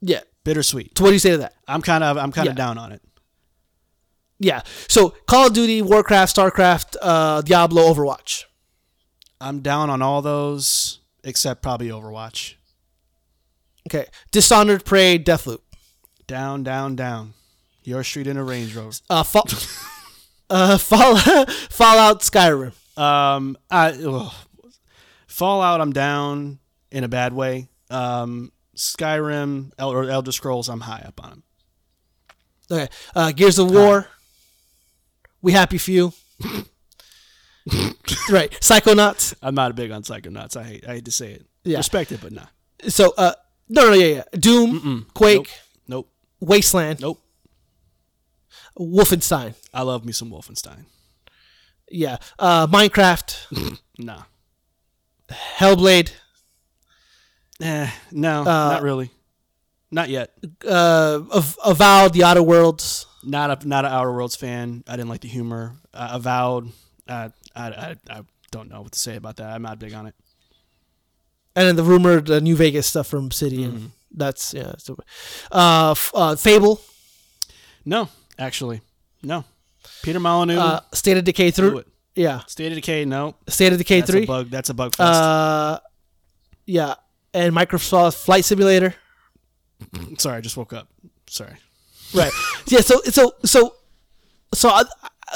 Yeah. 0.00 0.20
Bittersweet. 0.48 0.96
So 0.96 1.04
what 1.04 1.10
do 1.10 1.12
you 1.12 1.18
say 1.18 1.32
to 1.32 1.38
that? 1.38 1.52
I'm 1.68 1.82
kind 1.82 2.02
of 2.02 2.16
I'm 2.16 2.32
kind 2.32 2.48
of 2.48 2.56
down 2.56 2.78
on 2.78 2.90
it. 2.90 3.02
Yeah. 4.38 4.62
So 4.88 5.10
Call 5.26 5.48
of 5.48 5.52
Duty, 5.52 5.82
Warcraft, 5.82 6.34
Starcraft, 6.34 6.96
uh, 7.02 7.42
Diablo, 7.42 7.82
Overwatch. 7.92 8.44
I'm 9.42 9.60
down 9.60 9.90
on 9.90 10.00
all 10.00 10.22
those 10.22 11.00
except 11.22 11.60
probably 11.60 11.88
Overwatch. 11.88 12.54
Okay. 13.88 14.06
Dishonored, 14.30 14.86
Prey, 14.86 15.18
Deathloop. 15.18 15.60
Down, 16.26 16.62
down, 16.62 16.96
down. 16.96 17.34
Your 17.84 18.02
street 18.02 18.26
in 18.26 18.38
a 18.38 18.44
Range 18.44 18.74
Rover. 18.74 18.96
Uh, 19.10 19.22
Fall, 19.22 19.44
uh, 20.50 20.78
Fall, 20.78 21.16
Fallout, 21.70 22.20
Skyrim. 22.20 22.72
Um, 22.98 23.58
I, 23.70 23.90
ugh. 23.90 24.32
Fallout, 25.26 25.82
I'm 25.82 25.92
down 25.92 26.58
in 26.90 27.04
a 27.04 27.08
bad 27.08 27.34
way. 27.34 27.68
Um, 27.90 28.50
Skyrim 28.78 29.72
El- 29.78 29.90
or 29.92 30.08
Elder 30.08 30.32
Scrolls, 30.32 30.68
I'm 30.68 30.80
high 30.80 31.02
up 31.06 31.22
on 31.22 31.30
them. 31.30 31.42
Okay. 32.70 32.88
Uh, 33.14 33.32
Gears 33.32 33.58
of 33.58 33.70
War. 33.70 34.06
We 35.42 35.52
Happy 35.52 35.78
Few. 35.78 36.12
right. 38.30 38.50
Psychonauts. 38.60 39.34
I'm 39.42 39.54
not 39.54 39.74
big 39.76 39.90
on 39.90 40.02
Psychonauts. 40.02 40.56
I 40.56 40.62
hate 40.64 40.84
I 40.88 40.94
hate 40.94 41.04
to 41.06 41.10
say 41.10 41.32
it. 41.32 41.46
Yeah. 41.64 41.78
Respect 41.78 42.12
it, 42.12 42.20
but 42.20 42.32
nah. 42.32 42.46
So, 42.88 43.12
uh, 43.18 43.32
no, 43.68 43.88
no, 43.88 43.92
yeah, 43.94 44.06
yeah. 44.16 44.22
Doom, 44.38 45.06
Quake, 45.14 45.50
Nope. 45.88 46.08
Wasteland, 46.40 47.00
Nope. 47.00 47.20
Wolfenstein. 48.78 49.54
I 49.74 49.82
love 49.82 50.04
me 50.04 50.12
some 50.12 50.30
Wolfenstein. 50.30 50.84
Yeah. 51.90 52.18
Uh, 52.38 52.66
Minecraft, 52.68 53.78
Nah. 53.98 54.22
Hellblade, 55.30 56.12
Eh, 57.60 57.90
no, 58.12 58.40
Uh, 58.42 58.44
not 58.44 58.82
really. 58.82 59.10
Not 59.90 60.08
yet. 60.10 60.32
uh, 60.66 61.20
Av- 61.32 61.58
Avowed, 61.64 62.12
The 62.12 62.24
Outer 62.24 62.42
Worlds. 62.42 63.06
Not 63.24 63.50
a 63.64 63.68
not 63.68 63.84
an 63.84 63.92
Outer 63.92 64.12
Worlds 64.12 64.36
fan. 64.36 64.84
I 64.86 64.92
didn't 64.96 65.08
like 65.08 65.22
the 65.22 65.28
humor. 65.28 65.74
Uh, 65.92 66.10
Avowed. 66.12 66.70
Uh, 67.08 67.30
I, 67.56 67.66
I 67.68 67.96
I 68.10 68.20
don't 68.50 68.68
know 68.70 68.82
what 68.82 68.92
to 68.92 68.98
say 68.98 69.16
about 69.16 69.36
that. 69.36 69.50
I'm 69.50 69.62
not 69.62 69.78
big 69.78 69.92
on 69.94 70.06
it. 70.06 70.14
and 71.56 71.66
then 71.66 71.76
the 71.76 71.82
rumored 71.82 72.30
uh, 72.30 72.38
New 72.40 72.54
Vegas 72.54 72.86
stuff 72.86 73.06
from 73.08 73.30
City, 73.32 73.64
Mm-hmm. 73.66 73.86
that's 74.12 74.54
yeah. 74.54 74.74
So, 74.78 74.96
uh, 75.50 75.94
uh, 76.14 76.36
Fable, 76.36 76.80
No, 77.84 78.08
actually, 78.38 78.82
no. 79.22 79.44
Peter 80.02 80.20
Molyneux. 80.20 80.58
uh, 80.60 80.80
State 80.92 81.16
of 81.16 81.24
Decay 81.24 81.48
it. 81.48 81.86
yeah, 82.14 82.40
State 82.46 82.70
of 82.72 82.76
Decay. 82.76 83.04
No, 83.04 83.34
State 83.48 83.72
of 83.72 83.78
Decay 83.78 84.00
that's 84.00 84.10
three, 84.10 84.22
a 84.24 84.26
bug. 84.26 84.50
That's 84.50 84.68
a 84.70 84.74
bug 84.74 84.94
fest. 84.94 85.20
uh, 85.20 85.80
yeah, 86.66 86.94
and 87.34 87.54
Microsoft 87.54 88.24
Flight 88.24 88.44
Simulator, 88.44 88.94
Sorry, 90.18 90.36
I 90.36 90.40
just 90.40 90.56
woke 90.56 90.72
up. 90.72 90.88
Sorry. 91.28 91.54
right? 92.14 92.32
yeah, 92.66 92.80
so 92.80 93.00
so 93.04 93.32
so 93.44 93.74
so 94.54 94.70
I, 94.70 94.84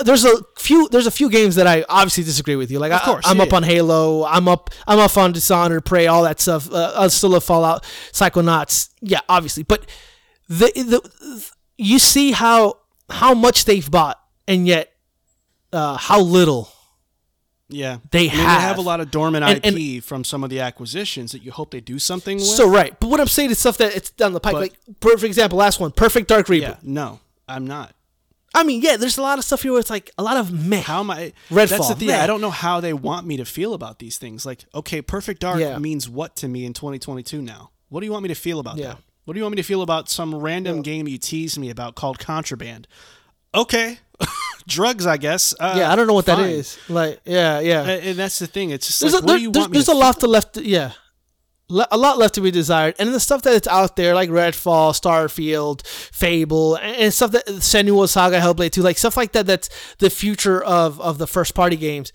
there's 0.05 0.25
a 0.25 0.43
few 0.59 0.89
there's 0.89 1.07
a 1.07 1.11
few 1.11 1.31
games 1.31 1.57
that 1.57 1.67
I 1.67 1.85
obviously 1.89 2.25
disagree 2.25 2.57
with 2.57 2.71
you. 2.71 2.79
Like 2.79 2.93
Of 2.93 3.03
course, 3.03 3.27
I, 3.27 3.31
am 3.31 3.39
yeah, 3.39 3.43
up 3.45 3.53
on 3.53 3.63
Halo. 3.63 4.25
I'm 4.25 4.49
up 4.49 4.71
I'm 4.87 4.99
up 4.99 5.17
on 5.17 5.33
Dishonored, 5.33 5.85
Prey, 5.85 6.07
all 6.07 6.23
that 6.25 6.41
stuff. 6.41 6.73
Uh, 6.73 6.93
I 6.97 7.09
still 7.09 7.31
love 7.31 7.45
Fallout, 7.45 7.85
Psychonauts. 8.13 8.91
Yeah, 9.01 9.21
obviously, 9.29 9.63
but 9.63 9.87
the 10.49 10.73
the 10.75 11.51
you 11.79 11.99
see 11.99 12.33
how 12.33 12.79
how 13.11 13.35
much 13.35 13.65
they've 13.65 13.89
bought 13.91 14.19
and 14.49 14.67
yet 14.67 14.93
uh, 15.73 15.97
how 15.97 16.21
little 16.21 16.73
Yeah, 17.73 17.99
They 18.11 18.21
I 18.21 18.23
mean, 18.23 18.31
have. 18.31 18.61
they 18.61 18.67
have 18.69 18.79
a 18.79 18.83
lot 18.83 19.01
of 19.01 19.11
dormant 19.11 19.45
And- 19.45 19.61
and- 19.65 19.77
IP 19.79 20.01
from 20.05 20.25
some 20.25 20.45
of 20.45 20.51
the 20.51 20.61
acquisitions 20.61 21.33
that 21.33 21.43
you 21.43 21.51
hope 21.53 21.71
they 21.71 21.81
do 21.81 21.99
something 21.99 22.37
with. 22.37 22.47
So 22.47 22.69
right, 22.69 22.99
but 23.01 23.09
what 23.09 23.19
I'm 23.21 23.27
saying 23.29 23.51
is 23.51 23.59
stuff 23.59 23.79
that 23.79 23.97
it's 23.97 24.11
down 24.11 24.33
the 24.35 24.41
pipe. 24.41 24.53
But- 24.53 24.61
like 24.61 24.79
for, 25.01 25.13
example, 25.27 25.59
last 25.59 25.81
one, 25.81 25.91
Perfect 25.91 26.29
Dark 26.29 26.47
Reboot. 26.47 26.61
yeah, 26.61 26.77
no, 26.83 27.21
I'm 27.49 27.67
not. 27.67 27.95
I 28.55 28.65
mean, 28.65 28.83
yeah, 28.83 28.99
there's 28.99 29.17
a 29.17 29.23
lot 29.23 29.39
of 29.39 29.45
stuff 29.47 29.63
here 29.63 29.73
where 29.73 29.81
it's 29.81 29.89
like 29.89 30.11
a 30.19 30.23
lot 30.23 30.37
of 30.37 30.53
meh. 30.53 30.83
How 30.83 31.01
am 31.01 31.11
I? 31.11 31.33
Redfall, 31.51 31.69
That's 31.69 31.89
the 31.89 31.95
thing. 31.95 32.09
meh. 32.09 32.23
I 32.23 32.27
don't 32.27 32.43
know 32.43 32.51
how 32.51 32.81
they 32.81 32.93
want 32.93 33.27
me 33.27 33.39
to 33.39 33.47
feel 33.47 33.73
about 33.73 33.99
these 33.99 34.19
things. 34.19 34.45
Like, 34.45 34.67
okay, 34.75 35.01
Perfect 35.01 35.41
Dark 35.41 35.59
Yeah. 35.59 35.79
means 35.79 36.07
what 36.07 36.37
to 36.37 36.49
me 36.49 36.67
in 36.67 36.75
2022 36.75 37.41
now? 37.41 37.71
What 37.89 38.01
do 38.01 38.07
you 38.07 38.13
want 38.13 38.25
me 38.25 38.29
to 38.29 38.35
feel 38.35 38.59
about 38.61 38.77
Yeah. 38.77 38.89
that? 38.89 38.99
What 39.25 39.33
do 39.33 39.39
you 39.41 39.45
want 39.45 39.53
me 39.57 39.63
to 39.63 39.67
feel 39.67 39.81
about 39.81 40.11
some 40.11 40.35
random 40.35 40.83
game 40.83 41.09
you 41.09 41.17
teased 41.17 41.57
me 41.59 41.71
about 41.71 41.95
called 41.95 42.19
Contraband? 42.19 42.87
Okay, 43.55 43.99
drugs, 44.67 45.07
I 45.07 45.17
guess. 45.17 45.55
Uh, 45.59 45.75
yeah, 45.79 45.93
I 45.93 45.97
don't 45.97 46.07
know 46.07 46.15
what 46.15 46.27
that 46.27 46.39
fine. 46.39 46.51
is. 46.51 46.79
Like, 46.89 47.21
yeah, 47.25 47.61
yeah. 47.61 47.83
And, 47.83 48.07
and 48.07 48.19
that's 48.19 48.39
the 48.39 48.47
thing. 48.47 48.71
It's 48.71 48.87
just 48.87 49.01
there's 49.01 49.15
like, 49.15 49.23
a, 49.23 49.27
there- 49.27 49.37
you 49.39 49.51
there's, 49.51 49.63
want 49.63 49.73
there's 49.73 49.89
a 49.89 49.95
lot 49.95 50.21
to 50.21 50.27
left. 50.27 50.57
Yeah, 50.57 50.93
Le- 51.69 51.89
a 51.91 51.97
lot 51.97 52.19
left 52.19 52.35
to 52.35 52.41
be 52.41 52.51
desired, 52.51 52.95
and 52.99 53.15
the 53.15 53.21
stuff 53.21 53.43
that 53.43 53.55
it's 53.55 53.69
out 53.69 53.97
there, 53.97 54.15
like 54.15 54.29
Redfall, 54.31 54.93
Starfield, 54.93 55.87
Fable, 55.87 56.75
and, 56.77 56.97
and 56.97 57.15
stuff 57.15 57.31
that 57.33 57.47
Senua 57.47 58.09
Saga, 58.09 58.41
Hellblade 58.41 58.73
2, 58.73 58.83
like 58.83 58.99
stuff 58.99 59.17
like 59.17 59.33
that. 59.33 59.47
That's 59.47 59.69
the 59.99 60.11
future 60.11 60.63
of 60.63 61.01
of 61.01 61.19
the 61.19 61.27
first 61.27 61.55
party 61.55 61.77
games. 61.77 62.13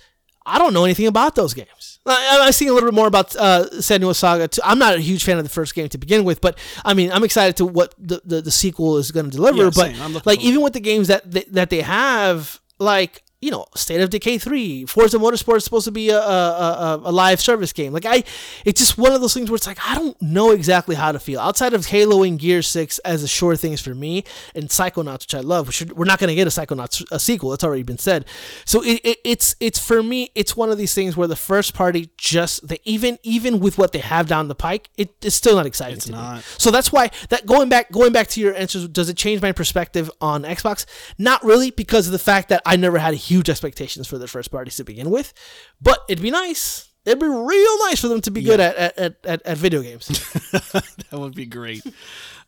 I 0.48 0.58
don't 0.58 0.74
know 0.74 0.86
anything 0.86 1.08
about 1.08 1.36
those 1.36 1.54
games. 1.54 2.00
I, 2.06 2.40
I'm 2.42 2.54
seeing 2.54 2.70
a 2.70 2.74
little 2.74 2.88
bit 2.90 2.96
more 2.96 3.08
about 3.08 3.36
uh, 3.36 3.66
Senua 3.74 4.16
Saga. 4.16 4.48
Too. 4.48 4.62
I'm 4.64 4.80
not 4.80 4.96
a 4.96 5.00
huge 5.00 5.24
fan 5.24 5.38
of 5.38 5.44
the 5.44 5.50
first 5.50 5.76
game 5.76 5.90
to 5.90 5.98
begin 5.98 6.24
with, 6.24 6.40
but 6.40 6.58
I 6.86 6.94
mean, 6.94 7.12
I'm 7.12 7.24
excited 7.24 7.58
to 7.58 7.66
what 7.66 7.94
the, 8.00 8.22
the, 8.24 8.42
the 8.42 8.52
sequel 8.52 8.98
is 8.98 9.12
going 9.12 9.30
to 9.30 9.36
deliver. 9.36 9.66
Yeah, 9.66 10.10
but 10.14 10.26
like 10.26 10.40
even 10.42 10.62
with 10.62 10.74
the 10.74 10.80
games 10.80 11.10
that 11.10 11.30
they, 11.30 11.44
that 11.52 11.70
they 11.70 11.82
have, 11.82 12.62
like 12.80 13.24
you 13.40 13.52
know, 13.52 13.66
State 13.76 14.02
of 14.02 14.10
Decay 14.10 14.40
three, 14.40 14.86
Forza 14.86 15.18
Motorsport 15.18 15.58
is 15.58 15.64
supposed 15.64 15.86
to 15.86 15.92
be 15.92 16.10
a, 16.10 16.20
a, 16.20 16.22
a, 16.22 17.02
a 17.06 17.12
live 17.12 17.40
service 17.40 17.72
game. 17.72 17.94
Like 17.94 18.06
I, 18.06 18.24
it's 18.66 18.80
just 18.82 18.98
one 18.98 19.12
of 19.12 19.22
those 19.22 19.34
things 19.34 19.50
where 19.50 19.56
it's 19.56 19.68
like 19.68 19.78
I 19.86 19.96
don't 19.96 20.20
know 20.22 20.52
exactly 20.52 20.96
how 20.96 21.12
to 21.12 21.20
feel 21.20 21.40
outside 21.40 21.74
of 21.74 21.86
Halo 21.86 22.24
and 22.24 22.40
Gear 22.40 22.62
six 22.62 22.98
as 23.00 23.22
the 23.22 23.28
sure 23.28 23.56
things 23.56 23.80
for 23.80 23.94
me, 23.94 24.24
and 24.56 24.70
Psychonauts, 24.70 25.22
which 25.22 25.36
I 25.36 25.42
love. 25.42 25.68
Which 25.68 25.84
we're 25.94 26.06
not 26.06 26.20
going 26.20 26.30
to 26.30 26.36
get 26.36 26.48
a 26.48 26.50
Psychonauts 26.50 27.06
a 27.12 27.20
sequel. 27.20 27.52
That's 27.52 27.64
already 27.64 27.84
been 27.84 28.00
said. 28.00 28.26
So 28.66 28.84
it, 28.84 29.02
it, 29.04 29.18
it's 29.24 29.56
it's 29.60 29.80
for 29.80 30.02
me, 30.02 30.32
it's 30.34 30.58
one 30.58 30.72
of 30.72 30.78
these 30.78 30.94
things 30.94 31.16
where 31.16 31.28
the 31.28 31.36
first 31.36 31.74
party 31.74 32.10
just 32.18 32.68
they 32.68 32.80
even 32.86 33.20
even 33.24 33.60
with 33.60 33.78
what 33.78 33.92
they 33.92 34.00
have 34.00 34.28
down 34.28 34.48
the 34.48 34.56
pike, 34.56 34.90
it, 34.98 35.14
it's 35.22 35.36
still 35.36 35.56
not 35.58 35.66
exciting. 35.66 35.98
It's 35.98 36.06
to 36.06 36.12
me. 36.14 36.18
not. 36.18 36.44
So 36.58 36.72
that's 36.72 36.92
why 36.92 37.12
that 37.30 37.46
going 37.46 37.70
back 37.70 37.92
going 37.92 38.14
back 38.14 38.28
to 38.30 38.42
your 38.42 38.56
answers, 38.56 38.88
does 38.88 39.10
it 39.10 39.18
change 39.18 39.42
my 39.42 39.52
perspective 39.52 40.10
on 40.22 40.44
Xbox? 40.44 40.86
Not 41.18 41.44
really, 41.44 41.70
because 41.72 42.08
of 42.08 42.14
the 42.14 42.20
fact 42.20 42.50
that 42.50 42.62
I 42.66 42.76
never 42.76 42.98
had 42.98 43.14
huge 43.28 43.50
expectations 43.50 44.08
for 44.08 44.18
their 44.18 44.28
first 44.28 44.52
parties 44.52 44.76
to 44.78 44.84
begin 44.84 45.10
with. 45.10 45.34
But 45.82 46.00
it'd 46.10 46.22
be 46.22 46.32
nice. 46.32 46.90
It'd 47.06 47.20
be 47.20 47.28
real 47.28 47.78
nice 47.86 48.02
for 48.02 48.10
them 48.10 48.20
to 48.22 48.32
be 48.32 48.42
good 48.42 48.60
at, 48.60 48.76
at, 48.76 48.98
at, 48.98 49.26
at, 49.26 49.42
at 49.46 49.58
video 49.58 49.82
games. 49.82 50.08
that 50.52 51.08
would 51.14 51.36
be 51.36 51.46
great. 51.46 51.82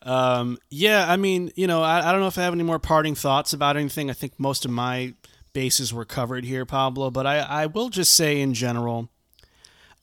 Um, 0.02 0.58
yeah, 0.70 1.10
I 1.10 1.16
mean, 1.16 1.52
you 1.56 1.66
know, 1.66 1.82
I, 1.82 2.10
I 2.10 2.12
don't 2.12 2.20
know 2.20 2.28
if 2.28 2.38
I 2.38 2.44
have 2.44 2.54
any 2.54 2.64
more 2.64 2.80
parting 2.80 3.16
thoughts 3.16 3.54
about 3.54 3.78
anything. 3.78 4.10
I 4.10 4.14
think 4.14 4.38
most 4.38 4.66
of 4.66 4.72
my 4.72 5.14
bases 5.54 5.94
were 5.94 6.06
covered 6.06 6.44
here, 6.44 6.66
Pablo. 6.66 7.10
But 7.10 7.26
I, 7.26 7.40
I 7.40 7.66
will 7.68 7.90
just 7.90 8.14
say 8.14 8.42
in 8.42 8.54
general, 8.54 9.10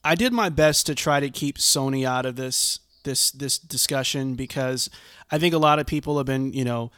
I 0.02 0.14
did 0.14 0.32
my 0.32 0.48
best 0.48 0.86
to 0.86 0.94
try 0.94 1.20
to 1.20 1.30
keep 1.30 1.58
Sony 1.58 2.06
out 2.06 2.26
of 2.26 2.36
this 2.36 2.80
this 3.04 3.30
this 3.30 3.58
discussion 3.58 4.34
because 4.34 4.90
I 5.30 5.38
think 5.38 5.54
a 5.54 5.58
lot 5.58 5.78
of 5.78 5.86
people 5.86 6.16
have 6.16 6.26
been, 6.26 6.52
you 6.52 6.64
know, 6.64 6.90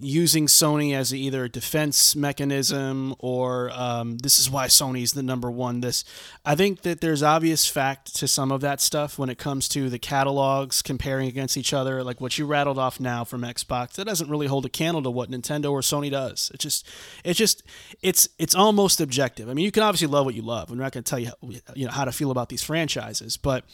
using 0.00 0.46
Sony 0.46 0.94
as 0.94 1.12
either 1.12 1.44
a 1.44 1.48
defense 1.48 2.14
mechanism 2.14 3.14
or 3.18 3.70
um, 3.70 4.18
this 4.18 4.38
is 4.38 4.50
why 4.50 4.66
Sony's 4.66 5.12
the 5.12 5.22
number 5.22 5.50
one. 5.50 5.80
This 5.80 6.04
I 6.44 6.54
think 6.54 6.82
that 6.82 7.00
there's 7.00 7.22
obvious 7.22 7.66
fact 7.66 8.14
to 8.16 8.28
some 8.28 8.52
of 8.52 8.60
that 8.60 8.80
stuff 8.80 9.18
when 9.18 9.28
it 9.28 9.38
comes 9.38 9.68
to 9.68 9.88
the 9.90 9.98
catalogs 9.98 10.82
comparing 10.82 11.28
against 11.28 11.56
each 11.56 11.72
other, 11.72 12.02
like 12.02 12.20
what 12.20 12.38
you 12.38 12.46
rattled 12.46 12.78
off 12.78 13.00
now 13.00 13.24
from 13.24 13.42
Xbox. 13.42 13.94
That 13.94 14.06
doesn't 14.06 14.30
really 14.30 14.46
hold 14.46 14.64
a 14.66 14.68
candle 14.68 15.02
to 15.02 15.10
what 15.10 15.30
Nintendo 15.30 15.70
or 15.70 15.80
Sony 15.80 16.10
does. 16.10 16.50
It 16.54 16.60
just, 16.60 16.86
it's 17.24 17.38
just, 17.38 17.62
it's 18.02 18.28
it's 18.38 18.54
almost 18.54 19.00
objective. 19.00 19.48
I 19.48 19.54
mean, 19.54 19.64
you 19.64 19.72
can 19.72 19.82
obviously 19.82 20.08
love 20.08 20.24
what 20.24 20.34
you 20.34 20.42
love. 20.42 20.70
I'm 20.70 20.78
not 20.78 20.92
going 20.92 21.04
to 21.04 21.10
tell 21.10 21.18
you, 21.18 21.32
you 21.74 21.86
know, 21.86 21.92
how 21.92 22.04
to 22.04 22.12
feel 22.12 22.30
about 22.30 22.48
these 22.48 22.62
franchises, 22.62 23.36
but 23.36 23.64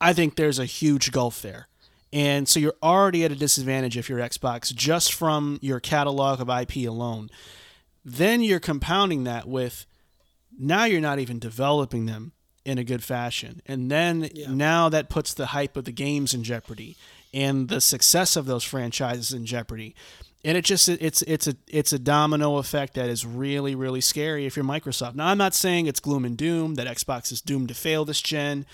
I 0.00 0.12
think 0.12 0.36
there's 0.36 0.58
a 0.58 0.64
huge 0.64 1.12
gulf 1.12 1.42
there. 1.42 1.68
And 2.12 2.48
so 2.48 2.58
you're 2.58 2.74
already 2.82 3.24
at 3.24 3.32
a 3.32 3.36
disadvantage 3.36 3.96
if 3.96 4.08
you're 4.08 4.18
Xbox 4.18 4.74
just 4.74 5.12
from 5.12 5.58
your 5.60 5.80
catalog 5.80 6.40
of 6.40 6.48
IP 6.48 6.88
alone. 6.88 7.28
Then 8.04 8.42
you're 8.42 8.60
compounding 8.60 9.24
that 9.24 9.46
with 9.46 9.86
now 10.58 10.84
you're 10.84 11.00
not 11.00 11.18
even 11.18 11.38
developing 11.38 12.06
them 12.06 12.32
in 12.64 12.78
a 12.78 12.84
good 12.84 13.02
fashion. 13.04 13.62
And 13.66 13.90
then 13.90 14.30
now 14.48 14.88
that 14.88 15.08
puts 15.08 15.34
the 15.34 15.46
hype 15.46 15.76
of 15.76 15.84
the 15.84 15.92
games 15.92 16.34
in 16.34 16.42
jeopardy 16.42 16.96
and 17.32 17.68
the 17.68 17.80
success 17.80 18.36
of 18.36 18.46
those 18.46 18.64
franchises 18.64 19.32
in 19.32 19.46
jeopardy. 19.46 19.94
And 20.44 20.56
it 20.56 20.64
just 20.64 20.88
it's 20.88 21.22
it's 21.22 21.46
a 21.46 21.56
it's 21.66 21.92
a 21.92 21.98
domino 21.98 22.56
effect 22.56 22.94
that 22.94 23.08
is 23.08 23.26
really 23.26 23.74
really 23.74 24.00
scary 24.00 24.46
if 24.46 24.56
you're 24.56 24.64
Microsoft. 24.64 25.14
Now 25.14 25.26
I'm 25.26 25.38
not 25.38 25.54
saying 25.54 25.86
it's 25.86 26.00
gloom 26.00 26.24
and 26.24 26.36
doom 26.36 26.76
that 26.76 26.86
Xbox 26.86 27.32
is 27.32 27.40
doomed 27.40 27.68
to 27.68 27.74
fail 27.74 28.04
this 28.04 28.22
gen, 28.22 28.64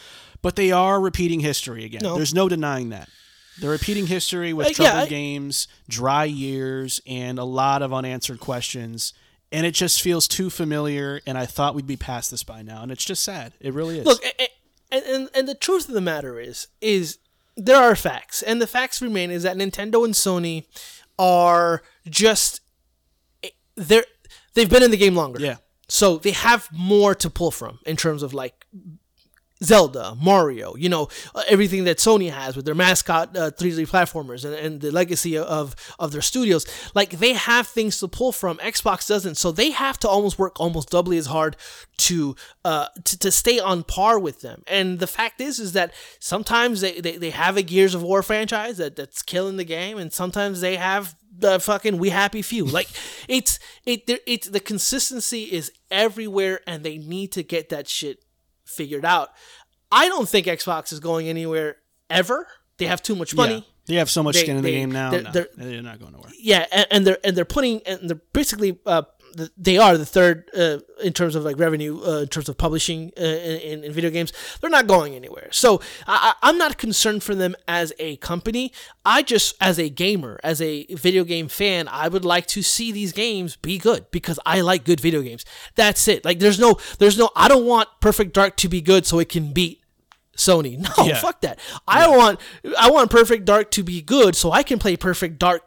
but 0.42 0.56
they 0.56 0.70
are 0.72 1.00
repeating 1.00 1.40
history 1.40 1.84
again. 1.84 2.02
No. 2.02 2.16
There's 2.16 2.34
no 2.34 2.48
denying 2.48 2.90
that. 2.90 3.08
They're 3.60 3.70
repeating 3.70 4.06
history 4.06 4.52
with 4.52 4.66
Uh, 4.66 4.70
yeah, 4.70 4.74
troubled 4.74 5.02
I- 5.04 5.08
games, 5.08 5.68
dry 5.88 6.24
years, 6.24 7.00
and 7.06 7.38
a 7.38 7.44
lot 7.44 7.82
of 7.82 7.92
unanswered 7.92 8.40
questions. 8.40 9.12
And 9.52 9.64
it 9.66 9.72
just 9.74 10.02
feels 10.02 10.26
too 10.26 10.50
familiar. 10.50 11.20
And 11.26 11.38
I 11.38 11.46
thought 11.46 11.74
we'd 11.76 11.86
be 11.86 11.96
past 11.96 12.30
this 12.32 12.42
by 12.42 12.62
now. 12.62 12.82
And 12.82 12.90
it's 12.90 13.04
just 13.04 13.22
sad. 13.22 13.52
It 13.60 13.72
really 13.72 13.98
is. 14.00 14.06
Look, 14.06 14.20
and, 14.90 15.04
and 15.04 15.28
and 15.34 15.48
the 15.48 15.54
truth 15.54 15.88
of 15.88 15.94
the 15.94 16.00
matter 16.00 16.40
is, 16.40 16.66
is 16.80 17.18
there 17.56 17.76
are 17.80 17.94
facts, 17.94 18.42
and 18.42 18.60
the 18.60 18.66
facts 18.66 19.00
remain 19.00 19.30
is 19.30 19.44
that 19.44 19.56
Nintendo 19.56 20.04
and 20.04 20.14
Sony 20.14 20.64
are 21.18 21.82
just 22.08 22.60
they're 23.76 24.04
they've 24.54 24.68
been 24.70 24.82
in 24.82 24.90
the 24.90 24.96
game 24.96 25.14
longer. 25.14 25.40
Yeah. 25.40 25.56
So 25.88 26.16
they 26.18 26.30
have 26.32 26.68
more 26.72 27.14
to 27.16 27.30
pull 27.30 27.50
from 27.50 27.78
in 27.86 27.96
terms 27.96 28.22
of 28.22 28.34
like 28.34 28.66
Zelda, 29.64 30.16
Mario, 30.20 30.76
you 30.76 30.88
know, 30.88 31.08
uh, 31.34 31.42
everything 31.48 31.84
that 31.84 31.98
Sony 31.98 32.30
has 32.30 32.56
with 32.56 32.64
their 32.64 32.74
mascot 32.74 33.36
uh, 33.36 33.50
3D 33.50 33.88
platformers 33.88 34.44
and, 34.44 34.54
and 34.54 34.80
the 34.80 34.90
legacy 34.90 35.36
of 35.36 35.74
of 35.98 36.12
their 36.12 36.22
studios. 36.22 36.66
Like 36.94 37.10
they 37.10 37.32
have 37.32 37.66
things 37.66 37.98
to 38.00 38.08
pull 38.08 38.32
from. 38.32 38.58
Xbox 38.58 39.08
doesn't, 39.08 39.36
so 39.36 39.52
they 39.52 39.70
have 39.70 39.98
to 40.00 40.08
almost 40.08 40.38
work 40.38 40.60
almost 40.60 40.90
doubly 40.90 41.18
as 41.18 41.26
hard 41.26 41.56
to 41.96 42.36
uh 42.64 42.86
to, 43.04 43.18
to 43.18 43.30
stay 43.30 43.58
on 43.58 43.82
par 43.82 44.18
with 44.18 44.40
them. 44.40 44.62
And 44.66 44.98
the 44.98 45.06
fact 45.06 45.40
is, 45.40 45.58
is 45.58 45.72
that 45.72 45.92
sometimes 46.20 46.80
they, 46.80 47.00
they, 47.00 47.16
they 47.16 47.30
have 47.30 47.56
a 47.56 47.62
Gears 47.62 47.94
of 47.94 48.02
War 48.02 48.22
franchise 48.22 48.76
that, 48.78 48.96
that's 48.96 49.22
killing 49.22 49.56
the 49.56 49.64
game, 49.64 49.98
and 49.98 50.12
sometimes 50.12 50.60
they 50.60 50.76
have 50.76 51.16
the 51.36 51.58
fucking 51.60 51.98
we 51.98 52.10
happy 52.10 52.42
few. 52.42 52.64
Like 52.74 52.88
it's 53.28 53.60
it 53.86 54.06
there 54.08 54.18
it's 54.26 54.48
the 54.48 54.58
consistency 54.58 55.44
is 55.44 55.70
everywhere, 55.90 56.60
and 56.66 56.82
they 56.82 56.98
need 56.98 57.30
to 57.32 57.44
get 57.44 57.68
that 57.68 57.88
shit 57.88 58.24
figured 58.64 59.04
out. 59.04 59.30
I 59.92 60.08
don't 60.08 60.28
think 60.28 60.46
Xbox 60.46 60.92
is 60.92 61.00
going 61.00 61.28
anywhere 61.28 61.76
ever. 62.10 62.46
They 62.78 62.86
have 62.86 63.02
too 63.02 63.14
much 63.14 63.34
money. 63.34 63.54
Yeah. 63.54 63.60
They 63.86 63.94
have 63.96 64.08
so 64.10 64.22
much 64.22 64.34
They- 64.34 64.42
skin 64.42 64.56
in 64.56 64.62
the 64.62 64.70
game 64.70 64.90
now. 64.90 65.10
they're- 65.10 65.22
no, 65.22 65.30
they're- 65.30 65.48
they're 65.56 65.82
not 65.82 66.00
going 66.00 66.12
nowhere. 66.12 66.32
Yeah, 66.38 66.66
and, 66.72 66.86
and 66.90 67.06
they're 67.06 67.18
and 67.22 67.36
they're 67.36 67.44
putting 67.44 67.82
and 67.86 68.08
they're 68.08 68.20
basically 68.32 68.78
uh, 68.86 69.02
th- 69.36 69.50
they 69.56 69.78
are 69.78 69.96
the 69.98 70.06
third 70.06 70.50
uh, 70.56 70.78
in 71.02 71.12
terms 71.12 71.34
of 71.34 71.44
like 71.44 71.58
revenue 71.58 72.00
uh, 72.04 72.20
in 72.22 72.28
terms 72.28 72.48
of 72.48 72.56
publishing 72.58 73.12
uh, 73.18 73.22
in, 73.22 73.84
in 73.84 73.92
video 73.92 74.10
games. 74.10 74.32
They're 74.60 74.70
not 74.70 74.86
going 74.86 75.14
anywhere. 75.14 75.48
So 75.50 75.80
I, 76.06 76.34
I'm 76.42 76.58
not 76.58 76.78
concerned 76.78 77.22
for 77.22 77.34
them 77.34 77.54
as 77.68 77.92
a 77.98 78.16
company. 78.16 78.72
I 79.04 79.22
just 79.22 79.54
as 79.60 79.78
a 79.78 79.88
gamer, 79.88 80.38
as 80.42 80.60
a 80.62 80.84
video 80.94 81.24
game 81.24 81.48
fan, 81.48 81.88
I 81.88 82.08
would 82.08 82.24
like 82.24 82.46
to 82.48 82.62
see 82.62 82.92
these 82.92 83.12
games 83.12 83.56
be 83.56 83.78
good 83.78 84.10
because 84.10 84.38
I 84.46 84.60
like 84.62 84.84
good 84.84 85.00
video 85.00 85.22
games. 85.22 85.44
That's 85.74 86.08
it. 86.08 86.24
Like 86.24 86.38
there's 86.38 86.58
no 86.58 86.78
there's 86.98 87.18
no 87.18 87.30
I 87.36 87.48
don't 87.48 87.66
want 87.66 87.88
Perfect 88.00 88.32
Dark 88.32 88.56
to 88.58 88.68
be 88.68 88.80
good 88.80 89.06
so 89.06 89.18
it 89.18 89.28
can 89.28 89.52
beat 89.52 89.80
Sony. 90.36 90.78
No, 90.98 91.04
Yeah. 91.06 91.16
fuck 91.20 91.40
that. 91.42 91.58
I 91.86 92.08
want 92.08 92.40
I 92.78 92.90
want 92.90 93.10
Perfect 93.10 93.44
Dark 93.44 93.70
to 93.72 93.82
be 93.82 94.02
good 94.02 94.34
so 94.36 94.50
I 94.52 94.62
can 94.62 94.78
play 94.78 94.96
Perfect 94.96 95.38
Dark 95.38 95.62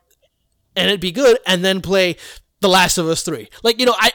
and 0.75 0.91
it 0.91 1.01
be 1.01 1.11
good 1.11 1.39
and 1.47 1.63
then 1.65 1.81
play 1.81 2.17
The 2.59 2.67
Last 2.67 2.97
of 2.97 3.07
Us 3.07 3.21
3. 3.21 3.49
Like, 3.63 3.79
you 3.79 3.85
know, 3.85 3.95
I 3.97 4.11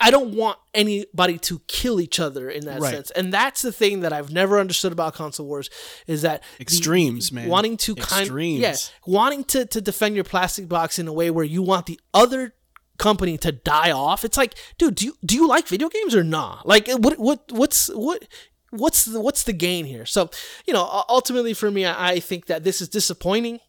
I 0.00 0.10
don't 0.10 0.34
want 0.34 0.58
anybody 0.74 1.38
to 1.38 1.60
kill 1.66 1.98
each 2.00 2.20
other 2.20 2.50
in 2.50 2.66
that 2.66 2.80
Right. 2.80 2.92
sense. 2.94 3.10
And 3.12 3.32
that's 3.32 3.62
the 3.62 3.72
thing 3.72 4.00
that 4.00 4.12
I've 4.12 4.30
never 4.30 4.60
understood 4.60 4.92
about 4.92 5.14
console 5.14 5.46
wars 5.46 5.70
is 6.06 6.20
that 6.22 6.42
the- 6.58 6.62
Extremes, 6.62 7.32
man. 7.32 7.48
Wanting 7.48 7.76
to 7.78 7.94
kind 7.94 8.22
Extremes. 8.22 8.60
yeah, 8.60 8.76
wanting 9.06 9.44
to 9.44 9.64
to 9.64 9.80
defend 9.80 10.14
your 10.14 10.24
plastic 10.24 10.68
box 10.68 10.98
in 10.98 11.08
a 11.08 11.12
way 11.12 11.30
where 11.30 11.44
you 11.44 11.62
want 11.62 11.86
the 11.86 11.98
other 12.12 12.54
company 12.98 13.38
to 13.38 13.50
die 13.50 13.90
off. 13.90 14.26
It's 14.26 14.36
like, 14.36 14.54
dude, 14.76 14.94
do 14.96 15.06
you 15.06 15.16
do 15.24 15.34
you 15.34 15.48
like 15.48 15.66
video 15.66 15.88
games 15.88 16.14
or 16.14 16.22
not? 16.22 16.68
Like, 16.68 16.86
uh, 16.86 16.98
what 16.98 17.18
what 17.18 17.50
what's 17.50 17.88
what 17.88 18.24
what's 18.72 19.06
the, 19.06 19.20
what's 19.20 19.42
the 19.44 19.54
gain 19.54 19.86
here? 19.86 20.04
So, 20.04 20.28
you 20.66 20.74
know, 20.74 20.84
ultimately 21.08 21.54
for 21.54 21.70
me, 21.70 21.86
I 21.86 22.20
think 22.20 22.44
that 22.46 22.62
this 22.62 22.82
is 22.82 22.90
disappointing. 22.90 23.60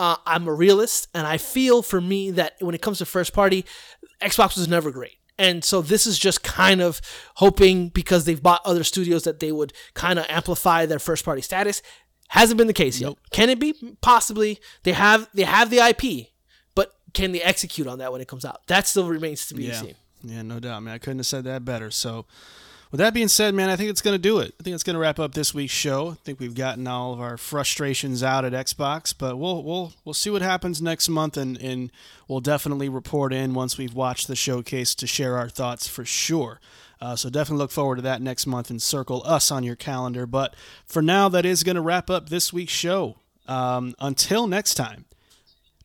Uh, 0.00 0.16
I'm 0.24 0.48
a 0.48 0.54
realist, 0.54 1.08
and 1.14 1.26
I 1.26 1.36
feel 1.36 1.82
for 1.82 2.00
me 2.00 2.30
that 2.30 2.54
when 2.60 2.74
it 2.74 2.80
comes 2.80 2.98
to 2.98 3.04
first 3.04 3.34
party, 3.34 3.66
Xbox 4.22 4.56
was 4.56 4.66
never 4.66 4.90
great. 4.90 5.18
And 5.38 5.62
so 5.62 5.82
this 5.82 6.06
is 6.06 6.18
just 6.18 6.42
kind 6.42 6.80
of 6.80 7.02
hoping 7.34 7.90
because 7.90 8.24
they've 8.24 8.42
bought 8.42 8.62
other 8.64 8.82
studios 8.82 9.24
that 9.24 9.40
they 9.40 9.52
would 9.52 9.74
kind 9.92 10.18
of 10.18 10.24
amplify 10.30 10.86
their 10.86 10.98
first 10.98 11.22
party 11.22 11.42
status. 11.42 11.82
Hasn't 12.28 12.56
been 12.56 12.66
the 12.66 12.72
case 12.72 12.98
yet. 12.98 13.14
Can 13.30 13.50
it 13.50 13.60
be? 13.60 13.74
Possibly. 14.00 14.58
They 14.84 14.92
have 14.92 15.28
they 15.34 15.42
have 15.42 15.68
the 15.68 15.78
IP, 15.78 16.28
but 16.74 16.94
can 17.12 17.32
they 17.32 17.42
execute 17.42 17.86
on 17.86 17.98
that 17.98 18.10
when 18.10 18.22
it 18.22 18.28
comes 18.28 18.46
out? 18.46 18.66
That 18.68 18.86
still 18.86 19.06
remains 19.06 19.48
to 19.48 19.54
be 19.54 19.64
yeah. 19.64 19.80
seen. 19.80 19.94
Yeah, 20.22 20.42
no 20.42 20.60
doubt, 20.60 20.82
man. 20.82 20.94
I 20.94 20.98
couldn't 20.98 21.18
have 21.18 21.26
said 21.26 21.44
that 21.44 21.64
better. 21.66 21.90
So 21.90 22.24
with 22.90 22.98
that 22.98 23.14
being 23.14 23.28
said, 23.28 23.54
man, 23.54 23.70
I 23.70 23.76
think 23.76 23.90
it's 23.90 24.02
going 24.02 24.14
to 24.14 24.22
do 24.22 24.40
it. 24.40 24.54
I 24.58 24.62
think 24.62 24.74
it's 24.74 24.82
going 24.82 24.94
to 24.94 25.00
wrap 25.00 25.20
up 25.20 25.34
this 25.34 25.54
week's 25.54 25.72
show. 25.72 26.10
I 26.10 26.14
think 26.24 26.40
we've 26.40 26.54
gotten 26.54 26.86
all 26.88 27.12
of 27.12 27.20
our 27.20 27.36
frustrations 27.36 28.22
out 28.22 28.44
at 28.44 28.52
Xbox, 28.52 29.14
but 29.16 29.36
we'll 29.36 29.62
we'll 29.62 29.92
we'll 30.04 30.14
see 30.14 30.30
what 30.30 30.42
happens 30.42 30.82
next 30.82 31.08
month, 31.08 31.36
and 31.36 31.56
and 31.58 31.92
we'll 32.26 32.40
definitely 32.40 32.88
report 32.88 33.32
in 33.32 33.54
once 33.54 33.78
we've 33.78 33.94
watched 33.94 34.26
the 34.26 34.36
showcase 34.36 34.94
to 34.96 35.06
share 35.06 35.36
our 35.36 35.48
thoughts 35.48 35.86
for 35.86 36.04
sure. 36.04 36.60
Uh, 37.00 37.16
so 37.16 37.30
definitely 37.30 37.58
look 37.58 37.70
forward 37.70 37.96
to 37.96 38.02
that 38.02 38.20
next 38.20 38.46
month 38.46 38.68
and 38.68 38.82
circle 38.82 39.22
us 39.24 39.50
on 39.50 39.64
your 39.64 39.76
calendar. 39.76 40.26
But 40.26 40.54
for 40.84 41.00
now, 41.00 41.28
that 41.30 41.46
is 41.46 41.62
going 41.62 41.76
to 41.76 41.80
wrap 41.80 42.10
up 42.10 42.28
this 42.28 42.52
week's 42.52 42.72
show. 42.72 43.16
Um, 43.46 43.94
until 43.98 44.46
next 44.46 44.74
time. 44.74 45.06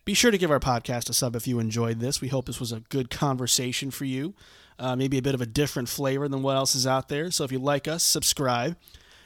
Be 0.04 0.14
sure 0.14 0.30
to 0.30 0.38
give 0.38 0.52
our 0.52 0.60
podcast 0.60 1.10
a 1.10 1.14
sub 1.14 1.36
if 1.36 1.48
you 1.48 1.58
enjoyed 1.58 2.00
this. 2.00 2.22
We 2.22 2.28
hope 2.28 2.46
this 2.46 2.60
was 2.60 2.72
a 2.72 2.82
good 2.90 3.10
conversation 3.10 3.90
for 3.90 4.06
you 4.06 4.36
uh, 4.80 4.96
maybe 4.96 5.18
a 5.18 5.22
bit 5.22 5.36
of 5.36 5.42
a 5.42 5.46
different 5.46 5.90
flavor 5.90 6.28
than 6.28 6.42
what 6.42 6.56
else 6.56 6.76
is 6.76 6.86
out 6.88 7.10
there. 7.10 7.32
So 7.32 7.44
if 7.44 7.52
you 7.52 7.60
like 7.60 7.88
us, 7.88 8.04
subscribe. 8.04 8.78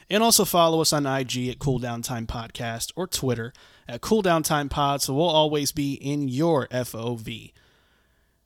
And 0.08 0.22
also 0.22 0.44
follow 0.44 0.80
us 0.80 0.92
on 0.92 1.06
IG 1.06 1.48
at 1.48 1.58
Cooldown 1.58 2.02
Time 2.02 2.26
Podcast 2.26 2.90
or 2.96 3.06
Twitter 3.06 3.52
at 3.86 4.00
Cooldown 4.00 4.42
Time 4.42 4.68
Pod. 4.68 5.02
So 5.02 5.14
we'll 5.14 5.24
always 5.24 5.70
be 5.70 5.94
in 5.94 6.28
your 6.28 6.66
FOV. 6.68 7.52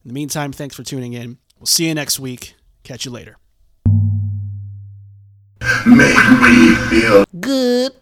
In 0.04 0.08
the 0.08 0.12
meantime, 0.12 0.52
thanks 0.52 0.76
for 0.76 0.82
tuning 0.82 1.14
in. 1.14 1.38
We'll 1.58 1.66
see 1.66 1.88
you 1.88 1.94
next 1.94 2.20
week. 2.20 2.54
Catch 2.82 3.06
you 3.06 3.10
later. 3.10 3.38
Make 5.86 6.18
me 6.42 6.74
feel 6.90 7.24
good. 7.40 7.94